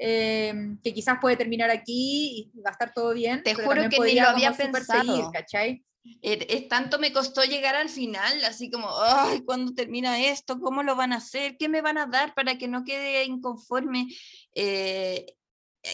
Eh, 0.00 0.54
que 0.84 0.94
quizás 0.94 1.18
puede 1.20 1.36
terminar 1.36 1.70
aquí 1.70 2.52
y 2.54 2.60
va 2.60 2.70
a 2.70 2.72
estar 2.72 2.92
todo 2.94 3.12
bien. 3.14 3.42
Te 3.42 3.56
juro 3.56 3.88
que 3.88 3.98
ni 3.98 4.20
lo 4.20 4.28
había 4.28 4.52
pensado. 4.52 5.32
¿cachai? 5.32 5.84
Es, 6.20 6.68
tanto 6.68 6.98
me 6.98 7.12
costó 7.12 7.44
llegar 7.44 7.74
al 7.74 7.88
final, 7.88 8.44
así 8.44 8.70
como, 8.70 8.88
ay, 9.02 9.42
¿cuándo 9.44 9.72
termina 9.74 10.20
esto? 10.20 10.58
¿Cómo 10.60 10.82
lo 10.82 10.96
van 10.96 11.12
a 11.12 11.16
hacer? 11.16 11.56
¿Qué 11.56 11.68
me 11.68 11.80
van 11.80 11.98
a 11.98 12.06
dar 12.06 12.34
para 12.34 12.58
que 12.58 12.68
no 12.68 12.84
quede 12.84 13.24
inconforme? 13.24 14.06
Eh, 14.54 15.26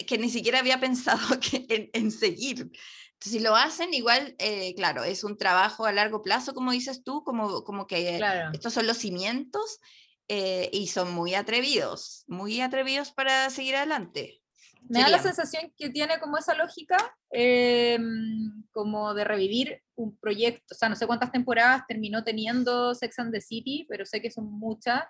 que 0.07 0.17
ni 0.17 0.29
siquiera 0.29 0.59
había 0.59 0.79
pensado 0.79 1.19
que, 1.39 1.89
en, 1.93 2.11
seguir. 2.11 2.71
si 3.19 3.39
lo 3.39 3.55
hacen, 3.55 3.93
igual, 3.93 4.35
eh, 4.39 4.73
claro, 4.75 5.03
es 5.03 5.23
un 5.23 5.37
trabajo 5.37 5.85
a 5.85 5.91
largo 5.91 6.21
plazo, 6.21 6.53
como 6.53 6.71
dices 6.71 7.03
tú, 7.03 7.23
como, 7.23 7.63
como 7.63 7.87
que 7.87 8.19
estos 8.53 8.73
son 8.73 8.87
los 8.87 8.97
cimientos 8.97 9.79
eh, 10.27 10.69
y 10.73 10.87
son 10.87 11.13
muy 11.13 11.35
atrevidos, 11.35 12.23
muy 12.27 12.61
atrevidos 12.61 13.11
para 13.11 13.49
seguir 13.49 13.75
adelante. 13.75 14.41
Me 14.87 15.01
da 15.01 15.09
la 15.09 15.21
sensación 15.21 15.73
que 15.77 15.89
tiene 15.89 16.19
como 16.19 16.37
esa 16.37 16.53
lógica, 16.53 16.97
em, 17.35 18.63
como 18.71 19.13
de 19.13 19.23
revivir 19.23 19.81
un 19.95 20.17
proyecto, 20.17 20.73
o 20.73 20.75
sea, 20.75 20.89
no 20.89 20.95
sé 20.95 21.07
cuántas 21.07 21.31
temporadas 21.31 21.83
terminó 21.87 22.23
teniendo 22.23 22.95
Sex 22.95 23.19
and 23.19 23.33
the 23.33 23.41
City, 23.41 23.85
pero 23.89 24.05
sé 24.05 24.21
que 24.21 24.31
son 24.31 24.45
muchas, 24.45 25.03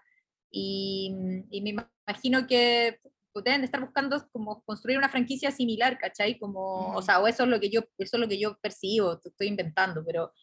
y, 0.51 1.13
y 1.49 1.61
me 1.61 1.75
imagino 2.07 2.47
que 2.47 2.99
deben 3.43 3.63
estar 3.63 3.81
buscando 3.81 4.27
como 4.31 4.63
construir 4.63 4.97
una 4.97 5.09
franquicia 5.09 5.51
similar, 5.51 5.97
¿cachai? 5.97 6.37
Como, 6.37 6.95
o 6.95 7.01
sea, 7.01 7.19
o 7.19 7.27
eso 7.27 7.43
es 7.43 7.49
lo 7.49 7.59
que 7.59 7.69
yo, 7.69 7.81
eso 7.97 8.17
es 8.17 8.21
lo 8.21 8.27
que 8.27 8.39
yo 8.39 8.57
percibo, 8.59 9.19
estoy 9.23 9.47
inventando, 9.47 10.03
pero, 10.05 10.33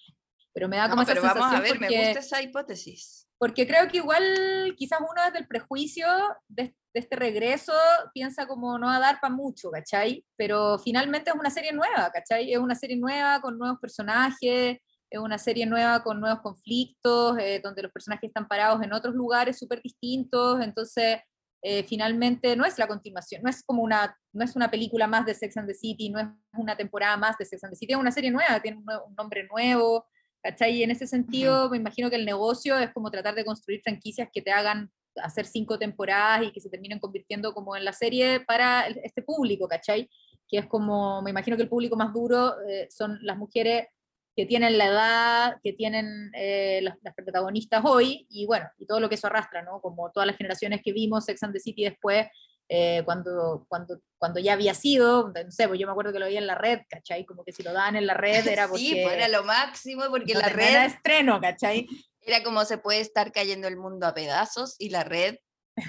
pero 0.53 0.69
me 0.69 0.77
da 0.77 0.91
como 0.91 1.03
esa 1.03 1.15
sensación 1.15 1.41
vamos 1.41 1.59
a 1.59 1.63
ver, 1.63 1.81
me 1.81 1.87
gusta 1.89 2.21
esa 2.21 2.43
hipótesis. 2.43 3.29
Porque 3.39 3.67
creo 3.67 3.89
que 3.89 3.97
igual 3.97 4.75
quizás 4.77 5.01
uno 5.01 5.25
desde 5.25 5.39
el 5.39 5.49
prejuicio 5.49 6.07
de, 6.49 6.75
de 6.95 7.01
este 7.01 7.17
regreso 7.17 7.73
piensa 8.13 8.47
como 8.47 8.79
no 8.79 8.87
va 8.87 8.97
a 8.97 9.01
dar 9.01 9.21
para 9.21 9.35
mucho, 9.35 9.71
¿cachai? 9.71 10.25
Pero 10.37 10.79
finalmente 10.79 11.31
es 11.31 11.37
una 11.37 11.51
serie 11.51 11.73
nueva, 11.73 12.11
¿cachai? 12.13 12.53
Es 12.53 12.59
una 12.59 12.75
serie 12.75 12.97
nueva 12.97 13.41
con 13.41 13.59
nuevos 13.59 13.79
personajes, 13.81 14.79
es 15.11 15.19
una 15.19 15.39
serie 15.39 15.67
nueva 15.67 16.03
con 16.03 16.21
nuevos 16.21 16.41
conflictos, 16.41 17.39
eh, 17.39 17.61
donde 17.63 17.83
los 17.83 17.93
personajes 17.93 18.29
están 18.29 18.49
parados 18.49 18.83
en 18.83 18.93
otros 18.93 19.15
lugares 19.15 19.59
súper 19.59 19.83
distintos, 19.83 20.61
entonces 20.63 21.21
eh, 21.63 21.85
finalmente 21.85 22.57
no 22.57 22.65
es 22.65 22.79
la 22.79 22.89
continuación, 22.89 23.43
no 23.43 23.51
es 23.51 23.63
como 23.63 23.83
una, 23.83 24.17
no 24.33 24.45
es 24.45 24.57
una 24.57 24.71
película 24.71 25.07
más 25.07 25.25
de 25.27 25.35
Sex 25.35 25.57
and 25.59 25.69
the 25.69 25.75
City, 25.75 26.11
no 26.11 26.19
es 26.19 26.27
una 26.57 26.77
temporada 26.77 27.17
más 27.17 27.39
de 27.39 27.45
Sex 27.45 27.63
and 27.63 27.73
the 27.73 27.77
City, 27.77 27.93
es 27.93 27.99
una 27.99 28.11
serie 28.11 28.31
nueva, 28.31 28.61
tiene 28.61 28.79
un, 28.79 28.87
nombre 29.17 29.47
nuevo, 29.49 30.07
¿cachai? 30.43 30.79
Y 30.79 30.83
en 30.83 30.91
ese 30.91 31.07
sentido 31.07 31.71
me 31.71 31.77
imagino 31.77 32.11
que 32.11 32.17
el 32.17 32.25
negocio 32.25 32.79
es 32.79 32.91
como 32.93 33.11
tratar 33.11 33.35
de 33.35 33.45
construir 33.45 33.81
franquicias 33.83 34.29
que 34.33 34.43
te 34.43 34.51
hagan 34.51 34.91
hacer 35.23 35.47
cinco 35.47 35.79
temporadas 35.79 36.45
y 36.45 36.53
que 36.53 36.61
se 36.61 36.71
terminen 36.71 36.99
convirtiendo 36.99 37.53
como 37.55 37.77
en 37.77 37.85
la 37.85 37.93
serie 37.93 38.41
para 38.41 38.87
este 38.87 39.23
público, 39.23 39.69
¿cachai? 39.69 40.09
Que 40.49 40.59
es 40.59 40.67
como, 40.67 41.23
me 41.23 41.31
imagino 41.31 41.57
que 41.57 41.65
el 41.65 41.69
público 41.69 41.97
más 41.97 42.13
duro 42.13 42.55
eh, 42.69 42.89
son 42.91 43.19
las 43.23 43.37
mujeres 43.37 43.87
que 44.35 44.47
tienen 44.47 44.79
la 44.79 44.87
edad, 44.87 45.57
que 45.63 45.73
tienen 45.75 46.31
eh, 46.35 46.81
las, 46.83 46.97
protagonistas 47.15 47.83
hoy, 47.85 48.27
y 48.31 48.47
bueno, 48.47 48.67
y 48.79 48.87
todo 48.87 48.99
lo 48.99 49.09
que 49.09 49.17
eso 49.17 49.27
arrastra, 49.27 49.63
¿no? 49.63 49.81
Como 49.81 50.11
todas 50.11 50.27
las 50.27 50.37
generaciones 50.37 50.81
que 50.83 50.93
vimos 50.93 51.27
Sex 51.27 51.43
and 51.43 51.53
the 51.53 51.61
City 51.61 51.85
después, 51.85 52.27
eh, 52.69 53.03
cuando, 53.05 53.67
cuando, 53.69 54.01
cuando 54.17 54.41
ya 54.41 54.55
había 54.55 54.73
sido, 54.73 55.29
no 55.29 55.51
sé, 55.51 55.69
pues 55.69 55.79
yo 55.79 55.87
me 55.87 55.91
acuerdo 55.91 56.13
que 56.13 56.19
lo 56.19 56.29
vi 56.29 56.39
en 56.39 56.47
la 56.47 56.55
red, 56.55 56.81
¿cachai? 56.89 57.27
Como 57.27 57.45
que 57.45 57.53
si 57.53 57.63
lo 57.63 57.75
daban 57.75 57.97
en 57.97 58.07
la 58.07 58.15
red 58.15 58.47
era 58.49 58.67
porque... 58.69 58.83
Sí, 58.83 59.01
pues 59.03 59.15
era 59.15 59.29
lo 59.29 59.45
máximo, 59.45 60.05
porque 60.09 60.35
la 60.35 60.49
red... 60.49 60.71
Era 60.71 60.87
estreno, 60.87 61.39
¿cachai? 61.39 61.87
Era 62.25 62.43
como 62.43 62.65
se 62.65 62.79
puede 62.79 63.01
estar 63.01 63.33
cayendo 63.33 63.69
el 63.69 63.77
mundo 63.77 64.07
a 64.07 64.15
pedazos 64.15 64.77
y 64.79 64.91
la 64.91 65.05
red 65.05 65.37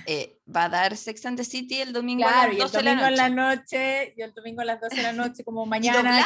eh, 0.06 0.40
va 0.54 0.66
a 0.66 0.70
dar 0.70 0.96
Sex 0.98 1.26
and 1.26 1.38
the 1.38 1.44
City 1.44 1.82
el 1.82 1.92
domingo 1.92 2.26
a 2.28 2.48
las 2.48 2.58
12 2.58 2.78
de 2.78 2.84
la 2.84 2.96
noche. 2.96 3.08
en 3.08 3.16
la 3.18 3.30
noche, 3.30 4.14
yo 4.18 4.26
el 4.26 4.34
domingo 4.34 4.62
a 4.62 4.66
las 4.66 4.80
12 4.80 4.96
de 4.96 5.04
la 5.04 5.14
noche, 5.14 5.44
como 5.44 5.66
mañana. 5.66 6.26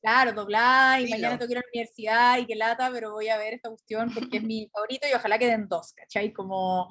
claro, 0.00 0.32
doblada, 0.32 1.00
y 1.00 1.08
mañana 1.08 1.38
tengo 1.38 1.46
que 1.46 1.52
ir 1.52 1.58
a 1.58 1.60
la 1.60 1.68
universidad 1.72 2.38
y 2.38 2.46
que 2.46 2.56
lata, 2.56 2.90
pero 2.92 3.12
voy 3.12 3.28
a 3.28 3.38
ver 3.38 3.54
esta 3.54 3.68
cuestión 3.68 4.12
porque 4.12 4.38
es 4.38 4.42
mi 4.42 4.68
favorito 4.72 5.06
y 5.08 5.14
ojalá 5.14 5.38
queden 5.38 5.68
dos, 5.68 5.92
¿cachai? 5.92 6.32
Como, 6.32 6.88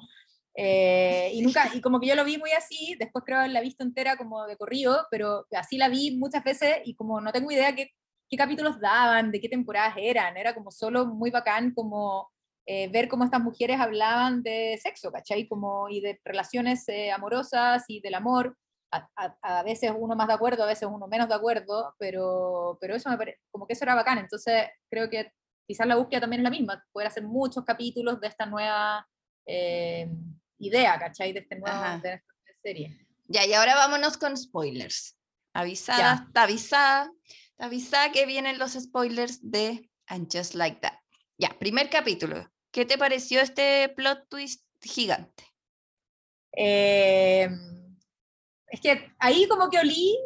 eh, 0.54 1.30
y 1.34 1.42
nunca, 1.42 1.70
y 1.74 1.82
como 1.82 2.00
que 2.00 2.06
yo 2.06 2.14
lo 2.14 2.24
vi 2.24 2.38
muy 2.38 2.52
así, 2.52 2.96
después 2.98 3.22
creo 3.26 3.38
haberla 3.38 3.60
visto 3.60 3.84
entera 3.84 4.16
como 4.16 4.46
de 4.46 4.56
corrido, 4.56 5.06
pero 5.10 5.46
así 5.52 5.76
la 5.76 5.90
vi 5.90 6.16
muchas 6.16 6.42
veces 6.44 6.78
y 6.84 6.94
como 6.94 7.20
no 7.20 7.30
tengo 7.30 7.50
idea 7.50 7.74
qué, 7.74 7.90
qué 8.32 8.38
capítulos 8.38 8.80
daban, 8.80 9.30
de 9.30 9.38
qué 9.42 9.48
temporadas 9.50 9.94
eran, 9.98 10.38
era 10.38 10.54
como 10.54 10.70
solo 10.70 11.04
muy 11.04 11.30
bacán 11.30 11.74
como 11.74 12.32
eh, 12.64 12.88
ver 12.88 13.06
cómo 13.06 13.24
estas 13.24 13.42
mujeres 13.42 13.78
hablaban 13.78 14.42
de 14.42 14.80
sexo, 14.82 15.12
¿cachai? 15.12 15.46
Como, 15.46 15.90
y 15.90 16.00
de 16.00 16.18
relaciones 16.24 16.88
eh, 16.88 17.12
amorosas 17.12 17.84
y 17.88 18.00
del 18.00 18.14
amor, 18.14 18.56
a, 18.90 19.06
a, 19.42 19.62
veces 19.64 19.92
uno 19.94 20.16
más 20.16 20.28
de 20.28 20.32
acuerdo, 20.32 20.62
a 20.62 20.66
veces 20.66 20.88
uno 20.90 21.06
menos 21.08 21.28
de 21.28 21.34
acuerdo, 21.34 21.94
pero, 21.98 22.78
pero 22.80 22.94
eso 22.94 23.10
me 23.10 23.18
parece, 23.18 23.38
como 23.50 23.66
que 23.66 23.74
eso 23.74 23.84
era 23.84 23.94
bacán, 23.94 24.16
entonces 24.16 24.64
creo 24.88 25.10
que 25.10 25.30
quizás 25.66 25.86
la 25.86 25.96
búsqueda 25.96 26.22
también 26.22 26.40
es 26.40 26.44
la 26.44 26.50
misma, 26.50 26.82
poder 26.90 27.08
hacer 27.08 27.24
muchos 27.24 27.66
capítulos 27.66 28.18
de 28.18 28.28
esta 28.28 28.46
nueva 28.46 29.06
eh, 29.46 30.08
idea, 30.58 30.98
¿cachai? 30.98 31.34
De, 31.34 31.40
este 31.40 31.56
nuevo, 31.56 31.78
de 32.02 32.14
esta 32.14 32.60
serie. 32.62 33.06
Ya, 33.26 33.44
y 33.44 33.52
ahora 33.52 33.74
vámonos 33.74 34.16
con 34.16 34.34
spoilers. 34.38 35.18
Avisada, 35.52 36.24
está 36.28 36.44
avisada 36.44 37.10
avisa 37.62 38.10
que 38.12 38.26
vienen 38.26 38.58
los 38.58 38.72
spoilers 38.72 39.38
de 39.42 39.88
And 40.06 40.28
Just 40.30 40.54
Like 40.54 40.80
That. 40.80 40.98
Ya, 41.38 41.56
primer 41.58 41.88
capítulo. 41.88 42.50
¿Qué 42.72 42.84
te 42.84 42.98
pareció 42.98 43.40
este 43.40 43.88
plot 43.90 44.28
twist 44.28 44.64
gigante? 44.80 45.44
Em, 46.52 47.96
es 48.66 48.80
que 48.80 49.12
ahí 49.18 49.46
como 49.48 49.70
que 49.70 49.78
olí 49.78 50.18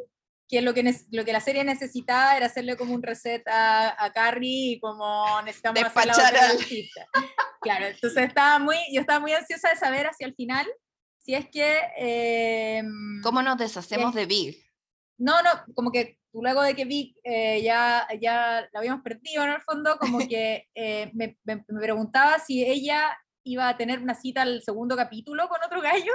que 0.49 0.63
lo 0.63 0.73
que, 0.73 0.95
lo 1.11 1.25
que 1.25 1.33
la 1.33 1.41
serie 1.41 1.65
necesitaba 1.65 2.37
era 2.37 2.47
hacerle 2.47 2.77
como 2.77 2.95
un 2.95 3.03
reset 3.03 3.47
a, 3.49 4.03
a 4.03 4.13
Carrie 4.13 4.73
y 4.73 4.81
como 4.81 5.43
necesitamos 5.43 5.83
hacer 5.83 6.07
la 6.07 6.49
al... 6.49 6.59
Claro, 7.61 7.87
entonces 7.87 8.29
estaba 8.29 8.59
muy, 8.59 8.77
yo 8.93 9.01
estaba 9.01 9.21
muy 9.21 9.33
ansiosa 9.33 9.71
de 9.71 9.77
saber 9.77 10.07
hacia 10.07 10.27
el 10.27 10.35
final 10.35 10.67
si 11.19 11.35
es 11.35 11.49
que... 11.51 11.81
Em, 11.97 13.21
¿Cómo 13.23 13.43
nos 13.43 13.59
deshacemos 13.59 14.15
de 14.15 14.27
Big? 14.27 14.65
No, 15.19 15.43
no, 15.43 15.51
como 15.75 15.91
que 15.91 16.19
luego 16.43 16.63
de 16.63 16.75
que 16.75 16.85
vi 16.85 17.15
eh, 17.25 17.63
ya, 17.63 18.07
ya 18.21 18.69
la 18.73 18.79
habíamos 18.79 19.03
perdido 19.03 19.45
en 19.45 19.53
el 19.53 19.61
fondo, 19.63 19.97
como 19.99 20.19
que 20.29 20.67
eh, 20.75 21.11
me, 21.15 21.37
me, 21.45 21.65
preguntaba 21.81 22.39
si 22.39 22.65
ella 22.65 23.17
iba 23.45 23.69
a 23.69 23.77
tener 23.77 24.01
una 24.01 24.15
cita 24.15 24.43
al 24.43 24.61
segundo 24.63 24.97
capítulo 24.97 25.49
con 25.49 25.59
otro 25.65 25.81
gallo, 25.81 26.13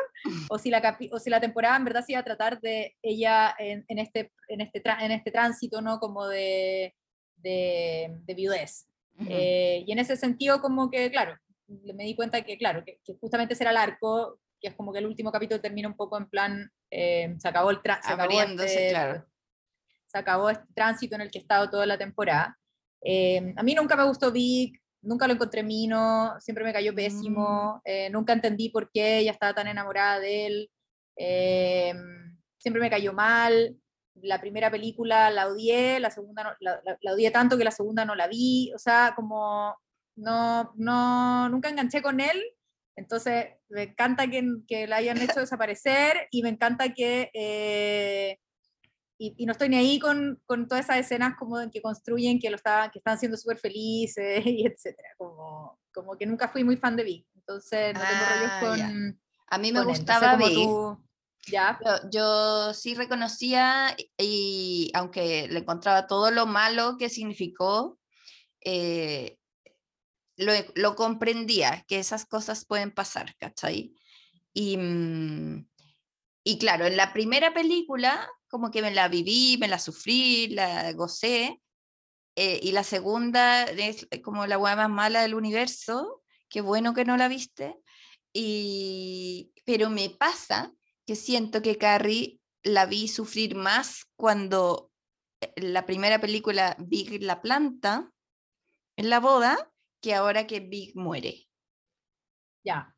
o 0.49 0.57
si 0.57 0.69
la, 0.69 0.97
o 1.11 1.19
si 1.19 1.29
la 1.29 1.39
temporada 1.39 1.77
en 1.77 1.85
verdad 1.85 2.03
se 2.05 2.11
iba 2.11 2.19
a 2.19 2.25
tratar 2.25 2.59
de 2.59 2.95
ella 3.01 3.55
en, 3.57 3.85
en 3.87 3.99
este, 3.99 4.31
en, 4.49 4.61
este 4.61 4.81
en 4.85 5.11
este 5.11 5.31
tránsito, 5.31 5.81
¿no? 5.81 5.99
Como 5.99 6.27
de, 6.27 6.93
de, 7.37 8.17
de 8.25 8.33
viudez. 8.33 8.87
Eh, 9.29 9.83
y 9.87 9.91
en 9.91 9.99
ese 9.99 10.17
sentido, 10.17 10.61
como 10.61 10.89
que, 10.89 11.09
claro, 11.09 11.37
me 11.67 12.03
di 12.03 12.15
cuenta 12.15 12.41
que, 12.41 12.57
claro, 12.57 12.83
que, 12.83 12.99
justamente 13.19 13.53
ese 13.53 13.63
era 13.63 13.71
el 13.71 13.77
arco, 13.77 14.39
que 14.59 14.67
es 14.67 14.75
como 14.75 14.91
que 14.91 14.99
el 14.99 15.05
último 15.05 15.31
capítulo 15.31 15.61
termina 15.61 15.87
un 15.87 15.95
poco 15.95 16.17
en 16.17 16.27
plan, 16.27 16.69
se 16.89 17.47
acabó 17.47 17.69
el 17.69 17.81
tránsito. 17.81 18.21
Abriéndose, 18.21 18.65
este 18.65 18.89
claro 18.89 19.30
se 20.11 20.17
acabó 20.17 20.49
este 20.49 20.65
tránsito 20.73 21.15
en 21.15 21.21
el 21.21 21.31
que 21.31 21.39
he 21.39 21.41
estado 21.41 21.69
toda 21.69 21.85
la 21.85 21.97
temporada. 21.97 22.57
Eh, 23.01 23.53
a 23.55 23.63
mí 23.63 23.73
nunca 23.73 23.95
me 23.95 24.03
gustó 24.03 24.31
Vic, 24.31 24.79
nunca 25.01 25.25
lo 25.25 25.33
encontré 25.33 25.63
mino, 25.63 26.35
siempre 26.39 26.63
me 26.63 26.73
cayó 26.73 26.93
pésimo, 26.93 27.77
mm. 27.77 27.81
eh, 27.85 28.09
nunca 28.09 28.33
entendí 28.33 28.69
por 28.69 28.91
qué 28.91 29.19
ella 29.19 29.31
estaba 29.31 29.53
tan 29.53 29.67
enamorada 29.67 30.19
de 30.19 30.45
él, 30.45 30.71
eh, 31.17 31.93
siempre 32.57 32.81
me 32.81 32.89
cayó 32.89 33.13
mal. 33.13 33.77
La 34.15 34.41
primera 34.41 34.69
película 34.69 35.31
la 35.31 35.47
odié, 35.47 35.99
la 36.01 36.11
segunda 36.11 36.57
la, 36.59 37.13
odié 37.13 37.31
tanto 37.31 37.57
que 37.57 37.63
la 37.63 37.71
segunda 37.71 38.03
no 38.03 38.13
la 38.13 38.27
vi, 38.27 38.71
o 38.75 38.77
sea, 38.77 39.13
como 39.15 39.77
no, 40.17 40.73
no, 40.75 41.47
nunca 41.47 41.69
enganché 41.69 42.01
con 42.01 42.19
él, 42.19 42.43
entonces 42.97 43.47
me 43.69 43.83
encanta 43.83 44.27
que, 44.27 44.45
que 44.67 44.85
la 44.87 44.97
hayan 44.97 45.17
hecho 45.17 45.39
desaparecer 45.39 46.27
y 46.29 46.43
me 46.43 46.49
encanta 46.49 46.93
que 46.93 48.37
y, 49.23 49.45
no 49.45 49.51
estoy 49.51 49.69
ni 49.69 49.77
ahí 49.77 49.99
con, 49.99 50.41
con, 50.47 50.67
todas 50.67 50.85
esas 50.85 50.97
escenas 50.97 51.37
como 51.37 51.57
que 51.69 51.81
construyen 51.81 52.39
que, 52.39 52.49
lo 52.49 52.55
está, 52.55 52.89
que 52.91 52.97
están 52.97 53.19
siendo 53.19 53.37
súper 53.37 53.59
felices 53.59 54.43
y 54.45 54.65
etcétera. 54.65 55.09
Como, 55.17 55.79
como 55.93 56.17
que 56.17 56.25
nunca 56.25 56.49
fui 56.49 56.63
muy 56.63 56.75
fan 56.75 56.95
de 56.95 57.03
Vic. 57.03 57.27
Entonces 57.35 57.93
no 57.93 57.99
tengo 57.99 58.25
rollos 58.25 58.51
ah, 58.51 58.59
con. 58.61 59.21
A 59.47 59.57
mí 59.59 59.71
me 59.71 59.83
gustaba 59.83 60.35
Vic. 60.37 60.69
¿Ya? 61.47 61.79
Yo, 62.11 62.73
sí 62.73 62.93
reconocía 62.93 63.95
y 64.17 64.91
aunque 64.93 65.47
le 65.49 65.59
encontraba 65.59 66.05
todo 66.05 66.29
lo 66.29 66.45
malo 66.45 66.97
que 66.97 67.09
significó, 67.09 67.99
eh, 68.63 69.37
lo, 70.37 70.53
lo, 70.75 70.95
comprendía, 70.95 71.83
que 71.87 71.97
esas 71.97 72.25
cosas 72.25 72.65
pueden 72.65 72.91
pasar, 72.91 73.35
¿cachai? 73.37 73.95
Y, 74.53 74.77
mm, 74.77 75.67
y 76.43 76.57
claro, 76.57 76.85
en 76.85 76.97
la 76.97 77.13
primera 77.13 77.53
película 77.53 78.29
como 78.47 78.71
que 78.71 78.81
me 78.81 78.91
la 78.91 79.07
viví, 79.07 79.57
me 79.59 79.67
la 79.67 79.79
sufrí, 79.79 80.47
la 80.47 80.91
gocé. 80.93 81.61
Eh, 82.35 82.59
y 82.63 82.71
la 82.71 82.83
segunda 82.83 83.63
es 83.65 84.07
como 84.23 84.45
la 84.47 84.57
hueá 84.57 84.75
más 84.75 84.89
mala 84.89 85.21
del 85.21 85.35
universo. 85.35 86.23
Qué 86.49 86.61
bueno 86.61 86.93
que 86.93 87.05
no 87.05 87.15
la 87.17 87.27
viste. 87.27 87.75
Y, 88.33 89.53
pero 89.65 89.89
me 89.89 90.09
pasa 90.09 90.73
que 91.05 91.15
siento 91.15 91.61
que 91.61 91.77
Carrie 91.77 92.39
la 92.63 92.85
vi 92.85 93.07
sufrir 93.07 93.55
más 93.55 94.05
cuando 94.15 94.91
eh, 95.41 95.53
la 95.57 95.85
primera 95.85 96.19
película 96.19 96.75
Big 96.79 97.21
la 97.23 97.41
planta 97.41 98.11
en 98.97 99.09
la 99.09 99.19
boda 99.19 99.71
que 100.01 100.13
ahora 100.13 100.47
que 100.47 100.59
Big 100.59 100.95
muere. 100.95 101.47
Ya. 102.63 102.95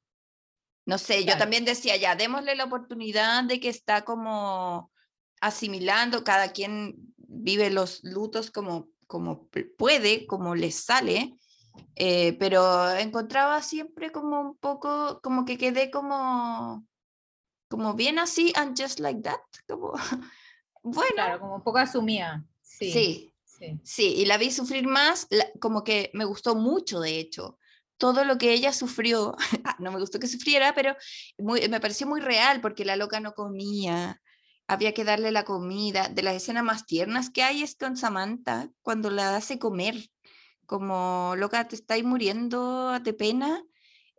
No 0.85 0.97
sé, 0.97 1.23
yo 1.23 1.37
también 1.37 1.63
decía, 1.63 1.95
ya, 1.95 2.15
démosle 2.15 2.55
la 2.55 2.65
oportunidad 2.65 3.45
de 3.45 3.59
que 3.59 3.69
está 3.69 4.03
como 4.03 4.91
asimilando, 5.39 6.23
cada 6.23 6.51
quien 6.51 6.95
vive 7.17 7.69
los 7.69 8.03
lutos 8.03 8.51
como, 8.51 8.89
como 9.07 9.47
puede, 9.77 10.27
como 10.27 10.55
les 10.55 10.75
sale, 10.75 11.37
eh, 11.95 12.33
pero 12.33 12.91
encontraba 12.91 13.61
siempre 13.61 14.11
como 14.11 14.41
un 14.41 14.57
poco, 14.57 15.21
como 15.21 15.45
que 15.45 15.57
quedé 15.57 15.89
como, 15.89 16.85
como 17.69 17.93
bien 17.93 18.19
así, 18.19 18.51
and 18.55 18.79
just 18.79 18.99
like 18.99 19.21
that, 19.21 19.39
como, 19.67 19.93
bueno. 20.83 21.11
Claro, 21.15 21.39
como 21.39 21.55
un 21.55 21.63
poco 21.63 21.77
asumía. 21.77 22.45
Sí. 22.61 22.91
Sí, 22.91 23.33
sí. 23.83 24.15
y 24.15 24.25
la 24.25 24.37
vi 24.37 24.51
sufrir 24.51 24.85
más, 24.85 25.27
como 25.61 25.85
que 25.85 26.11
me 26.13 26.25
gustó 26.25 26.55
mucho, 26.55 26.99
de 26.99 27.19
hecho 27.19 27.57
todo 28.03 28.25
lo 28.25 28.37
que 28.37 28.51
ella 28.51 28.73
sufrió, 28.73 29.33
no 29.79 29.89
me 29.93 29.97
gustó 29.97 30.19
que 30.19 30.27
sufriera, 30.27 30.75
pero 30.75 30.93
me 31.37 31.79
pareció 31.79 32.05
muy 32.05 32.19
real 32.19 32.59
porque 32.59 32.83
la 32.83 32.97
loca 32.97 33.21
no 33.21 33.31
comía, 33.33 34.21
había 34.67 34.93
que 34.93 35.05
darle 35.05 35.31
la 35.31 35.45
comida. 35.45 36.09
De 36.09 36.21
las 36.21 36.35
escenas 36.35 36.65
más 36.65 36.85
tiernas 36.85 37.29
que 37.29 37.43
hay 37.43 37.63
es 37.63 37.77
con 37.77 37.95
Samantha, 37.95 38.69
cuando 38.81 39.09
la 39.09 39.37
hace 39.37 39.57
comer, 39.57 40.09
como 40.65 41.35
loca, 41.37 41.65
te 41.69 41.77
estáis 41.77 42.03
muriendo 42.03 42.99
de 42.99 43.13
pena, 43.13 43.63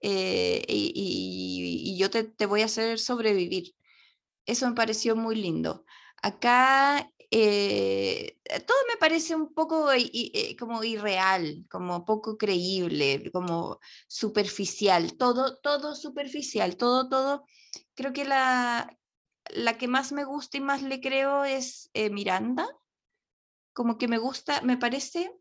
eh, 0.01 0.65
y, 0.67 1.95
yo 1.99 2.09
te, 2.09 2.25
te, 2.25 2.47
voy 2.47 2.63
a 2.63 2.67
hacer 2.67 2.99
sobrevivir. 2.99 3.75
Eso 4.47 4.67
me 4.67 4.75
pareció 4.75 5.15
muy 5.15 5.37
lindo. 5.37 5.85
Acá 6.23 7.13
eh, 7.31 8.39
todo 8.67 8.77
me 8.89 8.97
parece 8.99 9.35
un 9.35 9.53
poco 9.55 9.91
eh, 9.93 10.57
como 10.59 10.83
irreal, 10.85 11.65
como 11.71 12.05
poco 12.05 12.37
creíble, 12.37 13.31
como 13.33 13.81
superficial, 14.07 15.17
todo, 15.17 15.59
todo 15.59 15.95
superficial, 15.95 16.77
todo, 16.77 17.09
todo. 17.09 17.45
Creo 17.95 18.13
que 18.13 18.25
la, 18.25 18.97
la 19.51 19.79
que 19.79 19.89
más 19.89 20.13
me 20.13 20.25
gusta 20.25 20.59
y 20.59 20.61
más 20.61 20.83
le 20.83 21.01
creo 21.01 21.45
es 21.45 21.91
Miranda. 22.11 22.69
Como 23.73 23.99
que 23.99 24.09
me 24.09 24.19
gusta, 24.19 24.61
me 24.63 24.77
parece 24.77 25.33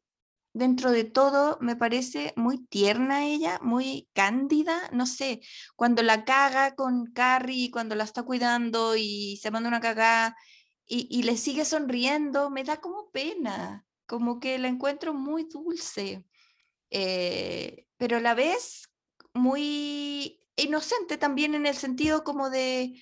dentro 0.53 0.91
de 0.91 1.03
todo 1.03 1.57
me 1.61 1.75
parece 1.75 2.33
muy 2.35 2.65
tierna 2.67 3.25
ella, 3.25 3.59
muy 3.61 4.07
cándida, 4.13 4.89
no 4.91 5.05
sé, 5.07 5.41
cuando 5.75 6.03
la 6.03 6.25
caga 6.25 6.75
con 6.75 7.07
Carrie, 7.11 7.71
cuando 7.71 7.95
la 7.95 8.03
está 8.03 8.23
cuidando 8.23 8.95
y 8.95 9.37
se 9.41 9.51
manda 9.51 9.69
una 9.69 9.81
cagada 9.81 10.35
y, 10.85 11.23
le 11.23 11.37
sigue 11.37 11.65
sonriendo, 11.65 12.49
me 12.49 12.63
da 12.63 12.77
como 12.77 13.09
pena, 13.11 13.85
como 14.05 14.39
que 14.39 14.59
la 14.59 14.67
encuentro 14.67 15.13
muy 15.13 15.45
dulce, 15.45 16.25
eh, 16.89 17.87
pero 17.97 18.17
a 18.17 18.21
la 18.21 18.35
vez 18.35 18.89
muy 19.33 20.39
inocente 20.55 21.17
también 21.17 21.55
en 21.55 21.65
el 21.65 21.75
sentido 21.75 22.23
como 22.23 22.49
de, 22.49 23.01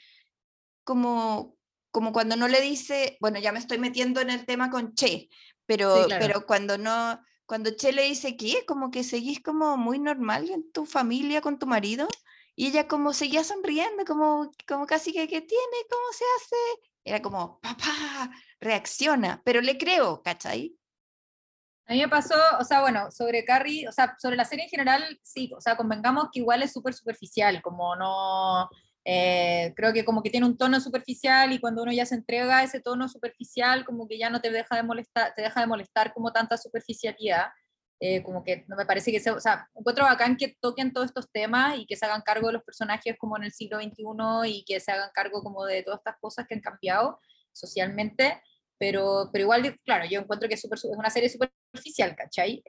como, 0.84 1.58
como 1.92 2.14
cuando 2.14 2.36
no 2.36 2.48
le 2.48 2.62
dice, 2.62 3.18
bueno, 3.20 3.40
ya 3.40 3.52
me 3.52 3.60
estoy 3.60 3.78
metiendo 3.80 4.22
en 4.22 4.30
el 4.30 4.46
tema 4.46 4.70
con 4.70 4.94
Che, 4.94 5.30
pero, 5.66 6.06
pero 6.08 6.46
cuando 6.46 6.78
no, 6.78 7.20
cuando 7.46 7.76
Che 7.76 7.92
le 7.92 8.04
dice 8.04 8.38
que 8.38 8.66
como 8.66 8.92
que 8.92 9.04
seguís 9.04 9.42
como 9.42 9.76
muy 9.76 10.00
normal 10.00 10.50
en 10.50 10.72
tu 10.72 10.86
familia 10.86 11.42
con 11.42 11.60
tu 11.60 11.66
marido, 11.66 12.08
y 12.56 12.68
ella 12.68 12.88
como 12.88 13.14
seguía 13.14 13.44
sonriendo, 13.44 14.06
como, 14.06 14.52
como 14.68 14.86
casi 14.86 15.14
que, 15.14 15.28
¿qué 15.28 15.42
tiene? 15.42 15.78
¿Cómo 15.90 16.12
se 16.14 16.26
hace? 16.38 16.91
Era 17.04 17.22
como, 17.22 17.60
papá, 17.60 18.32
reacciona, 18.60 19.42
pero 19.44 19.62
le 19.62 19.78
creo, 19.78 20.22
¿cachai? 20.22 20.76
A 21.88 21.94
mí 21.94 22.00
me 22.00 22.08
pasó, 22.08 22.36
o 22.60 22.64
sea, 22.64 22.82
bueno, 22.82 23.12
sobre 23.12 23.44
Carrie, 23.44 23.88
o 23.88 23.92
sea, 23.92 24.16
sobre 24.20 24.38
la 24.38 24.46
serie 24.46 24.66
en 24.66 24.70
general, 24.70 25.20
sí, 25.24 25.52
o 25.56 25.60
sea, 25.60 25.76
convengamos 25.76 26.30
que 26.32 26.40
igual 26.40 26.64
es 26.64 26.72
súper 26.72 26.94
superficial, 26.94 27.62
como 27.62 27.96
no, 27.96 28.70
eh, 29.04 29.74
creo 29.76 29.92
que 29.92 30.06
como 30.06 30.22
que 30.22 30.30
tiene 30.30 30.46
un 30.46 30.58
tono 30.58 30.80
superficial 30.80 31.52
y 31.52 31.60
cuando 31.60 31.82
uno 31.82 31.92
ya 31.92 32.06
se 32.06 32.16
entrega 32.16 32.60
a 32.60 32.64
ese 32.64 32.80
tono 32.80 33.10
superficial, 33.10 33.84
como 33.84 34.08
que 34.08 34.18
ya 34.18 34.30
no 34.30 34.42
te 34.42 34.52
deja 34.52 34.76
de 34.76 34.84
molestar, 34.84 35.34
te 35.36 35.42
deja 35.42 35.60
de 35.60 35.68
molestar 35.68 36.14
como 36.14 36.32
tanta 36.32 36.58
superficialidad. 36.58 37.48
Eh, 38.04 38.24
como 38.24 38.44
que 38.44 38.66
no 38.68 38.76
me 38.76 38.88
parece 38.88 39.12
que 39.12 39.20
sea, 39.20 39.34
o 39.34 39.40
sea, 39.40 39.70
encuentro 39.76 40.06
bacán 40.06 40.36
que 40.36 40.58
toquen 40.60 40.92
todos 40.92 41.06
estos 41.06 41.32
temas 41.32 41.78
y 41.78 41.86
que 41.86 41.96
se 41.96 42.04
hagan 42.04 42.24
cargo 42.24 42.48
de 42.48 42.54
los 42.54 42.64
personajes 42.64 43.16
como 43.20 43.38
en 43.38 43.44
el 43.44 43.52
siglo 43.52 43.80
XXI 43.80 44.50
y 44.50 44.64
que 44.66 44.80
se 44.80 44.92
hagan 44.92 45.12
cargo 45.14 45.44
como 45.44 45.66
de 45.66 45.84
todas 45.84 46.00
estas 46.00 46.16
cosas 46.20 46.48
que 46.48 46.56
han 46.56 46.62
cambiado 46.62 47.20
socialmente, 47.52 48.42
pero, 48.80 49.30
pero 49.32 49.44
igual, 49.44 49.80
claro, 49.86 50.06
yo 50.10 50.20
encuentro 50.20 50.50
que 50.50 50.56
es, 50.56 50.62
super, 50.62 50.80
es 50.80 50.86
una 50.86 51.12
serie 51.12 51.30
superficial, 51.30 52.16
¿cachai? 52.16 52.64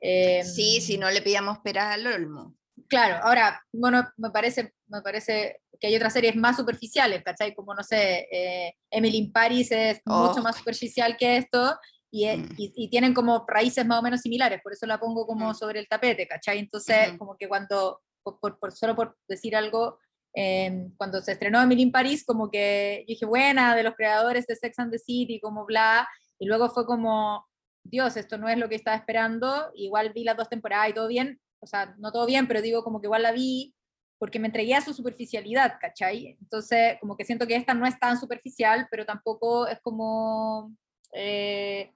sí, 0.44 0.82
si 0.82 0.98
no 0.98 1.10
le 1.10 1.22
pidamos 1.22 1.60
peras 1.60 1.94
al 1.94 2.06
olmo. 2.06 2.54
Claro, 2.88 3.24
ahora, 3.24 3.58
bueno, 3.72 4.06
me 4.18 4.30
parece, 4.30 4.74
me 4.88 5.00
parece 5.00 5.62
que 5.80 5.86
hay 5.86 5.96
otras 5.96 6.12
series 6.12 6.36
más 6.36 6.58
superficiales, 6.58 7.22
¿cachai? 7.22 7.54
Como, 7.54 7.74
no 7.74 7.82
sé, 7.82 8.28
eh, 8.30 8.74
Emily 8.90 9.16
in 9.16 9.32
Paris 9.32 9.72
es 9.72 10.02
mucho 10.04 10.40
oh. 10.40 10.42
más 10.42 10.56
superficial 10.56 11.16
que 11.16 11.38
esto 11.38 11.74
y, 12.12 12.26
mm. 12.26 12.54
y, 12.58 12.72
y, 12.76 12.88
tienen 12.88 13.14
como 13.14 13.44
raíces 13.48 13.86
más 13.86 13.98
o 13.98 14.02
menos 14.02 14.20
similares, 14.20 14.60
por 14.62 14.74
eso 14.74 14.86
la 14.86 15.00
pongo 15.00 15.26
como 15.26 15.50
mm. 15.50 15.54
sobre 15.54 15.80
el 15.80 15.88
tapete, 15.88 16.28
¿cachai? 16.28 16.58
Entonces, 16.58 17.16
como 17.18 17.36
que 17.38 17.48
cuando, 17.48 18.00
por, 18.22 18.58
por, 18.58 18.72
solo 18.72 18.94
por 18.94 19.16
decir 19.26 19.56
algo, 19.56 19.98
em, 20.34 20.94
cuando 20.98 21.22
se 21.22 21.32
estrenó 21.32 21.60
Emily 21.62 21.82
in 21.82 21.90
Paris, 21.90 22.24
como 22.24 22.50
que 22.50 23.04
yo 23.08 23.14
dije, 23.14 23.24
buena, 23.24 23.74
de 23.74 23.82
los 23.82 23.94
creadores 23.94 24.46
de 24.46 24.56
Sex 24.56 24.78
and 24.78 24.92
the 24.92 24.98
City, 24.98 25.40
como 25.40 25.64
bla, 25.64 26.06
y 26.38 26.44
luego 26.44 26.68
fue 26.68 26.84
como, 26.84 27.46
Dios, 27.82 28.18
esto 28.18 28.36
no 28.36 28.46
es 28.46 28.58
lo 28.58 28.68
que 28.68 28.74
estaba 28.74 28.96
esperando, 28.96 29.70
igual 29.74 30.12
vi 30.12 30.24
las 30.24 30.36
dos 30.36 30.50
temporadas 30.50 30.90
y 30.90 30.92
todo 30.92 31.08
bien, 31.08 31.40
o 31.60 31.66
sea, 31.66 31.94
no 31.98 32.12
todo 32.12 32.26
bien, 32.26 32.46
pero 32.46 32.60
digo 32.60 32.84
como 32.84 33.00
que 33.00 33.06
igual 33.06 33.22
la 33.22 33.32
vi 33.32 33.74
porque 34.18 34.38
me 34.38 34.48
entregué 34.48 34.74
a 34.74 34.82
su 34.82 34.92
superficialidad, 34.92 35.78
¿cachai? 35.80 36.36
Entonces, 36.40 36.96
como 37.00 37.16
que 37.16 37.24
siento 37.24 37.46
que 37.46 37.56
esta 37.56 37.74
no 37.74 37.86
es 37.86 37.98
tan 37.98 38.20
superficial, 38.20 38.86
pero 38.90 39.04
tampoco 39.04 39.66
es 39.66 39.80
como, 39.80 40.76
eh, 41.12 41.92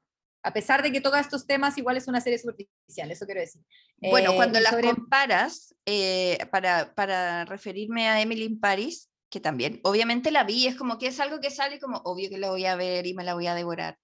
a 0.46 0.52
pesar 0.52 0.80
de 0.80 0.92
que 0.92 1.00
toca 1.00 1.18
estos 1.18 1.44
temas, 1.44 1.76
igual 1.76 1.96
es 1.96 2.06
una 2.06 2.20
serie 2.20 2.38
superficial, 2.38 3.10
eso 3.10 3.26
quiero 3.26 3.40
decir. 3.40 3.60
Bueno, 3.96 4.30
eh, 4.30 4.36
cuando 4.36 4.60
las 4.60 4.76
comparas, 4.76 5.74
eh, 5.84 6.38
para, 6.52 6.94
para 6.94 7.44
referirme 7.46 8.08
a 8.08 8.20
Emily 8.20 8.44
in 8.44 8.60
Paris, 8.60 9.10
que 9.28 9.40
también, 9.40 9.80
obviamente 9.82 10.30
la 10.30 10.44
vi, 10.44 10.68
es 10.68 10.76
como 10.76 10.98
que 10.98 11.08
es 11.08 11.18
algo 11.18 11.40
que 11.40 11.50
sale 11.50 11.80
como, 11.80 11.98
obvio 12.04 12.30
que 12.30 12.38
la 12.38 12.50
voy 12.50 12.64
a 12.64 12.76
ver 12.76 13.08
y 13.08 13.14
me 13.14 13.24
la 13.24 13.34
voy 13.34 13.48
a 13.48 13.56
devorar. 13.56 13.98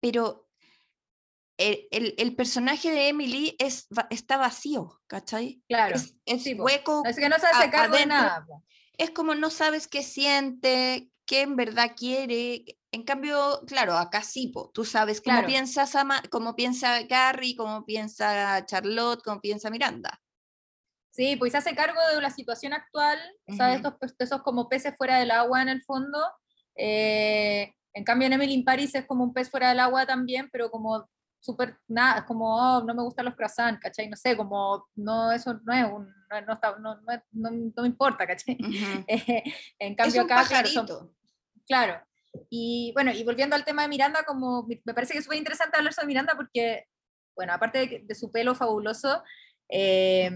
pero 0.00 0.48
el, 1.58 2.34
personaje 2.34 2.90
de 2.90 3.08
Emily 3.08 3.54
es, 3.58 3.88
está 4.08 4.38
vacío, 4.38 4.98
¿cachai? 5.06 5.62
Claro. 5.68 5.96
Es, 6.24 6.46
hueco. 6.56 7.02
Es 7.04 7.16
que 7.16 7.28
no 7.28 7.38
se 7.38 7.48
hace 7.48 7.68
cargo 7.70 7.98
de 7.98 8.06
nada. 8.06 8.46
Es 8.96 9.10
como 9.10 9.34
no 9.34 9.50
sabes 9.50 9.88
qué 9.88 10.02
siente, 10.02 11.10
qué 11.26 11.42
en 11.42 11.56
verdad 11.56 11.92
quiere. 11.96 12.64
En 12.92 13.02
cambio, 13.02 13.62
claro, 13.66 13.94
acá 13.94 14.22
sí, 14.22 14.52
tú 14.72 14.84
sabes 14.84 15.20
cómo, 15.20 15.44
piensa 15.44 15.86
cómo 16.30 16.56
piensa 16.56 17.02
Gary, 17.02 17.54
cómo 17.54 17.84
piensa 17.84 18.64
Charlotte, 18.64 19.22
cómo 19.22 19.40
piensa 19.40 19.68
Miranda. 19.68 20.20
Sí, 21.10 21.36
pues 21.36 21.52
se 21.52 21.58
hace 21.58 21.74
cargo 21.74 22.00
de 22.14 22.20
la 22.20 22.30
situación 22.30 22.72
actual, 22.72 23.18
¿sabes? 23.56 23.76
Estos, 23.76 23.94
esos 24.18 24.42
como 24.42 24.68
peces 24.68 24.94
fuera 24.96 25.18
del 25.18 25.30
agua 25.30 25.62
en 25.62 25.68
el 25.68 25.82
fondo. 25.82 26.18
Eh, 26.76 27.72
en 27.94 28.04
cambio, 28.04 28.26
en 28.26 28.34
Emily 28.34 28.52
in 28.52 28.64
Paris 28.64 28.94
es 28.94 29.06
como 29.06 29.24
un 29.24 29.32
pez 29.32 29.50
fuera 29.50 29.70
del 29.70 29.80
agua 29.80 30.06
también, 30.06 30.50
pero 30.52 30.70
como 30.70 31.08
súper, 31.46 31.78
nada, 31.88 32.26
como, 32.26 32.54
oh, 32.56 32.82
no 32.84 32.94
me 32.94 33.02
gustan 33.02 33.24
los 33.24 33.34
croissants, 33.34 33.80
¿cachai? 33.80 34.08
No 34.08 34.16
sé, 34.16 34.36
como, 34.36 34.88
no, 34.96 35.32
eso 35.32 35.58
no 35.64 35.72
es 35.72 35.84
un, 35.84 36.12
no, 36.46 36.52
está, 36.52 36.76
no, 36.78 37.00
no, 37.00 37.22
no, 37.32 37.82
me 37.82 37.88
importa, 37.88 38.26
¿cachai? 38.26 38.58
Eh, 39.08 39.42
en 39.78 39.94
cambio 39.94 40.22
acá, 40.22 40.44
claro, 40.46 41.12
claro, 41.66 42.02
y 42.50 42.92
bueno, 42.94 43.12
y 43.12 43.24
volviendo 43.24 43.56
al 43.56 43.64
tema 43.64 43.82
de 43.82 43.88
Miranda, 43.88 44.24
como 44.24 44.66
me 44.84 44.94
parece 44.94 45.12
que 45.12 45.20
es 45.20 45.24
súper 45.24 45.38
interesante 45.38 45.76
hablar 45.76 45.94
sobre 45.94 46.08
Miranda 46.08 46.34
porque, 46.36 46.84
bueno, 47.34 47.52
aparte 47.52 48.04
de, 48.06 48.14
su 48.14 48.30
pelo 48.30 48.54
fabuloso, 48.54 49.22
eh, 49.68 50.30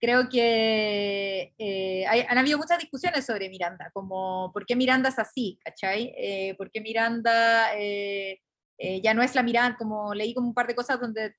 creo 0.00 0.28
que 0.28 1.54
eh, 1.58 2.06
hay, 2.06 2.20
han 2.28 2.38
habido 2.38 2.58
muchas 2.58 2.78
discusiones 2.78 3.24
sobre 3.24 3.48
Miranda, 3.48 3.90
como 3.92 4.50
por 4.52 4.66
qué 4.66 4.76
Miranda 4.76 5.08
es 5.08 5.18
así, 5.18 5.58
¿cachai? 5.64 6.14
Eh, 6.16 6.54
¿Por 6.56 6.70
qué 6.70 6.80
Miranda 6.80 7.76
eh, 7.76 8.40
ya 8.78 9.14
no 9.14 9.22
es 9.22 9.34
la 9.34 9.42
Miranda, 9.42 9.76
como 9.78 10.14
leí 10.14 10.34
como 10.34 10.48
un 10.48 10.54
par 10.54 10.66
de 10.66 10.74
cosas 10.74 11.00
donde 11.00 11.34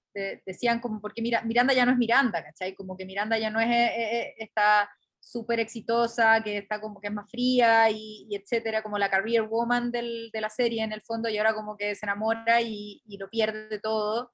decían 0.45 0.79
como, 0.79 0.99
porque 0.99 1.21
Mira, 1.21 1.41
Miranda 1.43 1.73
ya 1.73 1.85
no 1.85 1.91
es 1.91 1.97
Miranda, 1.97 2.43
¿cachai? 2.43 2.73
Como 2.73 2.97
que 2.97 3.05
Miranda 3.05 3.37
ya 3.37 3.49
no 3.49 3.59
es 3.59 3.67
eh, 3.67 3.93
eh, 3.95 4.35
esta 4.39 4.89
súper 5.19 5.59
exitosa, 5.59 6.41
que 6.41 6.57
está 6.57 6.79
como 6.79 7.01
que 7.01 7.07
es 7.07 7.13
más 7.13 7.29
fría 7.29 7.89
y, 7.91 8.27
etcétera, 8.31 8.81
como 8.81 8.97
la 8.97 9.09
career 9.09 9.43
woman 9.43 9.91
del, 9.91 10.29
de 10.31 10.41
la 10.41 10.49
serie 10.49 10.83
en 10.83 10.93
el 10.93 11.01
fondo, 11.01 11.29
y 11.29 11.37
ahora 11.37 11.53
como 11.53 11.75
que 11.75 11.95
se 11.95 12.05
enamora 12.05 12.61
y, 12.61 13.01
y 13.05 13.17
lo 13.17 13.29
pierde 13.29 13.79
todo. 13.79 14.31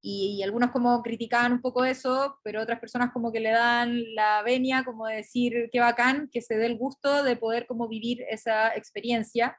Y, 0.00 0.36
y, 0.38 0.42
algunos 0.44 0.70
como 0.70 1.02
criticaban 1.02 1.52
un 1.52 1.60
poco 1.60 1.84
eso, 1.84 2.38
pero 2.44 2.62
otras 2.62 2.78
personas 2.78 3.12
como 3.12 3.32
que 3.32 3.40
le 3.40 3.50
dan 3.50 4.14
la 4.14 4.42
venia, 4.42 4.84
como 4.84 5.06
decir 5.06 5.68
qué 5.72 5.80
bacán, 5.80 6.28
que 6.32 6.42
se 6.42 6.56
dé 6.56 6.66
el 6.66 6.78
gusto 6.78 7.24
de 7.24 7.36
poder 7.36 7.66
como 7.66 7.88
vivir 7.88 8.24
esa 8.30 8.74
experiencia 8.76 9.58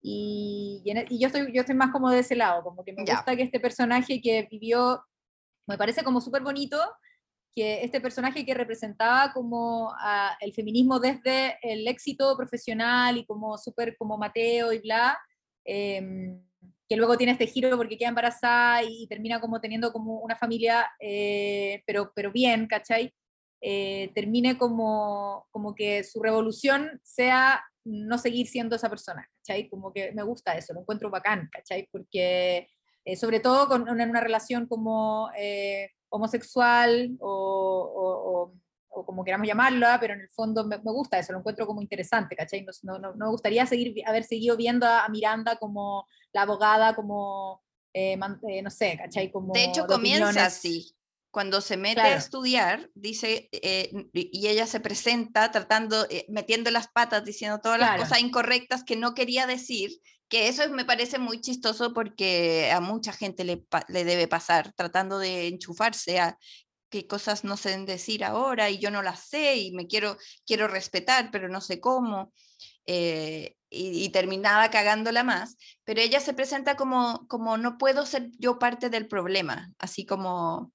y, 0.00 0.82
e, 0.84 1.06
y, 1.10 1.18
yo, 1.18 1.26
estoy, 1.26 1.52
yo 1.52 1.60
estoy 1.60 1.74
más 1.74 1.90
como 1.90 2.10
de 2.10 2.20
ese 2.20 2.36
lado, 2.36 2.62
como 2.62 2.84
que 2.84 2.92
me 2.92 3.04
gusta 3.04 3.36
que 3.36 3.42
este 3.42 3.60
personaje 3.60 4.20
que 4.20 4.46
vivió, 4.50 5.02
me 5.66 5.76
parece 5.76 6.04
como 6.04 6.20
súper 6.20 6.42
bonito, 6.42 6.78
que 7.54 7.82
este 7.82 8.00
personaje 8.00 8.46
que 8.46 8.54
representaba 8.54 9.32
como 9.32 9.92
el 10.40 10.52
feminismo 10.52 11.00
desde 11.00 11.58
el 11.62 11.88
éxito 11.88 12.36
profesional 12.36 13.16
y 13.16 13.26
como 13.26 13.58
súper 13.58 13.96
como 13.96 14.16
Mateo 14.16 14.72
y 14.72 14.78
bla, 14.78 15.18
em, 15.64 16.40
que 16.88 16.96
luego 16.96 17.16
tiene 17.16 17.32
este 17.32 17.46
giro 17.46 17.76
porque 17.76 17.98
queda 17.98 18.08
embarazada 18.10 18.82
y, 18.82 19.06
termina 19.08 19.40
como 19.40 19.60
teniendo 19.60 19.92
como 19.92 20.20
una 20.20 20.36
familia, 20.36 20.88
eh, 21.00 21.82
pero, 21.86 22.12
pero 22.14 22.32
bien, 22.32 22.66
¿cachai? 22.66 23.12
Eh, 23.60 24.10
termine 24.14 24.56
como, 24.56 25.46
como 25.50 25.74
que 25.74 26.04
su 26.04 26.22
revolución 26.22 27.00
sea 27.02 27.64
no 27.88 28.18
seguir 28.18 28.46
siendo 28.46 28.76
esa 28.76 28.90
persona, 28.90 29.28
¿cachai? 29.38 29.68
Como 29.68 29.92
que 29.92 30.12
me 30.12 30.22
gusta 30.22 30.56
eso, 30.56 30.74
lo 30.74 30.80
encuentro 30.80 31.10
bacán, 31.10 31.48
¿cachai? 31.52 31.88
Porque 31.90 32.68
eh, 33.04 33.16
sobre 33.16 33.40
todo 33.40 33.68
con, 33.68 33.88
en 33.88 34.10
una 34.10 34.20
relación 34.20 34.66
como 34.66 35.30
eh, 35.36 35.90
homosexual 36.10 37.16
o, 37.20 38.52
como 39.06 39.24
queramos 39.24 39.46
llamarla, 39.46 39.98
pero 40.00 40.14
en 40.14 40.20
el 40.20 40.28
fondo 40.30 40.66
me, 40.66 40.76
gusta 40.78 41.18
eso, 41.18 41.32
lo 41.32 41.38
encuentro 41.38 41.66
como 41.66 41.80
interesante, 41.80 42.34
¿cachai? 42.34 42.66
No, 42.82 42.98
no, 42.98 43.14
no 43.14 43.26
me 43.26 43.30
gustaría 43.30 43.64
seguir, 43.64 43.94
haber 44.06 44.24
seguido 44.24 44.56
viendo 44.56 44.86
a, 44.86 45.08
Miranda 45.08 45.56
como 45.56 46.06
la 46.32 46.42
abogada, 46.42 46.96
como, 46.96 47.62
eh, 47.94 48.16
no 48.16 48.70
sé, 48.70 48.98
¿cachai? 48.98 49.30
Como 49.30 49.52
de 49.52 49.64
hecho, 49.64 49.86
comienza 49.86 50.46
así 50.46 50.97
cuando 51.38 51.60
se 51.60 51.76
mete 51.76 52.00
a 52.00 52.16
estudiar, 52.16 52.90
dice, 52.96 53.48
eh, 53.52 53.92
y 54.12 54.48
ella 54.48 54.66
se 54.66 54.80
presenta 54.80 55.52
tratando, 55.52 56.04
eh, 56.10 56.26
metiendo 56.28 56.68
las 56.72 56.88
patas, 56.88 57.24
diciendo 57.24 57.60
todas 57.62 57.78
las 57.78 57.96
cosas 57.96 58.18
incorrectas 58.18 58.82
que 58.82 58.96
no 58.96 59.14
quería 59.14 59.46
decir, 59.46 59.92
que 60.28 60.48
eso 60.48 60.68
me 60.70 60.84
parece 60.84 61.20
muy 61.20 61.40
chistoso 61.40 61.94
porque 61.94 62.72
a 62.72 62.80
mucha 62.80 63.12
gente 63.12 63.44
le, 63.44 63.64
le 63.86 64.02
debe 64.02 64.26
pasar, 64.26 64.72
tratando 64.72 65.20
de 65.20 65.46
enchufarse 65.46 66.18
a 66.18 66.36
qué 66.90 67.06
cosas 67.06 67.44
no 67.44 67.54
deben 67.54 67.86
decir 67.86 68.24
ahora 68.24 68.68
y 68.68 68.78
yo 68.78 68.90
no 68.90 69.00
las 69.00 69.28
sé 69.28 69.58
y 69.58 69.70
me 69.70 69.86
quiero, 69.86 70.16
quiero 70.44 70.66
respetar, 70.66 71.30
pero 71.30 71.48
no 71.48 71.60
sé 71.60 71.78
cómo. 71.78 72.32
Eh, 72.84 73.54
y, 73.70 74.08
terminaba 74.08 74.70
cagándola 74.70 75.22
más, 75.22 75.56
pero 75.84 76.00
ella 76.00 76.18
se 76.18 76.34
presenta 76.34 76.74
como, 76.74 77.28
como 77.28 77.58
no 77.58 77.78
puedo 77.78 78.06
ser 78.06 78.32
yo 78.40 78.58
parte 78.58 78.90
del 78.90 79.06
problema, 79.06 79.72
así 79.78 80.04
como, 80.04 80.72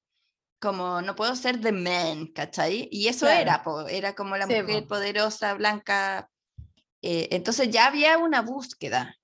como 0.63 1.01
no 1.01 1.13
puedo 1.13 1.35
ser 1.35 1.59
the 1.59 1.73
man, 1.73 2.27
¿cachai? 2.27 2.87
Y 2.89 3.09
eso 3.09 3.27
era, 3.27 3.61
era 3.89 4.15
como 4.15 4.37
la 4.37 4.47
mujer 4.47 4.87
poderosa, 4.87 5.53
blanca. 5.55 6.29
Eh, 7.01 7.27
entonces 7.31 7.69
ya 7.69 7.87
había 7.87 8.17
una 8.17 8.41
búsqueda. 8.41 9.17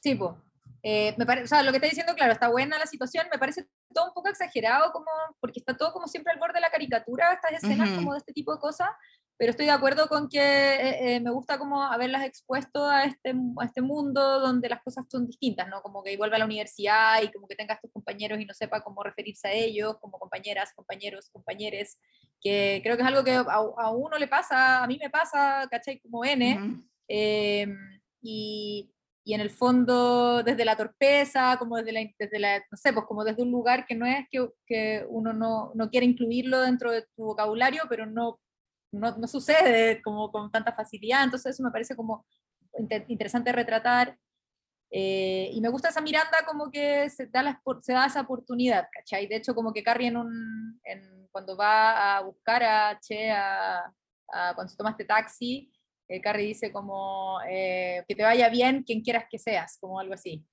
Sí, 0.00 0.14
pues. 0.14 0.36
me 0.84 1.26
parece, 1.26 1.46
o 1.46 1.48
sea, 1.48 1.64
lo 1.64 1.72
que 1.72 1.78
está 1.78 1.88
diciendo, 1.88 2.14
claro, 2.14 2.32
está 2.32 2.48
buena 2.48 2.78
la 2.78 2.86
situación, 2.86 3.26
me 3.32 3.38
parece 3.40 3.68
todo 3.92 4.06
un 4.06 4.14
poco 4.14 4.28
exagerado, 4.28 4.92
como, 4.92 5.10
porque 5.40 5.58
está 5.58 5.76
todo 5.76 5.92
como 5.92 6.06
siempre 6.06 6.32
al 6.32 6.38
borde 6.38 6.54
de 6.54 6.60
la 6.60 6.70
caricatura, 6.70 7.32
estas 7.32 7.60
escenas 7.60 7.90
como 7.90 8.12
de 8.12 8.18
este 8.18 8.32
tipo 8.32 8.54
de 8.54 8.60
cosas, 8.60 8.90
pero 9.40 9.52
estoy 9.52 9.64
de 9.64 9.72
acuerdo 9.72 10.06
con 10.06 10.28
que 10.28 10.38
eh, 10.38 11.14
eh, 11.16 11.20
me 11.20 11.30
gusta 11.30 11.58
como 11.58 11.82
haberlas 11.82 12.26
expuesto 12.26 12.86
a 12.86 13.04
este, 13.04 13.32
a 13.58 13.64
este 13.64 13.80
mundo 13.80 14.38
donde 14.38 14.68
las 14.68 14.82
cosas 14.82 15.06
son 15.10 15.26
distintas, 15.26 15.66
¿no? 15.66 15.80
Como 15.80 16.02
que 16.02 16.14
vuelva 16.18 16.36
a 16.36 16.40
la 16.40 16.44
universidad 16.44 17.22
y 17.22 17.32
como 17.32 17.48
que 17.48 17.56
tenga 17.56 17.72
estos 17.72 17.90
compañeros 17.90 18.38
y 18.38 18.44
no 18.44 18.52
sepa 18.52 18.82
cómo 18.82 19.02
referirse 19.02 19.48
a 19.48 19.52
ellos, 19.54 19.96
como 19.98 20.18
compañeras, 20.18 20.74
compañeros, 20.74 21.30
compañeres, 21.32 21.98
que 22.38 22.80
creo 22.82 22.96
que 22.96 23.02
es 23.02 23.08
algo 23.08 23.24
que 23.24 23.32
a, 23.32 23.90
uno 23.92 24.18
le 24.18 24.28
pasa, 24.28 24.84
a 24.84 24.86
mí 24.86 24.98
me 25.02 25.08
pasa, 25.08 25.66
¿cachai? 25.70 26.00
Como 26.00 26.22
N, 26.22 26.84
em, 27.08 28.00
y, 28.20 28.92
y, 29.24 29.32
en 29.32 29.40
el 29.40 29.48
fondo 29.48 30.42
desde 30.42 30.66
la 30.66 30.76
torpeza, 30.76 31.56
como 31.58 31.78
desde 31.78 31.92
la, 31.92 32.00
desde 32.18 32.38
la, 32.38 32.58
no 32.58 32.76
sé, 32.76 32.92
pues 32.92 33.06
como 33.06 33.24
desde 33.24 33.42
un 33.42 33.50
lugar 33.50 33.86
que 33.86 33.94
no 33.94 34.04
es 34.04 34.26
que, 34.30 34.50
que 34.66 35.06
uno 35.08 35.32
no, 35.32 35.72
no 35.74 35.88
quiere 35.88 36.04
incluirlo 36.04 36.60
dentro 36.60 36.92
de 36.92 37.06
tu 37.16 37.24
vocabulario, 37.24 37.84
pero 37.88 38.04
no 38.04 38.38
no, 38.92 39.16
no, 39.16 39.26
sucede 39.26 40.02
como 40.02 40.30
con 40.30 40.50
tanta 40.50 40.72
facilidad, 40.72 41.24
entonces 41.24 41.54
eso 41.54 41.62
me 41.62 41.70
parece 41.70 41.96
como 41.96 42.26
interesante 43.08 43.52
retratar. 43.52 44.16
Eh, 44.92 45.50
y 45.52 45.60
me 45.60 45.68
gusta 45.68 45.90
esa 45.90 46.00
Miranda 46.00 46.44
como 46.46 46.70
que 46.70 47.08
se 47.10 47.26
da, 47.26 47.44
la, 47.44 47.62
se 47.80 47.92
da 47.92 48.06
esa 48.06 48.22
oportunidad, 48.22 48.88
¿cachai? 48.92 49.28
De 49.28 49.36
hecho, 49.36 49.54
como 49.54 49.72
que 49.72 49.84
Carrie 49.84 50.08
en 50.08 50.16
un, 50.16 50.80
en, 50.82 51.28
cuando 51.30 51.56
va 51.56 52.16
a 52.16 52.22
buscar 52.22 52.62
a 52.64 52.98
Che, 53.00 53.30
a, 53.30 53.92
cuando 54.54 54.68
se 54.68 54.76
toma 54.76 54.90
este 54.90 55.04
taxi, 55.04 55.72
eh, 56.08 56.20
Carrie 56.20 56.48
dice 56.48 56.72
como 56.72 57.38
eh, 57.48 58.04
que 58.08 58.16
te 58.16 58.22
vaya 58.22 58.48
bien 58.48 58.82
quien 58.82 59.00
quieras 59.00 59.26
que 59.30 59.38
seas, 59.38 59.78
como 59.80 60.00
algo 60.00 60.14
así. 60.14 60.44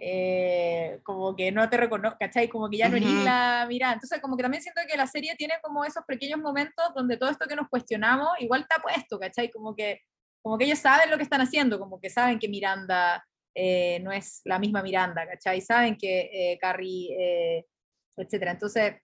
Eh, 0.00 1.00
como 1.02 1.34
que 1.34 1.50
no 1.50 1.68
te 1.68 1.76
reconozco, 1.76 2.18
¿cachai? 2.20 2.48
Como 2.48 2.70
que 2.70 2.76
ya 2.76 2.88
no 2.88 2.96
eres 2.96 3.10
la 3.24 3.66
mira. 3.68 3.92
Entonces, 3.92 4.20
como 4.20 4.36
que 4.36 4.44
también 4.44 4.62
siento 4.62 4.80
que 4.88 4.96
la 4.96 5.08
serie 5.08 5.34
tiene 5.36 5.54
como 5.60 5.84
esos 5.84 6.04
pequeños 6.04 6.38
momentos 6.38 6.84
donde 6.94 7.16
todo 7.16 7.30
esto 7.30 7.46
que 7.48 7.56
nos 7.56 7.68
cuestionamos 7.68 8.28
igual 8.38 8.60
está 8.60 8.80
puesto, 8.80 9.18
¿cachai? 9.18 9.50
Como 9.50 9.74
que, 9.74 10.02
como 10.40 10.56
que 10.56 10.66
ellos 10.66 10.78
saben 10.78 11.10
lo 11.10 11.16
que 11.16 11.24
están 11.24 11.40
haciendo, 11.40 11.80
como 11.80 12.00
que 12.00 12.10
saben 12.10 12.38
que 12.38 12.48
Miranda 12.48 13.26
eh, 13.56 13.98
no 14.00 14.12
es 14.12 14.40
la 14.44 14.60
misma 14.60 14.82
Miranda, 14.82 15.26
¿cachai? 15.26 15.60
Saben 15.60 15.96
que 15.96 16.30
eh, 16.32 16.58
Carrie, 16.60 17.66
etcétera. 18.16 18.52
Entonces, 18.52 18.94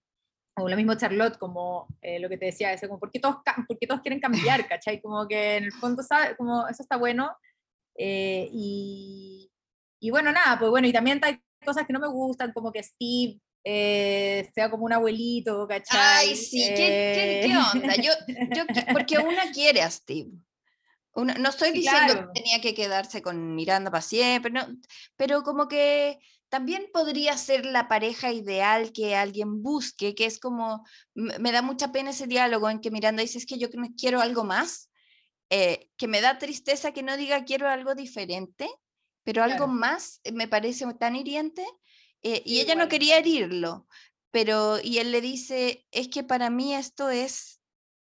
o 0.56 0.68
lo 0.68 0.76
mismo 0.76 0.94
Charlotte, 0.94 1.38
como 1.38 1.88
lo 2.20 2.28
que 2.28 2.38
te 2.38 2.46
decía, 2.46 2.72
ese, 2.72 2.86
como, 2.86 3.00
¿por 3.00 3.10
qué, 3.10 3.18
todos, 3.18 3.38
porque 3.66 3.88
todos 3.88 4.00
quieren 4.00 4.20
cambiar, 4.20 4.64
¿cachai? 4.68 5.00
Como 5.02 5.26
que 5.26 5.56
en 5.56 5.64
el 5.64 5.72
fondo, 5.72 6.04
sabe, 6.04 6.36
como 6.36 6.68
eso 6.68 6.84
está 6.84 6.96
bueno. 6.96 7.36
y, 7.98 9.50
y 10.04 10.10
bueno, 10.10 10.30
nada, 10.32 10.58
pues 10.58 10.70
bueno, 10.70 10.86
y 10.86 10.92
también 10.92 11.18
hay 11.22 11.40
cosas 11.64 11.86
que 11.86 11.94
no 11.94 11.98
me 11.98 12.08
gustan, 12.08 12.52
como 12.52 12.70
que 12.70 12.82
Steve 12.82 13.40
eh, 13.64 14.50
sea 14.54 14.70
como 14.70 14.84
un 14.84 14.92
abuelito, 14.92 15.66
¿cachai? 15.66 16.28
Ay, 16.28 16.36
sí, 16.36 16.62
¿Qué, 16.68 16.74
qué, 16.76 17.46
eh, 17.46 17.56
onda? 17.56 17.94
Yo, 17.96 18.12
yo, 18.54 18.64
porque 18.92 19.16
una 19.16 19.50
quiere 19.54 19.80
a 19.80 19.90
Steve. 19.90 20.30
no 21.14 21.48
estoy 21.48 21.70
diciendo 21.72 22.12
que 22.12 22.42
tenía 22.42 22.60
que 22.60 22.74
quedarse 22.74 23.22
con 23.22 23.54
Miranda 23.54 23.90
para 23.90 24.02
siempre, 24.02 24.52
no, 24.52 24.66
pero 25.16 25.42
como 25.42 25.68
que 25.68 26.18
también 26.50 26.90
podría 26.92 27.38
ser 27.38 27.64
la 27.64 27.88
pareja 27.88 28.30
ideal 28.30 28.92
que 28.92 29.16
alguien 29.16 29.62
busque, 29.62 30.14
que 30.14 30.26
es 30.26 30.38
como, 30.38 30.84
me 31.14 31.50
da 31.50 31.62
mucha 31.62 31.92
pena 31.92 32.10
ese 32.10 32.26
diálogo 32.26 32.68
en 32.68 32.82
que 32.82 32.90
Miranda 32.90 33.22
dice, 33.22 33.38
es 33.38 33.46
que 33.46 33.56
yo 33.56 33.68
quiero 33.96 34.20
algo 34.20 34.44
más, 34.44 34.90
eh, 35.48 35.88
que 35.96 36.08
me 36.08 36.20
da 36.20 36.36
tristeza 36.36 36.92
que 36.92 37.02
no 37.02 37.16
diga 37.16 37.46
quiero 37.46 37.70
algo 37.70 37.94
diferente, 37.94 38.68
pero 39.24 39.42
algo 39.42 39.66
más 39.66 40.20
eh, 40.22 40.32
me 40.32 40.46
parece 40.46 40.86
tan 40.94 41.16
hiriente. 41.16 41.66
Eh, 42.22 42.42
y 42.44 42.60
ella 42.60 42.74
no 42.74 42.88
quería 42.88 43.18
herirlo, 43.18 43.86
pero 44.30 44.78
y 44.82 44.98
él 44.98 45.12
le 45.12 45.20
dice, 45.20 45.86
es 45.90 46.08
que 46.08 46.22
para 46.22 46.48
mí 46.48 46.74
esto 46.74 47.10
es 47.10 47.60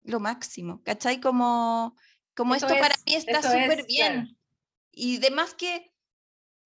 lo 0.04 0.20
máximo, 0.20 0.82
¿cachai? 0.84 1.20
Como, 1.20 1.96
como 2.34 2.54
esto, 2.54 2.68
para 2.68 2.94
mí 3.04 3.14
está 3.14 3.42
súper 3.42 3.84
bien. 3.86 4.38
Y 4.90 5.18
demás 5.18 5.52
que 5.52 5.92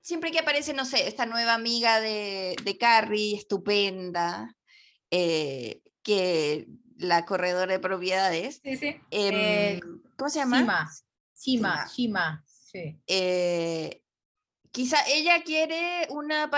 siempre 0.01 0.31
que 0.31 0.39
aparece, 0.39 0.75
no 0.75 0.85
sé, 0.85 1.09
esta 1.09 1.27
nueva 1.27 1.55
amiga 1.55 2.01
de, 2.01 2.55
de 2.63 2.79
Carrie, 2.79 3.37
estupenda, 3.37 4.57
eh, 5.11 5.83
que 6.03 6.69
la 6.99 7.25
corredora 7.25 7.73
de 7.73 7.81
propiedades. 7.81 8.61
Sí, 8.63 8.77
sí. 8.77 8.97
Em, 9.11 9.81
¿Cómo 10.17 10.31
se 10.31 10.39
llama? 10.39 10.61
Shima. 10.61 10.91
Shima, 11.35 11.89
Shima. 11.89 12.45
Sí 12.47 13.01
quizá 14.73 14.99
ella 15.09 15.43
quiere 15.43 16.07
una 16.11 16.51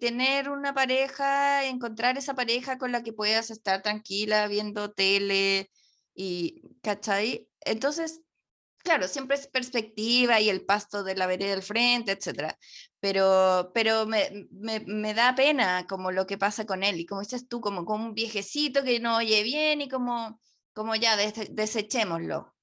tener 0.00 0.48
una 0.50 0.74
pareja, 0.74 1.64
encontrar 1.66 2.18
esa 2.18 2.34
pareja 2.34 2.78
con 2.78 2.92
la 2.92 3.02
que 3.02 3.12
puedas 3.12 3.50
estar 3.50 3.82
tranquila 3.82 4.48
viendo 4.48 4.92
tele 4.92 5.70
y, 6.14 6.62
¿cachai? 6.82 7.48
Entonces, 7.60 8.22
claro, 8.78 9.08
siempre 9.08 9.36
es 9.36 9.46
perspectiva 9.46 10.40
y 10.40 10.48
el 10.48 10.64
pasto 10.64 11.04
de 11.04 11.16
la 11.16 11.26
vereda 11.26 11.50
del 11.50 11.62
frente, 11.62 12.12
etc. 12.12 12.56
Pero, 13.00 13.70
pero 13.74 14.06
me, 14.06 14.48
me, 14.50 14.80
me, 14.80 15.14
da 15.14 15.34
pena 15.34 15.86
como 15.88 16.12
lo 16.12 16.26
que 16.26 16.38
pasa 16.38 16.66
con 16.66 16.82
él 16.82 17.00
y 17.00 17.06
como 17.06 17.20
dices 17.22 17.48
tú, 17.48 17.60
como, 17.60 17.84
como 17.84 18.06
un 18.06 18.14
viejecito 18.14 18.82
que 18.84 19.00
no 19.00 19.16
oye 19.18 19.42
bien 19.42 19.80
y 19.80 19.88
como, 19.88 20.40
como 20.72 20.96
ya 20.96 21.16
desechémoslo. 21.16 22.54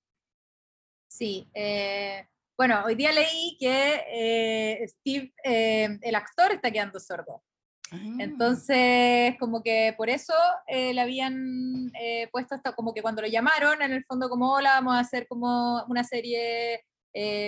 Sí, 1.08 1.50
eh, 1.54 2.28
bueno, 2.58 2.84
hoy 2.86 2.96
día 2.96 3.12
leí 3.12 3.56
que 3.60 4.04
eh, 4.12 4.88
Steve, 4.88 5.32
eh, 5.44 6.00
el 6.02 6.16
actor, 6.16 6.52
está 6.52 6.72
quedando 6.72 7.00
sordo. 7.00 7.44
Ah. 7.92 7.98
Entonces, 8.18 9.36
como 9.40 9.62
que 9.62 9.94
por 9.96 10.10
eso 10.10 10.34
eh, 10.66 10.92
le 10.94 11.02
habían 11.02 11.92
puesto 12.32 12.56
hasta 12.56 12.74
como 12.74 12.94
que 12.94 13.04
cuando 13.04 13.22
lo 13.22 13.28
llamaron, 13.28 13.82
en 13.84 13.92
el 13.92 14.04
fondo 14.06 14.28
como, 14.28 14.52
hola, 14.54 14.72
vamos 14.72 14.96
a 14.96 15.00
hacer 15.02 15.28
como 15.28 15.84
una 15.88 16.04
serie 16.04 16.84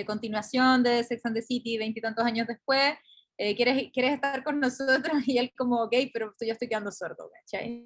continuación 0.06 0.82
de 0.82 1.04
Sex 1.04 1.24
and 1.26 1.36
the 1.36 1.42
City, 1.42 1.78
veintitantos 1.78 2.24
años 2.24 2.48
después, 2.48 2.94
¿quieres, 3.36 3.90
¿quieres 3.92 4.14
estar 4.14 4.42
con 4.42 4.58
nosotros? 4.58 5.12
Y 5.26 5.38
él 5.38 5.52
como, 5.56 5.84
ok, 5.84 5.94
pero 6.12 6.34
yo 6.40 6.52
estoy 6.52 6.68
quedando 6.68 6.90
sordo, 6.90 7.30
¿cachai? 7.32 7.84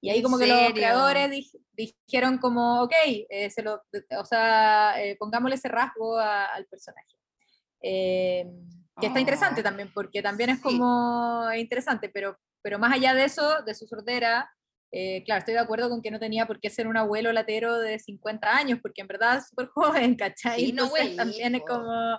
Y 0.00 0.10
ahí 0.10 0.22
como 0.22 0.38
que 0.38 0.46
los 0.46 0.72
creadores 0.72 1.52
dijeron 1.72 2.38
como, 2.38 2.82
ok, 2.82 2.92
eh, 3.28 3.50
se 3.50 3.62
lo, 3.62 3.82
o 4.18 4.24
sea, 4.24 5.02
eh, 5.02 5.16
pongámosle 5.18 5.56
ese 5.56 5.68
rasgo 5.68 6.18
al 6.18 6.66
personaje. 6.66 7.16
Eh, 7.82 8.46
que 9.00 9.08
está 9.08 9.20
interesante 9.20 9.60
oh, 9.60 9.64
también, 9.64 9.90
porque 9.92 10.22
también 10.22 10.50
es 10.50 10.60
como 10.60 11.46
interesante, 11.54 12.08
pero, 12.08 12.38
pero 12.62 12.78
más 12.78 12.94
allá 12.94 13.14
de 13.14 13.24
eso, 13.24 13.62
de 13.62 13.74
su 13.74 13.86
sordera, 13.86 14.50
claro, 15.26 15.40
estoy 15.40 15.54
de 15.54 15.60
acuerdo 15.60 15.90
con 15.90 16.00
que 16.00 16.10
no 16.10 16.18
tenía 16.18 16.46
por 16.46 16.58
qué 16.60 16.70
ser 16.70 16.86
un 16.86 16.96
abuelo 16.96 17.30
latero 17.30 17.78
de 17.78 17.98
50 17.98 18.56
años, 18.56 18.78
porque 18.80 19.02
en 19.02 19.08
verdad 19.08 19.38
es 19.38 19.48
súper 19.48 19.68
joven, 19.74 20.14
¿cachai? 20.14 20.72
no, 20.72 20.88
también 21.16 21.56
es 21.56 21.62
como, 21.66 22.18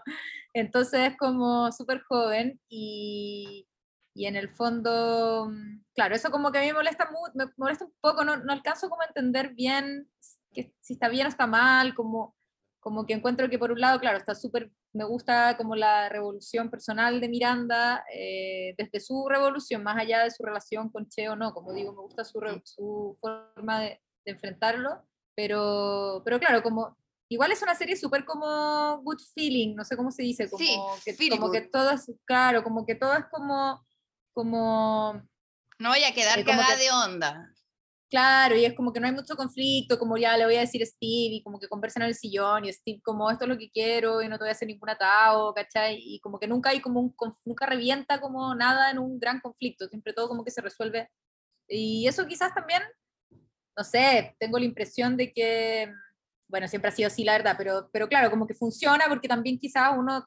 entonces 0.54 1.12
es 1.12 1.18
como 1.18 1.72
súper 1.72 2.02
joven 2.02 2.60
y, 2.70 3.68
y 4.18 4.26
en 4.26 4.36
el 4.36 4.50
fondo, 4.50 5.48
mm, 5.52 5.84
claro, 5.94 6.16
eso 6.16 6.32
como 6.32 6.52
que 6.52 6.58
a 6.58 6.62
mí 6.62 6.68
me 6.68 6.74
molesta, 6.74 7.08
me 7.36 7.46
molesta 7.56 7.86
un 7.86 7.94
poco, 8.02 8.24
no, 8.24 8.38
no 8.38 8.52
alcanzo 8.52 8.90
como 8.90 9.04
a 9.04 9.06
entender 9.06 9.54
bien 9.54 10.10
que, 10.52 10.74
si 10.82 10.94
está 10.94 11.08
bien 11.08 11.28
o 11.28 11.30
está 11.30 11.46
mal, 11.46 11.94
como, 11.94 12.36
como 12.80 13.06
que 13.06 13.14
encuentro 13.14 13.48
que 13.48 13.60
por 13.60 13.72
un 13.72 13.80
lado, 13.80 14.00
claro, 14.00 14.18
está 14.18 14.34
súper, 14.34 14.72
me 14.92 15.06
gusta 15.06 15.56
como 15.56 15.76
la 15.76 16.10
revolución 16.10 16.72
personal 16.72 17.22
de 17.22 17.30
Miranda, 17.30 18.04
eh, 18.12 18.74
desde 18.76 19.00
su 19.00 19.28
revolución, 19.30 19.84
más 19.84 19.98
allá 19.98 20.24
de 20.24 20.32
su 20.32 20.42
relación 20.44 20.90
con 20.90 21.08
Che 21.08 21.30
o 21.30 21.36
no, 21.36 21.54
como 21.54 21.72
digo, 21.72 21.94
me 21.94 22.02
gusta 22.02 22.24
su, 22.24 22.40
su 22.64 23.16
forma 23.22 23.82
de, 23.82 24.02
de, 24.26 24.32
enfrentarlo, 24.32 25.04
pero, 25.36 26.24
pero 26.26 26.40
claro, 26.40 26.64
como 26.64 26.98
igual 27.30 27.52
es 27.52 27.62
una 27.62 27.76
serie 27.76 27.96
súper 27.96 28.26
como 28.26 29.00
good 29.04 29.20
feeling, 29.36 29.76
no 29.76 29.84
sé 29.84 29.96
cómo 29.96 30.10
se 30.10 30.24
dice, 30.24 30.50
como, 30.50 30.66
que, 31.06 31.30
como 31.30 31.52
que 31.52 31.62
todo 31.62 31.92
es, 31.92 32.12
claro, 32.26 32.64
como 32.64 32.84
que 32.84 32.96
todo 32.96 33.14
es 33.14 33.26
como 33.26 33.86
como 34.38 35.20
No 35.80 35.90
voy 35.90 36.04
a 36.04 36.14
quedar 36.14 36.46
cagada 36.46 36.76
de 36.76 36.92
onda. 36.92 37.52
Claro, 38.08 38.56
y 38.56 38.66
es 38.66 38.76
como 38.76 38.94
que 38.94 39.00
no 39.00 39.08
hay 39.08 39.14
mucho 39.14 39.36
conflicto, 39.36 39.98
como 39.98 40.16
ya 40.16 40.38
le 40.38 40.46
voy 40.46 40.56
a 40.58 40.60
decir 40.60 40.82
a 40.84 40.86
Steve, 40.86 41.38
y 41.38 41.44
como 41.44 41.60
que 41.60 41.68
conversan 41.68 42.04
en 42.04 42.10
el 42.10 42.16
sillón, 42.16 42.64
y 42.64 42.72
Steve 42.72 43.02
como 43.04 43.32
esto 43.32 43.46
es 43.46 43.50
lo 43.50 43.58
que 43.58 43.72
quiero, 43.72 44.22
y 44.22 44.28
no 44.30 44.38
te 44.38 44.44
voy 44.44 44.50
a 44.50 44.52
hacer 44.52 44.68
ningún 44.68 44.90
atado, 44.92 45.54
¿cachai? 45.56 45.98
Y 46.00 46.20
como 46.20 46.40
que 46.40 46.48
nunca 46.48 46.70
hay 46.70 46.80
como 46.82 47.00
un, 47.00 47.16
nunca 47.46 47.66
revienta 47.66 48.22
como 48.22 48.54
nada 48.54 48.92
en 48.92 49.00
un 49.00 49.20
gran 49.20 49.42
conflicto, 49.42 49.88
siempre 49.88 50.14
todo 50.14 50.28
como 50.30 50.46
que 50.46 50.52
se 50.52 50.62
resuelve. 50.62 51.10
Y 51.68 52.08
eso 52.08 52.28
quizás 52.28 52.54
también, 52.54 52.84
no 53.76 53.84
sé, 53.84 54.36
tengo 54.40 54.60
la 54.60 54.66
impresión 54.66 55.18
de 55.18 55.34
que, 55.34 55.92
bueno, 56.48 56.68
siempre 56.68 56.90
ha 56.90 56.96
sido 56.96 57.08
así 57.08 57.24
la 57.24 57.34
verdad, 57.34 57.56
pero, 57.58 57.90
pero 57.92 58.08
claro, 58.08 58.30
como 58.30 58.46
que 58.46 58.54
funciona 58.54 59.06
porque 59.10 59.28
también 59.28 59.60
quizás 59.60 59.92
uno 59.98 60.26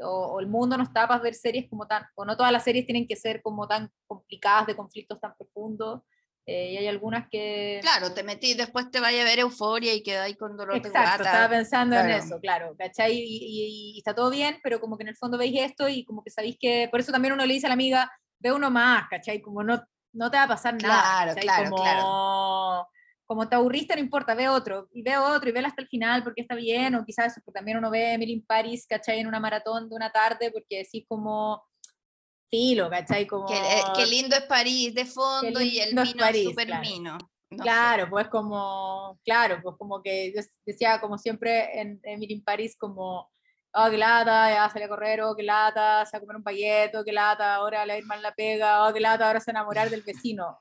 o, 0.00 0.40
el 0.40 0.46
mundo 0.46 0.76
no 0.76 0.84
está 0.84 1.06
para 1.06 1.22
ver 1.22 1.34
series 1.34 1.68
como 1.68 1.86
tan, 1.86 2.04
o 2.14 2.24
no 2.24 2.36
todas 2.36 2.52
las 2.52 2.64
series 2.64 2.86
tienen 2.86 3.06
que 3.06 3.16
ser 3.16 3.42
como 3.42 3.66
tan 3.68 3.90
complicadas, 4.06 4.66
de 4.66 4.76
conflictos 4.76 5.20
tan 5.20 5.34
profundos. 5.36 6.02
Eh, 6.46 6.72
y 6.72 6.76
hay 6.76 6.88
algunas 6.88 7.26
que... 7.30 7.78
Claro, 7.80 8.12
te 8.12 8.22
metí, 8.22 8.52
después 8.52 8.90
te 8.90 9.00
vaya 9.00 9.22
a 9.22 9.24
ver 9.24 9.38
euforia 9.38 9.94
y 9.94 10.02
quedáis 10.02 10.36
con 10.36 10.58
dolor 10.58 10.76
Exacto, 10.76 10.98
de 10.98 11.04
guata. 11.04 11.22
estaba 11.24 11.48
pensando 11.48 11.96
en 11.96 12.10
eso, 12.10 12.38
claro, 12.38 12.74
¿cachai? 12.76 13.14
Y, 13.16 13.96
está 13.96 14.14
todo 14.14 14.30
bien, 14.30 14.58
pero 14.62 14.78
como 14.78 14.98
que 14.98 15.04
en 15.04 15.08
el 15.08 15.16
fondo 15.16 15.38
veis 15.38 15.58
esto 15.58 15.88
y 15.88 16.04
como 16.04 16.22
que 16.22 16.30
sabéis 16.30 16.58
que... 16.60 16.88
Por 16.90 17.00
eso 17.00 17.12
también 17.12 17.32
uno 17.32 17.46
le 17.46 17.54
dice 17.54 17.66
a 17.66 17.70
la 17.70 17.74
amiga, 17.74 18.12
ve 18.38 18.52
uno 18.52 18.70
más, 18.70 19.08
¿cachai? 19.08 19.40
Como 19.40 19.62
no, 19.62 19.82
no 20.12 20.30
te 20.30 20.36
va 20.36 20.42
a 20.42 20.48
pasar 20.48 20.74
nada. 20.74 21.32
Claro, 21.32 21.40
claro, 21.40 21.64
como, 21.70 21.82
claro. 21.82 22.88
Como 23.26 23.48
te 23.48 23.56
aburriste, 23.56 23.94
no 23.94 24.00
importa, 24.00 24.34
ve 24.34 24.48
otro, 24.48 24.88
y 24.92 25.02
ve 25.02 25.16
otro, 25.16 25.48
y 25.48 25.52
ve 25.52 25.60
hasta 25.60 25.82
el 25.82 25.88
final 25.88 26.22
porque 26.22 26.42
está 26.42 26.54
bien, 26.54 26.94
o 26.94 27.04
quizás 27.04 27.34
porque 27.44 27.58
también 27.58 27.78
uno 27.78 27.90
ve 27.90 28.12
Emily 28.12 28.32
in 28.32 28.46
Paris, 28.46 28.86
¿cachai? 28.86 29.20
En 29.20 29.26
una 29.26 29.40
maratón 29.40 29.88
de 29.88 29.96
una 29.96 30.10
tarde, 30.10 30.50
porque 30.50 30.78
decís 30.78 31.04
como 31.08 31.62
filo, 32.50 32.90
¿cachai? 32.90 33.26
Como... 33.26 33.46
Qué, 33.46 34.06
lindo 34.06 34.36
es 34.36 34.44
París 34.44 34.94
de 34.94 35.06
fondo 35.06 35.60
y 35.60 35.80
el 35.80 35.90
vino 35.90 36.02
es 36.02 36.44
súper 36.44 36.66
claro. 36.66 37.18
claro, 37.50 38.10
pues 38.10 38.28
como, 38.28 39.18
claro, 39.24 39.60
pues 39.62 39.76
como 39.78 40.02
que 40.02 40.32
yo 40.34 40.42
decía 40.66 41.00
como 41.00 41.18
siempre 41.18 41.80
en, 41.80 42.00
en 42.02 42.18
Mirin 42.18 42.44
París 42.44 42.76
como, 42.78 43.30
oh, 43.74 43.90
qué 43.90 43.98
lata, 43.98 44.50
ya 44.50 44.70
sale 44.70 44.84
a 44.84 44.88
correr, 44.88 45.20
oh, 45.22 45.34
qué 45.34 45.42
lata, 45.42 46.06
se 46.06 46.16
va 46.16 46.18
a 46.18 46.20
comer 46.20 46.36
un 46.36 46.44
paquete, 46.44 46.96
oh, 46.96 47.04
qué 47.04 47.12
lata, 47.12 47.56
ahora 47.56 47.84
le 47.84 47.92
va 47.92 47.96
a 47.96 47.98
ir 47.98 48.06
mal 48.06 48.22
la 48.22 48.34
pega, 48.34 48.86
oh, 48.86 48.92
qué 48.92 49.00
lata, 49.00 49.26
ahora 49.26 49.40
se 49.40 49.52
va 49.52 49.58
a 49.58 49.62
enamorar 49.62 49.90
del 49.90 50.02
vecino. 50.02 50.58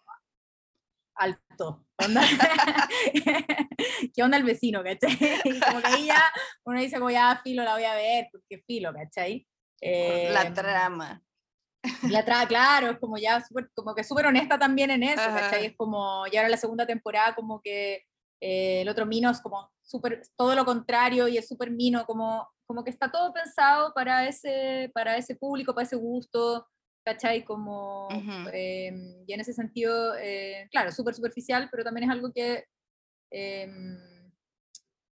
Alto. 1.16 1.86
¿Qué 4.14 4.24
onda 4.24 4.38
el 4.38 4.44
vecino, 4.44 4.84
cachai? 4.84 5.18
Y 5.46 5.60
como 5.60 5.82
que 5.82 5.88
ahí 5.88 6.06
ya 6.08 6.32
uno 6.66 6.80
dice, 6.80 6.98
como 6.98 7.12
ya 7.12 7.40
filo, 7.44 7.64
la 7.64 7.74
voy 7.74 7.84
a 7.84 7.96
ver, 7.96 8.28
porque 8.32 8.64
filo, 8.66 8.94
cachai? 8.94 9.48
la 9.82 10.44
em, 10.44 10.54
trama. 10.54 11.24
La 12.10 12.24
trama, 12.24 12.48
claro, 12.48 12.92
es 12.92 13.00
como 13.00 13.18
ya 13.18 13.42
super, 13.42 13.70
como 13.76 13.94
que 13.94 14.04
súper 14.04 14.28
honesta 14.28 14.58
también 14.58 14.92
en 14.92 15.04
eso, 15.04 15.22
¿cachai? 15.22 15.68
Es 15.68 15.76
como, 15.76 16.26
ya 16.28 16.40
ahora 16.40 16.50
la 16.50 16.58
segunda 16.58 16.86
temporada, 16.86 17.36
como 17.36 17.62
que 17.62 18.06
eh, 18.42 18.82
el 18.82 18.90
otro 18.90 19.06
Mino 19.06 19.30
es 19.30 19.42
como 19.42 19.72
súper, 19.82 20.22
todo 20.38 20.56
lo 20.56 20.66
contrario 20.66 21.28
y 21.28 21.38
es 21.38 21.48
súper 21.48 21.72
Mino, 21.72 22.06
como, 22.06 22.48
como 22.66 22.84
que 22.84 22.90
está 22.90 23.12
todo 23.12 23.34
pensado 23.34 23.94
para 23.94 24.28
ese, 24.28 24.92
para 24.94 25.18
ese 25.18 25.36
público, 25.36 25.74
para 25.74 25.86
ese 25.86 25.98
gusto, 25.98 26.66
¿cachai? 27.04 27.44
Como, 27.44 28.08
em, 28.52 29.24
y 29.28 29.34
en 29.34 29.40
ese 29.40 29.54
sentido, 29.54 30.16
eh, 30.16 30.68
claro, 30.72 30.92
súper 30.92 31.14
superficial, 31.14 31.68
pero 31.70 31.84
también 31.84 32.10
es 32.10 32.16
algo 32.16 32.32
que, 32.32 32.66
em, 33.32 33.98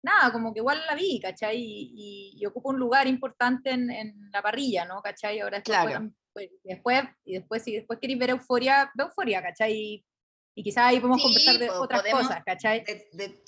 nada, 0.02 0.32
como 0.32 0.52
que 0.52 0.60
igual 0.60 0.80
la 0.86 0.94
vi, 0.94 1.20
¿cachai? 1.20 1.56
Y, 1.58 2.32
y, 2.36 2.46
ocupa 2.46 2.70
un 2.70 2.78
lugar 2.78 3.06
importante 3.06 3.70
en, 3.70 3.90
en, 3.90 4.30
la 4.32 4.42
parrilla, 4.42 4.84
¿no? 4.84 5.02
¿cachai? 5.02 5.40
Ahora 5.40 5.62
claro. 5.62 6.10
Pues, 6.32 6.50
después, 6.62 7.02
y 7.24 7.34
después, 7.34 7.62
si 7.62 7.74
después 7.74 7.98
queréis 8.00 8.18
ver 8.18 8.30
euforia, 8.30 8.90
ve 8.94 9.04
euforia, 9.04 9.42
¿cachai? 9.42 9.72
Y, 9.72 10.06
y 10.54 10.62
quizás 10.62 10.86
ahí 10.86 11.00
podemos 11.00 11.22
conversar 11.22 11.58
de 11.58 11.70
otras 11.70 12.02
cosas, 12.10 12.42
¿cachai? 12.44 12.84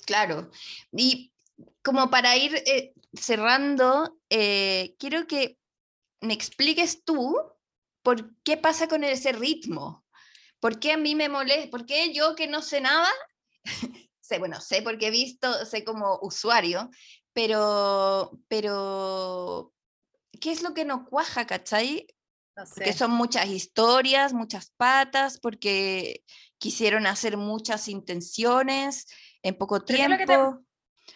claro. 0.05 0.49
Y 0.91 1.33
como 1.83 2.09
para 2.09 2.35
ir 2.35 2.55
eh, 2.65 2.93
cerrando, 3.13 4.17
eh, 4.29 4.95
quiero 4.99 5.27
que 5.27 5.57
me 6.21 6.33
expliques 6.33 7.03
tú 7.03 7.35
por 8.03 8.35
qué 8.43 8.57
pasa 8.57 8.87
con 8.87 9.03
ese 9.03 9.31
ritmo. 9.31 10.05
¿Por 10.59 10.79
qué 10.79 10.93
a 10.93 10.97
mí 10.97 11.15
me 11.15 11.29
molesta? 11.29 11.69
¿Por 11.69 11.85
qué 11.85 12.13
yo 12.13 12.35
que 12.35 12.47
no 12.47 12.61
sé 12.61 12.79
nada? 12.81 13.09
sé, 14.21 14.39
bueno, 14.39 14.61
sé 14.61 14.81
porque 14.81 15.07
he 15.07 15.11
visto, 15.11 15.65
sé 15.65 15.83
como 15.83 16.19
usuario, 16.21 16.89
pero, 17.33 18.39
pero, 18.47 19.73
¿qué 20.39 20.51
es 20.51 20.61
lo 20.61 20.73
que 20.73 20.85
no 20.85 21.05
cuaja, 21.05 21.45
cachai? 21.45 22.07
Porque 22.55 22.93
son 22.93 23.11
muchas 23.11 23.47
historias, 23.47 24.31
muchas 24.31 24.71
patas, 24.77 25.39
porque 25.39 26.23
quisieron 26.59 27.07
hacer 27.07 27.35
muchas 27.35 27.87
intenciones 27.87 29.07
en 29.41 29.57
poco 29.57 29.83
tiempo. 29.83 30.63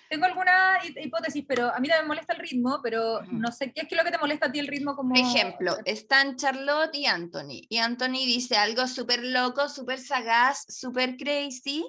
Tengo 0.09 0.25
alguna 0.25 0.79
hipótesis, 0.83 1.45
pero 1.47 1.73
a 1.73 1.79
mí 1.79 1.87
también 1.87 2.03
me 2.03 2.07
molesta 2.07 2.33
el 2.33 2.39
ritmo, 2.39 2.79
pero 2.83 3.21
no 3.23 3.51
sé 3.51 3.71
qué 3.71 3.81
es 3.81 3.87
que 3.87 3.95
lo 3.95 4.03
que 4.03 4.11
te 4.11 4.17
molesta 4.17 4.47
a 4.47 4.51
ti 4.51 4.59
el 4.59 4.67
ritmo 4.67 4.95
como... 4.95 5.13
Por 5.13 5.23
ejemplo, 5.23 5.77
están 5.85 6.35
Charlotte 6.35 6.95
y 6.95 7.05
Anthony, 7.05 7.65
y 7.69 7.77
Anthony 7.77 8.25
dice 8.25 8.57
algo 8.57 8.87
súper 8.87 9.23
loco, 9.23 9.69
súper 9.69 9.99
sagaz, 9.99 10.65
súper 10.67 11.17
crazy, 11.17 11.85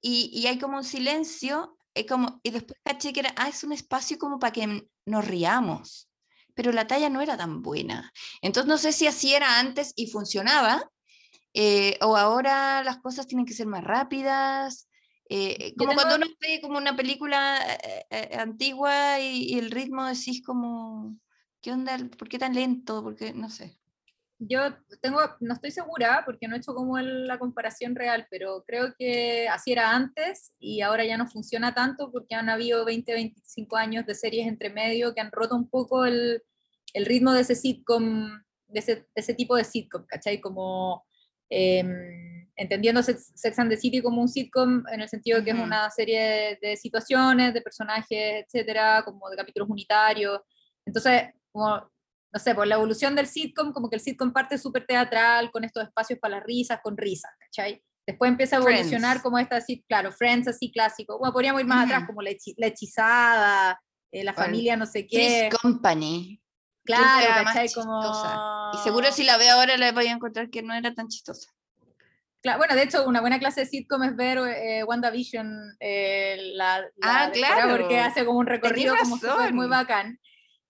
y, 0.00 0.30
y, 0.32 0.46
hay 0.46 0.58
como 0.58 0.76
un 0.76 0.84
silencio, 0.84 1.76
y, 1.94 2.04
como, 2.06 2.40
y 2.42 2.50
después 2.50 2.78
caché 2.84 3.12
que 3.12 3.20
era, 3.20 3.34
ah, 3.36 3.48
es 3.48 3.64
un 3.64 3.72
espacio 3.72 4.18
como 4.18 4.38
para 4.38 4.52
que 4.52 4.88
nos 5.04 5.26
riamos 5.26 6.08
pero 6.56 6.72
la 6.72 6.86
talla 6.86 7.10
no 7.10 7.20
era 7.20 7.36
tan 7.36 7.60
buena. 7.60 8.12
Entonces 8.40 8.66
no 8.66 8.78
sé 8.78 8.90
si 8.90 9.06
así 9.06 9.34
era 9.34 9.60
antes 9.60 9.92
y 9.94 10.06
funcionaba, 10.06 10.90
eh, 11.52 11.98
o 12.00 12.16
ahora 12.16 12.82
las 12.82 12.98
cosas 12.98 13.26
tienen 13.26 13.46
que 13.46 13.52
ser 13.52 13.66
más 13.66 13.84
rápidas. 13.84 14.88
Eh, 15.28 15.74
como 15.76 15.94
cuando 15.94 16.16
uno 16.16 16.26
ve 16.40 16.60
como 16.60 16.78
una 16.78 16.94
película 16.94 17.58
eh, 18.10 18.36
antigua 18.38 19.18
y, 19.20 19.58
el 19.58 19.70
ritmo 19.70 20.06
decís 20.06 20.42
como, 20.44 21.18
¿qué 21.60 21.72
onda? 21.72 21.98
¿Por 22.16 22.28
qué 22.28 22.38
tan 22.38 22.54
lento? 22.54 23.02
Porque 23.02 23.32
no 23.32 23.50
sé. 23.50 23.76
Yo 24.38 24.60
tengo, 25.00 25.18
no 25.40 25.54
estoy 25.54 25.70
segura 25.70 26.22
porque 26.26 26.46
no 26.46 26.54
he 26.54 26.58
hecho 26.58 26.74
como 26.74 26.98
la 26.98 27.38
comparación 27.38 27.94
real, 27.94 28.26
pero 28.30 28.64
creo 28.66 28.94
que 28.98 29.48
así 29.48 29.72
era 29.72 29.92
antes 29.92 30.52
y 30.58 30.82
ahora 30.82 31.06
ya 31.06 31.16
no 31.16 31.26
funciona 31.26 31.74
tanto 31.74 32.12
porque 32.12 32.34
han 32.34 32.50
habido 32.50 32.84
20, 32.84 33.14
25 33.14 33.76
años 33.76 34.04
de 34.04 34.14
series 34.14 34.46
entre 34.46 34.68
medio 34.68 35.14
que 35.14 35.22
han 35.22 35.32
roto 35.32 35.56
un 35.56 35.70
poco 35.70 36.04
el, 36.04 36.42
el 36.92 37.06
ritmo 37.06 37.32
de 37.32 37.40
ese 37.40 37.54
sitcom, 37.54 38.42
de 38.68 38.78
ese, 38.78 39.06
ese 39.14 39.32
tipo 39.32 39.56
de 39.56 39.64
sitcom, 39.64 40.04
¿cachai? 40.06 40.38
Como 40.38 41.06
eh, 41.48 42.45
entendiendo 42.56 43.02
Sex 43.02 43.58
and 43.58 43.70
the 43.70 43.76
City 43.76 44.00
como 44.02 44.22
un 44.22 44.28
sitcom 44.28 44.82
en 44.90 45.00
el 45.02 45.08
sentido 45.08 45.38
de 45.38 45.44
que 45.44 45.50
es 45.50 45.58
una 45.58 45.90
serie 45.90 46.58
de 46.60 46.76
situaciones, 46.76 47.52
de 47.52 47.60
personajes, 47.60 48.44
etcétera, 48.44 49.02
como 49.04 49.28
de 49.28 49.36
capítulos 49.36 49.68
unitarios. 49.68 50.40
Entonces, 50.84 51.30
como 51.52 51.90
no 52.32 52.40
sé, 52.40 52.54
por 52.54 52.66
la 52.66 52.74
evolución 52.74 53.14
del 53.14 53.26
sitcom, 53.26 53.72
como 53.72 53.88
que 53.88 53.96
el 53.96 54.02
sitcom 54.02 54.30
parte 54.30 54.58
súper 54.58 54.86
teatral, 54.86 55.50
con 55.50 55.64
estos 55.64 55.84
espacios 55.84 56.18
para 56.18 56.36
las 56.36 56.44
risas, 56.44 56.80
con 56.82 56.96
risas, 56.96 57.30
¿cachai? 57.38 57.82
Después 58.06 58.30
empieza 58.30 58.56
a 58.56 58.60
evolucionar 58.60 59.22
como 59.22 59.38
esta, 59.38 59.56
así, 59.56 59.82
claro, 59.88 60.12
Friends 60.12 60.46
así 60.46 60.70
clásico. 60.70 61.18
Bueno, 61.18 61.32
podríamos 61.32 61.60
ir 61.60 61.66
más 61.66 61.86
atrás, 61.86 62.04
como 62.06 62.20
La, 62.22 62.30
Hechizada, 62.30 63.80
eh, 64.12 64.22
La 64.22 64.34
Familia 64.34 64.76
no 64.76 64.86
sé 64.86 65.06
qué. 65.06 65.48
Company. 65.60 66.40
Claro, 66.84 67.44
¿cachai? 67.46 67.72
Como... 67.72 68.70
Y 68.74 68.78
seguro 68.84 69.10
si 69.12 69.24
la 69.24 69.38
veo 69.38 69.54
ahora 69.54 69.76
la 69.76 69.90
voy 69.92 70.06
a 70.06 70.12
encontrar 70.12 70.50
que 70.50 70.62
no 70.62 70.74
era 70.74 70.94
tan 70.94 71.08
chistosa. 71.08 71.50
Bueno, 72.56 72.74
de 72.74 72.82
hecho, 72.82 73.06
una 73.06 73.20
buena 73.20 73.38
clase 73.38 73.60
de 73.60 73.66
sitcom 73.66 74.02
es 74.04 74.16
ver 74.16 74.38
eh, 74.38 74.84
WandaVision, 74.84 75.76
eh, 75.80 76.52
la, 76.54 76.84
ah, 77.02 77.30
claro. 77.32 77.76
porque 77.76 77.98
hace 77.98 78.24
como 78.24 78.38
un 78.38 78.46
recorrido 78.46 78.94
como 79.02 79.18
muy 79.52 79.66
bacán. 79.66 80.20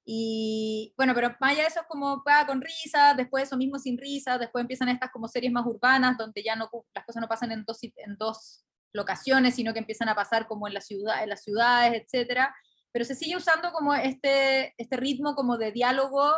Y 0.08 0.94
bueno, 0.96 1.14
pero 1.14 1.30
de 1.30 1.62
eso 1.62 1.80
es 1.80 1.86
como 1.88 2.22
va 2.22 2.46
con 2.46 2.60
risas, 2.60 3.16
después 3.16 3.44
eso 3.44 3.56
mismo 3.56 3.78
sin 3.78 3.98
risas, 3.98 4.38
después 4.38 4.62
empiezan 4.62 4.88
estas 4.88 5.10
como 5.10 5.26
series 5.26 5.52
más 5.52 5.66
urbanas 5.66 6.16
donde 6.16 6.44
ya 6.44 6.54
no 6.54 6.70
las 6.94 7.04
cosas 7.04 7.20
no 7.20 7.26
pasan 7.28 7.50
en 7.50 7.64
dos, 7.64 7.80
en 7.82 8.16
dos 8.16 8.64
locaciones, 8.92 9.56
sino 9.56 9.72
que 9.72 9.80
empiezan 9.80 10.08
a 10.08 10.14
pasar 10.14 10.46
como 10.46 10.68
en, 10.68 10.74
la 10.74 10.80
ciudad, 10.80 11.24
en 11.24 11.30
las 11.30 11.42
ciudades, 11.42 12.02
etcétera. 12.04 12.54
Pero 12.92 13.04
se 13.04 13.16
sigue 13.16 13.36
usando 13.36 13.72
como 13.72 13.94
este, 13.94 14.74
este 14.78 14.96
ritmo 14.96 15.34
como 15.34 15.58
de 15.58 15.72
diálogo 15.72 16.32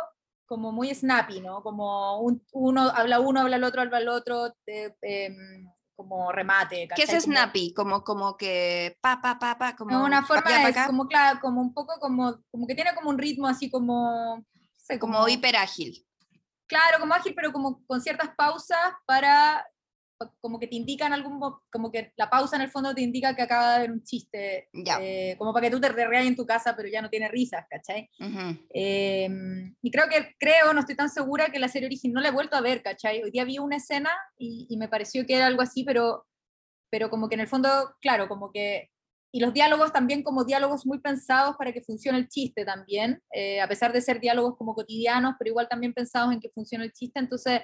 como 0.49 0.71
muy 0.71 0.93
snappy, 0.93 1.41
¿no? 1.41 1.61
Como 1.61 2.19
uno 2.53 2.81
habla 2.89 3.19
uno, 3.19 3.41
habla 3.41 3.57
el 3.57 3.63
otro, 3.63 3.83
habla 3.83 3.99
el 3.99 4.09
otro, 4.09 4.51
em, 4.65 5.69
como 5.95 6.31
remate. 6.31 6.87
¿Qué 6.95 7.03
es 7.03 7.23
snappy? 7.23 7.71
Como, 7.75 8.03
como 8.03 8.35
que 8.35 8.97
pa, 8.99 9.21
pa, 9.21 9.37
pa, 9.37 9.59
pa, 9.59 9.75
como... 9.75 10.03
una 10.03 10.25
forma, 10.25 10.67
es 10.67 10.87
como, 10.87 11.07
claro, 11.07 11.39
como 11.39 11.61
un 11.61 11.71
poco 11.71 11.99
como, 11.99 12.41
como 12.49 12.65
que 12.65 12.73
tiene 12.73 12.95
como 12.95 13.11
un 13.11 13.19
ritmo 13.19 13.47
así 13.47 13.69
como... 13.69 14.43
como, 14.99 15.27
hiper 15.27 15.55
ágil. 15.55 16.03
Claro, 16.67 16.99
como 16.99 17.13
ágil, 17.13 17.35
pero 17.35 17.53
como 17.53 17.85
con 17.85 18.01
ciertas 18.01 18.29
pausas 18.35 18.93
para 19.05 19.63
como 20.41 20.59
que 20.59 20.67
te 20.67 20.75
indican 20.75 21.13
algún, 21.13 21.39
como 21.71 21.91
que 21.91 22.13
la 22.17 22.29
pausa 22.29 22.55
en 22.55 22.63
el 22.63 22.69
fondo 22.69 22.93
te 22.93 23.01
indica 23.01 23.35
que 23.35 23.41
acaba 23.41 23.71
de 23.71 23.75
haber 23.77 23.91
un 23.91 24.03
chiste, 24.03 24.69
eh, 25.01 25.35
como 25.37 25.53
para 25.53 25.67
que 25.67 25.71
tú 25.71 25.79
te 25.79 25.89
reías 25.89 26.25
en 26.25 26.35
tu 26.35 26.45
casa, 26.45 26.75
pero 26.75 26.89
ya 26.89 27.01
no 27.01 27.09
tiene 27.09 27.27
risas, 27.27 27.65
¿cachai? 27.69 28.09
Em, 28.69 29.75
y 29.81 29.91
creo 29.91 30.07
que, 30.09 30.35
creo, 30.39 30.73
no 30.73 30.81
estoy 30.81 30.95
tan 30.95 31.09
segura 31.09 31.49
que 31.51 31.59
la 31.59 31.67
serie 31.67 31.87
original, 31.87 32.15
no 32.15 32.21
la 32.21 32.29
he 32.29 32.33
vuelto 32.33 32.55
a 32.55 32.61
ver, 32.61 32.81
¿cachai? 32.81 33.23
Hoy 33.23 33.31
día 33.31 33.45
vi 33.45 33.59
una 33.59 33.77
escena 33.77 34.11
y, 34.37 34.67
y, 34.69 34.77
me 34.77 34.87
pareció 34.87 35.25
que 35.25 35.35
era 35.35 35.47
algo 35.47 35.61
así, 35.61 35.83
pero, 35.83 36.25
pero 36.89 37.09
como 37.09 37.29
que 37.29 37.35
en 37.35 37.41
el 37.41 37.47
fondo, 37.47 37.69
claro, 38.01 38.27
como 38.27 38.51
que 38.51 38.89
y 39.31 39.39
los 39.39 39.53
diálogos 39.53 39.93
también 39.93 40.23
como 40.23 40.43
diálogos 40.43 40.85
muy 40.85 40.99
pensados 40.99 41.55
para 41.55 41.71
que 41.71 41.81
funcione 41.81 42.17
el 42.17 42.27
chiste 42.27 42.65
también, 42.65 43.21
eh, 43.31 43.61
a 43.61 43.67
pesar 43.67 43.93
de 43.93 44.01
ser 44.01 44.19
diálogos 44.19 44.57
como 44.57 44.73
cotidianos, 44.73 45.35
pero 45.37 45.49
igual 45.49 45.67
también 45.69 45.93
pensados 45.93 46.33
en 46.33 46.39
que 46.39 46.49
funcione 46.49 46.85
el 46.85 46.93
chiste. 46.93 47.19
Entonces, 47.19 47.61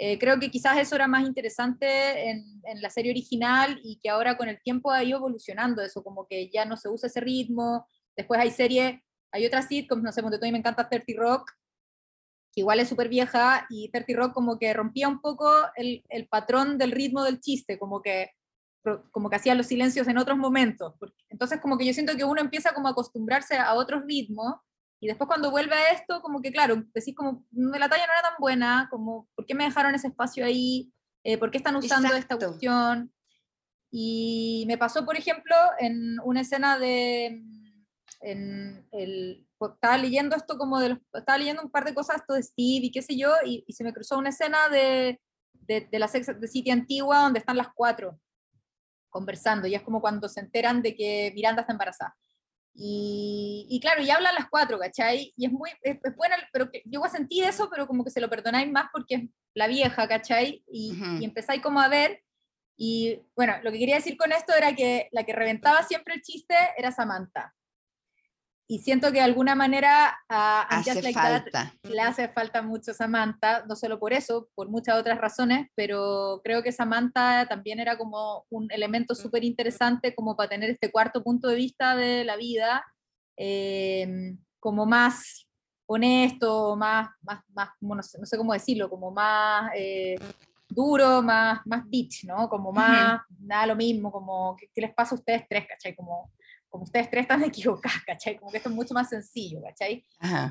eh, 0.00 0.16
creo 0.18 0.38
que 0.38 0.50
quizás 0.50 0.78
eso 0.78 0.94
era 0.94 1.08
más 1.08 1.26
interesante 1.26 2.30
en, 2.30 2.44
en, 2.64 2.80
la 2.80 2.88
serie 2.88 3.10
original 3.10 3.80
y 3.82 3.98
que 3.98 4.08
ahora 4.08 4.36
con 4.36 4.48
el 4.48 4.60
tiempo 4.62 4.92
ha 4.92 5.02
ido 5.02 5.18
evolucionando 5.18 5.82
eso, 5.82 6.04
como 6.04 6.26
que 6.28 6.48
ya 6.50 6.64
no 6.64 6.76
se 6.76 6.88
usa 6.88 7.08
ese 7.08 7.20
ritmo. 7.20 7.84
Después 8.16 8.40
hay 8.40 8.52
serie, 8.52 9.04
hay 9.32 9.44
otras 9.44 9.66
sitcoms, 9.66 10.04
no 10.04 10.12
sé, 10.12 10.20
a 10.20 10.24
mí 10.24 10.52
me 10.52 10.58
encanta 10.58 10.88
30 10.88 11.12
Rock, 11.16 11.50
que 12.52 12.60
igual 12.60 12.78
es 12.78 12.88
súper 12.88 13.08
vieja, 13.08 13.66
y 13.70 13.90
30 13.90 14.12
Rock 14.14 14.34
como 14.34 14.56
que 14.56 14.72
rompía 14.72 15.08
un 15.08 15.20
poco 15.20 15.50
el, 15.74 16.04
el 16.10 16.28
patrón 16.28 16.78
del 16.78 16.92
ritmo 16.92 17.24
del 17.24 17.40
chiste, 17.40 17.78
como 17.78 18.00
que 18.00 18.30
como 19.10 19.28
que 19.28 19.36
hacía 19.36 19.54
los 19.54 19.66
silencios 19.66 20.08
en 20.08 20.16
otros 20.16 20.38
momentos. 20.38 20.94
Entonces 21.28 21.60
como 21.60 21.76
que 21.76 21.84
yo 21.84 21.92
siento 21.92 22.16
que 22.16 22.24
uno 22.24 22.40
empieza 22.40 22.72
como 22.72 22.88
a 22.88 22.92
acostumbrarse 22.92 23.56
a 23.56 23.74
otros 23.74 24.02
ritmos 24.06 24.54
y 25.00 25.06
después 25.06 25.28
cuando 25.28 25.50
vuelve 25.50 25.74
a 25.74 25.92
esto, 25.92 26.20
como 26.20 26.42
que 26.42 26.50
claro, 26.50 26.84
decís 26.92 27.14
como, 27.14 27.44
la 27.52 27.88
talla 27.88 28.06
no 28.06 28.12
era 28.12 28.22
tan 28.22 28.34
buena, 28.38 28.88
como, 28.90 29.28
¿por 29.34 29.46
qué 29.46 29.54
me 29.54 29.64
dejaron 29.64 29.94
ese 29.94 30.08
espacio 30.08 30.44
ahí? 30.44 30.92
Eh, 31.22 31.38
¿Por 31.38 31.50
qué 31.50 31.58
están 31.58 31.76
usando 31.76 32.14
esta 32.14 32.36
cuestión? 32.36 33.12
Y 33.90 34.64
me 34.66 34.76
pasó, 34.76 35.04
por 35.04 35.16
ejemplo, 35.16 35.54
en 35.78 36.18
una 36.24 36.40
escena 36.40 36.78
de, 36.78 37.42
en 38.20 38.88
el, 38.90 39.46
pues, 39.56 39.72
estaba 39.74 39.96
leyendo 39.98 40.34
esto 40.34 40.58
como 40.58 40.80
de 40.80 40.90
los, 40.90 40.98
estaba 41.12 41.38
leyendo 41.38 41.62
un 41.62 41.70
par 41.70 41.84
de 41.84 41.94
cosas, 41.94 42.16
esto 42.16 42.34
de 42.34 42.42
Steve 42.42 42.86
y 42.86 42.90
qué 42.90 43.02
sé 43.02 43.16
yo, 43.16 43.32
y, 43.44 43.64
se 43.72 43.84
me 43.84 43.92
cruzó 43.92 44.18
una 44.18 44.30
escena 44.30 44.68
de, 44.68 45.20
de, 45.52 45.88
de 45.90 45.98
la 45.98 46.08
Sex 46.08 46.40
de 46.40 46.48
City 46.48 46.70
antigua 46.70 47.20
donde 47.20 47.38
están 47.38 47.56
las 47.56 47.68
cuatro 47.72 48.18
conversando, 49.10 49.68
y 49.68 49.74
es 49.74 49.82
como 49.82 50.00
cuando 50.00 50.28
se 50.28 50.40
enteran 50.40 50.82
de 50.82 50.94
que 50.94 51.32
Miranda 51.34 51.62
está 51.62 51.72
embarazada. 51.72 52.16
Y, 52.80 53.66
y 53.68 53.80
claro, 53.80 54.02
y 54.02 54.10
hablan 54.10 54.36
las 54.36 54.48
cuatro, 54.48 54.78
¿cachai? 54.78 55.32
Y 55.36 55.46
es 55.46 55.52
muy, 55.52 55.70
es, 55.82 55.98
buena, 56.16 56.36
pero 56.52 56.70
que, 56.70 56.82
yo 56.84 57.02
sentí 57.10 57.42
eso, 57.42 57.68
pero 57.68 57.88
como 57.88 58.04
que 58.04 58.10
se 58.10 58.20
lo 58.20 58.30
perdonáis 58.30 58.70
más 58.70 58.86
porque 58.92 59.14
es 59.16 59.22
la 59.52 59.66
vieja, 59.66 60.06
¿cachai? 60.06 60.62
Y, 60.70 60.96
y 61.20 61.24
empezáis 61.24 61.60
como 61.60 61.80
a 61.80 61.88
ver, 61.88 62.22
y 62.76 63.20
bueno, 63.34 63.54
lo 63.64 63.72
que 63.72 63.80
quería 63.80 63.96
decir 63.96 64.16
con 64.16 64.30
esto 64.30 64.54
era 64.54 64.76
que 64.76 65.08
la 65.10 65.24
que 65.24 65.32
reventaba 65.32 65.82
siempre 65.82 66.14
el 66.14 66.22
chiste 66.22 66.54
era 66.76 66.92
Samantha 66.92 67.52
y 68.70 68.80
siento 68.80 69.08
que 69.08 69.14
de 69.14 69.22
alguna 69.22 69.54
manera 69.54 70.18
a 70.28 70.60
hace 70.60 71.12
falta. 71.14 71.72
le 71.84 72.00
hace 72.02 72.28
falta 72.28 72.60
mucho 72.60 72.92
Samantha, 72.92 73.64
no 73.66 73.74
solo 73.74 73.98
por 73.98 74.12
eso, 74.12 74.50
por 74.54 74.68
muchas 74.68 75.00
otras 75.00 75.18
razones, 75.18 75.68
pero 75.74 76.42
creo 76.44 76.62
que 76.62 76.70
Samantha 76.70 77.46
también 77.48 77.80
era 77.80 77.96
como 77.96 78.44
un 78.50 78.70
elemento 78.70 79.14
súper 79.14 79.42
interesante 79.42 80.14
como 80.14 80.36
para 80.36 80.50
tener 80.50 80.68
este 80.68 80.90
cuarto 80.90 81.24
punto 81.24 81.48
de 81.48 81.56
vista 81.56 81.96
de 81.96 82.26
la 82.26 82.36
vida, 82.36 82.84
em, 83.38 84.38
como 84.60 84.84
más 84.84 85.48
honesto, 85.86 86.76
más, 86.76 87.08
más, 87.22 87.40
más 87.54 87.70
no, 87.80 88.02
sé, 88.02 88.18
no, 88.18 88.26
sé, 88.26 88.36
cómo 88.36 88.52
decirlo, 88.52 88.90
como 88.90 89.10
más 89.10 89.70
eh, 89.74 90.16
duro, 90.68 91.22
más, 91.22 91.60
más 91.64 91.88
bitch, 91.88 92.24
¿no? 92.24 92.50
Como 92.50 92.70
más, 92.70 93.22
nada 93.40 93.66
lo 93.68 93.76
mismo, 93.76 94.12
como, 94.12 94.54
¿qué, 94.56 94.68
¿qué, 94.74 94.82
les 94.82 94.92
pasa 94.92 95.14
a 95.14 95.18
ustedes 95.18 95.46
tres, 95.48 95.66
cachai? 95.66 95.96
Como 95.96 96.30
como 96.68 96.84
ustedes 96.84 97.10
tres 97.10 97.22
están 97.22 97.42
equivocados, 97.44 98.02
¿cachai? 98.06 98.38
Como 98.38 98.50
que 98.50 98.58
esto 98.58 98.68
es 98.68 98.74
mucho 98.74 98.94
más 98.94 99.08
sencillo, 99.08 99.60
¿cachai? 99.62 100.04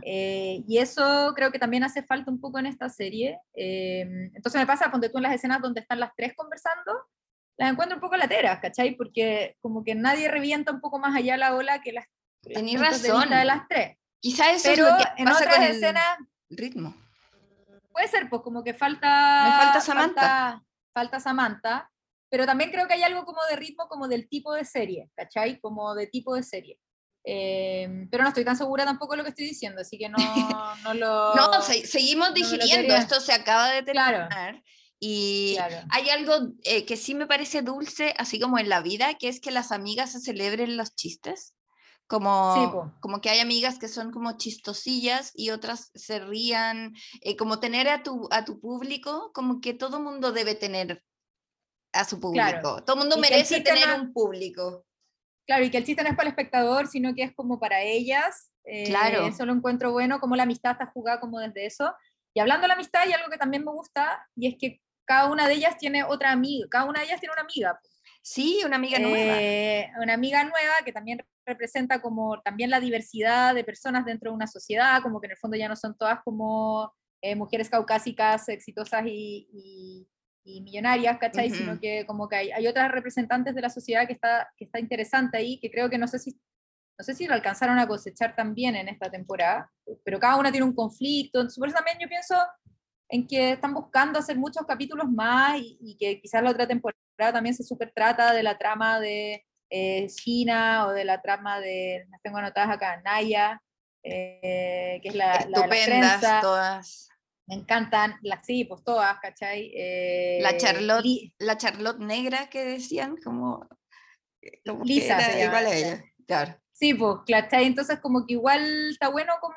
Eh, 0.04 0.64
y 0.68 0.78
eso 0.78 1.34
creo 1.36 1.52
que 1.52 1.60
también 1.60 1.84
hace 1.84 2.04
falta 2.04 2.32
un 2.32 2.40
poco 2.40 2.60
en 2.60 2.66
esta 2.66 2.90
serie. 2.90 3.40
Em, 3.54 4.32
entonces 4.36 4.60
me 4.60 4.68
pasa, 4.68 4.90
cuando 4.90 5.10
tú 5.10 5.18
en 5.18 5.24
las 5.24 5.36
escenas 5.36 5.62
donde 5.62 5.82
están 5.82 6.00
las 6.00 6.12
tres 6.16 6.34
conversando, 6.36 6.94
las 7.58 7.72
encuentro 7.72 7.98
un 7.98 8.02
poco 8.02 8.18
lateras, 8.18 8.60
¿cachai? 8.60 8.96
Porque 8.96 9.58
como 9.62 9.84
que 9.84 9.96
nadie 9.96 10.30
revienta 10.30 10.72
un 10.72 10.82
poco 10.82 11.00
más 11.00 11.16
allá 11.16 11.38
la 11.38 11.56
ola 11.56 11.82
que 11.82 11.94
las, 11.94 12.06
Tenís 12.42 12.80
razón. 12.80 13.30
De, 13.30 13.46
las 13.46 13.68
tres. 13.68 13.98
Quizás 14.20 14.48
eso 14.56 14.70
Pero 14.70 14.88
es 14.88 14.94
lo 14.94 14.98
que 14.98 15.22
en 15.22 15.28
otras 15.28 15.70
escenas... 15.70 16.18
ritmo. 16.50 16.96
Puede 17.92 18.08
ser, 18.08 18.30
pues 18.30 18.42
como 18.42 18.64
que 18.64 18.74
falta... 18.74 19.44
Me 19.44 19.64
falta 19.64 19.82
Samantha. 19.82 20.22
Falta, 20.22 20.66
falta 20.94 21.20
Samantha 21.20 21.92
pero 22.30 22.46
también 22.46 22.72
creo 22.72 22.88
que 22.88 22.94
hay 22.94 23.04
algo 23.04 23.26
como 23.26 23.40
de 23.50 23.56
ritmo, 23.56 23.88
como 23.88 24.08
del 24.08 24.28
tipo 24.28 24.54
de 24.54 24.66
serie, 24.66 25.10
¿cachai? 25.16 25.60
Como 25.60 25.96
de 25.96 26.08
tipo 26.08 26.36
de 26.36 26.44
serie. 26.44 26.80
Em, 27.24 28.10
pero 28.10 28.24
no 28.24 28.30
estoy 28.30 28.46
tan 28.46 28.56
segura 28.56 28.86
tampoco 28.86 29.14
de 29.14 29.18
lo 29.18 29.24
que 29.24 29.32
estoy 29.32 29.46
diciendo, 29.46 29.82
así 29.82 29.98
que 29.98 30.08
no, 30.08 30.18
no 30.84 30.94
lo... 30.94 31.36
no, 31.36 31.62
seguimos 31.62 32.34
digiriendo, 32.34 32.96
esto 32.96 33.20
se 33.20 33.34
acaba 33.34 33.70
de 33.72 33.84
terminar. 33.84 34.30
Claro. 34.30 34.62
Y 35.00 35.58
hay 35.92 36.10
algo 36.10 36.54
eh, 36.64 36.86
que 36.86 36.98
sí 36.98 37.14
me 37.14 37.28
parece 37.28 37.62
dulce, 37.62 38.16
así 38.18 38.40
como 38.40 38.58
en 38.58 38.70
la 38.70 38.82
vida, 38.82 39.14
que 39.16 39.28
es 39.28 39.40
que 39.40 39.52
las 39.52 39.72
amigas 39.72 40.14
se 40.14 40.22
celebren 40.22 40.78
los 40.78 40.96
chistes. 40.96 41.54
Como, 42.08 42.96
como 43.02 43.20
que 43.20 43.30
hay 43.30 43.40
amigas 43.40 43.80
que 43.80 43.90
son 43.90 44.12
como 44.12 44.38
chistosillas 44.38 45.34
y 45.36 45.50
otras 45.50 45.92
se 45.94 46.20
rían, 46.20 46.94
eh, 47.20 47.36
como 47.36 47.60
tener 47.60 47.90
a 47.90 48.02
tu, 48.02 48.30
a 48.32 48.46
tu 48.46 48.62
público, 48.62 49.32
como 49.34 49.60
que 49.60 49.74
todo 49.74 50.00
mundo 50.00 50.32
debe 50.32 50.56
tener 50.56 51.04
a 51.98 52.06
su 52.06 52.20
público. 52.20 52.84
Todo 52.84 52.96
el 52.96 53.00
mundo 53.00 53.18
merece 53.18 53.62
tener 53.62 54.00
un 54.00 54.14
público. 54.14 54.86
Claro, 55.46 55.64
y 55.64 55.70
que 55.70 55.78
el 55.78 55.86
chiste 55.86 56.04
no 56.04 56.10
es 56.10 56.16
para 56.16 56.28
el 56.28 56.34
espectador, 56.34 56.88
sino 56.88 57.16
que 57.16 57.24
es 57.24 57.34
como 57.34 57.60
para 57.60 57.82
ellas. 57.82 58.52
Eh, 58.66 58.86
claro. 58.86 59.26
Eso 59.26 59.46
lo 59.46 59.54
encuentro 59.54 59.92
bueno, 59.92 60.20
como 60.20 60.36
la 60.36 60.44
amistad 60.44 60.74
está 60.74 60.88
jugada 60.88 61.20
como 61.20 61.40
desde 61.40 61.66
eso. 61.66 61.94
Y 62.34 62.40
hablando 62.40 62.64
de 62.64 62.68
la 62.68 62.74
amistad, 62.74 63.04
hay 63.04 63.14
algo 63.14 63.30
que 63.30 63.38
también 63.38 63.64
me 63.64 63.72
gusta, 63.72 64.28
y 64.36 64.48
es 64.48 64.56
que 64.60 64.82
cada 65.06 65.32
una 65.32 65.48
de 65.48 65.56
ellas 65.56 65.78
tiene 65.78 66.04
otra 66.04 66.32
amiga, 66.32 66.68
cada 66.70 66.86
una 66.86 67.00
de 67.00 67.06
ellas 67.06 67.20
tiene 67.20 67.34
una 67.34 67.44
amiga. 67.44 67.80
Sí, 68.22 68.62
una 68.66 68.76
amiga 68.76 69.00
nueva. 69.00 69.42
Eh, 69.42 69.90
una 70.02 70.14
amiga 70.14 70.44
nueva 70.44 70.74
que 70.84 70.92
también 70.92 71.26
representa 71.46 72.02
como 72.02 72.42
también 72.42 72.70
la 72.70 72.82
diversidad 72.82 73.56
de 73.56 73.64
personas 73.64 74.04
dentro 74.04 74.32
de 74.32 74.36
una 74.36 74.48
sociedad, 74.48 75.02
como 75.02 75.22
que 75.22 75.28
en 75.28 75.32
el 75.32 75.38
fondo 75.38 75.56
ya 75.56 75.70
no 75.70 75.78
son 75.78 75.98
todas 75.98 76.20
como 76.26 76.94
eh, 77.22 77.36
mujeres 77.36 77.70
caucásicas 77.70 78.50
exitosas 78.50 79.06
y, 79.06 79.48
y 79.54 80.08
millonarias, 80.62 81.18
¿cachai? 81.18 81.50
Sino 81.50 81.80
que 81.80 82.06
como 82.06 82.28
que 82.28 82.36
hay, 82.36 82.52
hay, 82.52 82.68
otras 82.68 82.92
representantes 82.92 83.54
de 83.54 83.62
la 83.62 83.70
sociedad 83.70 84.08
que 84.08 84.14
está, 84.14 84.50
que 84.58 84.66
está 84.66 84.80
interesante 84.80 85.38
ahí, 85.38 85.60
que 85.60 85.70
creo 85.70 85.90
que 85.90 85.98
no 85.98 86.08
sé 86.08 86.20
si 86.20 86.40
no 87.00 87.04
sé 87.04 87.14
si 87.14 87.28
lo 87.28 87.36
alcanzaron 87.36 87.78
a 87.78 87.88
cosechar 87.88 88.36
también 88.36 88.76
en 88.76 88.90
esta 88.90 89.10
temporada, 89.12 89.72
pero 90.04 90.20
cada 90.20 90.38
una 90.38 90.52
tiene 90.52 90.66
un 90.66 90.74
conflicto, 90.74 91.46
por 91.58 91.68
eso 91.68 91.78
también 91.78 92.00
yo 92.00 92.08
pienso 92.08 92.36
en 93.10 93.28
que 93.28 93.52
están 93.52 93.74
buscando 93.74 94.20
hacer 94.20 94.36
muchos 94.38 94.66
capítulos 94.66 95.08
más 95.10 95.60
y, 95.62 95.96
que 96.00 96.20
quizás 96.20 96.42
la 96.44 96.50
otra 96.50 96.68
temporada 96.68 97.32
también 97.32 97.56
se 97.56 97.64
super 97.64 97.92
trata 97.94 98.34
de 98.34 98.44
la 98.44 98.58
trama 98.58 99.00
de 99.00 99.46
eh, 99.70 100.08
China 100.08 100.88
o 100.88 100.92
de 100.92 101.06
la 101.06 101.22
trama 101.22 101.60
de, 101.60 102.06
las 102.10 102.22
tengo 102.22 102.38
anotadas 102.38 102.72
acá, 102.72 103.00
Naya, 103.02 103.62
eh, 104.04 105.00
que 105.04 105.10
es 105.10 105.16
la, 105.16 105.36
Estupendas 105.36 106.22
la, 106.22 106.42
todas 106.42 107.10
me 107.48 107.56
encantan, 107.56 108.18
las 108.22 108.46
sí, 108.46 108.66
pues 108.66 108.84
todas, 108.84 109.18
¿cachai? 109.20 109.72
la, 110.42 110.52
eh, 110.52 110.58
Charlotte, 110.58 111.34
la 111.40 111.58
Charlotte 111.58 112.00
negra 112.00 112.50
que 112.50 112.64
decían, 112.64 113.16
como, 113.24 113.66
eh, 114.42 114.62
Lisa, 114.84 115.18
igual 115.42 115.66
a 115.66 115.74
ella, 115.74 116.04
claro. 116.28 116.60
Sí, 116.74 116.94
pues, 116.94 117.20
¿cachai? 117.26 117.66
Entonces 117.66 118.00
como 118.02 118.28
que 118.28 118.34
igual 118.34 118.92
está 118.92 119.08
bueno 119.08 119.34
como 119.42 119.56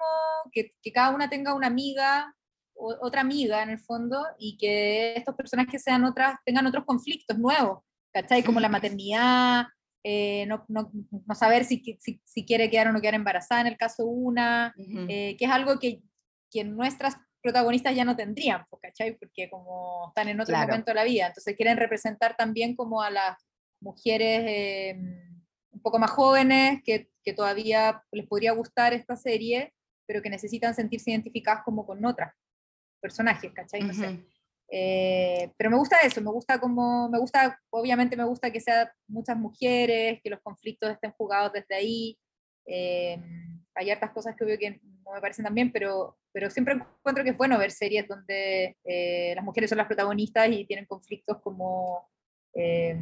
que, 0.52 0.72
que 0.80 0.92
cada 0.92 1.10
una 1.10 1.28
tenga 1.28 1.52
una 1.52 1.66
amiga, 1.66 2.34
o, 2.74 2.96
otra 3.02 3.22
amiga 3.22 3.62
en 3.62 3.70
el 3.70 3.80
fondo, 3.80 4.24
y 4.38 4.56
que 4.56 5.14
estos 5.16 5.34
personajes 5.34 5.82
sean 5.82 6.04
otras, 6.04 6.38
tengan 6.44 6.66
otros 6.66 6.84
conflictos 6.84 7.38
nuevos, 7.38 7.80
¿cachai? 8.12 8.44
Como 8.44 8.60
la 8.60 8.68
maternidad, 8.68 9.66
eh, 10.04 10.46
no, 10.46 10.64
no, 10.68 10.92
no, 11.26 11.34
saber 11.34 11.64
si, 11.64 11.82
si, 11.98 12.20
si, 12.24 12.46
quiere 12.46 12.70
quedar 12.70 12.88
o 12.88 12.92
no 12.92 13.00
quedar 13.00 13.14
embarazada 13.14 13.62
en 13.62 13.66
el 13.66 13.76
caso 13.76 14.06
una, 14.06 14.72
que 14.76 15.36
es 15.38 15.50
algo 15.50 15.78
que, 15.78 16.00
que 16.50 16.64
nuestras 16.64 17.16
protagonistas 17.42 17.94
ya 17.94 18.04
no 18.04 18.16
tendrían, 18.16 18.64
¿cachai? 18.80 19.16
Porque 19.16 19.48
como 19.48 20.08
están 20.08 20.28
en 20.28 20.40
otro 20.40 20.56
momento 20.56 20.90
de 20.90 20.94
la 20.94 21.04
vida, 21.04 21.26
entonces 21.26 21.56
quieren 21.56 21.76
representar 21.76 22.36
también 22.36 22.76
como 22.76 23.02
a 23.02 23.10
las 23.10 23.36
mujeres 23.80 24.42
eh, 24.46 24.94
un 25.70 25.80
poco 25.82 25.98
más 25.98 26.10
jóvenes 26.10 26.82
que, 26.84 27.10
que, 27.24 27.32
todavía 27.32 28.02
les 28.12 28.26
podría 28.26 28.52
gustar 28.52 28.92
esta 28.92 29.16
serie, 29.16 29.72
pero 30.06 30.20
que 30.20 30.30
necesitan 30.30 30.74
sentirse 30.74 31.10
identificadas 31.10 31.62
como 31.64 31.86
con 31.86 32.04
otras 32.04 32.34
personajes, 33.00 33.52
¿cachai? 33.52 33.82
No 33.82 33.94
sé. 33.94 34.20
Eh, 34.72 35.52
pero 35.56 35.70
me 35.70 35.76
gusta 35.76 35.98
eso, 36.00 36.20
me 36.20 36.30
gusta 36.30 36.60
como, 36.60 37.08
me 37.08 37.18
gusta, 37.18 37.60
obviamente 37.70 38.16
me 38.16 38.24
gusta 38.24 38.52
que 38.52 38.60
sean 38.60 38.88
muchas 39.08 39.36
mujeres, 39.36 40.20
que 40.22 40.30
los 40.30 40.40
conflictos 40.40 40.90
estén 40.90 41.10
jugados 41.12 41.52
desde 41.52 41.74
ahí. 41.74 42.18
Eh, 42.66 43.20
hay 43.80 43.90
hartas 43.90 44.10
cosas 44.10 44.36
que 44.36 44.44
veo 44.44 44.58
que 44.58 44.80
no 45.04 45.12
me 45.14 45.20
parecen 45.20 45.44
tan 45.44 45.54
bien, 45.54 45.72
pero, 45.72 46.18
pero 46.32 46.50
siempre 46.50 46.74
encuentro 46.74 47.24
que 47.24 47.30
es 47.30 47.36
bueno 47.36 47.58
ver 47.58 47.70
series 47.70 48.06
donde 48.06 48.76
eh, 48.84 49.32
las 49.34 49.44
mujeres 49.44 49.70
son 49.70 49.78
las 49.78 49.86
protagonistas 49.86 50.48
y 50.50 50.66
tienen 50.66 50.84
conflictos 50.84 51.38
como 51.42 52.10
eh, 52.54 52.96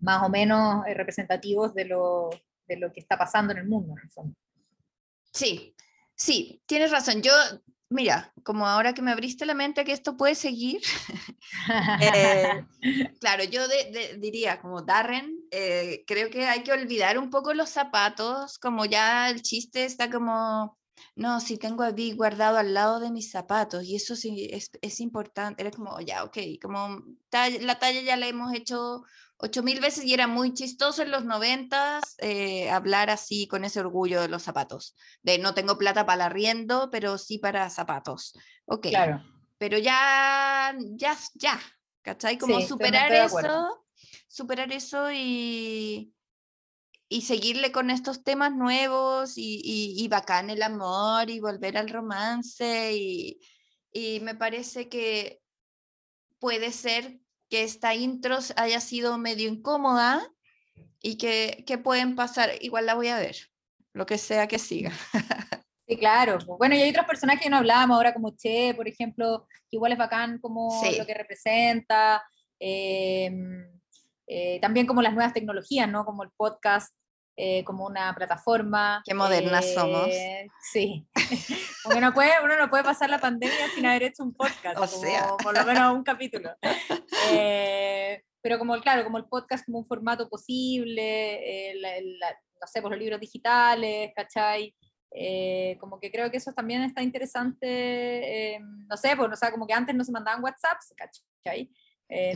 más 0.00 0.22
o 0.22 0.28
menos 0.28 0.84
representativos 0.86 1.74
de 1.74 1.86
lo, 1.86 2.28
de 2.66 2.76
lo 2.76 2.92
que 2.92 3.00
está 3.00 3.16
pasando 3.16 3.52
en 3.52 3.60
el 3.60 3.66
mundo. 3.66 3.94
Sí, 5.32 5.74
sí, 6.14 6.62
tienes 6.66 6.90
razón. 6.90 7.22
Yo 7.22 7.32
mira, 7.88 8.32
como 8.42 8.66
ahora 8.66 8.92
que 8.92 9.02
me 9.02 9.10
abriste 9.10 9.46
la 9.46 9.54
mente 9.54 9.84
que 9.84 9.92
esto 9.92 10.16
puede 10.16 10.34
seguir, 10.34 10.82
eh, 12.02 12.64
claro, 13.20 13.44
yo 13.44 13.62
diría 14.18 14.60
como 14.60 14.82
Darren, 14.82 15.37
eh, 15.50 16.04
creo 16.06 16.30
que 16.30 16.46
hay 16.46 16.62
que 16.62 16.72
olvidar 16.72 17.18
un 17.18 17.30
poco 17.30 17.54
los 17.54 17.70
zapatos, 17.70 18.58
como 18.58 18.84
ya 18.84 19.30
el 19.30 19.42
chiste 19.42 19.84
está 19.84 20.10
como, 20.10 20.78
no, 21.16 21.40
si 21.40 21.56
tengo 21.58 21.82
a 21.82 21.90
Vi 21.90 22.12
guardado 22.12 22.58
al 22.58 22.74
lado 22.74 23.00
de 23.00 23.10
mis 23.10 23.30
zapatos 23.30 23.84
y 23.84 23.96
eso 23.96 24.16
sí 24.16 24.48
es, 24.52 24.70
es 24.80 25.00
importante, 25.00 25.62
era 25.62 25.70
como, 25.70 26.00
ya, 26.00 26.24
ok, 26.24 26.38
como 26.60 27.02
la 27.60 27.78
talla 27.78 28.00
ya 28.00 28.16
la 28.16 28.26
hemos 28.26 28.54
hecho 28.54 29.02
ocho 29.38 29.62
mil 29.62 29.80
veces 29.80 30.04
y 30.04 30.14
era 30.14 30.26
muy 30.26 30.52
chistoso 30.52 31.02
en 31.02 31.10
los 31.10 31.24
noventas 31.24 32.16
eh, 32.18 32.70
hablar 32.70 33.08
así 33.08 33.46
con 33.46 33.64
ese 33.64 33.80
orgullo 33.80 34.20
de 34.20 34.28
los 34.28 34.42
zapatos, 34.42 34.96
de 35.22 35.38
no 35.38 35.54
tengo 35.54 35.78
plata 35.78 36.04
para 36.06 36.26
arriendo, 36.26 36.90
pero 36.90 37.18
sí 37.18 37.38
para 37.38 37.70
zapatos. 37.70 38.34
Ok. 38.66 38.88
Claro. 38.88 39.22
Pero 39.58 39.78
ya, 39.78 40.76
ya, 40.92 41.16
ya, 41.34 41.60
¿cachai? 42.02 42.38
Como 42.38 42.60
superar 42.60 43.12
eso, 43.12 43.87
superar 44.28 44.72
eso 44.72 45.10
y, 45.12 46.12
y 47.08 47.22
seguirle 47.22 47.72
con 47.72 47.90
estos 47.90 48.22
temas 48.22 48.54
nuevos 48.54 49.36
y, 49.36 49.60
y, 49.64 50.04
y 50.04 50.08
bacán 50.08 50.50
el 50.50 50.62
amor 50.62 51.30
y 51.30 51.40
volver 51.40 51.76
al 51.76 51.88
romance 51.88 52.92
y, 52.94 53.40
y 53.92 54.20
me 54.20 54.34
parece 54.34 54.88
que 54.88 55.40
puede 56.38 56.70
ser 56.72 57.18
que 57.48 57.64
esta 57.64 57.94
intro 57.94 58.38
haya 58.56 58.80
sido 58.80 59.18
medio 59.18 59.48
incómoda 59.48 60.30
y 61.00 61.16
que, 61.16 61.64
que 61.66 61.78
pueden 61.78 62.14
pasar, 62.14 62.50
igual 62.60 62.86
la 62.86 62.94
voy 62.94 63.08
a 63.08 63.18
ver, 63.18 63.36
lo 63.92 64.06
que 64.06 64.18
sea 64.18 64.46
que 64.46 64.58
siga. 64.58 64.92
Sí, 65.88 65.96
claro. 65.96 66.36
Bueno, 66.58 66.74
y 66.74 66.82
hay 66.82 66.90
otros 66.90 67.06
personajes 67.06 67.42
que 67.42 67.48
no 67.48 67.56
hablábamos 67.56 67.96
ahora, 67.96 68.12
como 68.12 68.36
Che, 68.36 68.74
por 68.74 68.86
ejemplo, 68.86 69.46
que 69.70 69.76
igual 69.76 69.92
es 69.92 69.96
bacán 69.96 70.38
como 70.38 70.82
lo 70.98 71.06
que 71.06 71.14
representa. 71.14 72.22
Em, 72.58 73.77
eh, 74.28 74.58
también 74.60 74.86
como 74.86 75.02
las 75.02 75.14
nuevas 75.14 75.32
tecnologías, 75.32 75.88
¿no? 75.88 76.04
Como 76.04 76.22
el 76.22 76.30
podcast 76.36 76.92
eh, 77.40 77.62
como 77.62 77.86
una 77.86 78.12
plataforma. 78.16 79.00
Qué 79.04 79.14
modernas 79.14 79.72
somos. 79.72 80.08
Eh, 80.08 80.48
sí. 80.72 81.06
Porque 81.84 82.00
no 82.00 82.12
puede, 82.12 82.32
uno 82.42 82.58
no 82.58 82.68
puede 82.68 82.82
pasar 82.82 83.08
la 83.10 83.20
pandemia 83.20 83.68
sin 83.76 83.86
haber 83.86 84.02
hecho 84.02 84.24
un 84.24 84.34
podcast, 84.34 84.76
o 84.76 84.86
sea. 84.88 85.36
por 85.40 85.56
lo 85.56 85.64
menos 85.64 85.94
un 85.94 86.02
capítulo. 86.02 86.50
Eh, 87.30 88.24
pero 88.42 88.58
como, 88.58 88.76
claro, 88.80 89.04
como 89.04 89.18
el 89.18 89.26
podcast 89.26 89.64
como 89.66 89.78
un 89.78 89.86
formato 89.86 90.28
posible, 90.28 91.74
no 92.60 92.66
sé, 92.66 92.80
por 92.80 92.90
pues 92.90 92.98
los 92.98 92.98
libros 92.98 93.20
digitales, 93.20 94.10
¿cachai? 94.16 94.74
como 95.78 96.00
que 96.00 96.10
creo 96.10 96.30
que 96.30 96.38
eso 96.38 96.52
también 96.52 96.82
está 96.82 97.02
interesante, 97.02 98.60
no 98.88 98.96
sé, 98.96 99.16
pues, 99.16 99.32
o 99.32 99.36
sea, 99.36 99.50
como 99.52 99.66
que 99.66 99.74
antes 99.74 99.94
no 99.94 100.04
se 100.04 100.12
mandaban 100.12 100.42
WhatsApps, 100.42 100.94
¿cachai? 100.96 101.70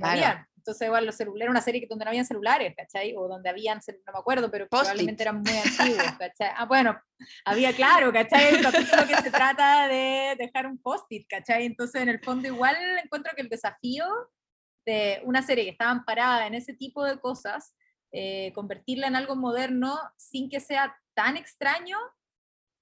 no 0.00 0.06
había, 0.06 0.48
entonces, 0.62 0.86
igual, 0.86 1.04
los 1.04 1.16
celulares, 1.16 1.42
era 1.42 1.50
una 1.50 1.60
serie 1.60 1.84
donde 1.90 2.04
no 2.04 2.10
habían 2.10 2.24
celulares, 2.24 2.72
¿cachai? 2.76 3.16
O 3.16 3.26
donde 3.26 3.50
habían, 3.50 3.80
no 4.06 4.12
me 4.12 4.18
acuerdo, 4.20 4.48
pero 4.48 4.68
probablemente 4.68 5.24
eran 5.24 5.42
muy 5.42 5.52
antiguos, 5.52 6.12
¿cachai? 6.18 6.52
Ah, 6.56 6.66
bueno, 6.66 6.96
había, 7.44 7.72
claro, 7.74 8.12
¿cachai? 8.12 8.54
Un 8.54 8.62
capítulo 8.62 9.04
que 9.08 9.16
se 9.16 9.30
trata 9.32 9.88
de 9.88 10.36
dejar 10.38 10.66
un 10.66 10.78
post-it, 10.78 11.26
¿cachai? 11.28 11.66
Entonces, 11.66 12.00
en 12.00 12.08
el 12.10 12.20
fondo, 12.20 12.46
igual 12.46 12.76
encuentro 13.02 13.32
que 13.34 13.42
el 13.42 13.48
desafío 13.48 14.06
de 14.86 15.20
una 15.24 15.42
serie 15.42 15.64
que 15.64 15.70
estaba 15.70 15.90
amparada 15.90 16.46
en 16.46 16.54
ese 16.54 16.74
tipo 16.74 17.04
de 17.04 17.18
cosas, 17.18 17.74
eh, 18.12 18.52
convertirla 18.54 19.08
en 19.08 19.16
algo 19.16 19.34
moderno 19.34 19.98
sin 20.16 20.48
que 20.48 20.60
sea 20.60 20.96
tan 21.14 21.36
extraño, 21.36 21.98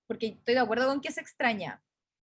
porque 0.07 0.37
estoy 0.39 0.53
de 0.53 0.61
acuerdo 0.61 0.87
con 0.87 1.01
que 1.01 1.09
es 1.09 1.17
extraña, 1.17 1.83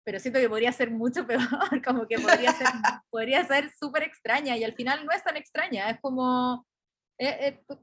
pero 0.09 0.21
siento 0.21 0.41
que 0.41 0.49
podría 0.49 0.73
ser 0.73 0.91
mucho 0.91 1.27
peor, 1.27 1.85
como 1.85 2.09
que 2.09 2.19
podría 2.19 2.51
ser 2.53 2.67
podría 3.11 3.47
ser 3.47 3.71
súper 3.79 4.05
extraña 4.05 4.57
y 4.57 4.65
al 4.65 4.73
final 4.73 5.05
no 5.05 5.13
es 5.13 5.23
tan 5.23 5.37
extraña, 5.37 5.91
es 5.91 6.01
como 6.01 6.67
eh, 7.19 7.61
eh, 7.69 7.77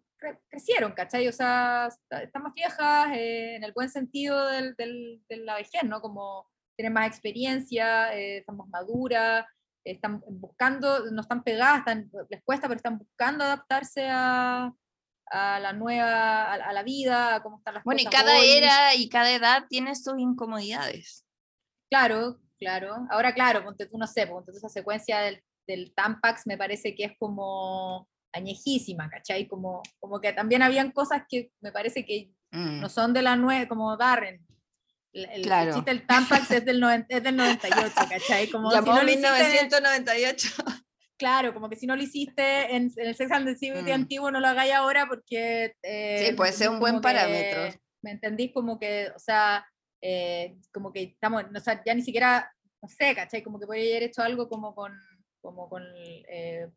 crecieron, 0.49 0.93
¿cachai? 0.93 1.27
O 1.27 1.31
sea, 1.31 1.87
están 2.23 2.41
más 2.41 2.55
viejas 2.55 3.09
eh, 3.13 3.57
en 3.57 3.63
el 3.63 3.73
buen 3.73 3.91
sentido 3.91 4.47
del, 4.47 4.73
del, 4.75 5.21
de 5.29 5.37
la 5.37 5.53
vejez, 5.53 5.83
¿no? 5.83 6.01
Como 6.01 6.49
tienen 6.75 6.93
más 6.93 7.05
experiencia, 7.05 8.11
están 8.11 8.57
más 8.57 8.69
maduras, 8.69 9.45
están 9.83 10.23
buscando, 10.27 11.11
no 11.11 11.21
están 11.21 11.43
pegadas, 11.43 11.79
están, 11.79 12.09
les 12.31 12.41
cuesta, 12.43 12.67
pero 12.67 12.77
están 12.77 12.97
buscando 12.97 13.43
adaptarse 13.43 14.09
a, 14.09 14.73
a 15.27 15.59
la 15.59 15.73
nueva, 15.73 16.53
a, 16.53 16.73
la 16.73 16.81
vida, 16.81 17.35
a 17.35 17.43
cómo 17.43 17.59
están 17.59 17.75
las 17.75 17.83
bueno, 17.83 17.99
cosas. 18.03 18.23
Bueno, 18.23 18.39
y 18.39 18.41
cada 18.41 18.57
era 18.57 18.95
y 18.95 19.09
cada 19.09 19.31
edad 19.31 19.65
tiene 19.69 19.95
sus 19.95 20.17
incomodidades. 20.17 21.24
Claro, 21.95 22.37
claro. 22.59 23.07
Ahora, 23.09 23.33
claro, 23.33 23.63
ponte 23.63 23.85
tú, 23.85 23.97
no 23.97 24.05
sé, 24.05 24.27
ponte 24.27 24.51
tú 24.51 24.57
esa 24.57 24.67
secuencia 24.67 25.19
del, 25.21 25.41
del 25.65 25.93
Tampax 25.95 26.45
me 26.45 26.57
parece 26.57 26.93
que 26.93 27.05
es 27.05 27.13
como 27.17 28.09
añejísima, 28.33 29.09
¿cachai? 29.09 29.47
Como, 29.47 29.81
como 30.01 30.19
que 30.19 30.33
también 30.33 30.61
habían 30.61 30.91
cosas 30.91 31.23
que 31.29 31.51
me 31.61 31.71
parece 31.71 32.05
que 32.05 32.31
mm. 32.51 32.81
no 32.81 32.89
son 32.89 33.13
de 33.13 33.21
la 33.21 33.37
nueva, 33.37 33.69
como 33.69 33.95
Darren. 33.95 34.45
El, 35.13 35.43
claro. 35.43 35.73
chiste 35.73 35.91
del 35.91 36.05
Tampax 36.05 36.51
es 36.51 36.65
del, 36.65 36.83
es 37.07 37.23
del 37.23 37.37
98, 37.37 37.93
¿cachai? 38.09 38.49
Como 38.49 38.69
si 38.69 38.77
no 38.81 39.03
1998. 39.03 40.49
Claro, 41.17 41.53
como 41.53 41.69
que 41.69 41.77
si 41.77 41.87
no 41.87 41.95
lo 41.95 42.03
hiciste 42.03 42.75
en, 42.75 42.91
el 42.97 43.15
Sex 43.15 43.31
and 43.31 43.45
the 43.45 43.55
City 43.55 43.89
mm. 43.89 43.93
antiguo, 43.93 44.31
no 44.31 44.41
lo 44.41 44.49
hagáis 44.49 44.73
ahora 44.73 45.07
porque... 45.07 45.73
Eh, 45.81 46.25
sí, 46.27 46.33
puede 46.33 46.51
ser 46.51 46.67
un 46.67 46.81
buen 46.81 46.99
parámetro. 46.99 47.79
¿Me 48.01 48.11
entendís? 48.11 48.51
Como 48.53 48.77
que, 48.77 49.13
o 49.15 49.19
sea, 49.19 49.65
eh, 50.07 50.55
como 50.71 50.93
que 50.93 51.01
estamos, 51.01 51.43
o 51.55 51.59
sea, 51.59 51.81
ya 51.83 51.95
ni 51.95 52.03
siquiera, 52.03 52.53
no 52.79 52.87
sé, 52.87 53.15
¿cachai? 53.15 53.41
Como 53.41 53.59
que 53.59 53.65
podría 53.65 53.97
haber 53.97 54.03
hecho 54.03 54.21
algo 54.21 54.47
como 54.47 54.75
con, 54.75 54.93
como 55.41 55.67
con 55.67 55.83
eh, 56.29 56.69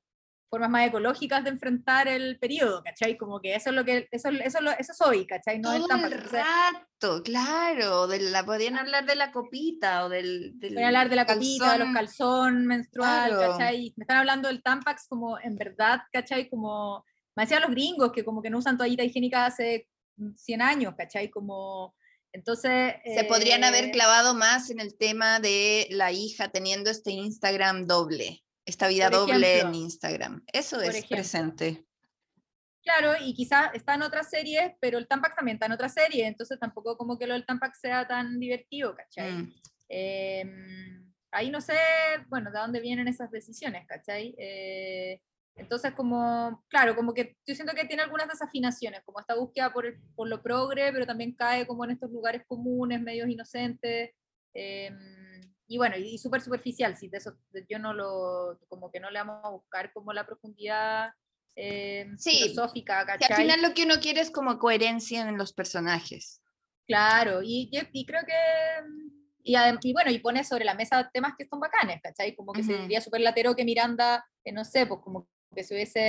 formas 0.48 0.70
más 0.70 0.86
ecológicas 0.86 1.44
de 1.44 1.50
enfrentar 1.50 2.08
el 2.08 2.38
periodo, 2.38 2.82
¿cachai? 2.82 3.18
Como 3.18 3.38
que 3.38 3.54
eso 3.54 3.68
es 3.68 3.76
lo 3.76 3.84
que, 3.84 4.08
eso, 4.10 4.30
eso, 4.30 4.58
eso 4.78 4.94
soy, 4.94 5.26
¿cachai? 5.26 5.58
No 5.58 5.72
Todo 5.86 6.06
el 6.06 6.12
rato, 6.12 7.22
claro, 7.22 8.06
de 8.06 8.18
la, 8.18 8.46
podían 8.46 8.78
hablar 8.78 9.04
de 9.04 9.16
la 9.16 9.30
copita 9.30 10.06
o 10.06 10.08
del... 10.08 10.58
del 10.58 10.82
hablar 10.82 11.10
de 11.10 11.16
la 11.16 11.26
copita, 11.26 11.74
de 11.74 11.80
los 11.80 11.92
calzón 11.92 12.64
menstrual, 12.66 13.32
¿cachai? 13.38 13.92
Me 13.96 14.04
están 14.04 14.16
hablando 14.16 14.48
del 14.48 14.62
Tampax 14.62 15.06
como, 15.06 15.38
en 15.38 15.54
verdad, 15.54 16.00
¿cachai? 16.10 16.48
Como, 16.48 17.04
me 17.36 17.42
decían 17.42 17.60
los 17.60 17.72
gringos 17.72 18.10
que 18.10 18.24
como 18.24 18.40
que 18.40 18.48
no 18.48 18.56
usan 18.56 18.78
toallita 18.78 19.04
higiénica 19.04 19.44
hace 19.44 19.86
100 20.34 20.62
años, 20.62 20.94
¿cachai? 20.96 21.28
Como 21.28 21.94
entonces... 22.32 22.94
Se 23.04 23.24
podrían 23.24 23.64
haber 23.64 23.86
eh, 23.86 23.90
clavado 23.90 24.34
más 24.34 24.70
en 24.70 24.80
el 24.80 24.96
tema 24.96 25.40
de 25.40 25.86
la 25.90 26.12
hija 26.12 26.48
teniendo 26.48 26.90
este 26.90 27.10
Instagram 27.10 27.86
doble, 27.86 28.44
esta 28.64 28.88
vida 28.88 29.10
doble 29.10 29.60
en 29.60 29.74
Instagram. 29.74 30.44
Eso 30.52 30.80
es 30.80 31.04
presente. 31.06 31.84
Claro, 32.82 33.12
y 33.20 33.34
quizás 33.34 33.70
está 33.74 33.94
en 33.94 34.02
otras 34.02 34.30
series, 34.30 34.72
pero 34.80 34.96
el 34.96 35.06
Tampax 35.06 35.36
también 35.36 35.56
está 35.56 35.66
en 35.66 35.72
otra 35.72 35.90
serie, 35.90 36.26
entonces 36.26 36.58
tampoco 36.58 36.96
como 36.96 37.18
que 37.18 37.26
lo 37.26 37.34
del 37.34 37.44
Tampax 37.44 37.80
sea 37.80 38.08
tan 38.08 38.40
divertido, 38.40 38.96
¿cachai? 38.96 39.32
Mm. 39.32 39.54
Em, 39.90 41.12
ahí 41.30 41.50
no 41.50 41.60
sé, 41.60 41.76
bueno, 42.28 42.50
de 42.50 42.58
dónde 42.58 42.80
vienen 42.80 43.08
esas 43.08 43.30
decisiones, 43.30 43.86
¿cachai? 43.86 44.34
Eh, 44.38 45.20
entonces, 45.58 45.92
como, 45.92 46.64
claro, 46.68 46.94
como 46.94 47.12
que 47.12 47.36
yo 47.44 47.54
siento 47.54 47.74
que 47.74 47.84
tiene 47.84 48.02
algunas 48.02 48.28
desafinaciones, 48.28 49.02
como 49.04 49.18
esta 49.18 49.34
búsqueda 49.34 49.72
por, 49.72 49.84
por 50.14 50.28
lo 50.28 50.40
progre, 50.40 50.92
pero 50.92 51.04
también 51.04 51.34
cae 51.34 51.66
como 51.66 51.84
en 51.84 51.90
estos 51.90 52.10
lugares 52.12 52.42
comunes, 52.46 53.02
medios 53.02 53.28
inocentes, 53.28 54.12
em, 54.54 54.96
y 55.66 55.76
bueno, 55.76 55.96
y, 55.96 56.16
súper 56.16 56.40
superficial, 56.40 56.96
si 56.96 57.08
de 57.08 57.18
eso 57.18 57.36
yo 57.68 57.78
no 57.78 57.92
lo, 57.92 58.58
como 58.68 58.90
que 58.90 59.00
no 59.00 59.10
le 59.10 59.18
vamos 59.18 59.44
a 59.44 59.50
buscar 59.50 59.92
como 59.92 60.12
la 60.12 60.24
profundidad 60.24 61.10
eh, 61.56 62.06
filosófica, 62.22 63.04
¿cachai? 63.04 63.28
al 63.32 63.42
final 63.42 63.60
lo 63.60 63.74
que 63.74 63.82
uno 63.82 63.96
quiere 64.00 64.20
es 64.20 64.30
como 64.30 64.58
coherencia 64.58 65.28
en 65.28 65.36
los 65.36 65.52
personajes. 65.52 66.40
Claro, 66.86 67.42
y, 67.42 67.68
y 67.92 68.06
creo 68.06 68.22
que... 68.24 68.32
Y, 69.42 69.56
y, 69.56 69.92
bueno, 69.92 70.10
y 70.10 70.18
pone 70.18 70.44
sobre 70.44 70.64
la 70.64 70.74
mesa 70.74 71.10
temas 71.12 71.32
que 71.36 71.46
son 71.46 71.58
bacanes, 71.58 72.00
¿cachai? 72.02 72.36
Como 72.36 72.52
que 72.52 72.62
sería 72.62 73.00
súper 73.00 73.22
latero 73.22 73.56
que 73.56 73.64
Miranda, 73.64 74.24
eh, 74.44 74.52
no 74.52 74.62
sé, 74.62 74.84
pues 74.86 75.00
como 75.02 75.26
que 75.54 75.64
se 75.64 75.74
hubiese 75.74 76.00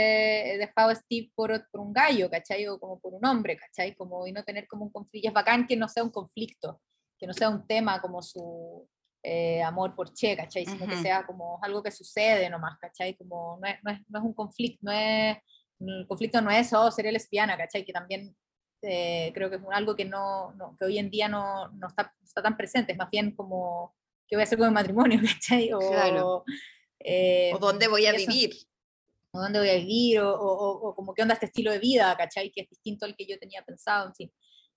dejado 0.57 0.90
a 0.90 0.95
Steve 0.95 1.32
por, 1.36 1.68
por, 1.72 1.82
un 1.82 1.94
gallo, 1.94 2.30
¿cachai? 2.30 2.68
O 2.68 2.80
como 2.80 2.99
por 2.99 3.14
un 3.14 3.26
hombre, 3.26 3.57
¿cachai? 3.57 3.95
Como, 3.95 4.28
y 4.28 4.32
no 4.32 4.44
tener 4.44 4.68
como 4.68 4.86
un 4.86 4.91
conflicto. 4.91 5.28
Es 5.30 5.34
bacán 5.34 5.66
que 5.68 5.76
no 5.76 5.88
sea 5.88 6.03
un 6.03 6.11
conflicto, 6.11 6.82
que 7.18 7.28
no 7.28 7.34
sea 7.34 7.49
un 7.49 7.66
tema 7.66 8.02
como 8.02 8.22
su 8.22 8.88
eh, 9.24 9.61
amor 9.61 9.95
por 9.95 10.14
Che, 10.14 10.36
¿cachai? 10.36 10.66
Sino 10.66 10.88
que 10.88 10.98
sea 10.98 11.26
como 11.26 11.60
algo 11.61 11.84
que 11.84 11.91
sucede 11.91 12.49
nomás, 12.49 12.78
¿cachai? 12.80 13.16
Como 13.16 13.57
no 13.61 13.68
es, 13.68 13.76
no 13.84 13.91
es, 13.91 13.99
no 14.07 14.20
es 14.20 14.26
un 14.26 14.34
conflicto, 14.34 14.80
no 14.84 14.91
es, 14.91 15.38
el 15.80 16.07
conflicto 16.07 16.41
no 16.41 16.52
es, 16.52 16.72
oh, 16.74 16.91
seré 16.91 17.11
lesbiana, 17.11 17.57
¿cachai? 17.57 17.86
Que 17.86 17.94
también 17.94 18.36
eh, 18.82 19.32
creo 19.34 19.49
que 19.49 19.57
es 19.57 19.61
algo 19.72 19.95
que, 19.95 20.06
no, 20.06 20.56
que 20.78 20.86
hoy 20.86 20.99
en 20.99 21.10
día 21.10 21.28
no, 21.28 21.70
no, 21.70 21.88
está, 21.88 22.14
está, 22.24 22.41
tan 22.41 22.56
presente, 22.56 22.94
es 22.94 22.98
más 22.98 23.10
bien 23.10 23.36
como, 23.36 23.95
¿qué 24.28 24.36
voy 24.36 24.41
a 24.41 24.44
hacer 24.44 24.57
con 24.57 24.68
el 24.68 24.74
matrimonio? 24.74 25.20
O, 25.76 25.80
claro. 25.80 26.44
Eh, 26.99 27.52
o 27.53 27.60
dónde 27.60 27.88
voy 27.88 28.06
a 28.06 28.14
vivir. 28.14 28.52
O 29.31 29.39
dónde 29.39 29.60
voy 29.60 29.69
a 29.69 29.76
vivir, 29.76 30.19
o, 30.22 30.34
o, 30.34 30.95
como 30.95 31.14
qué 31.14 31.22
onda 31.22 31.35
este 31.35 31.45
estilo 31.47 31.72
de 31.72 31.80
vida, 31.80 32.15
¿cachai? 32.18 32.51
Que 32.51 32.61
es 32.61 32.69
distinto 32.69 33.06
al 33.06 33.15
que 33.15 33.26
yo 33.26 33.38
tenía 33.38 33.64
pensado, 33.64 34.07
en 34.07 34.15
fin. 34.15 34.31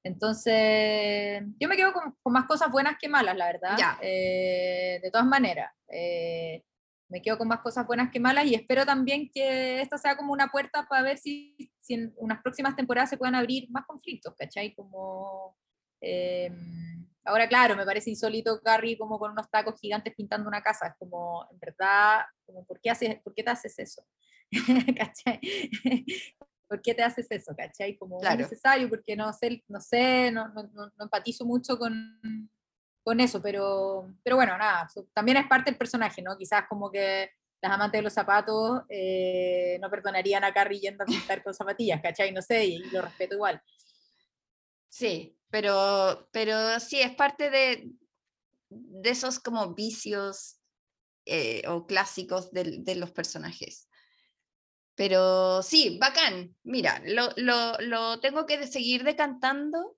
Entonces, 0.04 1.42
yo 1.60 1.68
me 1.68 1.76
quedo 1.76 1.92
con, 1.92 2.16
con 2.22 2.32
más 2.32 2.46
cosas 2.46 2.70
buenas 2.70 2.96
que 3.00 3.08
malas, 3.08 3.36
la 3.36 3.46
verdad. 3.46 3.76
Eh, 4.02 4.98
de 5.02 5.10
todas 5.10 5.26
maneras. 5.26 5.72
Eh, 5.88 6.64
me 7.12 7.20
quedo 7.20 7.36
con 7.36 7.46
más 7.46 7.60
cosas 7.60 7.86
buenas 7.86 8.10
que 8.10 8.18
malas 8.18 8.46
y 8.46 8.54
espero 8.54 8.86
también 8.86 9.30
que 9.32 9.82
esta 9.82 9.98
sea 9.98 10.16
como 10.16 10.32
una 10.32 10.48
puerta 10.48 10.86
para 10.88 11.02
ver 11.02 11.18
si, 11.18 11.54
si 11.78 11.94
en 11.94 12.14
unas 12.16 12.42
próximas 12.42 12.74
temporadas 12.74 13.10
se 13.10 13.18
puedan 13.18 13.34
abrir 13.34 13.70
más 13.70 13.84
conflictos, 13.86 14.34
¿cachai? 14.34 14.74
Como, 14.74 15.54
em, 16.00 17.06
ahora 17.24 17.46
claro, 17.46 17.76
me 17.76 17.84
parece 17.84 18.08
insólito 18.08 18.58
Carrie 18.62 18.96
como 18.96 19.18
con 19.18 19.32
unos 19.32 19.50
tacos 19.50 19.78
gigantes 19.78 20.14
pintando 20.16 20.48
una 20.48 20.62
casa, 20.62 20.86
es 20.86 20.94
como, 20.98 21.46
en 21.50 21.58
verdad, 21.58 22.22
como, 22.46 22.64
¿por, 22.64 22.80
qué 22.80 22.88
haces, 22.88 23.20
¿por 23.22 23.34
qué 23.34 23.42
te 23.42 23.50
haces 23.50 23.78
eso? 23.78 24.02
¿cachai? 24.96 25.40
¿Por 26.68 26.80
qué 26.80 26.94
te 26.94 27.02
haces 27.02 27.26
eso? 27.30 27.54
¿cachai? 27.56 27.96
Como 27.96 28.18
claro. 28.18 28.42
es 28.42 28.50
necesario, 28.50 28.88
porque 28.88 29.16
no 29.16 29.32
sé, 29.32 29.62
no, 29.68 29.80
sé 29.80 30.30
no, 30.30 30.48
no, 30.48 30.70
no 30.72 31.04
empatizo 31.04 31.44
mucho 31.44 31.78
con 31.78 32.50
con 33.02 33.20
eso, 33.20 33.42
pero, 33.42 34.14
pero 34.22 34.36
bueno, 34.36 34.56
nada, 34.56 34.88
también 35.12 35.38
es 35.38 35.46
parte 35.46 35.70
del 35.70 35.78
personaje, 35.78 36.22
¿no? 36.22 36.36
Quizás 36.36 36.64
como 36.68 36.90
que 36.90 37.30
las 37.60 37.72
amantes 37.72 37.98
de 37.98 38.02
los 38.02 38.12
zapatos 38.12 38.82
eh, 38.88 39.78
no 39.80 39.90
perdonarían 39.90 40.44
a 40.44 40.52
Carrie 40.52 40.80
yendo 40.80 41.04
a 41.04 41.06
pintar 41.06 41.42
con 41.42 41.54
zapatillas, 41.54 42.00
¿cachai? 42.00 42.32
No 42.32 42.42
sé, 42.42 42.64
y, 42.64 42.78
lo 42.78 43.02
respeto 43.02 43.34
igual. 43.34 43.60
Sí, 44.88 45.36
pero, 45.50 46.28
pero 46.32 46.78
sí, 46.80 47.00
es 47.00 47.14
parte 47.14 47.50
de, 47.50 47.90
de 48.68 49.10
esos 49.10 49.40
como 49.40 49.74
vicios 49.74 50.60
eh, 51.24 51.62
o 51.68 51.86
clásicos 51.86 52.52
de, 52.52 52.78
de, 52.80 52.94
los 52.96 53.10
personajes. 53.10 53.88
Pero 54.94 55.62
sí, 55.62 55.98
bacán. 56.00 56.54
Mira, 56.62 57.02
lo, 57.06 57.30
lo, 57.36 57.78
lo 57.80 58.20
tengo 58.20 58.46
que 58.46 58.66
seguir 58.66 59.04
decantando 59.04 59.96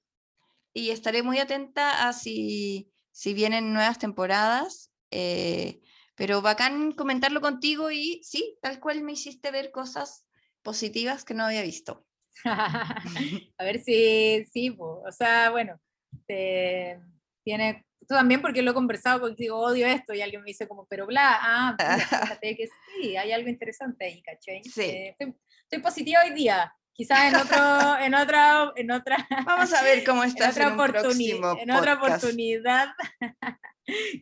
y 0.73 0.91
estaré 0.91 1.23
muy 1.23 1.39
atenta 1.39 2.09
a 2.09 2.13
si 2.13 2.91
vienen 3.25 3.73
nuevas 3.73 3.99
temporadas. 3.99 4.93
Eh, 5.11 5.81
pero 6.17 6.43
bacán 6.43 6.93
comentarlo 6.93 7.41
contigo 7.41 7.91
y 7.91 8.21
sí, 8.23 8.59
tal 8.63 8.81
cual 8.81 9.03
me 9.03 9.13
hiciste 9.13 9.51
ver 9.51 9.71
cosas 9.71 10.27
positivas 10.63 11.25
que 11.25 11.35
no 11.35 11.45
había 11.45 11.63
visto. 11.63 12.07
a 12.45 13.65
ver 13.65 13.81
si, 13.83 14.45
sí, 14.53 14.77
o 14.79 15.11
sea, 15.11 15.51
bueno, 15.51 15.81
tiene, 16.27 17.85
tú 18.07 18.15
también 18.15 18.41
porque 18.41 18.63
lo 18.63 18.71
he 18.71 18.75
conversado 18.75 19.21
contigo, 19.21 19.59
odio 19.59 19.87
esto, 19.87 20.15
y 20.15 20.23
alguien 20.23 20.43
me 20.43 20.49
dice 20.49 20.69
como, 20.69 20.87
pero 20.87 21.07
bla, 21.07 21.39
ah, 21.41 21.77
fíjate 22.39 22.57
que 22.57 22.67
sí, 22.67 23.17
hay 23.17 23.33
algo 23.33 23.49
interesante 23.49 24.07
ahí, 24.07 24.23
¿cachai? 24.23 24.63
Sí. 24.65 24.83
Eh, 24.83 25.09
estoy, 25.11 25.35
estoy 25.63 25.79
positiva 25.81 26.21
hoy 26.25 26.35
día, 26.35 26.75
quizás 26.93 27.33
en 27.33 27.37
otro, 27.37 27.57
en 28.01 28.15
otra, 28.15 28.73
en 28.77 28.91
otra. 28.91 29.29
Vamos 29.45 29.73
a 29.73 29.83
ver 29.83 30.05
cómo 30.05 30.25
está 30.25 30.47
en 30.47 30.51
otra, 30.51 30.75
oportunidad, 30.75 31.59
en 31.59 31.71
otra 31.71 31.95
oportunidad. 31.95 32.89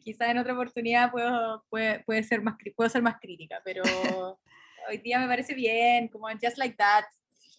quizás 0.04 0.28
en 0.28 0.38
otra 0.38 0.54
oportunidad 0.54 1.10
puedo, 1.10 1.64
puede, 1.68 2.00
puede, 2.04 2.22
ser 2.24 2.42
más, 2.42 2.56
puedo 2.76 2.90
ser 2.90 3.02
más 3.02 3.16
crítica, 3.20 3.60
pero 3.64 3.82
hoy 4.88 4.98
día 4.98 5.18
me 5.18 5.26
parece 5.26 5.54
bien, 5.54 6.08
como 6.08 6.28
just 6.30 6.58
like 6.58 6.76
that. 6.76 7.04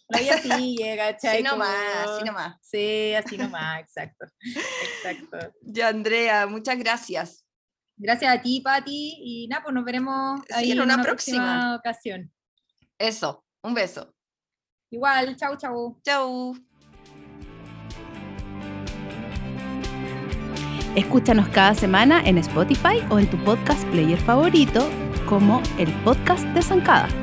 La 0.09 0.19
vida 0.19 0.37
sigue, 0.37 0.97
¿cachai? 0.97 1.35
Así 1.35 1.43
nomás, 1.43 2.07
así 2.07 2.23
nomás. 2.25 2.55
Sí, 2.61 3.13
así 3.13 3.37
nomás, 3.37 3.81
exacto. 3.81 4.25
exacto. 4.95 5.53
Ya, 5.61 5.87
Andrea, 5.87 6.45
muchas 6.47 6.77
gracias. 6.77 7.45
Gracias 7.95 8.37
a 8.37 8.41
ti, 8.41 8.59
Patti, 8.61 9.17
y 9.19 9.47
nada, 9.47 9.63
pues 9.63 9.73
nos 9.73 9.85
veremos 9.85 10.41
ahí 10.51 10.71
en 10.71 10.81
una, 10.81 11.01
próxima 11.01 11.75
ocasión. 11.75 12.31
Eso, 12.97 13.45
un 13.63 13.73
beso. 13.73 14.13
Igual, 14.89 15.35
chau, 15.37 15.57
chau. 15.57 15.99
Chau. 16.03 16.55
Escúchanos 20.95 21.49
cada 21.49 21.73
semana 21.73 22.21
en 22.23 22.37
Spotify 22.37 23.03
o 23.09 23.17
en 23.17 23.27
tu 23.27 23.43
podcast 23.43 23.83
player 23.85 24.19
favorito 24.19 24.87
como 25.27 25.61
el 25.79 25.91
podcast 26.03 26.43
de 26.47 26.61
Zancada. 26.61 27.22